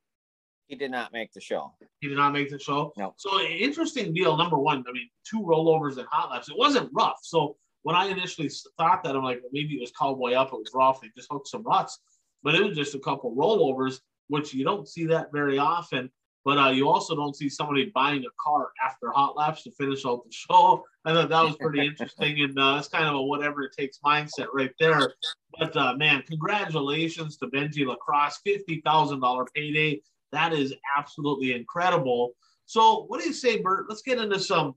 He 0.67 0.77
did 0.77 0.91
not 0.91 1.13
make 1.13 1.33
the 1.33 1.41
show. 1.41 1.75
He 2.01 2.09
did 2.09 2.17
not 2.17 2.33
make 2.33 2.51
the 2.51 2.59
show. 2.59 2.93
No. 2.97 3.15
So 3.17 3.41
interesting 3.41 4.13
deal. 4.13 4.37
Number 4.37 4.59
one, 4.59 4.85
I 4.89 4.93
mean, 4.93 5.09
two 5.25 5.41
rollovers 5.41 5.97
and 5.99 6.07
hot 6.11 6.31
laps. 6.31 6.49
It 6.49 6.59
wasn't 6.59 6.91
rough. 6.93 7.19
So 7.23 7.57
when 7.83 7.95
I 7.95 8.07
initially 8.07 8.51
thought 8.77 9.05
that, 9.05 9.15
I'm 9.15 9.23
like, 9.23 9.41
well, 9.43 9.51
maybe 9.53 9.75
it 9.75 9.81
was 9.81 9.93
cowboy 9.99 10.33
up. 10.33 10.49
It 10.49 10.59
was 10.59 10.73
rough. 10.75 11.01
They 11.01 11.09
just 11.17 11.29
hooked 11.31 11.49
some 11.49 11.63
ruts, 11.63 12.01
but 12.43 12.55
it 12.57 12.65
was 12.65 12.77
just 12.77 12.95
a 12.95 12.99
couple 12.99 13.35
rollovers 13.37 14.01
which 14.29 14.53
you 14.55 14.65
don't 14.65 14.89
see 14.89 15.07
that 15.07 15.33
very 15.33 15.59
often. 15.59 16.11
But 16.45 16.59
uh, 16.59 16.71
you 16.71 16.89
also 16.89 17.17
don't 17.17 17.35
see 17.35 17.49
somebody 17.49 17.91
buying 17.93 18.23
a 18.23 18.31
car 18.41 18.71
after 18.85 19.11
hot 19.11 19.37
laps 19.37 19.65
to 19.65 19.73
finish 19.73 20.07
out 20.07 20.23
the 20.25 20.31
show. 20.33 20.85
I 21.05 21.13
thought 21.13 21.29
that 21.29 21.43
was 21.43 21.57
pretty 21.57 21.85
interesting, 21.85 22.41
and 22.41 22.57
uh, 22.57 22.77
it's 22.79 22.87
kind 22.87 23.07
of 23.07 23.17
a 23.17 23.23
whatever 23.23 23.63
it 23.63 23.73
takes 23.77 23.99
mindset 23.99 24.47
right 24.55 24.71
there. 24.79 25.15
But 25.59 25.77
uh, 25.77 25.95
man, 25.97 26.23
congratulations 26.29 27.37
to 27.39 27.49
Benji 27.49 27.85
LaCrosse, 27.85 28.39
fifty 28.45 28.81
thousand 28.85 29.21
dollar 29.21 29.45
payday. 29.55 30.01
That 30.37 30.53
is 30.53 30.75
absolutely 30.99 31.55
incredible. 31.55 32.33
So, 32.67 33.07
what 33.09 33.21
do 33.21 33.27
you 33.27 33.33
say, 33.33 33.63
Bert? 33.63 33.87
Let's 33.89 34.03
get 34.03 34.19
into 34.19 34.39
some 34.39 34.75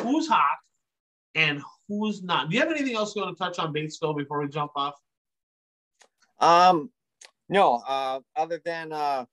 who's 0.00 0.26
hot 0.26 0.56
and 1.34 1.60
who's 1.86 2.22
not. 2.22 2.48
Do 2.48 2.54
you 2.54 2.62
have 2.62 2.70
anything 2.70 2.96
else 2.96 3.14
you 3.14 3.20
want 3.20 3.36
to 3.36 3.44
touch 3.44 3.58
on 3.58 3.74
Batesville 3.74 4.16
before 4.16 4.40
we 4.40 4.48
jump 4.48 4.72
off? 4.74 4.94
Um, 6.40 6.90
no, 7.50 7.82
uh, 7.86 8.20
other 8.36 8.62
than 8.64 8.92
uh, 8.92 9.26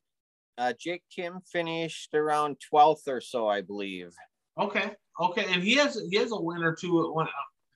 uh, 0.58 0.74
Jake 0.78 1.04
Kim 1.10 1.40
finished 1.50 2.14
around 2.14 2.58
12th 2.74 3.08
or 3.08 3.22
so, 3.22 3.48
I 3.48 3.62
believe. 3.62 4.14
Okay. 4.60 4.92
Okay. 5.22 5.46
And 5.48 5.64
he 5.64 5.76
has 5.78 5.98
he 6.12 6.18
has 6.18 6.34
a 6.34 6.40
win 6.40 6.62
or 6.62 6.76
two, 6.76 7.18
I 7.18 7.26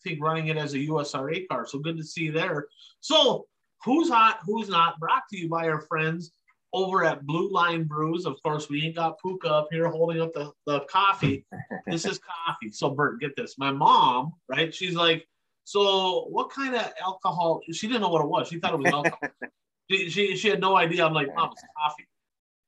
think, 0.03 0.21
running 0.21 0.47
it 0.47 0.57
as 0.57 0.73
a 0.73 0.79
USRA 0.79 1.47
car. 1.47 1.65
So 1.65 1.79
good 1.79 1.95
to 1.95 2.03
see 2.03 2.29
there. 2.29 2.67
So 2.99 3.47
Who's 3.83 4.09
hot? 4.09 4.39
Who's 4.45 4.69
not? 4.69 4.99
Brought 4.99 5.23
to 5.29 5.37
you 5.37 5.49
by 5.49 5.67
our 5.67 5.81
friends 5.81 6.31
over 6.73 7.05
at 7.05 7.25
Blue 7.25 7.51
Line 7.51 7.83
Brews. 7.83 8.25
Of 8.25 8.41
course, 8.41 8.69
we 8.69 8.83
ain't 8.83 8.95
got 8.95 9.21
Puka 9.21 9.47
up 9.47 9.67
here 9.71 9.87
holding 9.89 10.21
up 10.21 10.33
the, 10.33 10.51
the 10.65 10.81
coffee. 10.81 11.45
this 11.87 12.05
is 12.05 12.19
coffee. 12.19 12.71
So, 12.71 12.89
Bert, 12.89 13.21
get 13.21 13.35
this. 13.37 13.57
My 13.57 13.71
mom, 13.71 14.33
right? 14.49 14.73
She's 14.73 14.95
like, 14.95 15.27
so 15.63 16.25
what 16.29 16.49
kind 16.49 16.75
of 16.75 16.91
alcohol? 17.01 17.61
She 17.71 17.87
didn't 17.87 18.01
know 18.01 18.09
what 18.09 18.23
it 18.23 18.27
was. 18.27 18.47
She 18.47 18.59
thought 18.59 18.73
it 18.73 18.79
was 18.79 18.91
alcohol. 18.91 19.19
she, 19.91 20.09
she, 20.09 20.35
she 20.35 20.49
had 20.49 20.59
no 20.59 20.75
idea. 20.75 21.05
I'm 21.05 21.13
like, 21.13 21.33
mom, 21.35 21.51
it's 21.51 21.63
coffee. 21.77 22.07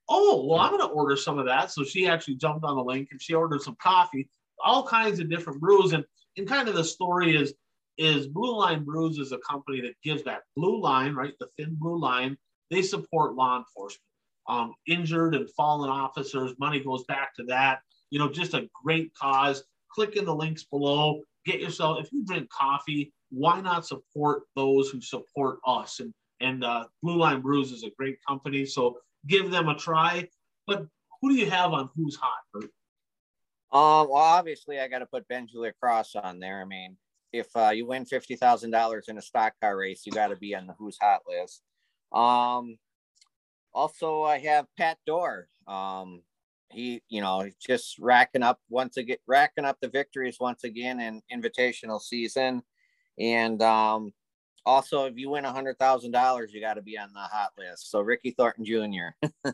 Oh, 0.08 0.46
well, 0.46 0.60
I'm 0.60 0.78
going 0.78 0.88
to 0.88 0.94
order 0.94 1.18
some 1.18 1.40
of 1.40 1.48
that. 1.48 1.72
So 1.72 1.84
she 1.84 2.08
actually 2.08 2.36
jumped 2.36 2.64
on 2.64 2.76
the 2.76 2.84
link 2.84 3.10
and 3.12 3.22
she 3.22 3.34
ordered 3.34 3.62
some 3.62 3.76
coffee, 3.82 4.30
all 4.64 4.86
kinds 4.86 5.20
of 5.20 5.30
different 5.30 5.60
brews. 5.60 5.94
And, 5.94 6.06
and 6.38 6.48
kind 6.48 6.70
of 6.70 6.76
the 6.76 6.84
story 6.84 7.36
is, 7.36 7.56
is 7.98 8.28
Blue 8.28 8.56
Line 8.58 8.84
Brews 8.84 9.18
is 9.18 9.32
a 9.32 9.40
company 9.40 9.82
that 9.82 9.96
gives 10.04 10.24
that 10.24 10.42
blue 10.56 10.80
line, 10.80 11.16
right? 11.16 11.34
The 11.40 11.48
thin 11.58 11.76
blue 11.80 12.00
line 12.00 12.38
they 12.72 12.82
support 12.82 13.36
law 13.36 13.58
enforcement. 13.58 14.02
Um, 14.48 14.74
injured 14.88 15.34
and 15.34 15.50
fallen 15.52 15.90
officers, 15.90 16.54
money 16.60 16.80
goes 16.80 17.04
back 17.06 17.36
to 17.36 17.44
that. 17.46 17.80
You 18.12 18.20
know, 18.20 18.30
just 18.30 18.54
a 18.54 18.70
great 18.84 19.12
cause. 19.16 19.64
Click 19.92 20.16
in 20.16 20.26
the 20.26 20.36
links 20.36 20.64
below. 20.64 21.22
Get 21.46 21.60
yourself, 21.60 22.04
if 22.04 22.12
you 22.12 22.24
drink 22.26 22.50
coffee, 22.50 23.14
why 23.30 23.62
not 23.62 23.86
support 23.86 24.44
those 24.56 24.90
who 24.90 25.02
support 25.02 25.60
us? 25.66 26.00
And 26.00 26.14
and 26.42 26.64
uh, 26.64 26.86
Blue 27.02 27.18
Line 27.18 27.42
Brews 27.42 27.72
is 27.72 27.84
a 27.84 27.92
great 27.98 28.18
company, 28.28 28.66
so 28.66 28.98
give 29.28 29.52
them 29.52 29.70
a 29.70 29.76
try. 29.76 30.28
But 30.68 30.86
who 31.22 31.30
do 31.30 31.36
you 31.36 31.50
have 31.50 31.72
on 31.72 31.90
who's 31.96 32.16
hot? 32.16 32.42
Bert? 32.54 32.66
Um, 33.72 34.10
well, 34.10 34.14
obviously, 34.14 34.80
I 34.80 34.88
got 34.88 35.00
to 35.00 35.06
put 35.06 35.28
Benji 35.28 35.56
LaCrosse 35.56 36.16
on 36.16 36.40
there. 36.40 36.62
I 36.62 36.66
mean, 36.66 36.98
if 37.32 37.48
uh, 37.56 37.70
you 37.70 37.86
win 37.86 38.06
fifty 38.06 38.36
thousand 38.36 38.72
dollars 38.72 39.06
in 39.08 39.18
a 39.18 39.22
stock 39.22 39.54
car 39.62 39.78
race, 39.78 40.04
you 40.06 40.12
got 40.12 40.28
to 40.28 40.36
be 40.36 40.56
on 40.56 40.68
the 40.68 40.74
who's 40.78 40.98
hot 41.02 41.22
list. 41.28 41.62
Um, 42.12 42.78
also, 43.74 44.24
I 44.24 44.40
have 44.40 44.68
Pat 44.78 44.98
Doar. 45.08 45.46
Um, 45.68 46.22
he, 46.72 47.02
you 47.10 47.22
know, 47.22 47.50
just 47.66 48.00
racking 48.00 48.44
up 48.44 48.60
once 48.70 48.98
again, 48.98 49.18
racking 49.28 49.66
up 49.66 49.78
the 49.82 49.90
victories 49.90 50.38
once 50.40 50.64
again 50.64 51.00
in 51.00 51.22
invitational 51.34 52.02
season. 52.02 52.64
And 53.20 53.62
um, 53.62 54.14
also, 54.66 55.06
if 55.06 55.18
you 55.18 55.30
win 55.30 55.46
a 55.46 55.52
hundred 55.52 55.78
thousand 55.78 56.12
dollars, 56.12 56.52
you 56.54 56.62
got 56.62 56.76
to 56.76 56.82
be 56.82 56.98
on 56.98 57.14
the 57.14 57.20
hot 57.20 57.52
list. 57.58 57.92
So 57.92 58.02
Ricky 58.02 58.32
Thornton 58.32 58.66
Jr. 58.66 59.52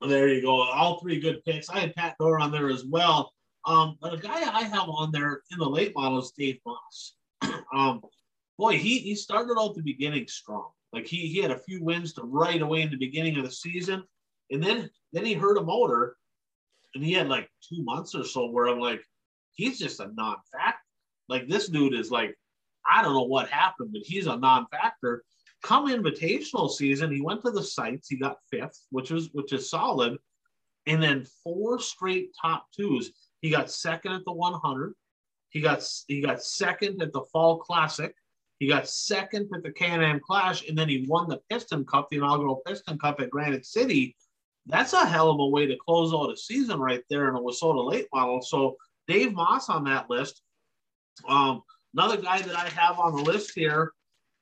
there 0.08 0.28
you 0.28 0.42
go. 0.42 0.62
All 0.62 1.00
three 1.00 1.20
good 1.20 1.44
picks. 1.44 1.70
I 1.70 1.80
had 1.80 1.94
Pat 1.94 2.16
Doar 2.20 2.40
on 2.40 2.50
there 2.50 2.70
as 2.70 2.84
well. 2.84 3.32
Um, 3.66 3.96
but 4.00 4.14
a 4.14 4.18
guy 4.18 4.40
I 4.40 4.62
have 4.62 4.88
on 4.88 5.10
there 5.12 5.42
in 5.50 5.58
the 5.58 5.68
late 5.68 5.94
model 5.94 6.18
is 6.18 6.32
Dave 6.36 6.58
Moss. 6.66 7.14
um, 7.74 8.02
boy, 8.56 8.78
he 8.78 8.98
he 8.98 9.14
started 9.14 9.56
out 9.58 9.74
the 9.74 9.82
beginning 9.82 10.26
strong. 10.26 10.70
Like 10.92 11.06
he 11.06 11.28
he 11.28 11.40
had 11.42 11.50
a 11.50 11.58
few 11.58 11.82
wins 11.82 12.14
to 12.14 12.22
right 12.22 12.60
away 12.60 12.82
in 12.82 12.90
the 12.90 12.96
beginning 12.96 13.36
of 13.38 13.44
the 13.44 13.50
season, 13.50 14.04
and 14.50 14.62
then 14.62 14.90
then 15.12 15.24
he 15.24 15.34
hurt 15.34 15.58
a 15.58 15.62
motor, 15.62 16.16
and 16.94 17.04
he 17.04 17.12
had 17.12 17.28
like 17.28 17.48
two 17.68 17.82
months 17.82 18.14
or 18.14 18.24
so 18.24 18.50
where 18.50 18.68
I'm 18.68 18.80
like, 18.80 19.02
he's 19.52 19.78
just 19.78 20.00
a 20.00 20.10
non-factor. 20.14 20.78
Like 21.28 21.48
this 21.48 21.68
dude 21.68 21.94
is 21.94 22.10
like, 22.10 22.34
I 22.90 23.02
don't 23.02 23.14
know 23.14 23.22
what 23.22 23.48
happened, 23.48 23.90
but 23.92 24.02
he's 24.02 24.26
a 24.26 24.36
non-factor. 24.36 25.24
Come 25.62 25.88
invitational 25.88 26.70
season, 26.70 27.12
he 27.12 27.20
went 27.20 27.42
to 27.42 27.50
the 27.50 27.62
sites, 27.62 28.08
he 28.08 28.16
got 28.16 28.38
fifth, 28.50 28.80
which 28.90 29.10
is 29.10 29.28
which 29.32 29.52
is 29.52 29.68
solid, 29.68 30.16
and 30.86 31.02
then 31.02 31.26
four 31.44 31.78
straight 31.78 32.30
top 32.40 32.66
twos. 32.74 33.10
He 33.40 33.50
got 33.50 33.70
second 33.70 34.12
at 34.12 34.24
the 34.24 34.32
100. 34.32 34.94
He 35.50 35.60
got 35.60 35.86
he 36.06 36.20
got 36.20 36.42
second 36.42 37.02
at 37.02 37.12
the 37.12 37.22
Fall 37.32 37.58
Classic. 37.58 38.14
He 38.58 38.66
got 38.66 38.88
second 38.88 39.48
at 39.54 39.62
the 39.62 39.70
Can-Am 39.70 40.20
Clash, 40.20 40.68
and 40.68 40.76
then 40.76 40.88
he 40.88 41.06
won 41.08 41.28
the 41.28 41.40
Piston 41.48 41.84
Cup, 41.84 42.08
the 42.10 42.16
inaugural 42.16 42.62
Piston 42.66 42.98
Cup 42.98 43.20
at 43.20 43.30
Granite 43.30 43.64
City. 43.64 44.16
That's 44.66 44.92
a 44.92 45.06
hell 45.06 45.30
of 45.30 45.38
a 45.38 45.46
way 45.46 45.66
to 45.66 45.76
close 45.76 46.12
out 46.12 46.32
a 46.32 46.36
season 46.36 46.80
right 46.80 47.02
there 47.08 47.28
in 47.28 47.36
a 47.36 47.40
WISSOTA 47.40 47.88
late 47.88 48.08
model. 48.12 48.42
So 48.42 48.76
Dave 49.06 49.32
Moss 49.32 49.68
on 49.68 49.84
that 49.84 50.10
list. 50.10 50.42
Um, 51.28 51.62
another 51.94 52.16
guy 52.16 52.42
that 52.42 52.56
I 52.56 52.68
have 52.68 52.98
on 52.98 53.16
the 53.16 53.22
list 53.22 53.52
here 53.54 53.92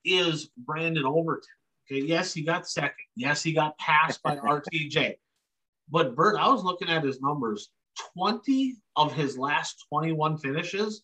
is 0.05 0.51
Brandon 0.57 1.05
Overton. 1.05 1.49
Okay, 1.91 2.01
yes, 2.01 2.33
he 2.33 2.43
got 2.43 2.69
second. 2.69 2.97
Yes, 3.15 3.43
he 3.43 3.53
got 3.53 3.79
passed 3.79 4.23
by 4.23 4.37
RTJ. 4.37 5.17
But 5.89 6.17
Bert, 6.17 6.37
I 6.37 6.49
was 6.49 6.65
looking 6.65 6.89
at 6.89 7.05
his 7.05 7.21
numbers. 7.21 7.69
20 8.17 8.77
of 8.97 9.13
his 9.13 9.39
last 9.39 9.87
21 9.89 10.39
finishes, 10.39 11.03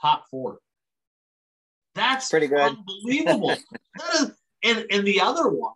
top 0.00 0.24
four. 0.30 0.58
That's 1.94 2.28
pretty 2.28 2.48
good. 2.48 2.60
Unbelievable. 2.60 3.48
that 3.96 4.14
is, 4.14 4.30
and, 4.62 4.86
and 4.90 5.06
the 5.06 5.20
other 5.20 5.48
one, 5.48 5.74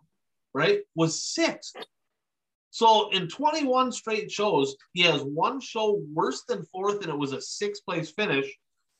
right, 0.53 0.79
was 0.95 1.23
sixth. 1.23 1.75
So 2.71 3.09
in 3.11 3.27
21 3.27 3.91
straight 3.91 4.31
shows, 4.31 4.75
he 4.93 5.01
has 5.03 5.21
one 5.21 5.59
show 5.59 6.01
worse 6.13 6.43
than 6.47 6.65
fourth, 6.65 7.01
and 7.01 7.09
it 7.09 7.17
was 7.17 7.33
a 7.33 7.41
sixth 7.41 7.83
place 7.85 8.11
finish. 8.11 8.45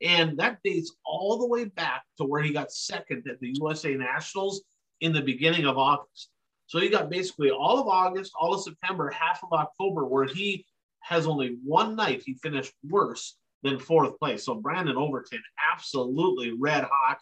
And 0.01 0.38
that 0.38 0.59
dates 0.63 0.95
all 1.05 1.38
the 1.38 1.47
way 1.47 1.65
back 1.65 2.03
to 2.17 2.24
where 2.24 2.41
he 2.41 2.53
got 2.53 2.72
second 2.72 3.28
at 3.30 3.39
the 3.39 3.53
USA 3.59 3.93
Nationals 3.95 4.61
in 5.01 5.11
the 5.11 5.22
beginning 5.22 5.65
of 5.65 5.78
August. 5.78 6.30
So 6.67 6.80
he 6.80 6.89
got 6.89 7.09
basically 7.09 7.51
all 7.51 7.80
of 7.80 7.88
August, 7.88 8.32
all 8.39 8.53
of 8.53 8.61
September, 8.61 9.09
half 9.09 9.43
of 9.43 9.51
October, 9.51 10.05
where 10.05 10.26
he 10.26 10.65
has 11.01 11.28
only 11.28 11.57
one 11.63 11.95
night 11.95 12.24
he 12.26 12.36
finished 12.36 12.74
worse 12.88 13.36
than 13.64 13.80
fourth 13.80 14.18
place. 14.20 14.45
So 14.45 14.55
Brandon 14.55 14.95
Overton, 14.95 15.41
absolutely 15.74 16.53
red 16.57 16.86
hot. 16.91 17.20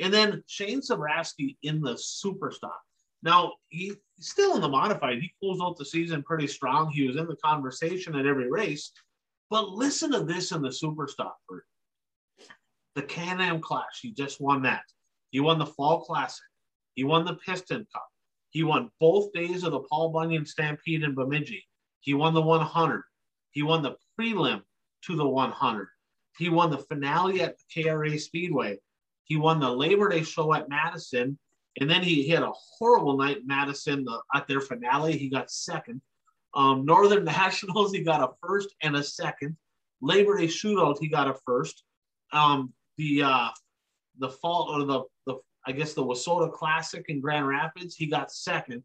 And 0.00 0.12
then 0.12 0.42
Shane 0.46 0.80
Sabraski 0.80 1.56
in 1.62 1.80
the 1.80 1.94
Superstock. 1.94 2.78
Now, 3.22 3.52
he's 3.68 3.96
still 4.18 4.54
in 4.54 4.62
the 4.62 4.68
modified. 4.68 5.20
He 5.20 5.32
closed 5.40 5.60
out 5.62 5.76
the 5.76 5.84
season 5.84 6.22
pretty 6.22 6.46
strong. 6.46 6.90
He 6.90 7.06
was 7.06 7.16
in 7.16 7.26
the 7.26 7.36
conversation 7.36 8.16
at 8.16 8.26
every 8.26 8.50
race. 8.50 8.92
But 9.50 9.68
listen 9.70 10.12
to 10.12 10.22
this 10.22 10.52
in 10.52 10.62
the 10.62 10.68
Superstock. 10.68 11.32
The 12.94 13.02
Can 13.02 13.40
Am 13.40 13.60
Clash, 13.60 14.00
he 14.00 14.12
just 14.12 14.40
won 14.40 14.62
that. 14.62 14.84
He 15.30 15.40
won 15.40 15.58
the 15.58 15.66
Fall 15.66 16.00
Classic. 16.00 16.44
He 16.94 17.04
won 17.04 17.24
the 17.24 17.34
Piston 17.34 17.86
Cup. 17.92 18.06
He 18.50 18.64
won 18.64 18.90
both 18.98 19.32
days 19.32 19.62
of 19.64 19.72
the 19.72 19.80
Paul 19.80 20.10
Bunyan 20.10 20.44
Stampede 20.44 21.02
in 21.02 21.14
Bemidji. 21.14 21.64
He 22.00 22.14
won 22.14 22.34
the 22.34 22.42
100. 22.42 23.02
He 23.52 23.62
won 23.62 23.82
the 23.82 23.96
prelim 24.18 24.62
to 25.06 25.16
the 25.16 25.26
100. 25.26 25.88
He 26.38 26.48
won 26.48 26.70
the 26.70 26.78
finale 26.78 27.42
at 27.42 27.56
KRA 27.74 28.18
Speedway. 28.18 28.78
He 29.24 29.36
won 29.36 29.60
the 29.60 29.70
Labor 29.70 30.08
Day 30.08 30.22
show 30.22 30.54
at 30.54 30.68
Madison. 30.68 31.38
And 31.80 31.88
then 31.88 32.02
he, 32.02 32.22
he 32.22 32.28
had 32.30 32.42
a 32.42 32.52
horrible 32.78 33.16
night 33.16 33.38
in 33.38 33.46
Madison 33.46 34.04
the, 34.04 34.20
at 34.34 34.48
their 34.48 34.60
finale. 34.60 35.16
He 35.16 35.28
got 35.28 35.50
second. 35.50 36.00
Um, 36.54 36.84
Northern 36.84 37.24
Nationals, 37.26 37.92
he 37.92 38.02
got 38.02 38.22
a 38.22 38.32
first 38.42 38.74
and 38.82 38.96
a 38.96 39.02
second. 39.02 39.56
Labor 40.02 40.38
Day 40.38 40.46
shootout, 40.46 40.98
he 41.00 41.08
got 41.08 41.28
a 41.28 41.34
first. 41.46 41.84
Um, 42.32 42.72
the 42.96 43.22
uh, 43.22 43.48
the 44.18 44.30
fall 44.30 44.68
or 44.70 44.84
the, 44.84 45.02
the 45.26 45.38
I 45.66 45.72
guess 45.72 45.94
the 45.94 46.04
WISSOTA 46.04 46.52
Classic 46.52 47.04
in 47.08 47.20
Grand 47.20 47.46
Rapids, 47.46 47.96
he 47.96 48.06
got 48.06 48.32
second. 48.32 48.82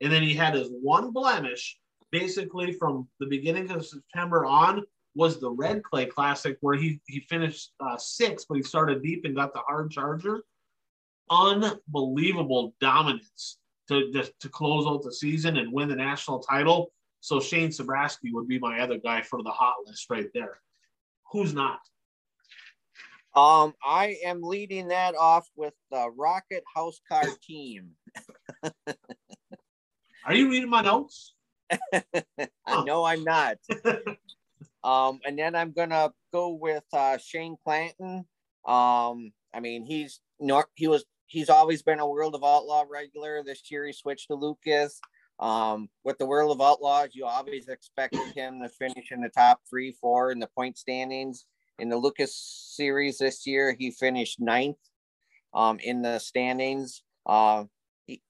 And 0.00 0.12
then 0.12 0.22
he 0.22 0.34
had 0.34 0.54
his 0.54 0.68
one 0.70 1.12
blemish 1.12 1.78
basically 2.10 2.72
from 2.72 3.08
the 3.20 3.26
beginning 3.26 3.70
of 3.70 3.86
September 3.86 4.44
on 4.44 4.82
was 5.14 5.40
the 5.40 5.50
Red 5.50 5.82
Clay 5.82 6.06
Classic, 6.06 6.56
where 6.60 6.76
he 6.76 7.00
he 7.06 7.20
finished 7.20 7.72
uh, 7.80 7.96
sixth, 7.96 8.46
but 8.48 8.56
he 8.56 8.62
started 8.62 9.02
deep 9.02 9.24
and 9.24 9.36
got 9.36 9.52
the 9.52 9.60
hard 9.60 9.90
charger. 9.90 10.42
Unbelievable 11.30 12.74
dominance 12.80 13.58
to 13.88 14.10
just 14.12 14.32
to 14.40 14.48
close 14.48 14.86
out 14.86 15.02
the 15.02 15.12
season 15.12 15.56
and 15.56 15.72
win 15.72 15.88
the 15.88 15.96
national 15.96 16.40
title. 16.40 16.92
So 17.20 17.40
Shane 17.40 17.68
Sabraski 17.68 18.32
would 18.32 18.48
be 18.48 18.58
my 18.58 18.80
other 18.80 18.98
guy 18.98 19.22
for 19.22 19.42
the 19.42 19.50
hot 19.50 19.76
list 19.86 20.06
right 20.10 20.28
there. 20.34 20.58
Who's 21.30 21.54
not? 21.54 21.78
Um, 23.34 23.72
I 23.82 24.16
am 24.24 24.42
leading 24.42 24.88
that 24.88 25.14
off 25.14 25.48
with 25.56 25.72
the 25.90 26.10
Rocket 26.10 26.64
House 26.74 27.00
Car 27.08 27.24
Team. 27.42 27.90
Are 30.24 30.34
you 30.34 30.50
reading 30.50 30.68
my 30.68 30.82
notes? 30.82 31.34
I 31.82 32.84
know 32.84 33.04
I'm 33.04 33.24
not. 33.24 33.56
Um, 34.84 35.20
and 35.24 35.38
then 35.38 35.54
I'm 35.54 35.72
gonna 35.72 36.12
go 36.32 36.50
with 36.50 36.84
uh, 36.92 37.18
Shane 37.18 37.56
Clanton. 37.64 38.26
Um, 38.66 39.32
I 39.54 39.60
mean, 39.60 39.84
he's 39.84 40.20
not 40.40 40.66
he 40.74 40.88
was 40.88 41.04
he's 41.26 41.50
always 41.50 41.82
been 41.82 42.00
a 42.00 42.08
World 42.08 42.34
of 42.34 42.44
Outlaw 42.44 42.84
regular. 42.90 43.42
This 43.44 43.70
year 43.70 43.86
he 43.86 43.92
switched 43.92 44.28
to 44.28 44.34
Lucas. 44.34 45.00
Um, 45.38 45.88
with 46.04 46.18
the 46.18 46.26
World 46.26 46.52
of 46.52 46.60
Outlaws, 46.60 47.10
you 47.14 47.24
always 47.24 47.68
expected 47.68 48.20
him 48.34 48.60
to 48.62 48.68
finish 48.68 49.10
in 49.10 49.20
the 49.20 49.28
top 49.28 49.60
three, 49.68 49.96
four 50.00 50.30
in 50.30 50.38
the 50.38 50.48
point 50.56 50.78
standings. 50.78 51.46
In 51.78 51.88
the 51.88 51.96
Lucas 51.96 52.36
series 52.76 53.18
this 53.18 53.46
year, 53.46 53.74
he 53.76 53.90
finished 53.90 54.40
ninth 54.40 54.76
um, 55.54 55.78
in 55.80 56.02
the 56.02 56.18
standings. 56.18 57.02
Uh, 57.26 57.64
he, 58.06 58.20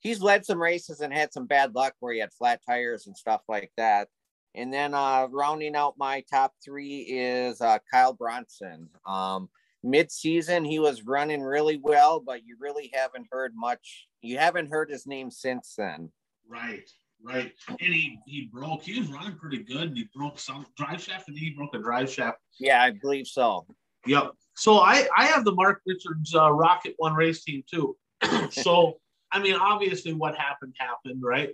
he's 0.00 0.20
led 0.20 0.44
some 0.44 0.60
races 0.60 1.00
and 1.00 1.12
had 1.12 1.32
some 1.32 1.46
bad 1.46 1.74
luck 1.74 1.94
where 2.00 2.14
he 2.14 2.20
had 2.20 2.32
flat 2.32 2.60
tires 2.66 3.06
and 3.06 3.16
stuff 3.16 3.42
like 3.48 3.70
that. 3.76 4.08
And 4.56 4.72
then 4.72 4.94
uh, 4.94 5.28
rounding 5.30 5.76
out 5.76 5.98
my 5.98 6.24
top 6.30 6.54
three 6.64 7.00
is 7.00 7.60
uh, 7.60 7.78
Kyle 7.90 8.14
Bronson. 8.14 8.88
Um, 9.06 9.48
mid-season 9.82 10.64
he 10.64 10.78
was 10.78 11.02
running 11.02 11.42
really 11.42 11.78
well, 11.80 12.20
but 12.20 12.44
you 12.44 12.56
really 12.58 12.90
haven't 12.94 13.26
heard 13.30 13.52
much. 13.54 14.08
You 14.22 14.38
haven't 14.38 14.70
heard 14.70 14.90
his 14.90 15.06
name 15.06 15.30
since 15.30 15.74
then. 15.76 16.10
Right, 16.48 16.88
right. 17.22 17.52
And 17.68 17.78
he 17.94 18.18
he 18.26 18.48
broke. 18.52 18.82
He 18.82 18.98
was 18.98 19.08
running 19.08 19.36
pretty 19.36 19.62
good. 19.62 19.88
And 19.88 19.96
he 19.96 20.08
broke 20.14 20.38
some 20.38 20.66
drive 20.76 21.02
shaft, 21.02 21.28
and 21.28 21.38
he 21.38 21.50
broke 21.50 21.74
a 21.74 21.78
drive 21.78 22.10
shaft. 22.10 22.38
Yeah, 22.58 22.82
I 22.82 22.92
believe 22.92 23.26
so. 23.26 23.66
Yep. 24.06 24.32
So 24.56 24.78
I 24.78 25.06
I 25.16 25.26
have 25.26 25.44
the 25.44 25.52
Mark 25.52 25.82
Richards 25.86 26.34
uh, 26.34 26.50
Rocket 26.50 26.94
One 26.96 27.14
race 27.14 27.44
team 27.44 27.62
too. 27.70 27.96
so 28.50 28.98
I 29.32 29.38
mean, 29.40 29.54
obviously, 29.54 30.14
what 30.14 30.34
happened 30.36 30.74
happened, 30.78 31.22
right? 31.22 31.50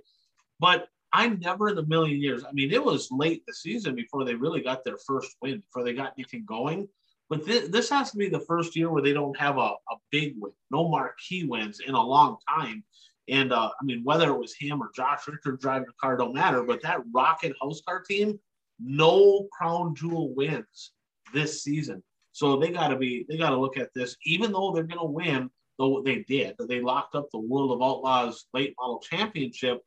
But 0.60 0.86
I 1.12 1.28
never 1.28 1.68
in 1.68 1.78
a 1.78 1.86
million 1.86 2.20
years. 2.20 2.44
I 2.44 2.52
mean, 2.52 2.72
it 2.72 2.82
was 2.82 3.10
late 3.10 3.44
the 3.46 3.54
season 3.54 3.94
before 3.94 4.24
they 4.24 4.34
really 4.34 4.62
got 4.62 4.84
their 4.84 4.96
first 4.96 5.36
win, 5.42 5.60
before 5.60 5.84
they 5.84 5.92
got 5.92 6.14
anything 6.16 6.44
going. 6.46 6.88
But 7.28 7.46
this, 7.46 7.68
this 7.68 7.90
has 7.90 8.10
to 8.10 8.16
be 8.16 8.28
the 8.28 8.40
first 8.40 8.76
year 8.76 8.90
where 8.90 9.02
they 9.02 9.12
don't 9.12 9.38
have 9.38 9.56
a, 9.56 9.60
a 9.90 9.96
big 10.10 10.34
win, 10.38 10.52
no 10.70 10.88
marquee 10.88 11.44
wins 11.44 11.80
in 11.80 11.94
a 11.94 12.02
long 12.02 12.36
time. 12.48 12.84
And 13.28 13.52
uh, 13.52 13.70
I 13.80 13.84
mean, 13.84 14.02
whether 14.04 14.30
it 14.30 14.38
was 14.38 14.54
him 14.54 14.82
or 14.82 14.90
Josh 14.94 15.28
Richard 15.28 15.60
driving 15.60 15.86
the 15.86 15.94
car, 16.00 16.16
don't 16.16 16.34
matter. 16.34 16.62
But 16.62 16.82
that 16.82 17.00
Rocket 17.14 17.54
House 17.60 17.80
Car 17.86 18.02
team, 18.02 18.38
no 18.80 19.48
crown 19.52 19.94
jewel 19.94 20.34
wins 20.34 20.92
this 21.32 21.62
season. 21.62 22.02
So 22.32 22.56
they 22.56 22.70
got 22.70 22.88
to 22.88 22.96
be, 22.96 23.26
they 23.28 23.36
got 23.36 23.50
to 23.50 23.58
look 23.58 23.76
at 23.76 23.90
this, 23.94 24.16
even 24.24 24.52
though 24.52 24.72
they're 24.72 24.82
going 24.82 24.98
to 24.98 25.04
win, 25.04 25.50
though 25.78 26.02
they 26.04 26.24
did, 26.28 26.54
they 26.68 26.80
locked 26.80 27.14
up 27.14 27.28
the 27.30 27.38
World 27.38 27.72
of 27.72 27.82
Outlaws 27.82 28.46
late 28.52 28.74
model 28.78 29.00
championship. 29.00 29.80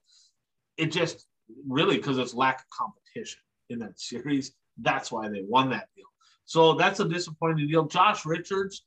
It 0.77 0.87
just 0.87 1.27
really, 1.67 1.97
because 1.97 2.17
it's 2.17 2.33
lack 2.33 2.59
of 2.59 2.65
competition 2.69 3.39
in 3.69 3.79
that 3.79 3.99
series, 3.99 4.53
that's 4.77 5.11
why 5.11 5.29
they 5.29 5.43
won 5.47 5.69
that 5.69 5.87
deal. 5.95 6.05
So 6.45 6.73
that's 6.73 6.99
a 6.99 7.07
disappointing 7.07 7.67
deal. 7.67 7.85
Josh 7.85 8.25
Richards 8.25 8.85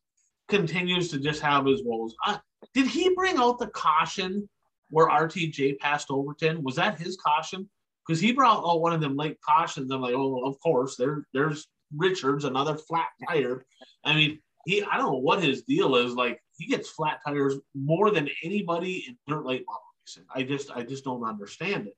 continues 0.49 1.11
to 1.11 1.19
just 1.19 1.41
have 1.43 1.67
his 1.67 1.83
woes. 1.85 2.15
Uh, 2.27 2.39
did 2.75 2.87
he 2.87 3.15
bring 3.15 3.37
out 3.37 3.59
the 3.59 3.69
caution 3.69 4.49
where 4.91 5.09
RTJ 5.09 5.79
passed 5.79 6.11
Overton? 6.11 6.63
Was 6.63 6.77
that 6.77 6.99
his 6.99 7.17
caution? 7.17 7.69
Because 8.07 8.21
he 8.21 8.33
brought 8.33 8.65
out 8.65 8.81
one 8.81 8.93
of 8.93 9.01
them 9.01 9.17
late 9.17 9.39
cautions. 9.41 9.91
I'm 9.91 10.01
like, 10.01 10.15
oh, 10.15 10.47
of 10.47 10.59
course, 10.61 10.97
there, 10.97 11.27
there's 11.35 11.67
Richards, 11.97 12.45
another 12.45 12.77
flat 12.77 13.09
tire. 13.29 13.65
I 14.05 14.15
mean, 14.15 14.39
he 14.67 14.83
I 14.83 14.97
don't 14.97 15.13
know 15.13 15.19
what 15.19 15.43
his 15.43 15.63
deal 15.63 15.97
is. 15.97 16.15
Like 16.15 16.41
he 16.57 16.67
gets 16.67 16.89
flat 16.91 17.21
tires 17.27 17.57
more 17.75 18.11
than 18.11 18.29
anybody 18.45 19.05
in 19.09 19.17
dirt 19.27 19.45
late 19.45 19.65
model 19.67 19.88
I 20.35 20.43
just 20.43 20.71
I 20.71 20.83
just 20.83 21.05
don't 21.05 21.25
understand 21.25 21.89
it. 21.89 21.97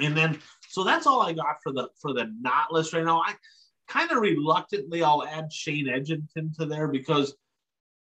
And 0.00 0.16
then 0.16 0.38
so 0.68 0.84
that's 0.84 1.06
all 1.06 1.22
I 1.22 1.32
got 1.32 1.56
for 1.62 1.72
the 1.72 1.88
for 2.00 2.12
the 2.12 2.32
not 2.40 2.72
list 2.72 2.92
right 2.92 3.04
now. 3.04 3.20
I 3.20 3.34
kind 3.88 4.10
of 4.10 4.18
reluctantly 4.18 5.02
I'll 5.02 5.24
add 5.24 5.52
Shane 5.52 5.86
Edgington 5.86 6.56
to 6.58 6.66
there 6.66 6.88
because 6.88 7.34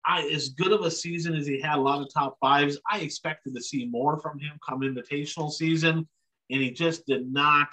I 0.06 0.28
as 0.34 0.50
good 0.50 0.72
of 0.72 0.82
a 0.82 0.92
season 0.92 1.36
as 1.36 1.48
he 1.48 1.62
had, 1.62 1.78
a 1.78 1.82
lot 1.82 2.02
of 2.02 2.14
top 2.14 2.38
fives. 2.40 2.78
I 2.92 3.00
expected 3.00 3.56
to 3.56 3.62
see 3.62 3.86
more 3.86 4.20
from 4.20 4.40
him 4.40 4.54
come 4.68 4.82
invitational 4.82 5.52
season, 5.52 6.08
and 6.50 6.62
he 6.62 6.72
just 6.72 7.06
did 7.06 7.32
not. 7.32 7.70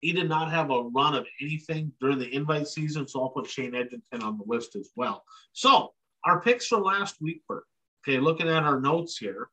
He 0.00 0.12
did 0.12 0.28
not 0.28 0.50
have 0.50 0.70
a 0.70 0.82
run 0.82 1.14
of 1.14 1.26
anything 1.40 1.90
during 1.98 2.18
the 2.18 2.34
invite 2.34 2.68
season, 2.68 3.08
so 3.08 3.22
I'll 3.22 3.30
put 3.30 3.48
Shane 3.48 3.72
Edgington 3.72 4.22
on 4.22 4.36
the 4.36 4.44
list 4.46 4.76
as 4.76 4.90
well. 4.96 5.24
So 5.54 5.94
our 6.24 6.42
picks 6.42 6.66
from 6.66 6.82
last 6.82 7.16
week, 7.22 7.40
were 7.48 7.64
Okay, 8.06 8.18
looking 8.20 8.48
at 8.48 8.64
our 8.64 8.80
notes 8.80 9.16
here, 9.16 9.48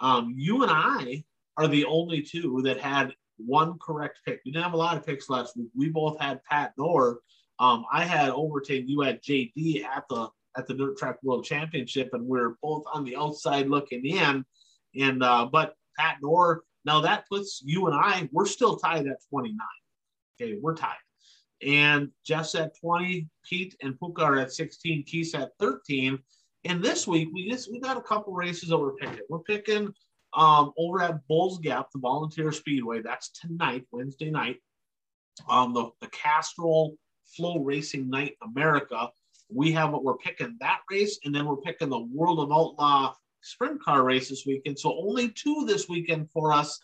um, 0.00 0.34
you 0.36 0.62
and 0.62 0.70
I 0.72 1.24
are 1.56 1.68
the 1.68 1.84
only 1.84 2.22
two 2.22 2.62
that 2.64 2.80
had 2.80 3.12
one 3.36 3.78
correct 3.78 4.20
pick. 4.26 4.40
We 4.44 4.52
didn't 4.52 4.64
have 4.64 4.74
a 4.74 4.78
lot 4.78 4.96
of 4.96 5.06
picks 5.06 5.30
last 5.30 5.56
week. 5.56 5.68
We 5.74 5.88
both 5.88 6.20
had 6.20 6.42
Pat 6.44 6.72
Doar. 6.78 7.16
Um, 7.58 7.84
I 7.92 8.04
had 8.04 8.30
Overton. 8.30 8.88
You 8.88 9.00
had 9.00 9.22
JD 9.22 9.84
at 9.84 10.04
the 10.08 10.28
at 10.56 10.66
the 10.66 10.74
Dirt 10.74 10.96
Track 10.96 11.16
World 11.22 11.44
Championship, 11.44 12.10
and 12.12 12.26
we're 12.26 12.56
both 12.62 12.84
on 12.92 13.04
the 13.04 13.16
outside 13.16 13.68
looking 13.68 14.04
in. 14.04 14.44
And 14.98 15.22
uh, 15.22 15.48
but 15.50 15.74
Pat 15.98 16.16
Doar, 16.22 16.58
now 16.84 17.00
that 17.00 17.28
puts 17.28 17.62
you 17.64 17.86
and 17.86 17.94
I, 17.94 18.28
we're 18.32 18.46
still 18.46 18.76
tied 18.76 19.06
at 19.06 19.18
29. 19.30 19.56
Okay, 20.40 20.58
we're 20.60 20.74
tied. 20.74 20.96
And 21.62 22.08
Jeff's 22.24 22.54
at 22.54 22.78
20, 22.80 23.28
Pete 23.48 23.76
and 23.82 23.98
Puka 23.98 24.22
are 24.22 24.38
at 24.38 24.52
16, 24.52 25.04
Keith 25.04 25.34
at 25.34 25.50
13. 25.60 26.18
And 26.64 26.82
this 26.82 27.06
week 27.06 27.30
we 27.32 27.50
just 27.50 27.70
we 27.70 27.80
got 27.80 27.96
a 27.96 28.02
couple 28.02 28.32
races 28.32 28.68
that 28.68 28.78
we're 28.78 28.94
picking. 28.94 29.20
We're 29.28 29.38
picking 29.40 29.94
um, 30.34 30.72
over 30.78 31.02
at 31.02 31.26
Bulls 31.26 31.58
Gap, 31.58 31.90
the 31.92 31.98
Volunteer 31.98 32.52
Speedway. 32.52 33.00
That's 33.02 33.30
tonight, 33.30 33.86
Wednesday 33.90 34.30
night. 34.30 34.56
Um, 35.48 35.72
the, 35.72 35.90
the 36.00 36.08
Castrol 36.08 36.96
FloRacing 37.38 38.06
Night 38.06 38.34
America. 38.42 39.08
We 39.52 39.72
have 39.72 39.90
what 39.90 40.04
we're 40.04 40.18
picking 40.18 40.56
that 40.60 40.80
race, 40.90 41.18
and 41.24 41.34
then 41.34 41.46
we're 41.46 41.56
picking 41.56 41.88
the 41.88 41.98
World 41.98 42.40
of 42.40 42.52
Outlaw 42.52 43.14
sprint 43.42 43.82
car 43.82 44.04
race 44.04 44.28
this 44.28 44.44
weekend. 44.46 44.78
So 44.78 44.96
only 44.98 45.30
two 45.30 45.64
this 45.66 45.88
weekend 45.88 46.30
for 46.30 46.52
us. 46.52 46.78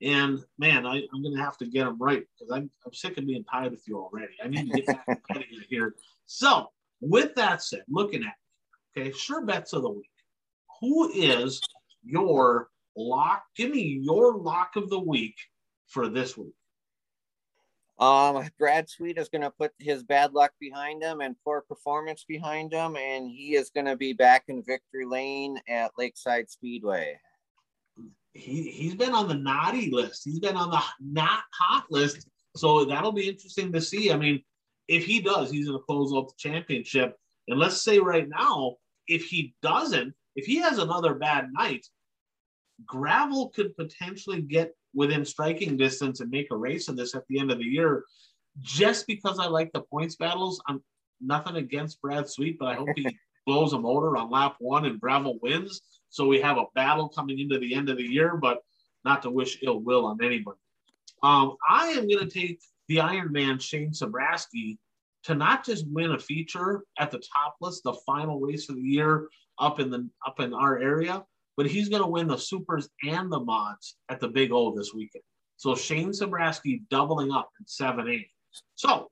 And 0.00 0.38
man, 0.58 0.86
I, 0.86 0.96
am 0.96 1.22
going 1.22 1.36
to 1.36 1.42
have 1.42 1.58
to 1.58 1.66
get 1.66 1.84
them 1.84 1.98
right 1.98 2.24
because 2.34 2.52
I'm, 2.52 2.70
I'm 2.86 2.92
sick 2.92 3.18
of 3.18 3.26
being 3.26 3.44
tired 3.44 3.72
with 3.72 3.82
you 3.86 3.98
already. 3.98 4.32
I 4.42 4.48
need 4.48 4.70
to 4.70 4.80
get 4.80 4.86
back 5.06 5.44
here. 5.68 5.94
So, 6.26 6.68
with 7.00 7.34
that 7.34 7.62
said, 7.62 7.82
looking 7.88 8.24
at 8.24 8.34
okay, 8.98 9.12
sure 9.12 9.44
bets 9.44 9.72
of 9.72 9.82
the 9.82 9.90
week. 9.90 10.10
Who 10.80 11.10
is 11.14 11.60
your 12.04 12.68
lock. 12.96 13.44
Give 13.56 13.70
me 13.70 14.00
your 14.02 14.36
lock 14.36 14.76
of 14.76 14.90
the 14.90 14.98
week 14.98 15.36
for 15.86 16.08
this 16.08 16.36
week. 16.36 16.54
Um, 17.98 18.48
Brad 18.58 18.88
Sweet 18.88 19.18
is 19.18 19.28
going 19.28 19.42
to 19.42 19.50
put 19.50 19.72
his 19.78 20.04
bad 20.04 20.32
luck 20.32 20.52
behind 20.60 21.02
him 21.02 21.20
and 21.20 21.34
poor 21.42 21.62
performance 21.62 22.24
behind 22.26 22.72
him, 22.72 22.96
and 22.96 23.28
he 23.28 23.56
is 23.56 23.70
going 23.70 23.86
to 23.86 23.96
be 23.96 24.12
back 24.12 24.44
in 24.48 24.62
victory 24.62 25.04
lane 25.04 25.58
at 25.68 25.90
Lakeside 25.98 26.48
Speedway. 26.48 27.18
He 28.34 28.70
he's 28.70 28.94
been 28.94 29.14
on 29.14 29.26
the 29.26 29.34
naughty 29.34 29.90
list. 29.90 30.22
He's 30.24 30.38
been 30.38 30.54
on 30.54 30.70
the 30.70 30.80
not 31.00 31.42
hot 31.52 31.86
list, 31.90 32.28
so 32.54 32.84
that'll 32.84 33.10
be 33.10 33.28
interesting 33.28 33.72
to 33.72 33.80
see. 33.80 34.12
I 34.12 34.16
mean, 34.16 34.44
if 34.86 35.04
he 35.04 35.20
does, 35.20 35.50
he's 35.50 35.66
going 35.66 35.78
to 35.78 35.84
close 35.84 36.12
out 36.14 36.28
the 36.28 36.34
championship. 36.38 37.16
And 37.48 37.58
let's 37.58 37.82
say 37.82 37.98
right 37.98 38.28
now, 38.28 38.76
if 39.08 39.24
he 39.24 39.54
doesn't, 39.62 40.14
if 40.36 40.46
he 40.46 40.56
has 40.56 40.78
another 40.78 41.14
bad 41.14 41.48
night, 41.52 41.86
gravel 42.86 43.48
could 43.50 43.76
potentially 43.76 44.40
get 44.40 44.74
within 44.94 45.24
striking 45.24 45.76
distance 45.76 46.20
and 46.20 46.30
make 46.30 46.48
a 46.50 46.56
race 46.56 46.88
of 46.88 46.96
this 46.96 47.14
at 47.14 47.24
the 47.28 47.38
end 47.38 47.50
of 47.50 47.58
the 47.58 47.64
year 47.64 48.04
just 48.60 49.06
because 49.06 49.38
I 49.38 49.46
like 49.46 49.72
the 49.72 49.82
points 49.82 50.16
battles. 50.16 50.60
I'm 50.66 50.82
nothing 51.20 51.56
against 51.56 52.00
Brad 52.00 52.28
Sweet, 52.28 52.58
but 52.58 52.68
I 52.68 52.74
hope 52.74 52.88
he 52.96 53.18
blows 53.46 53.72
a 53.72 53.78
motor 53.78 54.16
on 54.16 54.30
lap 54.30 54.56
one 54.58 54.84
and 54.84 55.00
gravel 55.00 55.38
wins. 55.42 55.80
So 56.10 56.26
we 56.26 56.40
have 56.40 56.58
a 56.58 56.64
battle 56.74 57.08
coming 57.08 57.38
into 57.38 57.58
the 57.58 57.74
end 57.74 57.88
of 57.88 57.96
the 57.96 58.04
year, 58.04 58.36
but 58.36 58.58
not 59.04 59.22
to 59.22 59.30
wish 59.30 59.58
ill 59.62 59.80
will 59.80 60.06
on 60.06 60.22
anybody. 60.22 60.58
Um, 61.22 61.56
I 61.68 61.88
am 61.88 62.08
going 62.08 62.26
to 62.26 62.30
take 62.30 62.60
the 62.88 63.00
Iron 63.00 63.32
Man 63.32 63.58
Shane 63.58 63.90
Sabraski 63.90 64.78
to 65.24 65.34
not 65.34 65.64
just 65.64 65.86
win 65.88 66.12
a 66.12 66.18
feature 66.18 66.82
at 66.98 67.10
the 67.10 67.22
top 67.34 67.56
list, 67.60 67.82
the 67.84 67.96
final 68.06 68.40
race 68.40 68.68
of 68.68 68.76
the 68.76 68.82
year 68.82 69.28
up 69.58 69.80
in 69.80 69.90
the 69.90 70.08
up 70.26 70.40
in 70.40 70.54
our 70.54 70.78
area, 70.78 71.24
but 71.56 71.66
he's 71.66 71.88
going 71.88 72.02
to 72.02 72.08
win 72.08 72.28
the 72.28 72.36
supers 72.36 72.88
and 73.04 73.30
the 73.30 73.40
mods 73.40 73.96
at 74.08 74.20
the 74.20 74.28
Big 74.28 74.52
O 74.52 74.74
this 74.74 74.94
weekend. 74.94 75.24
So 75.56 75.74
Shane 75.74 76.10
Sabraski 76.10 76.82
doubling 76.88 77.32
up 77.32 77.50
in 77.58 77.66
7 77.66 78.08
8. 78.08 78.26
So 78.76 79.10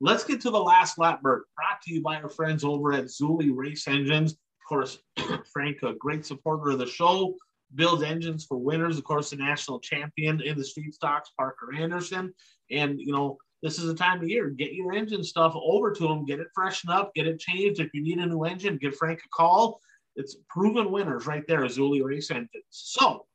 let's 0.00 0.24
get 0.24 0.40
to 0.42 0.50
the 0.50 0.60
last 0.60 0.98
lap, 0.98 1.22
Bert. 1.22 1.44
Brought 1.56 1.80
to 1.82 1.94
you 1.94 2.02
by 2.02 2.20
our 2.20 2.28
friends 2.28 2.64
over 2.64 2.92
at 2.92 3.06
Zeuli 3.06 3.50
Race 3.52 3.88
Engines. 3.88 4.32
Of 4.32 4.68
course, 4.68 4.98
Frank, 5.52 5.82
a 5.82 5.94
great 5.94 6.26
supporter 6.26 6.70
of 6.72 6.78
the 6.78 6.86
show, 6.86 7.34
builds 7.74 8.02
engines 8.02 8.44
for 8.44 8.58
winners. 8.58 8.98
Of 8.98 9.04
course, 9.04 9.30
the 9.30 9.36
national 9.36 9.80
champion 9.80 10.40
in 10.42 10.58
the 10.58 10.64
street 10.64 10.94
stocks, 10.94 11.30
Parker 11.36 11.74
Anderson. 11.74 12.34
And, 12.70 13.00
you 13.00 13.12
know, 13.12 13.38
this 13.62 13.78
is 13.78 13.86
the 13.86 13.94
time 13.94 14.20
of 14.20 14.28
year. 14.28 14.50
Get 14.50 14.72
your 14.72 14.92
engine 14.92 15.24
stuff 15.24 15.54
over 15.56 15.92
to 15.92 16.08
them, 16.08 16.24
get 16.24 16.40
it 16.40 16.48
freshened 16.54 16.92
up, 16.92 17.14
get 17.14 17.26
it 17.26 17.40
changed. 17.40 17.80
If 17.80 17.92
you 17.94 18.02
need 18.02 18.18
a 18.18 18.26
new 18.26 18.44
engine, 18.44 18.78
give 18.80 18.96
Frank 18.96 19.20
a 19.24 19.28
call. 19.28 19.80
It's 20.14 20.36
proven 20.48 20.90
winners 20.90 21.26
right 21.26 21.46
there, 21.46 21.62
Zeuli 21.62 22.02
Race 22.02 22.30
Engines. 22.30 22.64
So, 22.70 23.26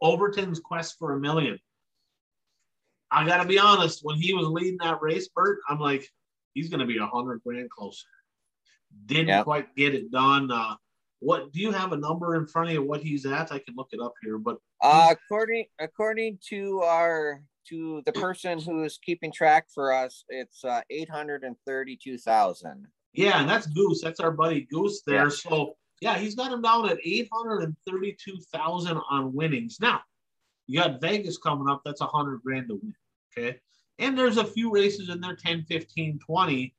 Overton's 0.00 0.60
quest 0.60 0.96
for 0.98 1.12
a 1.12 1.20
million. 1.20 1.58
I 3.10 3.26
got 3.26 3.42
to 3.42 3.48
be 3.48 3.58
honest, 3.58 4.00
when 4.02 4.16
he 4.16 4.34
was 4.34 4.46
leading 4.46 4.78
that 4.82 5.02
race, 5.02 5.28
Bert, 5.34 5.58
I'm 5.68 5.80
like, 5.80 6.08
he's 6.54 6.68
going 6.68 6.80
to 6.80 6.86
be 6.86 6.98
a 6.98 7.06
hundred 7.06 7.42
grand 7.44 7.70
closer. 7.70 8.06
Didn't 9.06 9.28
yep. 9.28 9.44
quite 9.44 9.74
get 9.76 9.94
it 9.94 10.10
done. 10.10 10.50
Uh, 10.50 10.76
what 11.20 11.52
do 11.52 11.60
you 11.60 11.70
have 11.70 11.92
a 11.92 11.96
number 11.96 12.34
in 12.36 12.46
front 12.46 12.68
of 12.68 12.74
you? 12.74 12.82
What 12.82 13.02
he's 13.02 13.24
at? 13.26 13.52
I 13.52 13.58
can 13.58 13.74
look 13.76 13.88
it 13.92 14.00
up 14.00 14.14
here. 14.22 14.38
But 14.38 14.58
uh, 14.82 15.08
according 15.12 15.66
according 15.78 16.38
to 16.48 16.80
our 16.80 17.42
to 17.68 18.02
the 18.06 18.12
person 18.12 18.58
who 18.58 18.84
is 18.84 18.98
keeping 18.98 19.30
track 19.30 19.66
for 19.72 19.92
us, 19.92 20.24
it's 20.28 20.64
uh, 20.64 20.80
eight 20.90 21.08
hundred 21.08 21.44
and 21.44 21.56
thirty 21.66 21.98
two 22.02 22.18
thousand. 22.18 22.86
Yeah, 23.12 23.40
and 23.40 23.48
that's 23.48 23.66
Goose. 23.66 24.00
That's 24.02 24.20
our 24.20 24.30
buddy 24.30 24.66
Goose 24.70 25.02
there. 25.06 25.24
Yeah. 25.24 25.28
So 25.28 25.76
yeah, 26.00 26.18
he's 26.18 26.34
got 26.34 26.52
him 26.52 26.62
down 26.62 26.88
at 26.88 26.98
832,000 27.04 29.00
on 29.10 29.34
winnings. 29.34 29.78
Now, 29.80 30.00
you 30.66 30.80
got 30.80 31.00
Vegas 31.00 31.36
coming 31.36 31.68
up. 31.68 31.82
That's 31.84 32.00
a 32.00 32.06
100 32.06 32.42
grand 32.42 32.68
to 32.68 32.76
win. 32.76 32.94
Okay. 33.36 33.58
And 33.98 34.16
there's 34.18 34.38
a 34.38 34.44
few 34.44 34.72
races 34.72 35.10
in 35.10 35.20
there 35.20 35.36
10, 35.36 35.64
15, 35.64 36.18
20. 36.18 36.74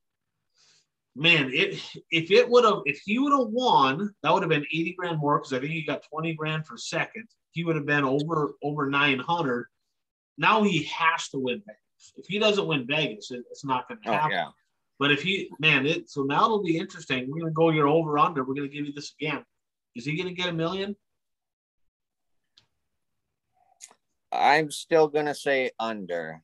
Man, 1.15 1.51
it 1.53 1.75
if 2.11 2.31
it 2.31 2.49
would 2.49 2.63
have 2.65 2.79
if 2.85 2.99
he 3.05 3.19
would 3.19 3.31
have 3.37 3.47
won, 3.49 4.13
that 4.23 4.33
would 4.33 4.43
have 4.43 4.49
been 4.49 4.65
80 4.71 4.95
grand 4.97 5.19
more 5.19 5.39
because 5.39 5.53
I 5.53 5.59
think 5.59 5.71
he 5.71 5.83
got 5.83 6.03
20 6.09 6.33
grand 6.35 6.65
for 6.65 6.77
second. 6.77 7.27
He 7.51 7.63
would 7.65 7.75
have 7.75 7.85
been 7.85 8.03
over 8.05 8.53
over 8.63 8.89
900. 8.89 9.67
Now 10.37 10.63
he 10.63 10.83
has 10.83 11.29
to 11.29 11.39
win 11.39 11.61
Vegas. 11.65 12.13
If 12.17 12.25
he 12.27 12.39
doesn't 12.39 12.65
win 12.65 12.87
Vegas, 12.87 13.31
it, 13.31 13.43
it's 13.51 13.65
not 13.65 13.87
going 13.87 13.99
to 14.03 14.09
Oh, 14.09 14.13
happen. 14.13 14.31
yeah. 14.31 14.47
But 14.99 15.11
if 15.11 15.21
he, 15.21 15.49
man, 15.59 15.85
it 15.85 16.09
so 16.09 16.23
now 16.23 16.45
it'll 16.45 16.63
be 16.63 16.77
interesting. 16.77 17.27
We're 17.29 17.41
gonna 17.41 17.51
go 17.51 17.69
your 17.71 17.87
over 17.87 18.17
under. 18.19 18.43
We're 18.43 18.53
gonna 18.55 18.67
give 18.67 18.85
you 18.85 18.93
this 18.93 19.13
again. 19.19 19.43
Is 19.95 20.05
he 20.05 20.15
gonna 20.15 20.31
get 20.33 20.49
a 20.49 20.53
million? 20.53 20.95
I'm 24.31 24.71
still 24.71 25.07
gonna 25.07 25.35
say 25.35 25.71
under. 25.79 26.41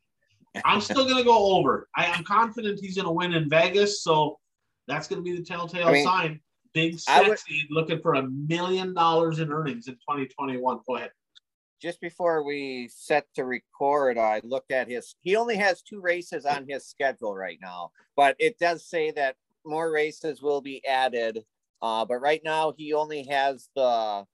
I'm 0.65 0.81
still 0.81 1.07
gonna 1.07 1.23
go 1.23 1.55
over. 1.57 1.87
I, 1.95 2.07
I'm 2.07 2.23
confident 2.23 2.79
he's 2.81 2.97
gonna 2.97 3.11
win 3.11 3.33
in 3.33 3.47
Vegas, 3.49 4.03
so 4.03 4.39
that's 4.87 5.07
gonna 5.07 5.21
be 5.21 5.35
the 5.35 5.43
telltale 5.43 5.87
I 5.87 5.91
mean, 5.91 6.05
sign. 6.05 6.39
Big 6.73 6.99
I 7.07 7.21
would- 7.21 7.39
sexy 7.39 7.67
looking 7.69 8.01
for 8.01 8.15
a 8.15 8.23
million 8.23 8.93
dollars 8.93 9.39
in 9.39 9.51
earnings 9.51 9.87
in 9.87 9.95
2021. 9.95 10.79
Go 10.87 10.95
ahead. 10.97 11.11
Just 11.81 12.01
before 12.01 12.43
we 12.43 12.89
set 12.91 13.25
to 13.35 13.45
record, 13.45 14.17
I 14.17 14.41
looked 14.43 14.71
at 14.71 14.87
his. 14.87 15.15
He 15.21 15.35
only 15.35 15.57
has 15.57 15.81
two 15.83 16.01
races 16.01 16.45
on 16.45 16.65
his 16.67 16.87
schedule 16.87 17.35
right 17.35 17.59
now, 17.61 17.91
but 18.15 18.35
it 18.39 18.57
does 18.57 18.85
say 18.87 19.11
that 19.11 19.35
more 19.63 19.91
races 19.91 20.41
will 20.41 20.61
be 20.61 20.85
added. 20.85 21.43
Uh, 21.81 22.03
but 22.05 22.15
right 22.15 22.41
now 22.43 22.73
he 22.75 22.93
only 22.93 23.23
has 23.23 23.69
the 23.75 24.25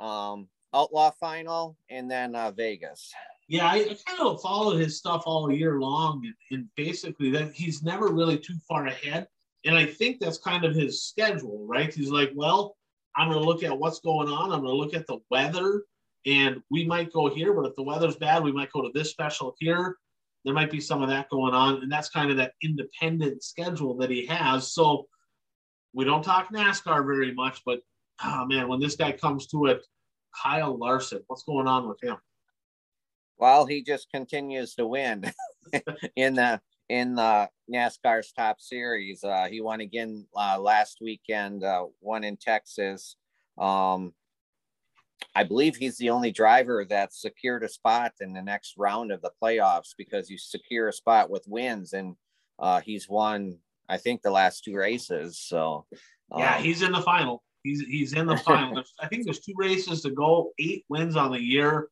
um, 0.00 0.48
Outlaw 0.74 1.10
Final 1.12 1.78
and 1.88 2.10
then 2.10 2.34
uh, 2.34 2.50
Vegas. 2.50 3.12
Yeah, 3.48 3.66
I, 3.66 3.76
I 3.76 3.96
kind 4.06 4.20
of 4.20 4.40
followed 4.40 4.78
his 4.78 4.98
stuff 4.98 5.22
all 5.26 5.50
year 5.50 5.78
long, 5.80 6.22
and, 6.24 6.34
and 6.50 6.68
basically 6.76 7.30
that 7.30 7.52
he's 7.52 7.82
never 7.82 8.08
really 8.08 8.38
too 8.38 8.56
far 8.68 8.86
ahead. 8.86 9.28
And 9.64 9.76
I 9.76 9.86
think 9.86 10.20
that's 10.20 10.38
kind 10.38 10.64
of 10.64 10.74
his 10.74 11.04
schedule, 11.04 11.66
right? 11.66 11.92
He's 11.92 12.10
like, 12.10 12.32
well, 12.34 12.76
I'm 13.16 13.30
going 13.30 13.40
to 13.40 13.46
look 13.46 13.62
at 13.62 13.78
what's 13.78 14.00
going 14.00 14.28
on. 14.28 14.52
I'm 14.52 14.60
going 14.60 14.72
to 14.72 14.76
look 14.76 14.94
at 14.94 15.06
the 15.06 15.18
weather, 15.30 15.84
and 16.26 16.60
we 16.70 16.84
might 16.86 17.12
go 17.12 17.28
here, 17.28 17.52
but 17.52 17.66
if 17.66 17.76
the 17.76 17.82
weather's 17.82 18.16
bad, 18.16 18.42
we 18.42 18.52
might 18.52 18.72
go 18.72 18.82
to 18.82 18.90
this 18.92 19.10
special 19.10 19.54
here. 19.58 19.96
There 20.44 20.54
might 20.54 20.70
be 20.70 20.80
some 20.80 21.02
of 21.02 21.08
that 21.08 21.30
going 21.30 21.54
on, 21.54 21.82
and 21.82 21.90
that's 21.90 22.10
kind 22.10 22.30
of 22.30 22.36
that 22.36 22.52
independent 22.62 23.42
schedule 23.42 23.96
that 23.98 24.10
he 24.10 24.26
has. 24.26 24.72
So 24.72 25.06
we 25.94 26.04
don't 26.04 26.22
talk 26.22 26.52
NASCAR 26.52 27.06
very 27.06 27.32
much, 27.32 27.62
but 27.64 27.80
oh 28.22 28.44
man, 28.46 28.68
when 28.68 28.80
this 28.80 28.96
guy 28.96 29.12
comes 29.12 29.46
to 29.48 29.66
it, 29.66 29.86
Kyle 30.42 30.76
Larson, 30.76 31.22
what's 31.28 31.44
going 31.44 31.66
on 31.66 31.88
with 31.88 32.02
him? 32.02 32.16
Well, 33.38 33.66
he 33.66 33.82
just 33.82 34.10
continues 34.10 34.74
to 34.74 34.86
win 34.86 35.32
in 36.16 36.34
the 36.34 36.60
in 36.88 37.14
the 37.14 37.48
NASCAR's 37.72 38.32
top 38.32 38.60
series. 38.60 39.24
Uh, 39.24 39.46
he 39.50 39.60
won 39.60 39.80
again 39.80 40.26
uh, 40.36 40.58
last 40.58 40.98
weekend, 41.00 41.64
uh, 41.64 41.86
won 42.00 42.24
in 42.24 42.36
Texas. 42.36 43.16
Um, 43.58 44.12
I 45.34 45.44
believe 45.44 45.76
he's 45.76 45.96
the 45.96 46.10
only 46.10 46.30
driver 46.30 46.84
that 46.86 47.12
secured 47.12 47.64
a 47.64 47.68
spot 47.68 48.12
in 48.20 48.32
the 48.32 48.42
next 48.42 48.74
round 48.76 49.10
of 49.10 49.22
the 49.22 49.32
playoffs 49.42 49.94
because 49.96 50.30
you 50.30 50.38
secure 50.38 50.88
a 50.88 50.92
spot 50.92 51.30
with 51.30 51.44
wins, 51.48 51.92
and 51.92 52.16
uh, 52.58 52.80
he's 52.80 53.08
won, 53.08 53.58
I 53.88 53.96
think, 53.96 54.22
the 54.22 54.30
last 54.30 54.64
two 54.64 54.76
races. 54.76 55.38
So, 55.38 55.86
Yeah, 56.36 56.56
um, 56.56 56.62
he's 56.62 56.82
in 56.82 56.92
the 56.92 57.00
final. 57.00 57.42
He's 57.62 57.80
he's 57.80 58.12
in 58.12 58.26
the 58.26 58.36
final. 58.36 58.82
I 59.00 59.08
think 59.08 59.24
there's 59.24 59.40
two 59.40 59.54
races 59.56 60.02
to 60.02 60.10
go, 60.10 60.52
eight 60.58 60.84
wins 60.88 61.16
on 61.16 61.32
the 61.32 61.40
year. 61.40 61.88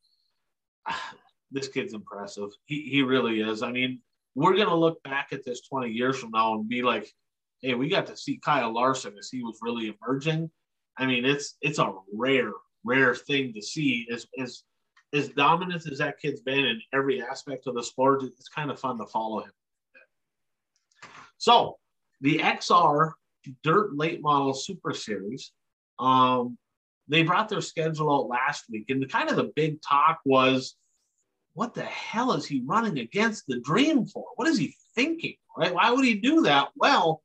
This 1.55 1.69
kid's 1.69 1.93
impressive. 1.93 2.49
He 2.65 2.89
he 2.91 3.03
really 3.03 3.43
is. 3.43 3.63
I 3.63 3.71
mean, 3.71 4.01
we're 4.35 4.57
gonna 4.57 4.77
look 4.77 5.03
back 5.03 5.29
at 5.33 5.45
this 5.45 5.63
20 5.69 5.91
years 5.91 6.19
from 6.19 6.31
now 6.31 6.55
and 6.55 6.69
be 6.69 6.83
like, 6.83 7.13
hey, 7.61 7.75
we 7.75 7.89
got 7.89 8.07
to 8.07 8.17
see 8.17 8.41
Kyle 8.45 8.73
Larson 8.73 9.15
as 9.19 9.29
he 9.31 9.43
was 9.43 9.59
really 9.63 9.95
emerging. 10.01 10.51
I 10.99 11.07
mean, 11.07 11.25
it's 11.25 11.57
it's 11.63 11.79
a 11.79 11.93
rare, 12.13 12.53
rare 12.85 13.15
thing 13.15 13.53
to 13.55 13.63
see. 13.63 14.07
As 14.13 14.27
as 14.39 14.65
as 15.15 15.29
dominant 15.31 15.87
as 15.91 15.99
that 15.99 16.19
kid's 16.21 16.41
been 16.41 16.65
in 16.65 16.81
every 16.93 17.23
aspect 17.23 17.67
of 17.67 17.75
the 17.75 17.83
sport, 17.83 18.23
it's 18.23 18.49
kind 18.49 18.71
of 18.71 18.81
fun 18.81 18.99
to 18.99 19.07
follow 19.07 19.41
him. 19.41 19.53
So 21.39 21.79
the 22.21 22.39
XR 22.39 23.13
Dirt 23.63 23.97
Late 23.97 24.23
Model 24.23 24.55
Super 24.55 24.93
Series, 24.93 25.53
um, 25.99 26.57
they 27.09 27.23
brought 27.23 27.49
their 27.49 27.61
schedule 27.61 28.15
out 28.15 28.29
last 28.29 28.65
week, 28.71 28.87
and 28.89 29.03
the 29.03 29.07
kind 29.07 29.29
of 29.29 29.37
the 29.37 29.53
big 29.57 29.83
talk 29.83 30.21
was, 30.25 30.77
what 31.55 31.75
the 31.75 31.85
hell 31.85 32.33
is 32.33 32.47
he 32.47 32.63
running 32.65 32.99
against 32.99 33.47
the 33.47 33.61
Dream 33.61 34.07
for? 34.07 34.25
What 34.37 34.49
is 34.49 34.59
he 34.59 34.75
thinking? 34.95 35.35
Right? 35.57 35.75
Why 35.75 35.91
would 35.91 36.05
he 36.05 36.15
do 36.15 36.43
that? 36.43 36.69
Well, 36.77 37.23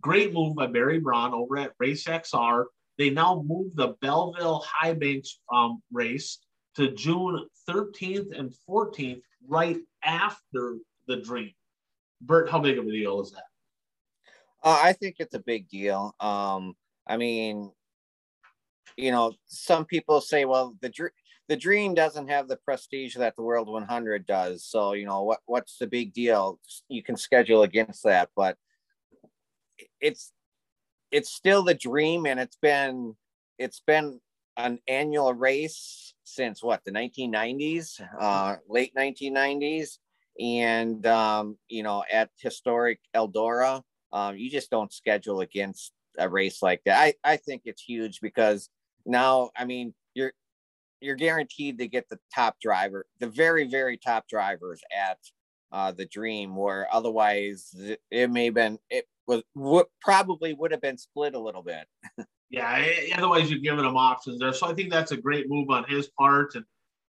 great 0.00 0.32
move 0.32 0.56
by 0.56 0.66
Barry 0.66 1.00
Braun 1.00 1.32
over 1.32 1.56
at 1.58 1.72
Race 1.78 2.04
XR. 2.04 2.64
They 2.98 3.10
now 3.10 3.42
moved 3.46 3.76
the 3.76 3.94
Belleville 4.02 4.64
High 4.66 4.92
Banks 4.92 5.40
um, 5.52 5.82
race 5.90 6.38
to 6.76 6.92
June 6.92 7.46
13th 7.68 8.38
and 8.38 8.52
14th, 8.68 9.22
right 9.48 9.78
after 10.04 10.76
the 11.06 11.16
Dream. 11.16 11.52
Bert, 12.20 12.50
how 12.50 12.58
big 12.58 12.78
of 12.78 12.86
a 12.86 12.90
deal 12.90 13.22
is 13.22 13.30
that? 13.30 13.44
Uh, 14.62 14.78
I 14.82 14.92
think 14.92 15.16
it's 15.18 15.34
a 15.34 15.40
big 15.40 15.68
deal. 15.68 16.14
Um, 16.20 16.74
I 17.06 17.16
mean, 17.16 17.72
you 18.96 19.10
know, 19.10 19.32
some 19.46 19.86
people 19.86 20.20
say, 20.20 20.44
well, 20.44 20.76
the 20.82 20.90
dr- 20.90 21.12
the 21.50 21.56
dream 21.56 21.94
doesn't 21.94 22.28
have 22.28 22.46
the 22.46 22.56
prestige 22.56 23.16
that 23.16 23.34
the 23.34 23.42
World 23.42 23.68
100 23.68 24.24
does. 24.24 24.64
So, 24.64 24.92
you 24.92 25.04
know, 25.04 25.24
what 25.24 25.40
what's 25.46 25.78
the 25.78 25.88
big 25.88 26.12
deal? 26.12 26.60
You 26.88 27.02
can 27.02 27.16
schedule 27.16 27.64
against 27.64 28.04
that, 28.04 28.30
but 28.36 28.56
it's 30.00 30.32
it's 31.10 31.30
still 31.30 31.64
the 31.64 31.74
dream, 31.74 32.24
and 32.24 32.38
it's 32.38 32.56
been 32.62 33.16
it's 33.58 33.82
been 33.84 34.20
an 34.56 34.78
annual 34.86 35.34
race 35.34 36.14
since 36.22 36.62
what 36.62 36.84
the 36.84 36.92
1990s, 36.92 38.00
uh, 38.20 38.56
late 38.68 38.94
1990s, 38.94 39.98
and 40.38 41.04
um, 41.06 41.58
you 41.68 41.82
know, 41.82 42.04
at 42.12 42.30
historic 42.38 43.00
Eldora 43.12 43.82
um, 44.12 44.36
you 44.36 44.50
just 44.50 44.70
don't 44.70 44.92
schedule 44.92 45.40
against 45.40 45.92
a 46.18 46.28
race 46.28 46.62
like 46.62 46.82
that. 46.84 46.98
I, 46.98 47.14
I 47.24 47.36
think 47.36 47.62
it's 47.64 47.82
huge 47.82 48.20
because 48.20 48.68
now, 49.06 49.50
I 49.56 49.64
mean, 49.64 49.94
you're 50.14 50.32
you're 51.00 51.16
guaranteed 51.16 51.78
to 51.78 51.88
get 51.88 52.08
the 52.08 52.18
top 52.34 52.56
driver, 52.60 53.06
the 53.18 53.26
very, 53.26 53.68
very 53.68 53.96
top 53.96 54.28
drivers 54.28 54.80
at 54.96 55.18
uh, 55.72 55.92
the 55.92 56.06
Dream, 56.06 56.56
where 56.56 56.86
otherwise 56.92 57.74
it, 57.78 58.00
it 58.10 58.30
may 58.30 58.46
have 58.46 58.54
been 58.54 58.78
it 58.90 59.06
was 59.26 59.42
would 59.54 59.86
probably 60.00 60.54
would 60.54 60.72
have 60.72 60.80
been 60.80 60.98
split 60.98 61.34
a 61.34 61.40
little 61.40 61.62
bit. 61.62 61.86
Yeah, 62.52 62.84
eh, 62.84 63.14
otherwise 63.16 63.48
you're 63.48 63.60
giving 63.60 63.84
him 63.84 63.96
options 63.96 64.40
there. 64.40 64.52
So 64.52 64.66
I 64.66 64.74
think 64.74 64.90
that's 64.90 65.12
a 65.12 65.16
great 65.16 65.48
move 65.48 65.70
on 65.70 65.84
his 65.84 66.08
part, 66.18 66.56
and 66.56 66.64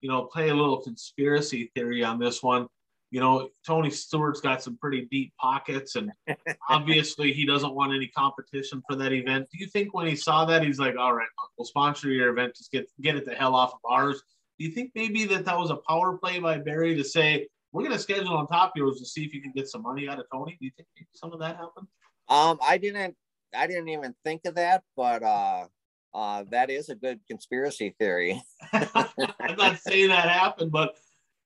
you 0.02 0.10
know, 0.10 0.24
play 0.24 0.50
a 0.50 0.56
little 0.56 0.82
conspiracy 0.82 1.72
theory 1.76 2.04
on 2.04 2.20
this 2.20 2.42
one. 2.42 2.66
You 3.10 3.22
know, 3.22 3.50
Tony 3.66 3.90
Stewart's 3.90 4.42
got 4.42 4.62
some 4.62 4.78
pretty 4.78 5.08
deep 5.10 5.34
pockets, 5.40 5.96
and 5.96 6.12
obviously 6.70 7.32
he 7.32 7.46
doesn't 7.46 7.74
want 7.74 7.94
any 7.94 8.08
competition 8.08 8.84
for 8.88 8.96
that 8.98 9.14
event. 9.14 9.48
Do 9.52 9.58
you 9.60 9.68
think 9.68 9.94
when 9.94 10.08
he 10.08 10.16
saw 10.16 10.46
that 10.46 10.64
he's 10.64 10.80
like, 10.80 10.98
"All 10.98 11.14
right, 11.14 11.28
look, 11.40 11.52
we'll 11.58 11.66
sponsor 11.66 12.10
your 12.10 12.30
event, 12.30 12.56
just 12.56 12.72
get 12.72 12.90
get 13.02 13.16
it 13.16 13.26
the 13.26 13.34
hell 13.34 13.56
off 13.56 13.74
of 13.74 13.80
ours"? 13.90 14.22
Do 14.60 14.66
you 14.66 14.72
think 14.72 14.92
maybe 14.96 15.26
that 15.26 15.46
that 15.46 15.58
was 15.58 15.70
a 15.70 15.78
power 15.88 16.18
play 16.18 16.40
by 16.40 16.58
Barry 16.58 16.96
to 16.96 17.04
say 17.04 17.48
we're 17.72 17.84
going 17.84 17.96
to 17.96 18.00
schedule 18.00 18.36
on 18.36 18.48
top 18.48 18.74
yours 18.76 19.00
to 19.00 19.06
see 19.06 19.24
if 19.24 19.34
you 19.34 19.42
can 19.42 19.52
get 19.52 19.68
some 19.68 19.84
money 19.84 20.10
out 20.10 20.20
of 20.20 20.26
Tony? 20.32 20.58
Do 20.60 20.66
you 20.66 20.72
think 20.76 20.88
maybe 20.96 21.08
some 21.14 21.32
of 21.32 21.40
that 21.40 21.58
happened? 21.58 21.88
Um, 22.28 22.58
I 22.62 22.78
didn't 22.78 23.16
I 23.56 23.68
didn't 23.68 23.90
even 23.90 24.16
think 24.24 24.46
of 24.46 24.56
that, 24.56 24.84
but 24.96 25.24
uh, 25.24 25.66
uh, 26.14 26.44
that 26.52 26.70
is 26.70 26.90
a 26.90 26.96
good 26.96 27.20
conspiracy 27.28 27.96
theory. 28.00 28.42
I'm 28.74 29.56
not 29.58 29.80
saying 29.80 30.10
that 30.10 30.30
happened, 30.30 30.72
but 30.72 30.98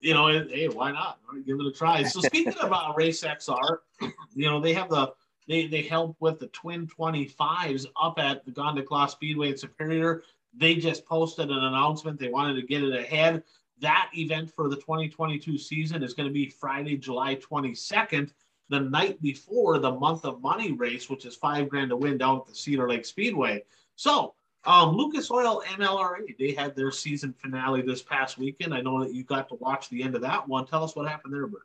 you 0.02 0.14
know, 0.14 0.28
hey, 0.28 0.68
why 0.68 0.92
not? 0.92 1.20
Give 1.46 1.60
it 1.60 1.66
a 1.66 1.72
try. 1.72 2.04
So 2.04 2.20
speaking 2.22 2.54
about 2.62 2.98
Race 2.98 3.24
XR, 3.24 3.78
you 4.34 4.50
know, 4.50 4.60
they 4.60 4.74
have 4.74 4.90
the 4.90 5.14
they 5.48 5.68
they 5.68 5.84
help 5.84 6.18
with 6.20 6.40
the 6.40 6.48
twin 6.48 6.88
25s 6.88 7.86
up 8.02 8.20
at 8.20 8.44
the 8.46 8.52
Gondik 8.52 8.90
Law 8.92 9.06
Speedway 9.06 9.50
in 9.50 9.58
Superior. 9.58 10.24
They 10.54 10.76
just 10.76 11.06
posted 11.06 11.50
an 11.50 11.64
announcement. 11.64 12.20
They 12.20 12.30
wanted 12.30 12.60
to 12.60 12.68
get 12.68 12.84
it 12.84 12.94
ahead. 12.94 13.44
That 13.80 14.10
event 14.16 14.52
for 14.56 14.70
the 14.70 14.76
2022 14.76 15.58
season 15.58 16.04
is 16.04 16.14
going 16.14 16.28
to 16.28 16.34
be 16.34 16.50
Friday, 16.50 16.98
July 16.98 17.36
22nd, 17.36 18.32
the 18.70 18.80
night 18.80 19.22
before 19.22 19.80
the 19.80 19.92
month 19.92 20.26
of 20.26 20.42
money 20.42 20.72
race, 20.72 21.10
which 21.10 21.26
is 21.26 21.36
five 21.36 21.70
grand 21.70 21.90
to 21.90 21.98
win 21.98 22.18
down 22.18 22.42
at 22.42 22.46
the 22.46 22.54
Cedar 22.54 22.88
Lake 22.88 23.06
Speedway. 23.06 23.64
So 23.96 24.36
um, 24.66 24.96
Lucas 24.96 25.32
Oil 25.32 25.64
MLRA, 25.68 26.38
they 26.38 26.52
had 26.52 26.76
their 26.76 26.92
season 26.92 27.34
finale 27.34 27.82
this 27.82 28.02
past 28.02 28.38
weekend. 28.38 28.74
I 28.74 28.82
know 28.82 29.04
that 29.04 29.14
you 29.14 29.24
got 29.24 29.50
to 29.50 29.56
watch 29.56 29.90
the 29.90 30.04
end 30.04 30.16
of 30.16 30.22
that 30.22 30.48
one. 30.48 30.66
Tell 30.66 30.84
us 30.84 30.96
what 30.96 31.08
happened 31.08 31.34
there, 31.34 31.48
Bert. 31.48 31.64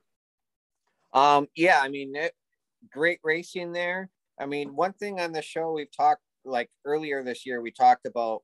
Um, 1.13 1.47
yeah, 1.55 1.81
I 1.81 1.89
mean, 1.89 2.15
it, 2.17 2.33
great 2.91 3.21
racing 3.23 3.73
there. 3.73 4.09
I 4.41 4.47
mean, 4.47 4.75
one 4.75 4.93
thing 4.95 5.21
on 5.21 5.33
the 5.33 5.43
show 5.43 5.73
we've 5.73 5.95
talked 5.95 6.23
like 6.45 6.71
earlier 6.85 7.23
this 7.23 7.45
year, 7.45 7.61
we 7.61 7.71
talked 7.71 8.07
about 8.07 8.43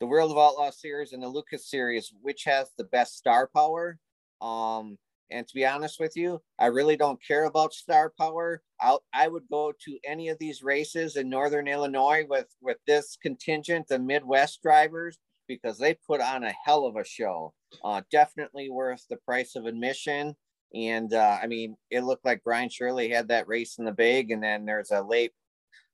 the 0.00 0.06
World 0.06 0.30
of 0.30 0.38
Outlaw 0.38 0.70
series 0.70 1.12
and 1.12 1.22
the 1.22 1.28
Lucas 1.28 1.68
series, 1.68 2.12
which 2.22 2.44
has 2.44 2.70
the 2.76 2.84
best 2.84 3.16
star 3.16 3.48
power. 3.54 3.98
Um, 4.40 4.98
And 5.32 5.48
to 5.48 5.54
be 5.54 5.64
honest 5.66 5.98
with 5.98 6.16
you, 6.16 6.40
I 6.58 6.66
really 6.66 6.96
don't 6.96 7.24
care 7.26 7.44
about 7.44 7.72
star 7.72 8.12
power. 8.18 8.62
I'll, 8.80 9.02
I 9.14 9.28
would 9.28 9.44
go 9.50 9.72
to 9.84 9.98
any 10.04 10.28
of 10.28 10.38
these 10.38 10.62
races 10.62 11.16
in 11.16 11.30
Northern 11.30 11.66
Illinois 11.66 12.24
with, 12.28 12.46
with 12.60 12.76
this 12.86 13.16
contingent 13.20 13.88
the 13.88 13.98
Midwest 13.98 14.62
drivers 14.62 15.18
because 15.48 15.78
they 15.78 15.94
put 16.06 16.20
on 16.20 16.44
a 16.44 16.54
hell 16.64 16.86
of 16.86 16.96
a 16.96 17.04
show. 17.04 17.54
Uh, 17.84 18.02
definitely 18.10 18.70
worth 18.70 19.04
the 19.08 19.16
price 19.16 19.56
of 19.56 19.66
admission. 19.66 20.34
And 20.74 21.12
uh, 21.12 21.38
I 21.42 21.46
mean, 21.46 21.76
it 21.90 22.04
looked 22.04 22.24
like 22.24 22.44
Brian 22.44 22.68
Shirley 22.68 23.08
had 23.08 23.28
that 23.28 23.48
race 23.48 23.78
in 23.78 23.84
the 23.84 23.92
bag, 23.92 24.30
and 24.30 24.42
then 24.42 24.64
there's 24.64 24.90
a 24.90 25.02
late, 25.02 25.32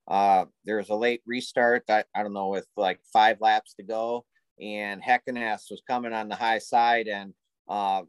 uh, 0.07 0.45
there's 0.65 0.89
a 0.89 0.95
late 0.95 1.23
restart. 1.27 1.85
I, 1.89 2.05
I 2.15 2.23
don't 2.23 2.33
know 2.33 2.49
with 2.49 2.67
like 2.77 3.01
five 3.13 3.39
laps 3.41 3.75
to 3.75 3.83
go, 3.83 4.25
and 4.61 5.03
Heckenast 5.03 5.71
was 5.71 5.83
coming 5.89 6.13
on 6.13 6.29
the 6.29 6.37
high 6.37 6.59
side 6.59 7.09
and 7.09 7.35
uh, 7.69 8.03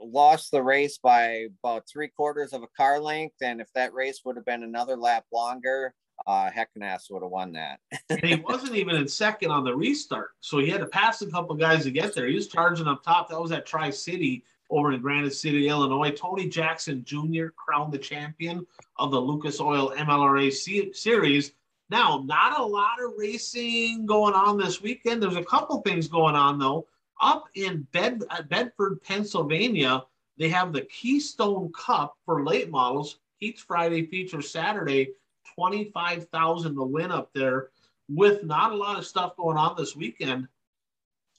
lost 0.00 0.50
the 0.50 0.62
race 0.62 0.98
by 0.98 1.46
about 1.62 1.84
three 1.88 2.08
quarters 2.08 2.52
of 2.52 2.62
a 2.62 2.68
car 2.76 3.00
length. 3.00 3.36
And 3.42 3.60
if 3.60 3.72
that 3.74 3.92
race 3.94 4.20
would 4.24 4.36
have 4.36 4.44
been 4.44 4.62
another 4.62 4.96
lap 4.96 5.24
longer, 5.32 5.94
uh, 6.26 6.50
Heckenast 6.50 7.10
would 7.10 7.22
have 7.22 7.30
won 7.30 7.52
that. 7.52 7.80
and 8.10 8.22
he 8.22 8.36
wasn't 8.36 8.74
even 8.74 8.96
in 8.96 9.08
second 9.08 9.50
on 9.50 9.64
the 9.64 9.74
restart, 9.74 10.30
so 10.40 10.58
he 10.58 10.68
had 10.68 10.80
to 10.80 10.86
pass 10.86 11.22
a 11.22 11.30
couple 11.30 11.54
guys 11.54 11.84
to 11.84 11.90
get 11.90 12.14
there. 12.14 12.26
He 12.26 12.34
was 12.34 12.48
charging 12.48 12.86
up 12.86 13.02
top. 13.02 13.28
That 13.28 13.40
was 13.40 13.52
at 13.52 13.66
Tri 13.66 13.90
City 13.90 14.44
over 14.70 14.92
in 14.92 15.00
Granite 15.00 15.34
City, 15.34 15.68
Illinois. 15.68 16.10
Tony 16.12 16.48
Jackson 16.48 17.04
Jr. 17.04 17.46
crowned 17.56 17.92
the 17.92 17.98
champion 17.98 18.66
of 18.96 19.10
the 19.10 19.20
Lucas 19.20 19.60
Oil 19.60 19.92
MLRA 19.96 20.52
C- 20.52 20.92
series. 20.92 21.52
Now, 21.90 22.22
not 22.24 22.60
a 22.60 22.64
lot 22.64 23.02
of 23.04 23.14
racing 23.16 24.06
going 24.06 24.34
on 24.34 24.56
this 24.56 24.80
weekend. 24.80 25.22
There's 25.22 25.36
a 25.36 25.44
couple 25.44 25.80
things 25.80 26.06
going 26.06 26.36
on 26.36 26.58
though. 26.58 26.86
Up 27.20 27.44
in 27.54 27.86
Bed- 27.92 28.24
uh, 28.30 28.42
Bedford, 28.42 29.02
Pennsylvania, 29.02 30.04
they 30.38 30.48
have 30.48 30.72
the 30.72 30.82
Keystone 30.82 31.70
Cup 31.72 32.16
for 32.24 32.44
late 32.44 32.70
models. 32.70 33.18
Heats 33.38 33.62
Friday, 33.62 34.06
features 34.06 34.50
Saturday. 34.50 35.10
Twenty-five 35.54 36.28
thousand 36.28 36.76
to 36.76 36.84
win 36.84 37.10
up 37.10 37.30
there, 37.34 37.70
with 38.08 38.44
not 38.44 38.72
a 38.72 38.76
lot 38.76 38.98
of 38.98 39.06
stuff 39.06 39.36
going 39.36 39.56
on 39.56 39.74
this 39.76 39.96
weekend. 39.96 40.48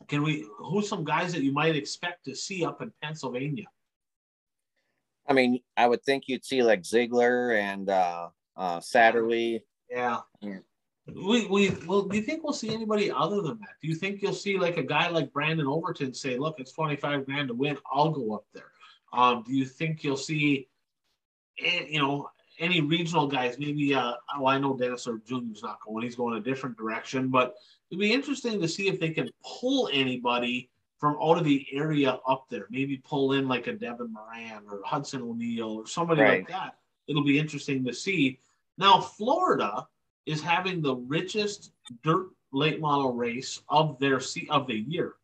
Can 0.08 0.22
we? 0.22 0.48
Who's 0.58 0.90
some 0.90 1.04
guys 1.04 1.32
that 1.34 1.44
you 1.44 1.52
might 1.52 1.76
expect 1.76 2.26
to 2.26 2.36
see 2.36 2.66
up 2.66 2.82
in 2.82 2.92
Pennsylvania? 3.02 3.66
I 5.28 5.34
mean, 5.34 5.62
I 5.78 5.88
would 5.88 6.04
think 6.04 6.26
you'd 6.28 6.44
see 6.44 6.62
like 6.62 6.84
Ziegler 6.86 7.54
and 7.54 7.90
uh, 7.90 8.30
uh, 8.58 8.80
Satterlee. 8.80 9.62
Yeah. 9.90 10.20
yeah. 10.42 10.60
We 11.16 11.46
we 11.48 11.70
well, 11.88 12.04
do 12.04 12.16
you 12.16 12.24
think 12.24 12.44
we'll 12.44 12.54
see 12.54 12.74
anybody 12.74 13.12
other 13.12 13.42
than 13.42 13.60
that? 13.60 13.76
Do 13.82 13.88
you 13.88 13.96
think 13.96 14.22
you'll 14.22 14.34
see 14.34 14.58
like 14.58 14.78
a 14.78 14.84
guy 14.84 15.10
like 15.10 15.34
Brandon 15.34 15.68
Overton 15.68 16.14
say, 16.14 16.38
"Look, 16.38 16.60
it's 16.60 16.72
twenty 16.72 16.96
five 16.96 17.26
grand 17.26 17.50
to 17.50 17.54
win. 17.54 17.78
I'll 17.92 18.12
go 18.12 18.34
up 18.34 18.46
there." 18.54 18.72
Um, 19.14 19.44
do 19.46 19.54
you 19.54 19.66
think 19.66 20.04
you'll 20.04 20.18
see, 20.18 20.70
eh, 21.60 21.86
you 21.90 22.00
know, 22.00 22.30
any 22.60 22.82
regional 22.82 23.28
guys? 23.28 23.60
Maybe 23.60 23.94
uh, 23.94 24.14
well, 24.40 24.48
I 24.48 24.58
know 24.58 24.78
Dennis 24.78 25.08
Erb 25.08 25.26
Junior's 25.26 25.64
not 25.64 25.80
going; 25.86 26.04
he's 26.04 26.16
going 26.16 26.38
a 26.38 26.42
different 26.42 26.78
direction. 26.78 27.30
But 27.30 27.56
it'd 27.90 28.00
be 28.00 28.14
interesting 28.14 28.62
to 28.62 28.68
see 28.68 28.88
if 28.88 29.00
they 29.00 29.10
can 29.10 29.30
pull 29.44 29.90
anybody 29.92 30.70
from 31.00 31.18
out 31.22 31.38
of 31.38 31.44
the 31.44 31.66
area 31.72 32.20
up 32.28 32.46
there. 32.50 32.68
Maybe 32.70 32.98
pull 32.98 33.34
in 33.34 33.48
like 33.48 33.68
a 33.68 33.74
Devin 33.74 34.14
Moran 34.14 34.64
or 34.70 34.82
Hudson 34.86 35.24
O'Neill 35.24 35.74
or 35.74 35.88
somebody 35.88 36.22
right. 36.22 36.40
like 36.40 36.50
that. 36.50 36.78
It'll 37.08 37.24
be 37.24 37.40
interesting 37.40 37.84
to 37.86 37.94
see. 37.94 38.40
Now, 38.78 39.02
Florida 39.02 39.88
is 40.26 40.42
having 40.42 40.82
the 40.82 40.96
richest 40.96 41.72
dirt 42.04 42.30
late 42.52 42.80
model 42.80 43.14
race 43.14 43.62
of 43.70 44.00
their 44.00 44.22
of 44.50 44.68
the 44.68 44.76
year 44.76 45.16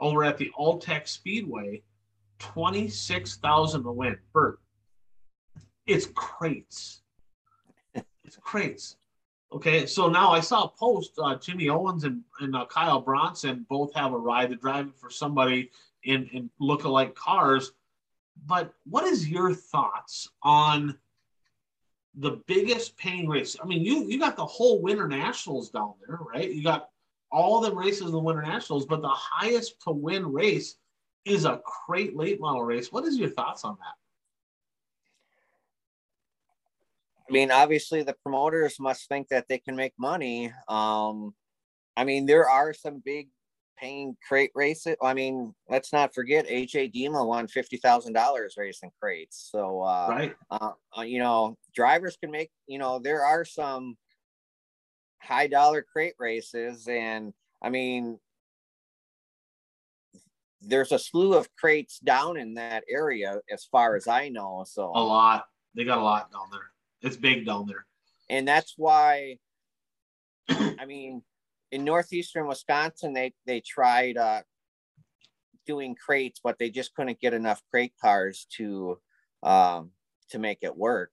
over 0.00 0.24
at 0.24 0.38
the 0.38 0.50
Alltech 0.58 1.08
Speedway. 1.08 1.82
Twenty 2.38 2.86
six 2.86 3.36
thousand 3.36 3.82
to 3.82 3.90
win. 3.90 4.16
Bert, 4.32 4.60
it's 5.86 6.06
crates. 6.14 7.02
It's 7.94 8.36
crates. 8.36 8.96
Okay, 9.52 9.86
so 9.86 10.08
now 10.08 10.30
I 10.30 10.38
saw 10.38 10.64
a 10.64 10.68
post. 10.68 11.12
Uh, 11.18 11.34
Jimmy 11.36 11.68
Owens 11.68 12.04
and, 12.04 12.22
and 12.40 12.54
uh, 12.54 12.66
Kyle 12.66 13.00
Bronson 13.00 13.66
both 13.68 13.92
have 13.94 14.12
a 14.12 14.16
ride. 14.16 14.50
They're 14.50 14.56
driving 14.56 14.92
for 14.92 15.10
somebody 15.10 15.70
in, 16.04 16.28
in 16.32 16.50
look-alike 16.60 17.14
cars. 17.14 17.72
But 18.46 18.72
what 18.84 19.04
is 19.04 19.28
your 19.28 19.52
thoughts 19.52 20.28
on 20.42 20.96
the 22.18 22.40
biggest 22.46 22.96
paying 22.96 23.28
race? 23.28 23.56
I 23.62 23.66
mean, 23.66 23.84
you 23.84 24.04
you 24.08 24.18
got 24.18 24.36
the 24.36 24.46
whole 24.46 24.82
Winter 24.82 25.08
Nationals 25.08 25.70
down 25.70 25.94
there, 26.06 26.18
right? 26.20 26.50
You 26.50 26.62
got 26.62 26.88
all 27.30 27.60
the 27.60 27.74
races 27.74 28.06
in 28.06 28.12
the 28.12 28.18
Winter 28.18 28.42
Nationals, 28.42 28.86
but 28.86 29.02
the 29.02 29.08
highest 29.08 29.80
to 29.82 29.90
win 29.90 30.30
race 30.32 30.76
is 31.24 31.44
a 31.44 31.60
crate 31.64 32.16
late 32.16 32.40
model 32.40 32.62
race. 32.62 32.90
What 32.90 33.04
is 33.04 33.18
your 33.18 33.30
thoughts 33.30 33.64
on 33.64 33.76
that? 33.80 33.94
I 37.28 37.32
mean, 37.32 37.50
obviously 37.50 38.02
the 38.02 38.16
promoters 38.22 38.80
must 38.80 39.08
think 39.08 39.28
that 39.28 39.46
they 39.48 39.58
can 39.58 39.76
make 39.76 39.92
money. 39.98 40.50
Um, 40.66 41.34
I 41.94 42.04
mean, 42.04 42.24
there 42.24 42.48
are 42.48 42.72
some 42.72 43.02
big 43.04 43.28
paying 43.78 44.16
crate 44.26 44.50
races. 44.54 44.96
I 45.02 45.14
mean, 45.14 45.54
let's 45.68 45.92
not 45.92 46.14
forget 46.14 46.48
AJ 46.48 46.94
Dima 46.94 47.26
won 47.26 47.48
fifty 47.48 47.76
thousand 47.76 48.12
dollars 48.12 48.54
racing 48.56 48.90
crates. 49.00 49.48
So, 49.50 49.82
uh, 49.82 50.06
right, 50.10 50.36
uh, 50.50 50.72
uh, 50.96 51.02
you 51.02 51.18
know, 51.18 51.56
drivers 51.74 52.16
can 52.16 52.30
make. 52.30 52.50
You 52.66 52.78
know, 52.78 52.98
there 52.98 53.24
are 53.24 53.44
some 53.44 53.96
high 55.22 55.46
dollar 55.46 55.82
crate 55.82 56.14
races, 56.18 56.86
and 56.88 57.32
I 57.62 57.70
mean, 57.70 58.18
there's 60.60 60.92
a 60.92 60.98
slew 60.98 61.34
of 61.34 61.48
crates 61.56 61.98
down 61.98 62.36
in 62.36 62.54
that 62.54 62.84
area, 62.90 63.40
as 63.50 63.64
far 63.64 63.96
as 63.96 64.08
I 64.08 64.28
know. 64.28 64.64
So 64.66 64.92
a 64.94 65.02
lot. 65.02 65.44
They 65.74 65.84
got 65.84 65.98
a 65.98 66.02
lot 66.02 66.32
down 66.32 66.48
there. 66.50 66.70
It's 67.02 67.16
big 67.16 67.46
down 67.46 67.66
there. 67.66 67.86
And 68.30 68.48
that's 68.48 68.74
why, 68.76 69.38
I 70.48 70.84
mean, 70.86 71.22
in 71.70 71.84
northeastern 71.84 72.46
Wisconsin, 72.46 73.12
they 73.12 73.32
they 73.46 73.60
tried 73.60 74.16
uh, 74.16 74.42
doing 75.66 75.94
crates, 75.94 76.40
but 76.42 76.58
they 76.58 76.70
just 76.70 76.94
couldn't 76.94 77.20
get 77.20 77.34
enough 77.34 77.62
crate 77.70 77.94
cars 78.00 78.46
to 78.56 78.98
um, 79.42 79.90
to 80.30 80.38
make 80.38 80.58
it 80.62 80.76
work. 80.76 81.12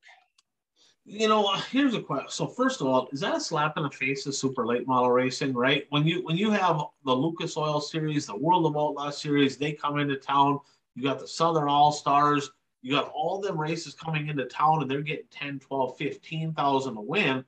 You 1.08 1.28
know, 1.28 1.54
here's 1.72 1.94
a 1.94 2.02
question. 2.02 2.30
So 2.30 2.48
first 2.48 2.82
of 2.82 2.88
all, 2.88 3.08
is 3.12 3.20
that 3.20 3.36
a 3.36 3.40
slap 3.40 3.78
in 3.78 3.84
the 3.84 3.92
face 3.92 4.26
of 4.26 4.34
super 4.34 4.66
late 4.66 4.88
model 4.88 5.12
racing? 5.12 5.54
Right 5.54 5.86
when 5.90 6.06
you 6.06 6.24
when 6.24 6.38
you 6.38 6.52
have 6.52 6.82
the 7.06 7.14
Lucas 7.14 7.58
Oil 7.58 7.80
Series, 7.80 8.26
the 8.26 8.36
World 8.36 8.66
of 8.66 8.76
Outlaw 8.76 9.12
Series, 9.12 9.58
they 9.58 9.74
come 9.74 10.00
into 10.00 10.16
town. 10.16 10.60
You 10.96 11.04
got 11.04 11.20
the 11.20 11.28
Southern 11.28 11.68
All 11.68 11.92
Stars 11.92 12.50
you 12.86 12.92
got 12.92 13.12
all 13.16 13.42
them 13.42 13.60
races 13.60 13.96
coming 13.96 14.28
into 14.28 14.46
town 14.46 14.84
and 14.84 14.92
they're 14.92 15.02
getting 15.02 15.26
10, 15.32 15.58
12, 15.58 15.98
15,000 15.98 16.94
to 16.94 17.02
win. 17.02 17.44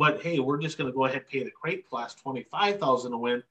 But 0.00 0.22
hey, 0.22 0.38
we're 0.38 0.56
just 0.56 0.78
going 0.78 0.90
to 0.90 0.96
go 0.96 1.04
ahead 1.04 1.18
and 1.18 1.28
pay 1.28 1.44
the 1.44 1.50
crate 1.50 1.86
class 1.86 2.14
25,000 2.14 3.10
to 3.10 3.18
win. 3.18 3.42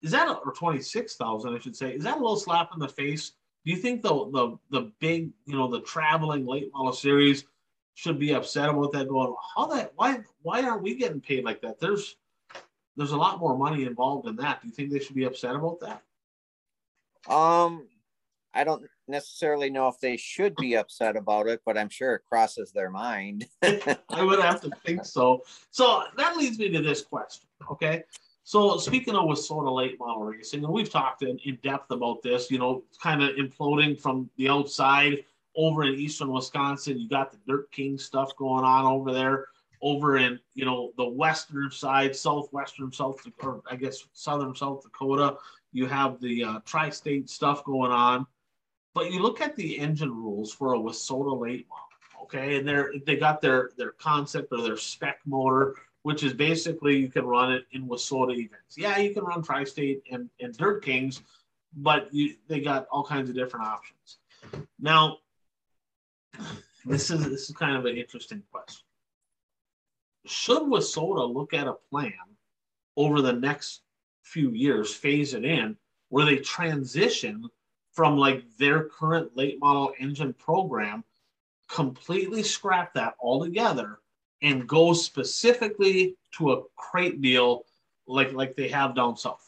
Is 0.00 0.12
that, 0.12 0.28
a, 0.28 0.32
or 0.36 0.54
26,000, 0.54 1.54
I 1.54 1.58
should 1.58 1.76
say, 1.76 1.92
is 1.92 2.04
that 2.04 2.16
a 2.16 2.20
little 2.20 2.38
slap 2.38 2.70
in 2.72 2.80
the 2.80 2.88
face? 2.88 3.32
Do 3.66 3.70
you 3.70 3.76
think 3.76 4.00
the, 4.00 4.08
the, 4.08 4.58
the 4.70 4.92
big, 4.98 5.28
you 5.44 5.58
know, 5.58 5.68
the 5.68 5.82
traveling 5.82 6.46
late 6.46 6.70
model 6.72 6.94
series 6.94 7.44
should 7.92 8.18
be 8.18 8.32
upset 8.32 8.70
about 8.70 8.92
that 8.92 9.10
going, 9.10 9.34
how 9.54 9.66
that, 9.66 9.92
why, 9.94 10.20
why 10.40 10.62
aren't 10.62 10.82
we 10.82 10.94
getting 10.94 11.20
paid 11.20 11.44
like 11.44 11.60
that? 11.60 11.78
There's, 11.78 12.16
there's 12.96 13.12
a 13.12 13.18
lot 13.18 13.38
more 13.38 13.58
money 13.58 13.84
involved 13.84 14.26
in 14.26 14.36
that. 14.36 14.62
Do 14.62 14.68
you 14.68 14.72
think 14.72 14.90
they 14.90 15.00
should 15.00 15.16
be 15.16 15.24
upset 15.24 15.54
about 15.54 15.80
that? 15.80 16.02
Um, 17.30 17.88
I 18.54 18.64
don't 18.64 18.86
necessarily 19.10 19.70
know 19.70 19.88
if 19.88 19.98
they 20.00 20.16
should 20.16 20.54
be 20.56 20.76
upset 20.76 21.16
about 21.16 21.46
it, 21.46 21.60
but 21.64 21.76
I'm 21.76 21.88
sure 21.88 22.14
it 22.14 22.22
crosses 22.28 22.72
their 22.72 22.90
mind. 22.90 23.46
I 23.62 24.22
would 24.22 24.40
have 24.40 24.60
to 24.62 24.70
think 24.84 25.04
so. 25.04 25.42
So 25.70 26.04
that 26.16 26.36
leads 26.36 26.58
me 26.58 26.70
to 26.70 26.82
this 26.82 27.02
question. 27.02 27.48
Okay. 27.70 28.04
So 28.42 28.78
speaking 28.78 29.14
of 29.14 29.26
WISSOTA 29.26 29.72
late 29.72 29.98
model 29.98 30.24
racing, 30.24 30.64
and 30.64 30.72
we've 30.72 30.90
talked 30.90 31.22
in, 31.22 31.38
in 31.44 31.58
depth 31.62 31.90
about 31.90 32.22
this, 32.22 32.50
you 32.50 32.58
know, 32.58 32.82
kind 33.00 33.22
of 33.22 33.36
imploding 33.36 34.00
from 34.00 34.28
the 34.36 34.48
outside 34.48 35.24
over 35.56 35.84
in 35.84 35.94
eastern 35.94 36.32
Wisconsin. 36.32 36.98
You 36.98 37.08
got 37.08 37.32
the 37.32 37.38
Dirt 37.46 37.70
King 37.70 37.98
stuff 37.98 38.34
going 38.36 38.64
on 38.64 38.86
over 38.86 39.12
there. 39.12 39.46
Over 39.82 40.18
in, 40.18 40.38
you 40.54 40.66
know, 40.66 40.92
the 40.98 41.08
western 41.08 41.70
side, 41.70 42.14
southwestern 42.14 42.92
South, 42.92 43.26
or 43.42 43.62
I 43.70 43.76
guess 43.76 44.04
southern 44.12 44.54
South 44.54 44.82
Dakota, 44.82 45.36
you 45.72 45.86
have 45.86 46.20
the 46.20 46.44
uh, 46.44 46.58
tri-state 46.66 47.30
stuff 47.30 47.64
going 47.64 47.90
on. 47.90 48.26
But 48.94 49.12
you 49.12 49.22
look 49.22 49.40
at 49.40 49.56
the 49.56 49.78
engine 49.78 50.14
rules 50.14 50.52
for 50.52 50.74
a 50.74 50.78
WISSOTA 50.78 51.40
late 51.40 51.66
model, 51.68 52.24
okay, 52.24 52.56
and 52.56 52.66
they're 52.66 52.92
they 53.06 53.16
got 53.16 53.40
their 53.40 53.70
their 53.76 53.92
concept 53.92 54.48
or 54.52 54.62
their 54.62 54.76
spec 54.76 55.20
motor, 55.24 55.76
which 56.02 56.24
is 56.24 56.32
basically 56.32 56.96
you 56.96 57.08
can 57.08 57.24
run 57.24 57.52
it 57.52 57.66
in 57.72 57.86
WISSOTA 57.86 58.32
events. 58.32 58.76
Yeah, 58.76 58.98
you 58.98 59.14
can 59.14 59.24
run 59.24 59.42
Tri-State 59.42 60.02
and, 60.10 60.28
and 60.40 60.56
Dirt 60.56 60.84
Kings, 60.84 61.22
but 61.76 62.12
you, 62.12 62.34
they 62.48 62.60
got 62.60 62.86
all 62.90 63.04
kinds 63.04 63.28
of 63.28 63.36
different 63.36 63.66
options. 63.66 64.18
Now, 64.80 65.18
this 66.84 67.10
is 67.10 67.28
this 67.28 67.48
is 67.48 67.56
kind 67.56 67.76
of 67.76 67.84
an 67.84 67.96
interesting 67.96 68.42
question. 68.50 68.84
Should 70.26 70.62
WISSOTA 70.62 71.32
look 71.32 71.54
at 71.54 71.68
a 71.68 71.74
plan 71.90 72.12
over 72.96 73.22
the 73.22 73.32
next 73.32 73.82
few 74.22 74.50
years, 74.50 74.92
phase 74.92 75.34
it 75.34 75.44
in, 75.44 75.76
where 76.08 76.24
they 76.24 76.36
transition 76.36 77.48
from 77.92 78.16
like 78.16 78.44
their 78.58 78.84
current 78.84 79.36
late 79.36 79.58
model 79.60 79.92
engine 79.98 80.32
program, 80.34 81.04
completely 81.68 82.42
scrap 82.42 82.94
that 82.94 83.14
altogether 83.20 83.98
and 84.42 84.66
go 84.66 84.92
specifically 84.92 86.16
to 86.32 86.52
a 86.52 86.62
crate 86.76 87.20
deal 87.20 87.64
like 88.06 88.32
like 88.32 88.56
they 88.56 88.68
have 88.68 88.94
down 88.94 89.16
south? 89.16 89.44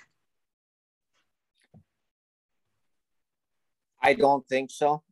I 4.03 4.15
don't 4.15 4.47
think 4.49 4.71
so. 4.71 5.03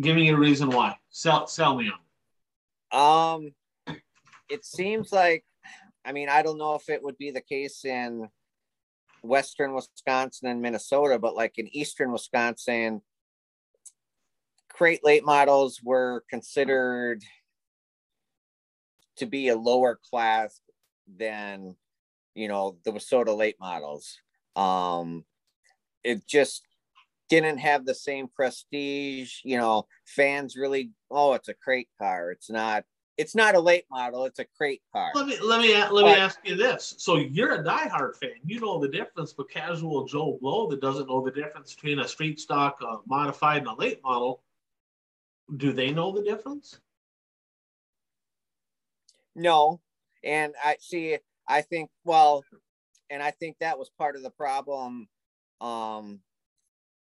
Give 0.00 0.16
me 0.16 0.30
a 0.30 0.36
reason 0.36 0.70
why. 0.70 0.96
Sell 1.10 1.46
sell 1.46 1.76
me 1.76 1.90
on. 1.90 2.00
Um, 2.92 3.54
it 4.48 4.64
seems 4.64 5.12
like, 5.12 5.44
I 6.04 6.12
mean, 6.12 6.28
I 6.28 6.42
don't 6.42 6.58
know 6.58 6.74
if 6.74 6.88
it 6.88 7.02
would 7.02 7.18
be 7.18 7.30
the 7.30 7.40
case 7.40 7.84
in 7.84 8.28
western 9.22 9.74
Wisconsin 9.74 10.48
and 10.48 10.62
Minnesota, 10.62 11.18
but 11.18 11.34
like 11.34 11.58
in 11.58 11.74
eastern 11.74 12.12
Wisconsin, 12.12 13.02
crate 14.68 15.04
late 15.04 15.24
models 15.24 15.80
were 15.82 16.24
considered 16.28 17.22
to 19.16 19.26
be 19.26 19.48
a 19.48 19.56
lower 19.56 19.98
class 20.10 20.60
than 21.18 21.74
you 22.34 22.48
know 22.48 22.76
the 22.84 22.92
WISSOTA 22.92 23.36
late 23.36 23.56
models. 23.58 24.18
Um, 24.54 25.24
it 26.04 26.26
just 26.26 26.62
didn't 27.28 27.58
have 27.58 27.84
the 27.84 27.94
same 27.94 28.28
prestige. 28.28 29.38
You 29.44 29.58
know, 29.58 29.86
fans 30.06 30.56
really, 30.56 30.90
oh, 31.10 31.32
it's 31.34 31.48
a 31.48 31.54
crate 31.54 31.88
car. 31.98 32.30
It's 32.30 32.50
not. 32.50 32.84
It's 33.16 33.34
not 33.34 33.54
a 33.54 33.60
late 33.60 33.86
model. 33.90 34.24
It's 34.26 34.38
a 34.40 34.44
crate 34.44 34.82
car. 34.92 35.10
Let 35.14 35.26
me 35.26 35.38
let 35.40 35.60
me 35.60 35.74
let 35.74 35.90
but, 35.90 36.04
me 36.04 36.12
ask 36.12 36.38
you 36.44 36.54
this. 36.54 36.94
So 36.98 37.16
you're 37.16 37.54
a 37.54 37.64
diehard 37.64 38.16
fan. 38.16 38.32
You 38.44 38.60
know 38.60 38.78
the 38.78 38.88
difference, 38.88 39.32
but 39.32 39.48
casual 39.48 40.04
Joe 40.04 40.38
Blow 40.40 40.68
that 40.68 40.80
doesn't 40.80 41.08
know 41.08 41.24
the 41.24 41.30
difference 41.30 41.74
between 41.74 42.00
a 42.00 42.08
street 42.08 42.38
stock, 42.38 42.78
a 42.82 42.98
modified, 43.06 43.58
and 43.58 43.68
a 43.68 43.74
late 43.74 44.02
model. 44.02 44.42
Do 45.56 45.72
they 45.72 45.92
know 45.92 46.12
the 46.12 46.22
difference? 46.22 46.78
No, 49.34 49.80
and 50.22 50.54
I 50.62 50.76
see. 50.80 51.16
I 51.48 51.62
think 51.62 51.90
well, 52.04 52.44
and 53.08 53.22
I 53.22 53.30
think 53.30 53.56
that 53.60 53.78
was 53.78 53.90
part 53.98 54.16
of 54.16 54.22
the 54.22 54.30
problem 54.30 55.08
um 55.62 56.20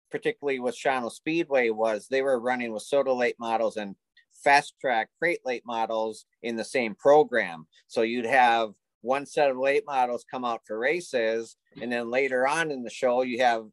particularly 0.09 0.59
with 0.59 0.75
Shawano 0.75 1.11
Speedway, 1.11 1.69
was 1.69 2.07
they 2.07 2.21
were 2.21 2.39
running 2.39 2.71
WISSOTA 2.71 3.15
late 3.15 3.35
models 3.39 3.77
and 3.77 3.95
fast 4.43 4.73
track 4.79 5.09
crate 5.17 5.41
late 5.45 5.63
models 5.65 6.25
in 6.43 6.55
the 6.55 6.63
same 6.63 6.95
program. 6.95 7.67
So 7.87 8.01
you'd 8.01 8.25
have 8.25 8.69
one 9.01 9.25
set 9.25 9.49
of 9.49 9.57
late 9.57 9.83
models 9.85 10.25
come 10.29 10.43
out 10.43 10.61
for 10.65 10.77
races, 10.77 11.55
and 11.81 11.91
then 11.91 12.09
later 12.09 12.47
on 12.47 12.71
in 12.71 12.83
the 12.83 12.89
show, 12.89 13.21
you 13.21 13.39
have 13.41 13.65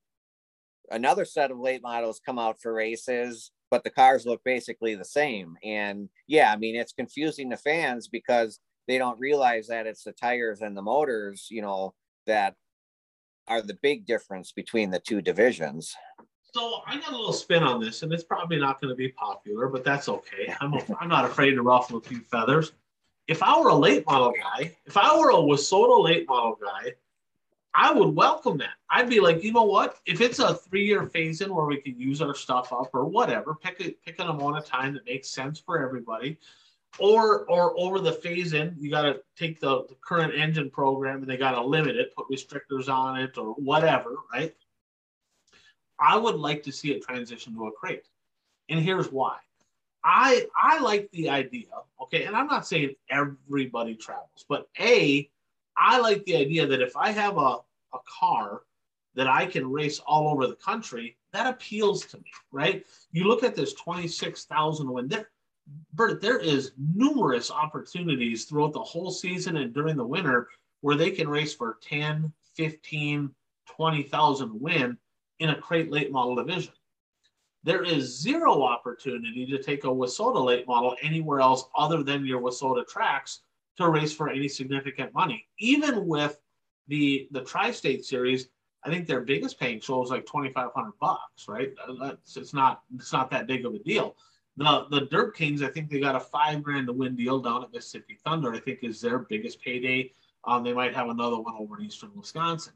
another 0.91 1.25
set 1.25 1.51
of 1.51 1.59
late 1.59 1.83
models 1.83 2.21
come 2.25 2.39
out 2.39 2.61
for 2.61 2.73
races, 2.73 3.51
but 3.71 3.83
the 3.83 3.91
cars 3.91 4.25
look 4.25 4.41
basically 4.45 4.95
the 4.95 5.05
same. 5.05 5.57
And 5.65 6.09
yeah, 6.27 6.53
I 6.53 6.57
mean, 6.57 6.77
it's 6.77 6.93
confusing 6.93 7.49
the 7.49 7.57
fans 7.57 8.09
because 8.09 8.61
they 8.87 8.99
don't 8.99 9.19
realize 9.19 9.67
that 9.67 9.87
it's 9.87 10.05
the 10.05 10.13
tires 10.13 10.61
and 10.61 10.77
the 10.77 10.83
motors, 10.83 11.49
you 11.51 11.63
know, 11.63 11.95
that 12.27 12.55
are 13.49 13.63
the 13.63 13.79
big 13.83 14.07
difference 14.07 14.53
between 14.53 14.91
the 14.91 15.01
two 15.01 15.21
divisions. 15.21 15.95
So 16.57 16.81
I 16.87 16.97
got 16.99 17.13
a 17.13 17.17
little 17.17 17.35
spin 17.35 17.63
on 17.63 17.81
this, 17.81 18.03
and 18.03 18.11
it's 18.15 18.25
probably 18.25 18.59
not 18.59 18.81
going 18.81 18.89
to 18.89 18.95
be 18.95 19.09
popular, 19.09 19.69
but 19.69 19.85
that's 19.85 20.09
okay. 20.09 20.55
I'm, 20.59 20.73
a, 20.73 20.81
I'm 20.99 21.09
not 21.11 21.27
afraid 21.27 21.51
to 21.51 21.61
ruffle 21.61 21.99
a 21.99 22.01
few 22.01 22.21
feathers. 22.21 22.73
If 23.29 23.43
I 23.43 23.61
were 23.61 23.69
a 23.69 23.75
late 23.75 24.07
model 24.07 24.33
guy, 24.33 24.75
if 24.87 24.97
I 24.97 25.15
were 25.19 25.33
a 25.33 25.35
WISSOTA 25.35 26.03
late 26.03 26.27
model 26.27 26.59
guy, 26.59 26.95
I 27.75 27.93
would 27.93 28.17
welcome 28.17 28.57
that. 28.57 28.71
I'd 28.89 29.11
be 29.11 29.21
like, 29.21 29.45
you 29.45 29.53
know 29.53 29.65
what? 29.65 29.99
If 30.07 30.23
it's 30.23 30.39
a 30.39 30.55
three-year 30.55 31.05
phase 31.05 31.43
in 31.43 31.55
where 31.55 31.67
we 31.67 31.77
can 31.77 32.01
use 32.01 32.23
our 32.23 32.35
stuff 32.35 32.73
up 32.73 32.89
or 32.95 33.05
whatever, 33.05 33.55
pick 33.55 33.79
a 33.83 33.91
pick 33.91 34.19
an 34.19 34.29
amount 34.29 34.57
of 34.57 34.65
time 34.65 34.95
that 34.95 35.05
makes 35.05 35.29
sense 35.29 35.61
for 35.61 35.85
everybody. 35.85 36.39
Or 36.99 37.45
or 37.51 37.79
over 37.79 37.99
the 37.99 38.13
phase 38.13 38.55
in, 38.55 38.75
you 38.79 38.89
got 38.89 39.03
to 39.03 39.21
take 39.37 39.61
the, 39.61 39.85
the 39.91 39.97
current 40.01 40.33
engine 40.35 40.71
program 40.71 41.19
and 41.19 41.29
they 41.29 41.37
got 41.37 41.51
to 41.51 41.61
limit 41.61 41.97
it, 41.97 42.17
put 42.17 42.31
restrictors 42.31 42.89
on 42.89 43.21
it 43.21 43.37
or 43.37 43.53
whatever, 43.57 44.15
right? 44.33 44.55
I 45.99 46.17
would 46.17 46.37
like 46.37 46.63
to 46.65 46.73
see 46.73 46.93
it 46.93 47.03
transition 47.03 47.55
to 47.55 47.67
a 47.67 47.73
crate. 47.73 48.07
And 48.69 48.81
here's 48.81 49.11
why. 49.11 49.39
I 50.05 50.47
I 50.57 50.79
like 50.79 51.11
the 51.11 51.29
idea, 51.29 51.67
okay, 52.03 52.25
and 52.25 52.37
I'm 52.37 52.47
not 52.47 52.67
saying 52.67 52.95
everybody 53.11 53.97
travels, 53.97 54.45
but 54.49 54.69
A, 54.79 55.29
I 55.77 55.99
like 55.99 56.25
the 56.25 56.37
idea 56.37 56.67
that 56.67 56.81
if 56.81 56.97
I 56.97 57.11
have 57.11 57.37
a, 57.37 57.59
a 57.93 57.99
car 58.21 58.63
that 59.17 59.27
I 59.27 59.47
can 59.47 59.71
race 59.71 59.99
all 60.01 60.29
over 60.29 60.47
the 60.47 60.55
country, 60.57 61.17
that 61.33 61.47
appeals 61.47 62.07
to 62.07 62.19
me, 62.19 62.31
right? 62.53 62.87
You 63.11 63.25
look 63.25 63.43
at 63.43 63.57
this 63.57 63.73
26,000 63.75 64.89
win 64.89 65.09
there. 65.09 65.31
Bert, 65.95 66.23
there 66.23 66.39
is 66.39 66.73
numerous 66.79 67.51
opportunities 67.51 68.45
throughout 68.45 68.73
the 68.73 68.79
whole 68.79 69.11
season 69.11 69.57
and 69.57 69.75
during 69.75 69.97
the 69.97 70.07
winter 70.07 70.49
where 70.83 70.97
they 70.97 71.11
can 71.11 71.29
race 71.29 71.55
for 71.55 71.79
10, 71.83 72.33
15, 72.55 73.35
20,000 73.67 74.61
win 74.61 74.97
in 75.39 75.51
a 75.51 75.61
crate 75.61 75.91
late 75.91 76.11
model 76.11 76.35
division. 76.35 76.73
There 77.63 77.83
is 77.83 78.21
zero 78.21 78.63
opportunity 78.63 79.45
to 79.47 79.63
take 79.63 79.85
a 79.85 79.89
WISSOTA 79.89 80.45
late 80.45 80.67
model 80.69 80.97
anywhere 81.03 81.41
else 81.41 81.65
other 81.77 82.03
than 82.03 82.25
your 82.25 82.41
WISSOTA 82.41 82.87
tracks 82.87 83.41
to 83.77 83.89
race 83.89 84.15
for 84.15 84.29
any 84.29 84.49
significant 84.49 85.13
money. 85.13 85.47
Even 85.59 86.07
with 86.07 86.41
the 86.89 87.29
the 87.33 87.43
Tri-State 87.43 88.05
Series, 88.05 88.49
I 88.85 88.89
think 88.89 89.07
their 89.07 89.21
biggest 89.21 89.59
paying 89.59 89.81
show 89.81 90.03
is 90.05 90.11
like 90.11 90.27
twenty 90.27 90.53
five 90.53 90.71
hundred 90.75 90.93
bucks, 91.01 91.49
right? 91.49 91.73
That's 92.01 92.37
it's 92.37 92.55
not 92.55 92.83
it's 92.95 93.13
not 93.13 93.31
that 93.33 93.49
big 93.49 93.67
of 93.67 93.75
a 93.75 93.81
deal. 93.81 94.17
The 94.57 94.87
the 94.91 95.03
Dirt 95.07 95.37
Kings, 95.37 95.61
I 95.61 95.69
think 95.69 95.91
they 95.91 95.99
got 95.99 96.15
a 96.15 96.21
five 96.21 96.63
grand 96.63 96.87
to 96.87 96.93
win 96.93 97.17
deal 97.17 97.41
down 97.41 97.65
at 97.65 97.73
Mississippi 97.73 98.17
Thunder. 98.25 98.55
I 98.55 98.61
think 98.61 98.79
is 98.83 99.01
their 99.01 99.19
biggest 99.19 99.61
payday. 99.61 100.13
Um, 100.45 100.63
they 100.63 100.73
might 100.73 100.95
have 100.95 101.09
another 101.09 101.39
one 101.39 101.55
over 101.59 101.79
in 101.79 101.87
Eastern 101.87 102.13
Wisconsin. 102.15 102.75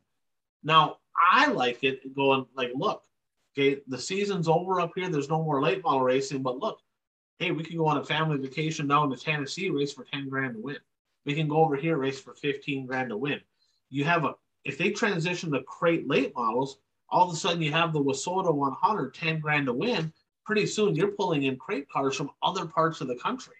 Now, 0.64 0.96
I 1.32 1.46
like 1.46 1.82
it 1.84 2.14
going 2.14 2.46
like, 2.54 2.72
look, 2.74 3.04
okay, 3.52 3.80
the 3.86 3.98
season's 3.98 4.48
over 4.48 4.80
up 4.80 4.92
here. 4.94 5.08
There's 5.08 5.28
no 5.28 5.42
more 5.42 5.62
late 5.62 5.82
model 5.82 6.02
racing, 6.02 6.42
but 6.42 6.58
look, 6.58 6.80
hey, 7.38 7.50
we 7.50 7.64
can 7.64 7.76
go 7.76 7.86
on 7.86 7.98
a 7.98 8.04
family 8.04 8.38
vacation 8.38 8.86
down 8.88 9.10
to 9.10 9.16
Tennessee, 9.16 9.70
race 9.70 9.92
for 9.92 10.04
10 10.04 10.28
grand 10.28 10.54
to 10.54 10.60
win. 10.60 10.78
We 11.24 11.34
can 11.34 11.48
go 11.48 11.58
over 11.58 11.76
here, 11.76 11.96
race 11.96 12.20
for 12.20 12.34
15 12.34 12.86
grand 12.86 13.10
to 13.10 13.16
win. 13.16 13.40
You 13.90 14.04
have 14.04 14.24
a, 14.24 14.34
if 14.64 14.78
they 14.78 14.90
transition 14.90 15.50
to 15.52 15.62
crate 15.62 16.08
late 16.08 16.34
models, 16.34 16.78
all 17.08 17.28
of 17.28 17.34
a 17.34 17.36
sudden 17.36 17.62
you 17.62 17.72
have 17.72 17.92
the 17.92 18.02
WISSOTA 18.02 18.54
100, 18.54 19.14
10 19.14 19.40
grand 19.40 19.66
to 19.66 19.72
win. 19.72 20.12
Pretty 20.44 20.66
soon 20.66 20.94
you're 20.94 21.12
pulling 21.12 21.44
in 21.44 21.56
crate 21.56 21.88
cars 21.88 22.16
from 22.16 22.30
other 22.42 22.66
parts 22.66 23.00
of 23.00 23.08
the 23.08 23.16
country, 23.16 23.54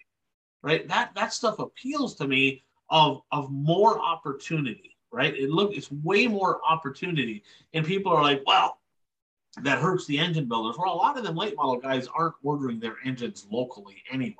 right? 0.61 0.87
That 0.87 1.13
that 1.15 1.33
stuff 1.33 1.59
appeals 1.59 2.15
to 2.15 2.27
me 2.27 2.63
of 2.89 3.21
of 3.31 3.49
more 3.51 3.99
opportunity 3.99 4.90
right? 5.11 5.35
It 5.35 5.49
look 5.49 5.75
it's 5.75 5.91
way 5.91 6.27
more 6.27 6.61
opportunity, 6.67 7.43
and 7.73 7.85
people 7.85 8.11
are 8.11 8.21
like, 8.21 8.43
well, 8.45 8.79
that 9.63 9.79
hurts 9.79 10.05
the 10.05 10.17
engine 10.17 10.47
builders. 10.47 10.77
Well, 10.77 10.93
a 10.93 10.95
lot 10.95 11.17
of 11.17 11.23
them 11.23 11.35
late 11.35 11.55
model 11.57 11.77
guys 11.77 12.07
aren't 12.07 12.35
ordering 12.43 12.79
their 12.79 12.95
engines 13.05 13.45
locally 13.51 14.03
anyway. 14.11 14.35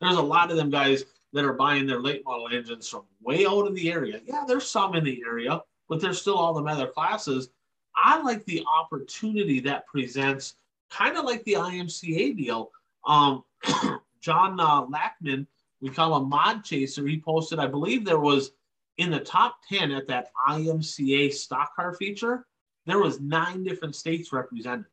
There's 0.00 0.16
a 0.16 0.22
lot 0.22 0.50
of 0.50 0.56
them 0.56 0.70
guys 0.70 1.04
that 1.32 1.44
are 1.44 1.52
buying 1.52 1.86
their 1.86 2.00
late 2.00 2.24
model 2.24 2.48
engines 2.50 2.88
from 2.88 3.02
way 3.22 3.46
out 3.46 3.66
in 3.66 3.74
the 3.74 3.92
area. 3.92 4.20
Yeah, 4.24 4.44
there's 4.46 4.68
some 4.68 4.94
in 4.94 5.04
the 5.04 5.22
area, 5.26 5.60
but 5.88 6.00
there's 6.00 6.20
still 6.20 6.36
all 6.36 6.54
the 6.54 6.64
other 6.64 6.86
classes. 6.86 7.50
I 7.94 8.20
like 8.22 8.44
the 8.46 8.64
opportunity 8.66 9.60
that 9.60 9.86
presents, 9.86 10.56
kind 10.90 11.16
of 11.16 11.24
like 11.24 11.44
the 11.44 11.54
IMCA 11.54 12.36
deal. 12.36 12.70
Um, 13.06 13.44
John 14.20 14.58
uh, 14.58 14.86
Lackman, 14.86 15.46
we 15.80 15.90
call 15.90 16.16
him 16.16 16.28
Mod 16.28 16.64
Chaser. 16.64 17.06
He 17.06 17.20
posted, 17.20 17.58
I 17.58 17.66
believe 17.66 18.04
there 18.04 18.18
was 18.18 18.52
in 18.98 19.10
the 19.10 19.20
top 19.20 19.58
10 19.68 19.90
at 19.92 20.08
that 20.08 20.30
IMCA 20.48 21.32
stock 21.32 21.74
car 21.76 21.94
feature, 21.94 22.46
there 22.86 22.98
was 22.98 23.20
nine 23.20 23.64
different 23.64 23.94
states 23.94 24.32
represented. 24.32 24.86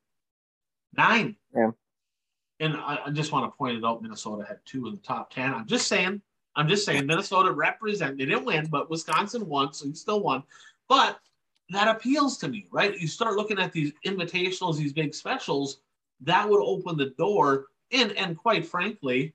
Nine. 0.95 1.35
Yeah. 1.55 1.71
And 2.59 2.75
I, 2.75 2.99
I, 3.05 3.09
just 3.11 3.31
want 3.31 3.51
to 3.51 3.57
point 3.57 3.77
it 3.77 3.85
out, 3.85 4.01
Minnesota 4.01 4.45
had 4.47 4.59
two 4.65 4.87
in 4.87 4.93
the 4.93 5.01
top 5.01 5.33
10. 5.33 5.53
I'm 5.53 5.67
just 5.67 5.87
saying, 5.87 6.21
I'm 6.55 6.67
just 6.67 6.85
saying 6.85 7.05
Minnesota 7.05 7.51
represented, 7.51 8.17
they 8.17 8.25
didn't 8.25 8.45
win, 8.45 8.67
but 8.67 8.89
Wisconsin 8.89 9.47
won, 9.47 9.73
so 9.73 9.85
he 9.85 9.93
still 9.93 10.21
won. 10.21 10.43
But 10.87 11.19
that 11.69 11.87
appeals 11.87 12.37
to 12.39 12.47
me, 12.47 12.67
right? 12.71 12.97
You 12.97 13.07
start 13.07 13.35
looking 13.35 13.59
at 13.59 13.71
these 13.71 13.91
invitationals, 14.05 14.77
these 14.77 14.93
big 14.93 15.15
specials, 15.15 15.79
that 16.21 16.47
would 16.47 16.61
open 16.63 16.97
the 16.97 17.13
door. 17.17 17.67
And 17.91 18.11
and 18.13 18.37
quite 18.37 18.65
frankly, 18.65 19.33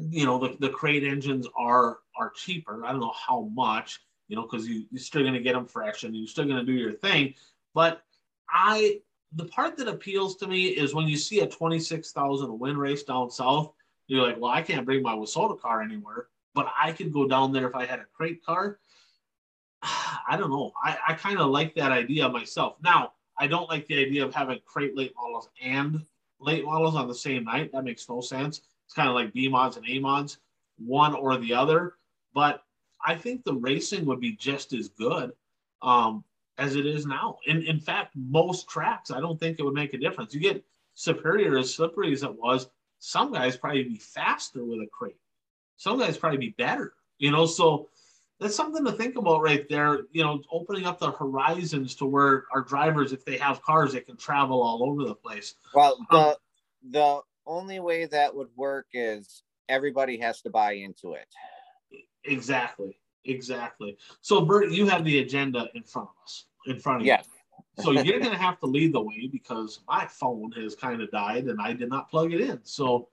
you 0.00 0.26
know, 0.26 0.38
the, 0.38 0.56
the 0.60 0.68
crate 0.68 1.04
engines 1.04 1.46
are 1.56 1.98
are 2.16 2.30
cheaper. 2.30 2.84
I 2.84 2.90
don't 2.90 3.00
know 3.00 3.14
how 3.26 3.48
much, 3.54 4.00
you 4.28 4.36
know, 4.36 4.42
because 4.42 4.66
you, 4.66 4.84
you're 4.90 5.00
still 5.00 5.22
going 5.22 5.34
to 5.34 5.40
get 5.40 5.54
them 5.54 5.66
fresh 5.66 6.04
and 6.04 6.14
you're 6.16 6.26
still 6.26 6.44
going 6.44 6.58
to 6.58 6.64
do 6.64 6.72
your 6.72 6.92
thing. 6.92 7.34
But 7.74 8.02
I, 8.50 9.00
the 9.32 9.44
part 9.46 9.76
that 9.76 9.88
appeals 9.88 10.36
to 10.36 10.48
me 10.48 10.66
is 10.66 10.94
when 10.94 11.06
you 11.06 11.16
see 11.16 11.40
a 11.40 11.46
26,000 11.46 12.58
win 12.58 12.76
race 12.76 13.04
down 13.04 13.30
south, 13.30 13.72
you're 14.08 14.26
like, 14.26 14.40
well, 14.40 14.50
I 14.50 14.62
can't 14.62 14.86
bring 14.86 15.02
my 15.02 15.14
WISSOTA 15.14 15.60
car 15.60 15.82
anywhere, 15.82 16.26
but 16.54 16.66
I 16.76 16.92
could 16.92 17.12
go 17.12 17.28
down 17.28 17.52
there 17.52 17.68
if 17.68 17.74
I 17.74 17.84
had 17.84 18.00
a 18.00 18.06
crate 18.12 18.44
car. 18.44 18.78
I 19.82 20.36
don't 20.36 20.50
know. 20.50 20.72
I, 20.82 20.98
I 21.08 21.14
kind 21.14 21.38
of 21.38 21.50
like 21.50 21.74
that 21.76 21.92
idea 21.92 22.28
myself. 22.28 22.76
Now, 22.82 23.12
I 23.38 23.46
don't 23.46 23.68
like 23.68 23.86
the 23.86 24.04
idea 24.04 24.24
of 24.24 24.34
having 24.34 24.58
crate 24.66 24.96
late 24.96 25.12
models 25.16 25.48
and 25.62 26.04
late 26.40 26.64
models 26.64 26.96
on 26.96 27.06
the 27.06 27.14
same 27.14 27.44
night. 27.44 27.70
That 27.72 27.84
makes 27.84 28.08
no 28.08 28.20
sense. 28.20 28.62
It's 28.88 28.94
kind 28.94 29.10
of 29.10 29.14
like 29.14 29.34
B 29.34 29.50
mods 29.50 29.76
and 29.76 29.86
A 29.86 29.98
mods, 29.98 30.38
one 30.78 31.14
or 31.14 31.36
the 31.36 31.52
other. 31.52 31.96
But 32.32 32.62
I 33.04 33.16
think 33.16 33.44
the 33.44 33.52
racing 33.52 34.06
would 34.06 34.18
be 34.18 34.34
just 34.34 34.72
as 34.72 34.88
good 34.88 35.32
um, 35.82 36.24
as 36.56 36.74
it 36.74 36.86
is 36.86 37.04
now. 37.04 37.36
In 37.46 37.62
in 37.64 37.80
fact, 37.80 38.14
most 38.16 38.66
tracks, 38.66 39.10
I 39.10 39.20
don't 39.20 39.38
think 39.38 39.58
it 39.58 39.62
would 39.62 39.74
make 39.74 39.92
a 39.92 39.98
difference. 39.98 40.32
You 40.32 40.40
get 40.40 40.64
Superior 40.94 41.58
as 41.58 41.74
slippery 41.74 42.14
as 42.14 42.22
it 42.22 42.34
was, 42.34 42.70
some 42.98 43.30
guys 43.30 43.58
probably 43.58 43.84
be 43.84 43.98
faster 43.98 44.64
with 44.64 44.80
a 44.80 44.86
crate. 44.90 45.20
Some 45.76 45.98
guys 45.98 46.16
probably 46.16 46.38
be 46.38 46.54
better. 46.56 46.94
You 47.18 47.30
know, 47.30 47.44
so 47.44 47.90
that's 48.40 48.56
something 48.56 48.86
to 48.86 48.92
think 48.92 49.16
about 49.16 49.42
right 49.42 49.68
there. 49.68 50.04
You 50.12 50.24
know, 50.24 50.40
opening 50.50 50.86
up 50.86 50.98
the 50.98 51.12
horizons 51.12 51.94
to 51.96 52.06
where 52.06 52.44
our 52.54 52.62
drivers, 52.62 53.12
if 53.12 53.24
they 53.24 53.36
have 53.36 53.62
cars, 53.62 53.92
they 53.92 54.00
can 54.00 54.16
travel 54.16 54.62
all 54.62 54.82
over 54.82 55.04
the 55.04 55.14
place. 55.14 55.54
Well, 55.74 56.04
the 56.10 56.16
um, 56.16 56.34
the 56.90 57.20
only 57.48 57.80
way 57.80 58.06
that 58.06 58.34
would 58.34 58.48
work 58.54 58.86
is 58.92 59.42
everybody 59.68 60.18
has 60.18 60.40
to 60.42 60.50
buy 60.50 60.72
into 60.72 61.14
it. 61.14 61.26
Exactly. 62.24 62.98
Exactly. 63.24 63.96
So 64.20 64.42
Bert, 64.42 64.70
you 64.70 64.86
have 64.86 65.04
the 65.04 65.18
agenda 65.18 65.68
in 65.74 65.82
front 65.82 66.08
of 66.08 66.22
us, 66.24 66.46
in 66.66 66.78
front 66.78 67.00
of 67.00 67.06
yes. 67.06 67.26
you. 67.76 67.82
so 67.82 67.90
you're 67.90 68.20
gonna 68.20 68.38
have 68.38 68.60
to 68.60 68.66
lead 68.66 68.92
the 68.92 69.00
way 69.00 69.28
because 69.30 69.80
my 69.88 70.06
phone 70.06 70.52
has 70.52 70.74
kind 70.74 71.02
of 71.02 71.10
died 71.10 71.44
and 71.44 71.60
I 71.60 71.72
did 71.72 71.88
not 71.88 72.10
plug 72.10 72.32
it 72.32 72.40
in. 72.40 72.60
So 72.62 73.08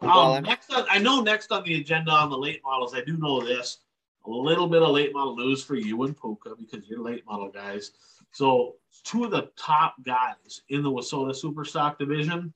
um, 0.00 0.08
well, 0.08 0.42
next 0.42 0.72
on, 0.72 0.84
I 0.90 0.98
know 0.98 1.20
next 1.20 1.52
on 1.52 1.64
the 1.64 1.80
agenda 1.80 2.10
on 2.10 2.30
the 2.30 2.38
late 2.38 2.60
models, 2.64 2.94
I 2.94 3.02
do 3.02 3.16
know 3.16 3.40
this 3.40 3.78
a 4.26 4.30
little 4.30 4.66
bit 4.66 4.82
of 4.82 4.90
late 4.90 5.12
model 5.14 5.36
news 5.36 5.62
for 5.62 5.76
you 5.76 6.02
and 6.02 6.18
Puka 6.20 6.54
because 6.58 6.88
you're 6.88 7.00
late 7.00 7.24
model 7.26 7.48
guys. 7.48 7.92
So 8.32 8.74
two 9.04 9.24
of 9.24 9.30
the 9.30 9.50
top 9.56 9.94
guys 10.04 10.62
in 10.68 10.82
the 10.82 10.90
WISSOTA 10.90 11.32
Superstock 11.42 11.98
division, 11.98 12.52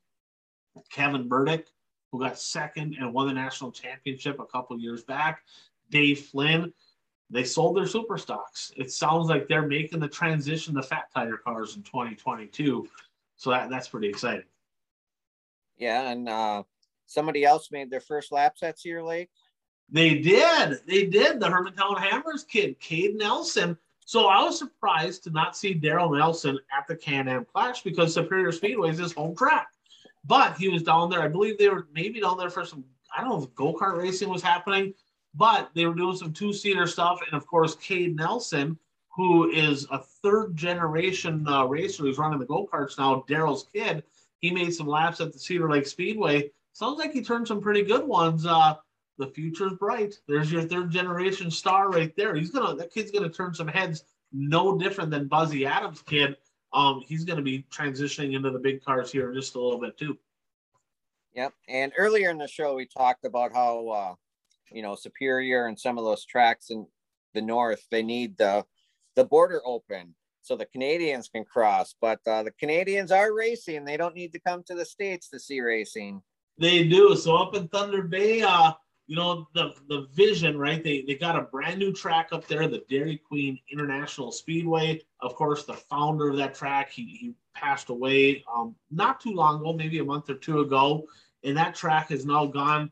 Kevin 0.90 1.28
Burdick, 1.28 1.68
who 2.10 2.20
got 2.20 2.38
second 2.38 2.96
and 2.98 3.12
won 3.12 3.28
the 3.28 3.34
national 3.34 3.72
championship 3.72 4.38
a 4.40 4.46
couple 4.46 4.78
years 4.78 5.02
back, 5.02 5.42
Dave 5.90 6.20
Flynn, 6.20 6.72
they 7.30 7.44
sold 7.44 7.76
their 7.76 7.86
super 7.86 8.18
stocks. 8.18 8.72
It 8.76 8.92
sounds 8.92 9.28
like 9.28 9.48
they're 9.48 9.66
making 9.66 10.00
the 10.00 10.08
transition 10.08 10.74
to 10.74 10.82
fat 10.82 11.10
tire 11.14 11.38
cars 11.38 11.76
in 11.76 11.82
2022. 11.82 12.88
So 13.36 13.50
that, 13.50 13.70
that's 13.70 13.88
pretty 13.88 14.08
exciting. 14.08 14.44
Yeah, 15.78 16.10
and 16.10 16.28
uh, 16.28 16.62
somebody 17.06 17.44
else 17.44 17.70
made 17.72 17.90
their 17.90 18.00
first 18.00 18.32
laps 18.32 18.62
at 18.62 18.78
Cedar 18.78 19.02
Lake. 19.02 19.30
They 19.90 20.18
did. 20.18 20.80
They 20.86 21.06
did. 21.06 21.40
The 21.40 21.48
Hermantown 21.48 21.98
Hammers 21.98 22.44
kid, 22.44 22.78
Cade 22.80 23.16
Nelson. 23.16 23.76
So 24.04 24.26
I 24.26 24.42
was 24.42 24.58
surprised 24.58 25.24
to 25.24 25.30
not 25.30 25.56
see 25.56 25.74
Daryl 25.74 26.16
Nelson 26.16 26.58
at 26.76 26.86
the 26.86 26.96
Can-Am 26.96 27.46
Clash 27.46 27.82
because 27.82 28.12
Superior 28.12 28.52
Speedway 28.52 28.90
is 28.90 28.98
his 28.98 29.12
home 29.12 29.34
track. 29.34 29.68
But 30.24 30.56
he 30.56 30.68
was 30.68 30.82
down 30.82 31.10
there. 31.10 31.22
I 31.22 31.28
believe 31.28 31.58
they 31.58 31.68
were 31.68 31.88
maybe 31.92 32.20
down 32.20 32.38
there 32.38 32.50
for 32.50 32.64
some, 32.64 32.84
I 33.16 33.20
don't 33.20 33.30
know 33.30 33.42
if 33.42 33.54
go-kart 33.54 33.98
racing 33.98 34.28
was 34.28 34.42
happening, 34.42 34.94
but 35.34 35.70
they 35.74 35.86
were 35.86 35.94
doing 35.94 36.16
some 36.16 36.32
two-seater 36.32 36.86
stuff. 36.86 37.20
And 37.26 37.36
of 37.36 37.46
course, 37.46 37.74
Cade 37.76 38.16
Nelson, 38.16 38.78
who 39.08 39.50
is 39.50 39.86
a 39.90 39.98
third 39.98 40.56
generation 40.56 41.46
uh, 41.48 41.64
racer 41.64 42.04
who's 42.04 42.18
running 42.18 42.38
the 42.38 42.46
go-karts 42.46 42.98
now, 42.98 43.24
Daryl's 43.28 43.66
kid, 43.72 44.04
he 44.38 44.50
made 44.50 44.74
some 44.74 44.86
laps 44.86 45.20
at 45.20 45.32
the 45.32 45.38
Cedar 45.38 45.68
Lake 45.70 45.86
Speedway. 45.86 46.50
Sounds 46.72 46.98
like 46.98 47.12
he 47.12 47.22
turned 47.22 47.46
some 47.46 47.60
pretty 47.60 47.82
good 47.82 48.06
ones. 48.06 48.46
Uh, 48.46 48.74
the 49.18 49.26
future's 49.26 49.74
bright. 49.74 50.18
There's 50.26 50.50
your 50.50 50.62
third 50.62 50.90
generation 50.90 51.50
star 51.50 51.90
right 51.90 52.14
there. 52.16 52.34
He's 52.34 52.50
gonna 52.50 52.74
that 52.76 52.92
kid's 52.92 53.10
gonna 53.10 53.28
turn 53.28 53.54
some 53.54 53.68
heads 53.68 54.04
no 54.32 54.78
different 54.78 55.10
than 55.10 55.28
Buzzy 55.28 55.66
Adams' 55.66 56.02
kid. 56.02 56.36
Um, 56.74 57.02
he's 57.06 57.24
gonna 57.24 57.42
be 57.42 57.64
transitioning 57.70 58.34
into 58.34 58.50
the 58.50 58.58
big 58.58 58.84
cars 58.84 59.12
here 59.12 59.30
in 59.30 59.34
just 59.34 59.54
a 59.54 59.60
little 59.60 59.80
bit 59.80 59.96
too. 59.98 60.18
Yep. 61.34 61.52
And 61.68 61.92
earlier 61.96 62.30
in 62.30 62.38
the 62.38 62.48
show 62.48 62.74
we 62.74 62.86
talked 62.86 63.24
about 63.24 63.52
how 63.52 63.88
uh, 63.88 64.14
you 64.70 64.82
know 64.82 64.94
Superior 64.94 65.66
and 65.66 65.78
some 65.78 65.98
of 65.98 66.04
those 66.04 66.24
tracks 66.24 66.70
in 66.70 66.86
the 67.34 67.42
north 67.42 67.82
they 67.90 68.02
need 68.02 68.36
the 68.36 68.64
the 69.16 69.24
border 69.24 69.60
open 69.64 70.14
so 70.42 70.56
the 70.56 70.66
Canadians 70.66 71.28
can 71.28 71.44
cross. 71.44 71.94
But 72.00 72.20
uh, 72.26 72.42
the 72.42 72.50
Canadians 72.52 73.12
are 73.12 73.34
racing; 73.34 73.84
they 73.84 73.96
don't 73.96 74.14
need 74.14 74.32
to 74.32 74.40
come 74.40 74.62
to 74.64 74.74
the 74.74 74.84
states 74.84 75.28
to 75.30 75.40
see 75.40 75.60
racing. 75.60 76.22
They 76.58 76.86
do. 76.86 77.16
So 77.16 77.36
up 77.36 77.54
in 77.54 77.68
Thunder 77.68 78.02
Bay, 78.02 78.42
uh, 78.42 78.72
you 79.12 79.18
know 79.18 79.46
the 79.52 79.74
the 79.90 80.06
vision 80.14 80.58
right? 80.58 80.82
They 80.82 81.02
they 81.02 81.16
got 81.16 81.36
a 81.36 81.42
brand 81.42 81.78
new 81.78 81.92
track 81.92 82.30
up 82.32 82.46
there 82.46 82.66
the 82.66 82.82
dairy 82.88 83.18
queen 83.18 83.58
international 83.70 84.32
speedway. 84.32 85.02
Of 85.20 85.34
course 85.34 85.66
the 85.66 85.74
founder 85.74 86.30
of 86.30 86.38
that 86.38 86.54
track 86.54 86.90
he, 86.90 87.18
he 87.20 87.34
passed 87.54 87.90
away 87.90 88.42
um, 88.50 88.74
not 88.90 89.20
too 89.20 89.32
long 89.32 89.60
ago 89.60 89.74
maybe 89.74 89.98
a 89.98 90.04
month 90.04 90.30
or 90.30 90.36
two 90.36 90.60
ago. 90.60 91.04
And 91.44 91.54
that 91.58 91.74
track 91.74 92.08
has 92.08 92.24
now 92.24 92.46
gone 92.46 92.90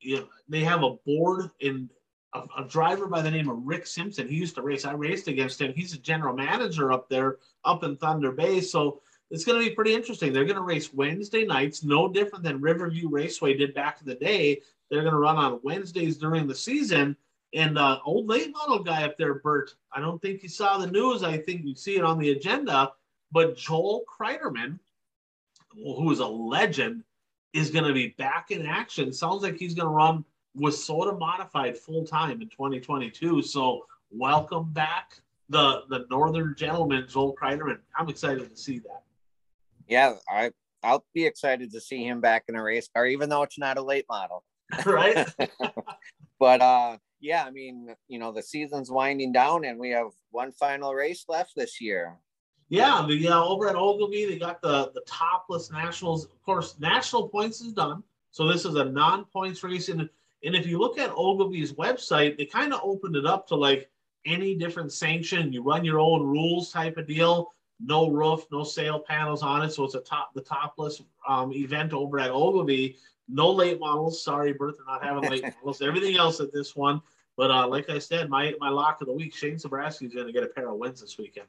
you 0.00 0.16
know, 0.16 0.26
they 0.46 0.62
have 0.62 0.82
a 0.82 0.96
board 1.06 1.50
in 1.60 1.88
a, 2.34 2.42
a, 2.58 2.64
driver 2.68 3.06
by 3.06 3.22
the 3.22 3.30
name 3.30 3.48
of 3.48 3.56
rick 3.64 3.86
simpson. 3.86 4.28
He 4.28 4.34
used 4.36 4.56
to 4.56 4.62
race 4.62 4.84
i 4.84 4.92
raced 4.92 5.28
against 5.28 5.58
him. 5.58 5.72
He's 5.74 5.94
a 5.94 5.98
general 5.98 6.36
manager 6.36 6.92
up 6.92 7.08
there 7.08 7.38
up 7.64 7.82
in 7.82 7.96
thunder 7.96 8.32
bay. 8.32 8.60
So 8.60 9.00
it's 9.30 9.46
going 9.46 9.58
to 9.58 9.66
be 9.66 9.74
pretty 9.74 9.94
interesting. 9.94 10.34
They're 10.34 10.44
going 10.44 10.56
to 10.56 10.62
race 10.62 10.92
wednesday 10.92 11.46
nights 11.46 11.82
no 11.82 12.08
different 12.08 12.44
than 12.44 12.60
riverview 12.60 13.08
raceway 13.08 13.56
did 13.56 13.72
back 13.72 14.02
in 14.02 14.06
the 14.06 14.16
day 14.16 14.60
they're 14.92 15.00
going 15.00 15.14
to 15.14 15.18
run 15.18 15.38
on 15.38 15.58
Wednesdays 15.62 16.18
during 16.18 16.46
the 16.46 16.54
season. 16.54 17.16
And 17.54 17.78
uh, 17.78 18.00
old 18.04 18.28
late 18.28 18.52
model 18.52 18.84
guy 18.84 19.04
up 19.04 19.16
there, 19.16 19.34
Bert, 19.34 19.74
I 19.90 20.00
don't 20.00 20.20
think 20.20 20.42
you 20.42 20.50
saw 20.50 20.76
the 20.76 20.86
news. 20.86 21.22
I 21.22 21.38
think 21.38 21.64
you 21.64 21.74
see 21.74 21.96
it 21.96 22.04
on 22.04 22.18
the 22.18 22.32
agenda. 22.32 22.92
But 23.32 23.56
Joel 23.56 24.04
Kreiderman, 24.06 24.78
who 25.72 26.12
is 26.12 26.18
a 26.18 26.26
legend, 26.26 27.04
is 27.54 27.70
going 27.70 27.86
to 27.86 27.94
be 27.94 28.08
back 28.18 28.50
in 28.50 28.66
action. 28.66 29.14
Sounds 29.14 29.42
like 29.42 29.56
he's 29.56 29.72
going 29.72 29.88
to 29.88 29.94
run 29.94 30.26
WISSOTA 30.58 31.18
Modified 31.18 31.78
full 31.78 32.04
time 32.04 32.42
in 32.42 32.50
2022. 32.50 33.40
So 33.40 33.86
welcome 34.10 34.72
back, 34.74 35.22
the 35.48 35.84
the 35.88 36.04
Northern 36.10 36.54
gentleman, 36.54 37.06
Joel 37.08 37.34
Kreiderman. 37.34 37.78
I'm 37.98 38.10
excited 38.10 38.50
to 38.50 38.56
see 38.56 38.80
that. 38.80 39.04
Yeah, 39.88 40.16
I 40.28 40.50
I'll 40.82 41.06
be 41.14 41.24
excited 41.24 41.72
to 41.72 41.80
see 41.80 42.04
him 42.04 42.20
back 42.20 42.44
in 42.48 42.56
a 42.56 42.62
race 42.62 42.90
car, 42.94 43.06
even 43.06 43.30
though 43.30 43.42
it's 43.42 43.58
not 43.58 43.78
a 43.78 43.82
late 43.82 44.04
model. 44.10 44.44
right? 44.86 45.28
but 46.38 46.60
uh 46.60 46.96
yeah, 47.20 47.44
I 47.44 47.50
mean, 47.50 47.94
you 48.08 48.18
know, 48.18 48.32
the 48.32 48.42
season's 48.42 48.90
winding 48.90 49.32
down 49.32 49.64
and 49.64 49.78
we 49.78 49.90
have 49.90 50.08
one 50.32 50.50
final 50.50 50.92
race 50.92 51.24
left 51.28 51.52
this 51.54 51.80
year. 51.80 52.18
Yeah, 52.68 53.04
the 53.06 53.28
uh, 53.28 53.44
over 53.44 53.68
at 53.68 53.76
Ogilvie, 53.76 54.26
they 54.26 54.38
got 54.38 54.62
the 54.62 54.90
the 54.94 55.02
topless 55.06 55.70
nationals. 55.70 56.24
Of 56.24 56.42
course, 56.42 56.76
national 56.80 57.28
points 57.28 57.60
is 57.60 57.74
done. 57.74 58.02
So 58.32 58.48
this 58.48 58.64
is 58.64 58.74
a 58.74 58.84
non-points 58.86 59.62
race. 59.62 59.90
And, 59.90 60.08
and 60.42 60.56
if 60.56 60.66
you 60.66 60.78
look 60.78 60.98
at 60.98 61.12
Ogilvie's 61.14 61.74
website, 61.74 62.38
they 62.38 62.46
kind 62.46 62.72
of 62.72 62.80
opened 62.82 63.14
it 63.14 63.26
up 63.26 63.46
to 63.48 63.54
like 63.54 63.90
any 64.24 64.56
different 64.56 64.92
sanction. 64.92 65.52
You 65.52 65.62
run 65.62 65.84
your 65.84 66.00
own 66.00 66.22
rules 66.22 66.72
type 66.72 66.96
of 66.96 67.06
deal. 67.06 67.52
No 67.78 68.08
roof, 68.08 68.46
no 68.50 68.64
sail 68.64 69.00
panels 69.00 69.42
on 69.42 69.62
it. 69.62 69.72
So 69.72 69.84
it's 69.84 69.94
a 69.94 70.00
top 70.00 70.32
the 70.34 70.40
topless 70.40 71.02
um, 71.28 71.52
event 71.52 71.92
over 71.92 72.18
at 72.18 72.30
Ogilvie. 72.30 72.96
No 73.28 73.50
late 73.50 73.80
models. 73.80 74.22
Sorry, 74.22 74.52
Bertha, 74.52 74.82
not 74.86 75.04
having 75.04 75.30
late 75.30 75.44
models. 75.56 75.82
Everything 75.82 76.16
else 76.16 76.40
at 76.40 76.52
this 76.52 76.74
one. 76.76 77.00
But 77.36 77.50
uh, 77.50 77.66
like 77.66 77.88
I 77.88 77.98
said, 77.98 78.28
my 78.28 78.54
my 78.60 78.68
lock 78.68 79.00
of 79.00 79.06
the 79.06 79.12
week, 79.12 79.34
Shane 79.34 79.56
Sabraski 79.56 80.06
is 80.06 80.14
going 80.14 80.26
to 80.26 80.32
get 80.32 80.42
a 80.42 80.48
pair 80.48 80.70
of 80.70 80.78
wins 80.78 81.00
this 81.00 81.16
weekend. 81.18 81.48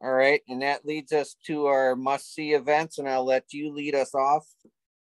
All 0.00 0.12
right, 0.12 0.42
and 0.48 0.62
that 0.62 0.84
leads 0.86 1.12
us 1.12 1.36
to 1.46 1.66
our 1.66 1.96
must 1.96 2.34
see 2.34 2.52
events, 2.52 2.98
and 2.98 3.08
I'll 3.08 3.24
let 3.24 3.52
you 3.52 3.72
lead 3.72 3.94
us 3.94 4.14
off. 4.14 4.46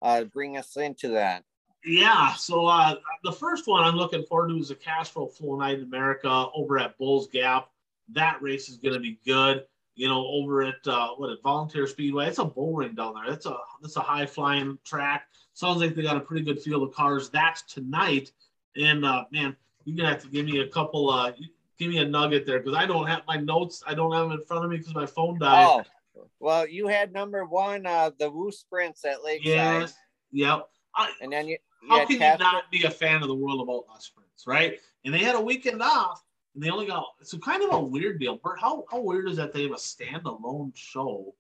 Uh, 0.02 0.26
bring 0.26 0.58
us 0.58 0.76
into 0.78 1.10
that. 1.10 1.44
Yeah, 1.86 2.34
so 2.34 2.66
uh, 2.66 2.96
the 3.24 3.32
first 3.32 3.68
one 3.68 3.84
I'm 3.84 3.96
looking 3.96 4.24
forward 4.24 4.50
to 4.50 4.58
is 4.58 4.70
the 4.70 4.76
Castrol 4.76 5.28
Flow 5.28 5.58
Night 5.58 5.80
in 5.80 5.84
America 5.84 6.48
over 6.56 6.80
at 6.80 6.98
Bulls 6.98 7.28
Gap. 7.28 7.70
That 8.10 8.42
race 8.42 8.70
is 8.70 8.78
going 8.78 8.94
to 8.94 9.00
be 9.00 9.20
good. 9.26 9.66
You 9.96 10.08
know, 10.08 10.26
over 10.26 10.64
at 10.64 10.88
uh, 10.88 11.10
what 11.18 11.32
at 11.32 11.42
Volunteer 11.44 11.86
Speedway, 11.86 12.28
it's 12.28 12.40
a 12.40 12.46
bull 12.46 12.76
ring 12.76 12.96
down 12.96 13.14
there. 13.16 13.34
It's 13.34 13.46
a 13.46 13.58
it's 13.84 13.96
a 13.96 14.02
high 14.02 14.26
flying 14.26 14.78
track 14.84 15.28
sounds 15.54 15.82
like 15.82 15.96
they 15.96 16.02
got 16.02 16.18
a 16.18 16.22
pretty 16.22 16.44
good 16.44 16.62
field 16.62 16.84
of 16.84 16.94
cars. 16.94 17.30
That's 17.30 17.62
tonight. 17.64 18.32
And 18.76 19.06
uh, 19.06 19.26
man, 19.32 19.56
you're 19.86 19.98
gonna 19.98 20.10
have 20.10 20.24
to 20.24 20.30
give 20.30 20.46
me 20.46 20.60
a 20.60 20.68
couple. 20.68 21.10
Uh, 21.10 21.32
give 21.80 21.90
me 21.90 22.00
a 22.00 22.06
nugget 22.06 22.46
there 22.46 22.60
because 22.60 22.76
I 22.76 22.86
don't 22.86 23.08
have 23.08 23.22
my 23.28 23.38
notes. 23.38 23.84
I 23.86 23.94
don't 23.94 24.14
have 24.14 24.30
them 24.30 24.40
in 24.40 24.46
front 24.46 24.66
of 24.66 24.72
me 24.72 24.78
because 24.78 24.96
my 24.96 25.06
phone 25.06 25.40
died. 25.40 25.84
Oh, 26.16 26.28
well, 26.40 26.68
you 26.68 26.88
had 26.88 27.12
number 27.12 27.46
one, 27.46 27.86
uh, 27.86 28.12
the 28.18 28.30
Woo 28.30 28.52
Sprints 28.52 29.06
at 29.06 29.24
Lakeside. 29.24 29.48
Yes. 29.48 29.94
Yep. 30.32 30.70
I, 30.96 31.12
and 31.22 31.32
then 31.32 31.48
you. 31.48 31.58
you 31.82 31.90
how 31.90 32.06
can 32.06 32.20
Casper. 32.20 32.44
you 32.44 32.52
not 32.52 32.72
be 32.72 32.84
a 32.84 32.90
fan 32.90 33.22
of 33.22 33.28
the 33.28 33.36
World 33.36 33.62
of 33.62 33.70
Outlaw 33.70 33.98
Sprints, 34.00 34.46
right? 34.46 34.80
And 35.06 35.14
they 35.14 35.20
had 35.20 35.36
a 35.36 35.42
weekend 35.42 35.82
off, 35.82 36.24
and 36.54 36.64
they 36.64 36.70
only 36.70 36.86
got. 36.86 37.06
It's 37.20 37.34
kind 37.44 37.64
of 37.64 37.74
a 37.74 37.80
weird 37.80 38.20
deal. 38.20 38.38
Bert, 38.44 38.60
how 38.60 38.86
how 38.92 39.02
weird 39.02 39.28
is 39.30 39.38
that 39.38 39.54
they 39.54 39.64
have 39.64 39.72
a 39.72 39.76
standalone 39.76 40.72
show? 40.76 41.34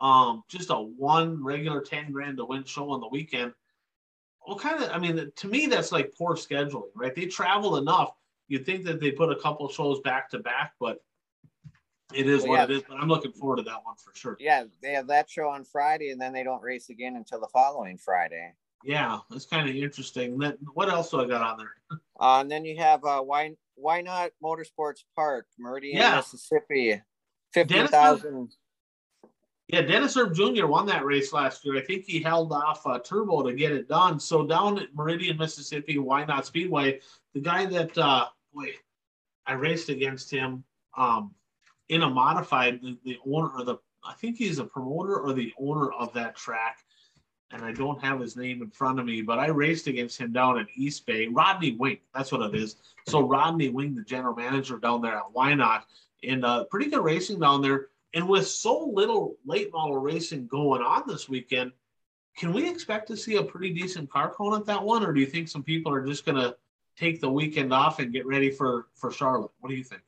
Um, 0.00 0.44
just 0.48 0.70
a 0.70 0.74
one 0.74 1.42
regular 1.42 1.80
10 1.80 2.12
grand 2.12 2.38
to 2.38 2.44
win 2.44 2.64
show 2.64 2.90
on 2.90 3.00
the 3.00 3.08
weekend. 3.08 3.52
Well, 4.46 4.58
kind 4.58 4.82
of, 4.82 4.90
I 4.90 4.98
mean, 4.98 5.30
to 5.34 5.48
me, 5.48 5.66
that's 5.66 5.92
like 5.92 6.14
poor 6.16 6.34
scheduling, 6.34 6.90
right? 6.94 7.14
They 7.14 7.26
travel 7.26 7.76
enough. 7.76 8.14
You'd 8.48 8.64
think 8.64 8.84
that 8.84 9.00
they 9.00 9.12
put 9.12 9.30
a 9.30 9.36
couple 9.36 9.68
shows 9.68 10.00
back 10.00 10.30
to 10.30 10.38
back, 10.38 10.72
but 10.80 11.02
It 12.12 12.28
is 12.28 12.42
well, 12.42 12.50
what 12.50 12.56
yeah. 12.56 12.64
it 12.64 12.70
is, 12.78 12.82
but 12.88 12.96
I'm 12.98 13.08
looking 13.08 13.32
forward 13.32 13.56
to 13.56 13.62
that 13.64 13.84
one 13.84 13.94
for 13.96 14.12
sure. 14.14 14.36
Yeah, 14.40 14.64
they 14.82 14.92
have 14.92 15.06
that 15.08 15.30
show 15.30 15.48
on 15.48 15.64
Friday, 15.64 16.10
and 16.10 16.20
then 16.20 16.32
they 16.32 16.42
don't 16.42 16.62
race 16.62 16.88
again 16.88 17.16
until 17.16 17.40
the 17.40 17.48
following 17.52 17.98
Friday. 17.98 18.52
Yeah, 18.82 19.18
that's 19.30 19.46
kind 19.46 19.68
of 19.68 19.76
interesting. 19.76 20.38
Then 20.38 20.56
what 20.72 20.88
else 20.88 21.10
do 21.10 21.20
I 21.20 21.26
got 21.26 21.42
on 21.42 21.58
there? 21.58 21.98
Uh, 22.18 22.40
and 22.40 22.50
then 22.50 22.64
you 22.64 22.78
have 22.78 23.04
uh, 23.04 23.20
why 23.20 23.54
why 23.74 24.00
not 24.00 24.30
Motorsports 24.42 25.04
Park, 25.14 25.46
Meridian, 25.58 25.98
yeah. 25.98 26.16
Mississippi, 26.16 27.00
fifteen 27.52 27.86
thousand. 27.86 28.50
Yeah, 29.72 29.82
Dennis 29.82 30.16
Erb 30.16 30.34
Jr. 30.34 30.66
won 30.66 30.86
that 30.86 31.04
race 31.04 31.32
last 31.32 31.64
year. 31.64 31.76
I 31.76 31.80
think 31.80 32.04
he 32.04 32.20
held 32.20 32.52
off 32.52 32.84
uh, 32.86 32.98
Turbo 32.98 33.42
to 33.44 33.52
get 33.52 33.70
it 33.70 33.88
done. 33.88 34.18
So 34.18 34.44
down 34.44 34.78
at 34.80 34.92
Meridian, 34.94 35.36
Mississippi, 35.36 35.96
Why 35.98 36.24
Not 36.24 36.44
Speedway, 36.44 37.00
the 37.34 37.40
guy 37.40 37.66
that 37.66 37.96
uh, 37.96 38.26
I 39.46 39.52
raced 39.52 39.88
against 39.88 40.28
him 40.28 40.64
um, 40.96 41.32
in 41.88 42.02
a 42.02 42.10
modified. 42.10 42.80
The, 42.82 42.98
the 43.04 43.18
owner 43.24 43.50
or 43.50 43.64
the 43.64 43.76
I 44.04 44.14
think 44.14 44.38
he's 44.38 44.58
a 44.58 44.64
promoter 44.64 45.20
or 45.20 45.32
the 45.32 45.52
owner 45.60 45.92
of 45.92 46.12
that 46.14 46.34
track, 46.34 46.78
and 47.52 47.64
I 47.64 47.70
don't 47.70 48.02
have 48.02 48.18
his 48.18 48.36
name 48.36 48.62
in 48.62 48.70
front 48.70 48.98
of 48.98 49.06
me. 49.06 49.22
But 49.22 49.38
I 49.38 49.48
raced 49.48 49.86
against 49.86 50.18
him 50.18 50.32
down 50.32 50.58
at 50.58 50.66
East 50.74 51.06
Bay. 51.06 51.28
Rodney 51.28 51.76
Wing, 51.76 51.98
that's 52.12 52.32
what 52.32 52.42
it 52.42 52.56
is. 52.56 52.76
So 53.06 53.20
Rodney 53.20 53.68
Wing, 53.68 53.94
the 53.94 54.02
general 54.02 54.34
manager 54.34 54.78
down 54.78 55.00
there 55.00 55.16
at 55.16 55.30
Why 55.32 55.54
Not, 55.54 55.86
and 56.24 56.44
uh, 56.44 56.64
pretty 56.64 56.90
good 56.90 57.04
racing 57.04 57.38
down 57.38 57.62
there 57.62 57.89
and 58.14 58.28
with 58.28 58.46
so 58.46 58.90
little 58.92 59.36
late 59.44 59.72
model 59.72 59.96
racing 59.96 60.46
going 60.46 60.82
on 60.82 61.04
this 61.06 61.28
weekend, 61.28 61.72
can 62.36 62.52
we 62.52 62.68
expect 62.68 63.08
to 63.08 63.16
see 63.16 63.36
a 63.36 63.42
pretty 63.42 63.72
decent 63.72 64.10
car 64.10 64.30
cone 64.30 64.54
at 64.54 64.66
that 64.66 64.82
one, 64.82 65.04
or 65.04 65.12
do 65.12 65.20
you 65.20 65.26
think 65.26 65.48
some 65.48 65.62
people 65.62 65.92
are 65.92 66.04
just 66.04 66.24
going 66.24 66.36
to 66.36 66.56
take 66.96 67.20
the 67.20 67.30
weekend 67.30 67.72
off 67.72 67.98
and 67.98 68.12
get 68.12 68.26
ready 68.26 68.50
for 68.50 68.86
for 68.94 69.10
Charlotte? 69.10 69.50
What 69.60 69.70
do 69.70 69.76
you 69.76 69.84
think? 69.84 70.02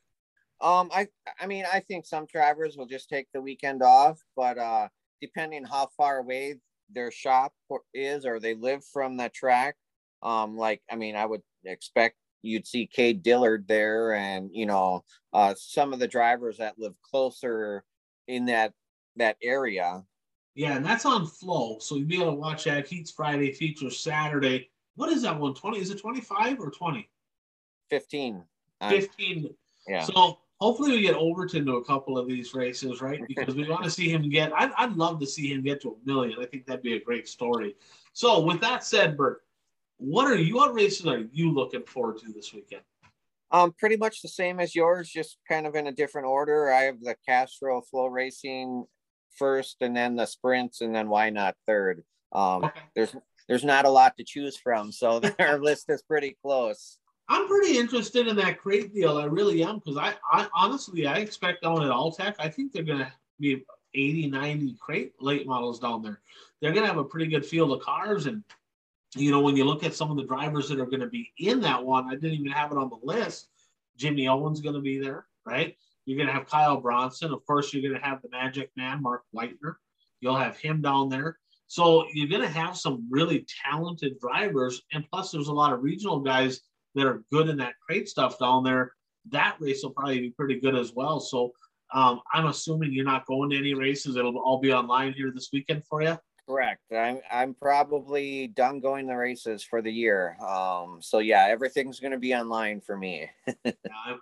Um, 0.61 0.89
I 0.93 1.07
I 1.39 1.47
mean, 1.47 1.65
I 1.71 1.79
think 1.79 2.05
some 2.05 2.25
drivers 2.25 2.77
will 2.77 2.85
just 2.85 3.09
take 3.09 3.27
the 3.33 3.41
weekend 3.41 3.83
off, 3.83 4.21
but 4.35 4.57
uh, 4.57 4.87
depending 5.21 5.65
how 5.65 5.89
far 5.97 6.19
away 6.19 6.55
their 6.91 7.11
shop 7.11 7.53
is 7.93 8.25
or 8.25 8.39
they 8.39 8.53
live 8.53 8.83
from 8.85 9.17
the 9.17 9.29
track, 9.29 9.75
um, 10.21 10.57
like 10.57 10.81
I 10.89 10.95
mean, 10.95 11.15
I 11.15 11.25
would 11.25 11.41
expect 11.65 12.15
you'd 12.41 12.67
see 12.67 12.87
Cade 12.87 13.23
Dillard 13.23 13.67
there, 13.67 14.13
and 14.13 14.49
you 14.53 14.65
know, 14.65 15.03
uh, 15.33 15.53
some 15.57 15.93
of 15.93 15.99
the 15.99 16.07
drivers 16.07 16.57
that 16.57 16.79
live 16.79 16.95
closer 17.01 17.83
in 18.27 18.45
that 18.45 18.73
that 19.15 19.37
area. 19.41 20.03
Yeah, 20.55 20.75
and 20.75 20.85
that's 20.85 21.05
on 21.05 21.25
Flow, 21.25 21.77
so 21.79 21.95
you'll 21.95 22.07
be 22.07 22.15
able 22.15 22.31
to 22.31 22.37
watch 22.37 22.65
that. 22.65 22.87
Heats 22.87 23.11
Friday, 23.11 23.51
features 23.51 23.99
Saturday. 23.99 24.69
What 24.95 25.11
is 25.11 25.23
that 25.23 25.39
one? 25.39 25.53
Twenty? 25.53 25.79
Is 25.79 25.89
it 25.89 25.99
twenty 25.99 26.21
five 26.21 26.59
or 26.59 26.69
twenty? 26.69 27.09
Fifteen. 27.89 28.43
Fifteen. 28.89 29.53
Yeah. 29.87 30.03
So 30.03 30.39
hopefully 30.59 30.91
we 30.91 31.01
get 31.01 31.15
Overton 31.15 31.65
to 31.65 31.77
a 31.77 31.83
couple 31.83 32.17
of 32.17 32.27
these 32.27 32.53
races, 32.53 33.01
right? 33.01 33.21
Because 33.27 33.55
we 33.55 33.67
want 33.67 33.83
to 33.83 33.89
see 33.89 34.09
him 34.09 34.29
get. 34.29 34.53
I'd, 34.53 34.71
I'd 34.77 34.93
love 34.93 35.19
to 35.19 35.25
see 35.25 35.51
him 35.51 35.63
get 35.63 35.81
to 35.81 35.89
a 35.89 36.05
million. 36.05 36.37
I 36.41 36.45
think 36.45 36.65
that'd 36.65 36.83
be 36.83 36.95
a 36.95 37.01
great 37.01 37.27
story. 37.27 37.75
So 38.13 38.39
with 38.41 38.61
that 38.61 38.83
said, 38.83 39.17
Bert, 39.17 39.41
what 39.97 40.29
are 40.29 40.37
you? 40.37 40.55
What 40.55 40.73
races 40.73 41.07
are 41.07 41.19
you 41.31 41.51
looking 41.51 41.83
forward 41.83 42.19
to 42.19 42.31
this 42.31 42.53
weekend? 42.53 42.83
Um, 43.53 43.71
pretty 43.77 43.97
much 43.97 44.21
the 44.21 44.29
same 44.29 44.59
as 44.59 44.75
yours, 44.75 45.09
just 45.09 45.37
kind 45.47 45.67
of 45.67 45.75
in 45.75 45.85
a 45.85 45.91
different 45.91 46.27
order. 46.27 46.71
I 46.71 46.81
have 46.81 46.99
the 46.99 47.15
Castrol 47.27 47.81
Flow 47.81 48.07
Racing 48.07 48.85
first, 49.37 49.77
and 49.81 49.95
then 49.95 50.15
the 50.15 50.25
sprints, 50.25 50.81
and 50.81 50.93
then 50.93 51.07
why 51.07 51.29
not 51.29 51.55
third. 51.67 52.03
Um, 52.31 52.65
okay. 52.65 52.81
There's 52.95 53.15
there's 53.47 53.63
not 53.63 53.85
a 53.85 53.89
lot 53.89 54.17
to 54.17 54.23
choose 54.23 54.57
from, 54.57 54.91
so 54.91 55.21
our 55.39 55.59
list 55.59 55.85
is 55.89 56.01
pretty 56.01 56.35
close. 56.41 56.97
I'm 57.29 57.47
pretty 57.47 57.77
interested 57.77 58.27
in 58.27 58.35
that 58.37 58.59
crate 58.59 58.93
deal. 58.93 59.17
I 59.17 59.25
really 59.25 59.63
am 59.63 59.79
because 59.79 59.97
I, 59.97 60.13
I 60.31 60.47
honestly 60.55 61.05
I 61.05 61.17
expect 61.17 61.61
down 61.61 61.83
at 61.83 61.91
Alltech, 61.91 62.35
I 62.39 62.49
think 62.49 62.73
they're 62.73 62.83
gonna 62.83 63.13
be 63.39 63.63
80, 63.93 64.31
90 64.31 64.75
crate 64.81 65.13
late 65.21 65.45
models 65.45 65.79
down 65.79 66.01
there. 66.01 66.19
They're 66.59 66.73
gonna 66.73 66.87
have 66.87 66.97
a 66.97 67.03
pretty 67.03 67.27
good 67.27 67.45
field 67.45 67.71
of 67.71 67.81
cars 67.81 68.25
and 68.25 68.43
you 69.15 69.31
know, 69.31 69.41
when 69.41 69.55
you 69.55 69.65
look 69.65 69.83
at 69.83 69.93
some 69.93 70.11
of 70.11 70.17
the 70.17 70.23
drivers 70.23 70.69
that 70.69 70.79
are 70.79 70.85
going 70.85 71.01
to 71.01 71.07
be 71.07 71.31
in 71.37 71.61
that 71.61 71.83
one, 71.83 72.07
I 72.07 72.15
didn't 72.15 72.33
even 72.33 72.51
have 72.51 72.71
it 72.71 72.77
on 72.77 72.89
the 72.89 72.99
list. 73.03 73.49
Jimmy 73.97 74.27
Owen's 74.27 74.61
going 74.61 74.75
to 74.75 74.81
be 74.81 74.99
there, 74.99 75.25
right? 75.45 75.75
You're 76.05 76.17
going 76.17 76.27
to 76.27 76.33
have 76.33 76.47
Kyle 76.47 76.81
Bronson. 76.81 77.31
Of 77.31 77.45
course, 77.45 77.73
you're 77.73 77.81
going 77.81 77.99
to 77.99 78.07
have 78.07 78.21
the 78.21 78.29
Magic 78.29 78.71
Man, 78.75 79.01
Mark 79.01 79.23
Leitner. 79.35 79.75
You'll 80.19 80.35
have 80.35 80.57
him 80.57 80.81
down 80.81 81.09
there. 81.09 81.37
So 81.67 82.05
you're 82.13 82.27
going 82.27 82.41
to 82.41 82.47
have 82.47 82.77
some 82.77 83.07
really 83.09 83.45
talented 83.65 84.19
drivers. 84.19 84.81
And 84.91 85.05
plus, 85.11 85.31
there's 85.31 85.47
a 85.47 85.53
lot 85.53 85.73
of 85.73 85.81
regional 85.81 86.19
guys 86.19 86.61
that 86.95 87.07
are 87.07 87.23
good 87.31 87.49
in 87.49 87.57
that 87.57 87.73
crate 87.85 88.09
stuff 88.09 88.37
down 88.39 88.63
there. 88.63 88.93
That 89.31 89.55
race 89.59 89.83
will 89.83 89.91
probably 89.91 90.19
be 90.19 90.29
pretty 90.31 90.59
good 90.59 90.75
as 90.75 90.93
well. 90.93 91.19
So 91.19 91.53
um, 91.93 92.21
I'm 92.33 92.47
assuming 92.47 92.91
you're 92.93 93.05
not 93.05 93.25
going 93.25 93.49
to 93.51 93.57
any 93.57 93.73
races. 93.73 94.15
It'll 94.15 94.37
all 94.37 94.59
be 94.59 94.73
online 94.73 95.13
here 95.13 95.31
this 95.33 95.49
weekend 95.53 95.85
for 95.85 96.01
you. 96.01 96.17
Correct. 96.47 96.81
I'm 96.91 97.21
I'm 97.31 97.53
probably 97.53 98.47
done 98.47 98.81
going 98.81 99.07
the 99.07 99.15
races 99.15 99.63
for 99.63 99.81
the 99.81 99.91
year. 99.91 100.35
Um, 100.45 100.97
so 101.01 101.19
yeah, 101.19 101.47
everything's 101.49 102.01
going 102.01 102.11
to 102.11 102.19
be 102.19 102.35
online 102.35 102.81
for 102.81 102.97
me. 102.97 103.29
yeah, 103.63 103.71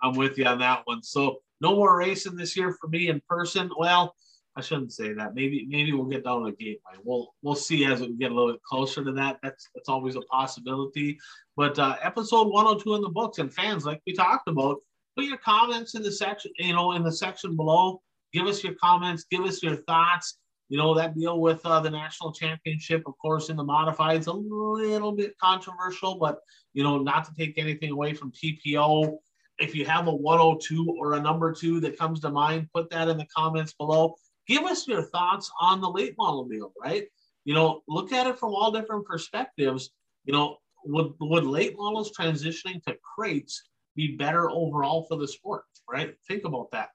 I'm 0.02 0.14
with 0.14 0.38
you 0.38 0.44
on 0.44 0.60
that 0.60 0.82
one. 0.84 1.02
So 1.02 1.38
no 1.60 1.74
more 1.74 1.98
racing 1.98 2.36
this 2.36 2.56
year 2.56 2.76
for 2.80 2.86
me 2.86 3.08
in 3.08 3.20
person. 3.28 3.70
Well, 3.76 4.14
I 4.54 4.60
shouldn't 4.60 4.92
say 4.92 5.12
that. 5.14 5.34
Maybe 5.34 5.66
maybe 5.68 5.92
we'll 5.92 6.04
get 6.04 6.24
down 6.24 6.44
to 6.44 6.52
the 6.52 6.56
gateway. 6.56 7.02
We'll 7.02 7.34
we'll 7.42 7.56
see 7.56 7.86
as 7.86 8.00
we 8.00 8.12
get 8.12 8.30
a 8.30 8.34
little 8.34 8.52
bit 8.52 8.62
closer 8.62 9.02
to 9.02 9.12
that. 9.12 9.40
That's 9.42 9.68
that's 9.74 9.88
always 9.88 10.14
a 10.14 10.20
possibility. 10.22 11.18
But 11.56 11.76
uh, 11.80 11.96
episode 12.02 12.48
102 12.48 12.94
in 12.94 13.02
the 13.02 13.08
books, 13.08 13.38
and 13.38 13.52
fans, 13.52 13.84
like 13.84 14.00
we 14.06 14.12
talked 14.12 14.46
about, 14.46 14.78
put 15.16 15.24
your 15.24 15.38
comments 15.38 15.96
in 15.96 16.04
the 16.04 16.12
section. 16.12 16.52
You 16.56 16.74
know, 16.74 16.92
in 16.92 17.02
the 17.02 17.12
section 17.12 17.56
below. 17.56 18.00
Give 18.32 18.46
us 18.46 18.64
your 18.64 18.74
comments. 18.76 19.26
Give 19.30 19.42
us 19.42 19.62
your 19.62 19.76
thoughts 19.76 20.38
you 20.72 20.78
know, 20.78 20.94
that 20.94 21.14
deal 21.14 21.38
with 21.38 21.60
uh, 21.66 21.80
the 21.80 21.90
national 21.90 22.32
championship, 22.32 23.02
of 23.04 23.12
course, 23.18 23.50
in 23.50 23.56
the 23.56 23.62
modified, 23.62 24.22
modifieds, 24.22 24.26
a 24.26 24.32
little 24.32 25.12
bit 25.12 25.36
controversial, 25.36 26.14
but, 26.14 26.38
you 26.72 26.82
know, 26.82 26.96
not 26.96 27.26
to 27.26 27.34
take 27.34 27.58
anything 27.58 27.90
away 27.90 28.14
from 28.14 28.32
TPO. 28.32 29.18
If 29.58 29.74
you 29.74 29.84
have 29.84 30.06
a 30.06 30.14
102 30.14 30.96
or 30.98 31.12
a 31.12 31.20
number 31.20 31.52
two 31.52 31.78
that 31.80 31.98
comes 31.98 32.20
to 32.20 32.30
mind, 32.30 32.70
put 32.74 32.88
that 32.88 33.08
in 33.08 33.18
the 33.18 33.26
comments 33.36 33.74
below. 33.74 34.14
Give 34.48 34.64
us 34.64 34.88
your 34.88 35.02
thoughts 35.02 35.50
on 35.60 35.82
the 35.82 35.90
late 35.90 36.14
model 36.16 36.48
deal, 36.48 36.72
right? 36.82 37.04
You 37.44 37.52
know, 37.52 37.82
look 37.86 38.10
at 38.14 38.26
it 38.26 38.38
from 38.38 38.54
all 38.54 38.72
different 38.72 39.04
perspectives. 39.04 39.90
You 40.24 40.32
know, 40.32 40.56
would, 40.86 41.12
would 41.20 41.44
late 41.44 41.74
models 41.76 42.12
transitioning 42.18 42.82
to 42.84 42.96
crates 43.14 43.62
be 43.94 44.16
better 44.16 44.48
overall 44.50 45.04
for 45.06 45.18
the 45.18 45.28
sport, 45.28 45.64
right? 45.86 46.14
Think 46.26 46.46
about 46.46 46.70
that. 46.70 46.88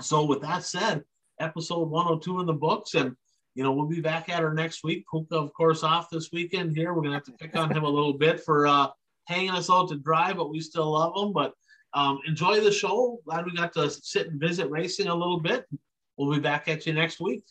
So, 0.00 0.24
with 0.24 0.40
that 0.40 0.64
said, 0.64 1.04
episode 1.44 1.88
102 1.88 2.40
in 2.40 2.46
the 2.46 2.52
books. 2.52 2.94
And, 2.94 3.14
you 3.54 3.62
know, 3.62 3.72
we'll 3.72 3.86
be 3.86 4.00
back 4.00 4.28
at 4.28 4.42
her 4.42 4.52
next 4.52 4.82
week. 4.82 5.04
Puka, 5.10 5.36
of 5.36 5.52
course, 5.52 5.82
off 5.82 6.10
this 6.10 6.30
weekend 6.32 6.76
here. 6.76 6.92
We're 6.92 7.02
going 7.02 7.12
to 7.12 7.16
have 7.18 7.24
to 7.24 7.32
pick 7.32 7.56
on 7.56 7.70
him 7.70 7.84
a 7.84 7.88
little 7.88 8.14
bit 8.14 8.40
for 8.40 8.66
uh, 8.66 8.88
hanging 9.26 9.50
us 9.50 9.70
out 9.70 9.88
to 9.90 9.96
dry, 9.96 10.32
but 10.32 10.50
we 10.50 10.60
still 10.60 10.92
love 10.92 11.12
him. 11.16 11.32
But 11.32 11.52
um, 11.94 12.20
enjoy 12.26 12.60
the 12.60 12.72
show. 12.72 13.20
Glad 13.24 13.46
we 13.46 13.54
got 13.54 13.72
to 13.74 13.88
sit 13.90 14.28
and 14.28 14.40
visit 14.40 14.68
racing 14.70 15.08
a 15.08 15.14
little 15.14 15.40
bit. 15.40 15.66
We'll 16.16 16.34
be 16.34 16.40
back 16.40 16.68
at 16.68 16.86
you 16.86 16.92
next 16.92 17.20
week. 17.20 17.42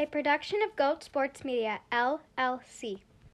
A 0.00 0.06
production 0.06 0.60
of 0.62 0.74
Goat 0.76 1.04
Sports 1.04 1.44
Media, 1.44 1.80
LLC. 1.92 3.00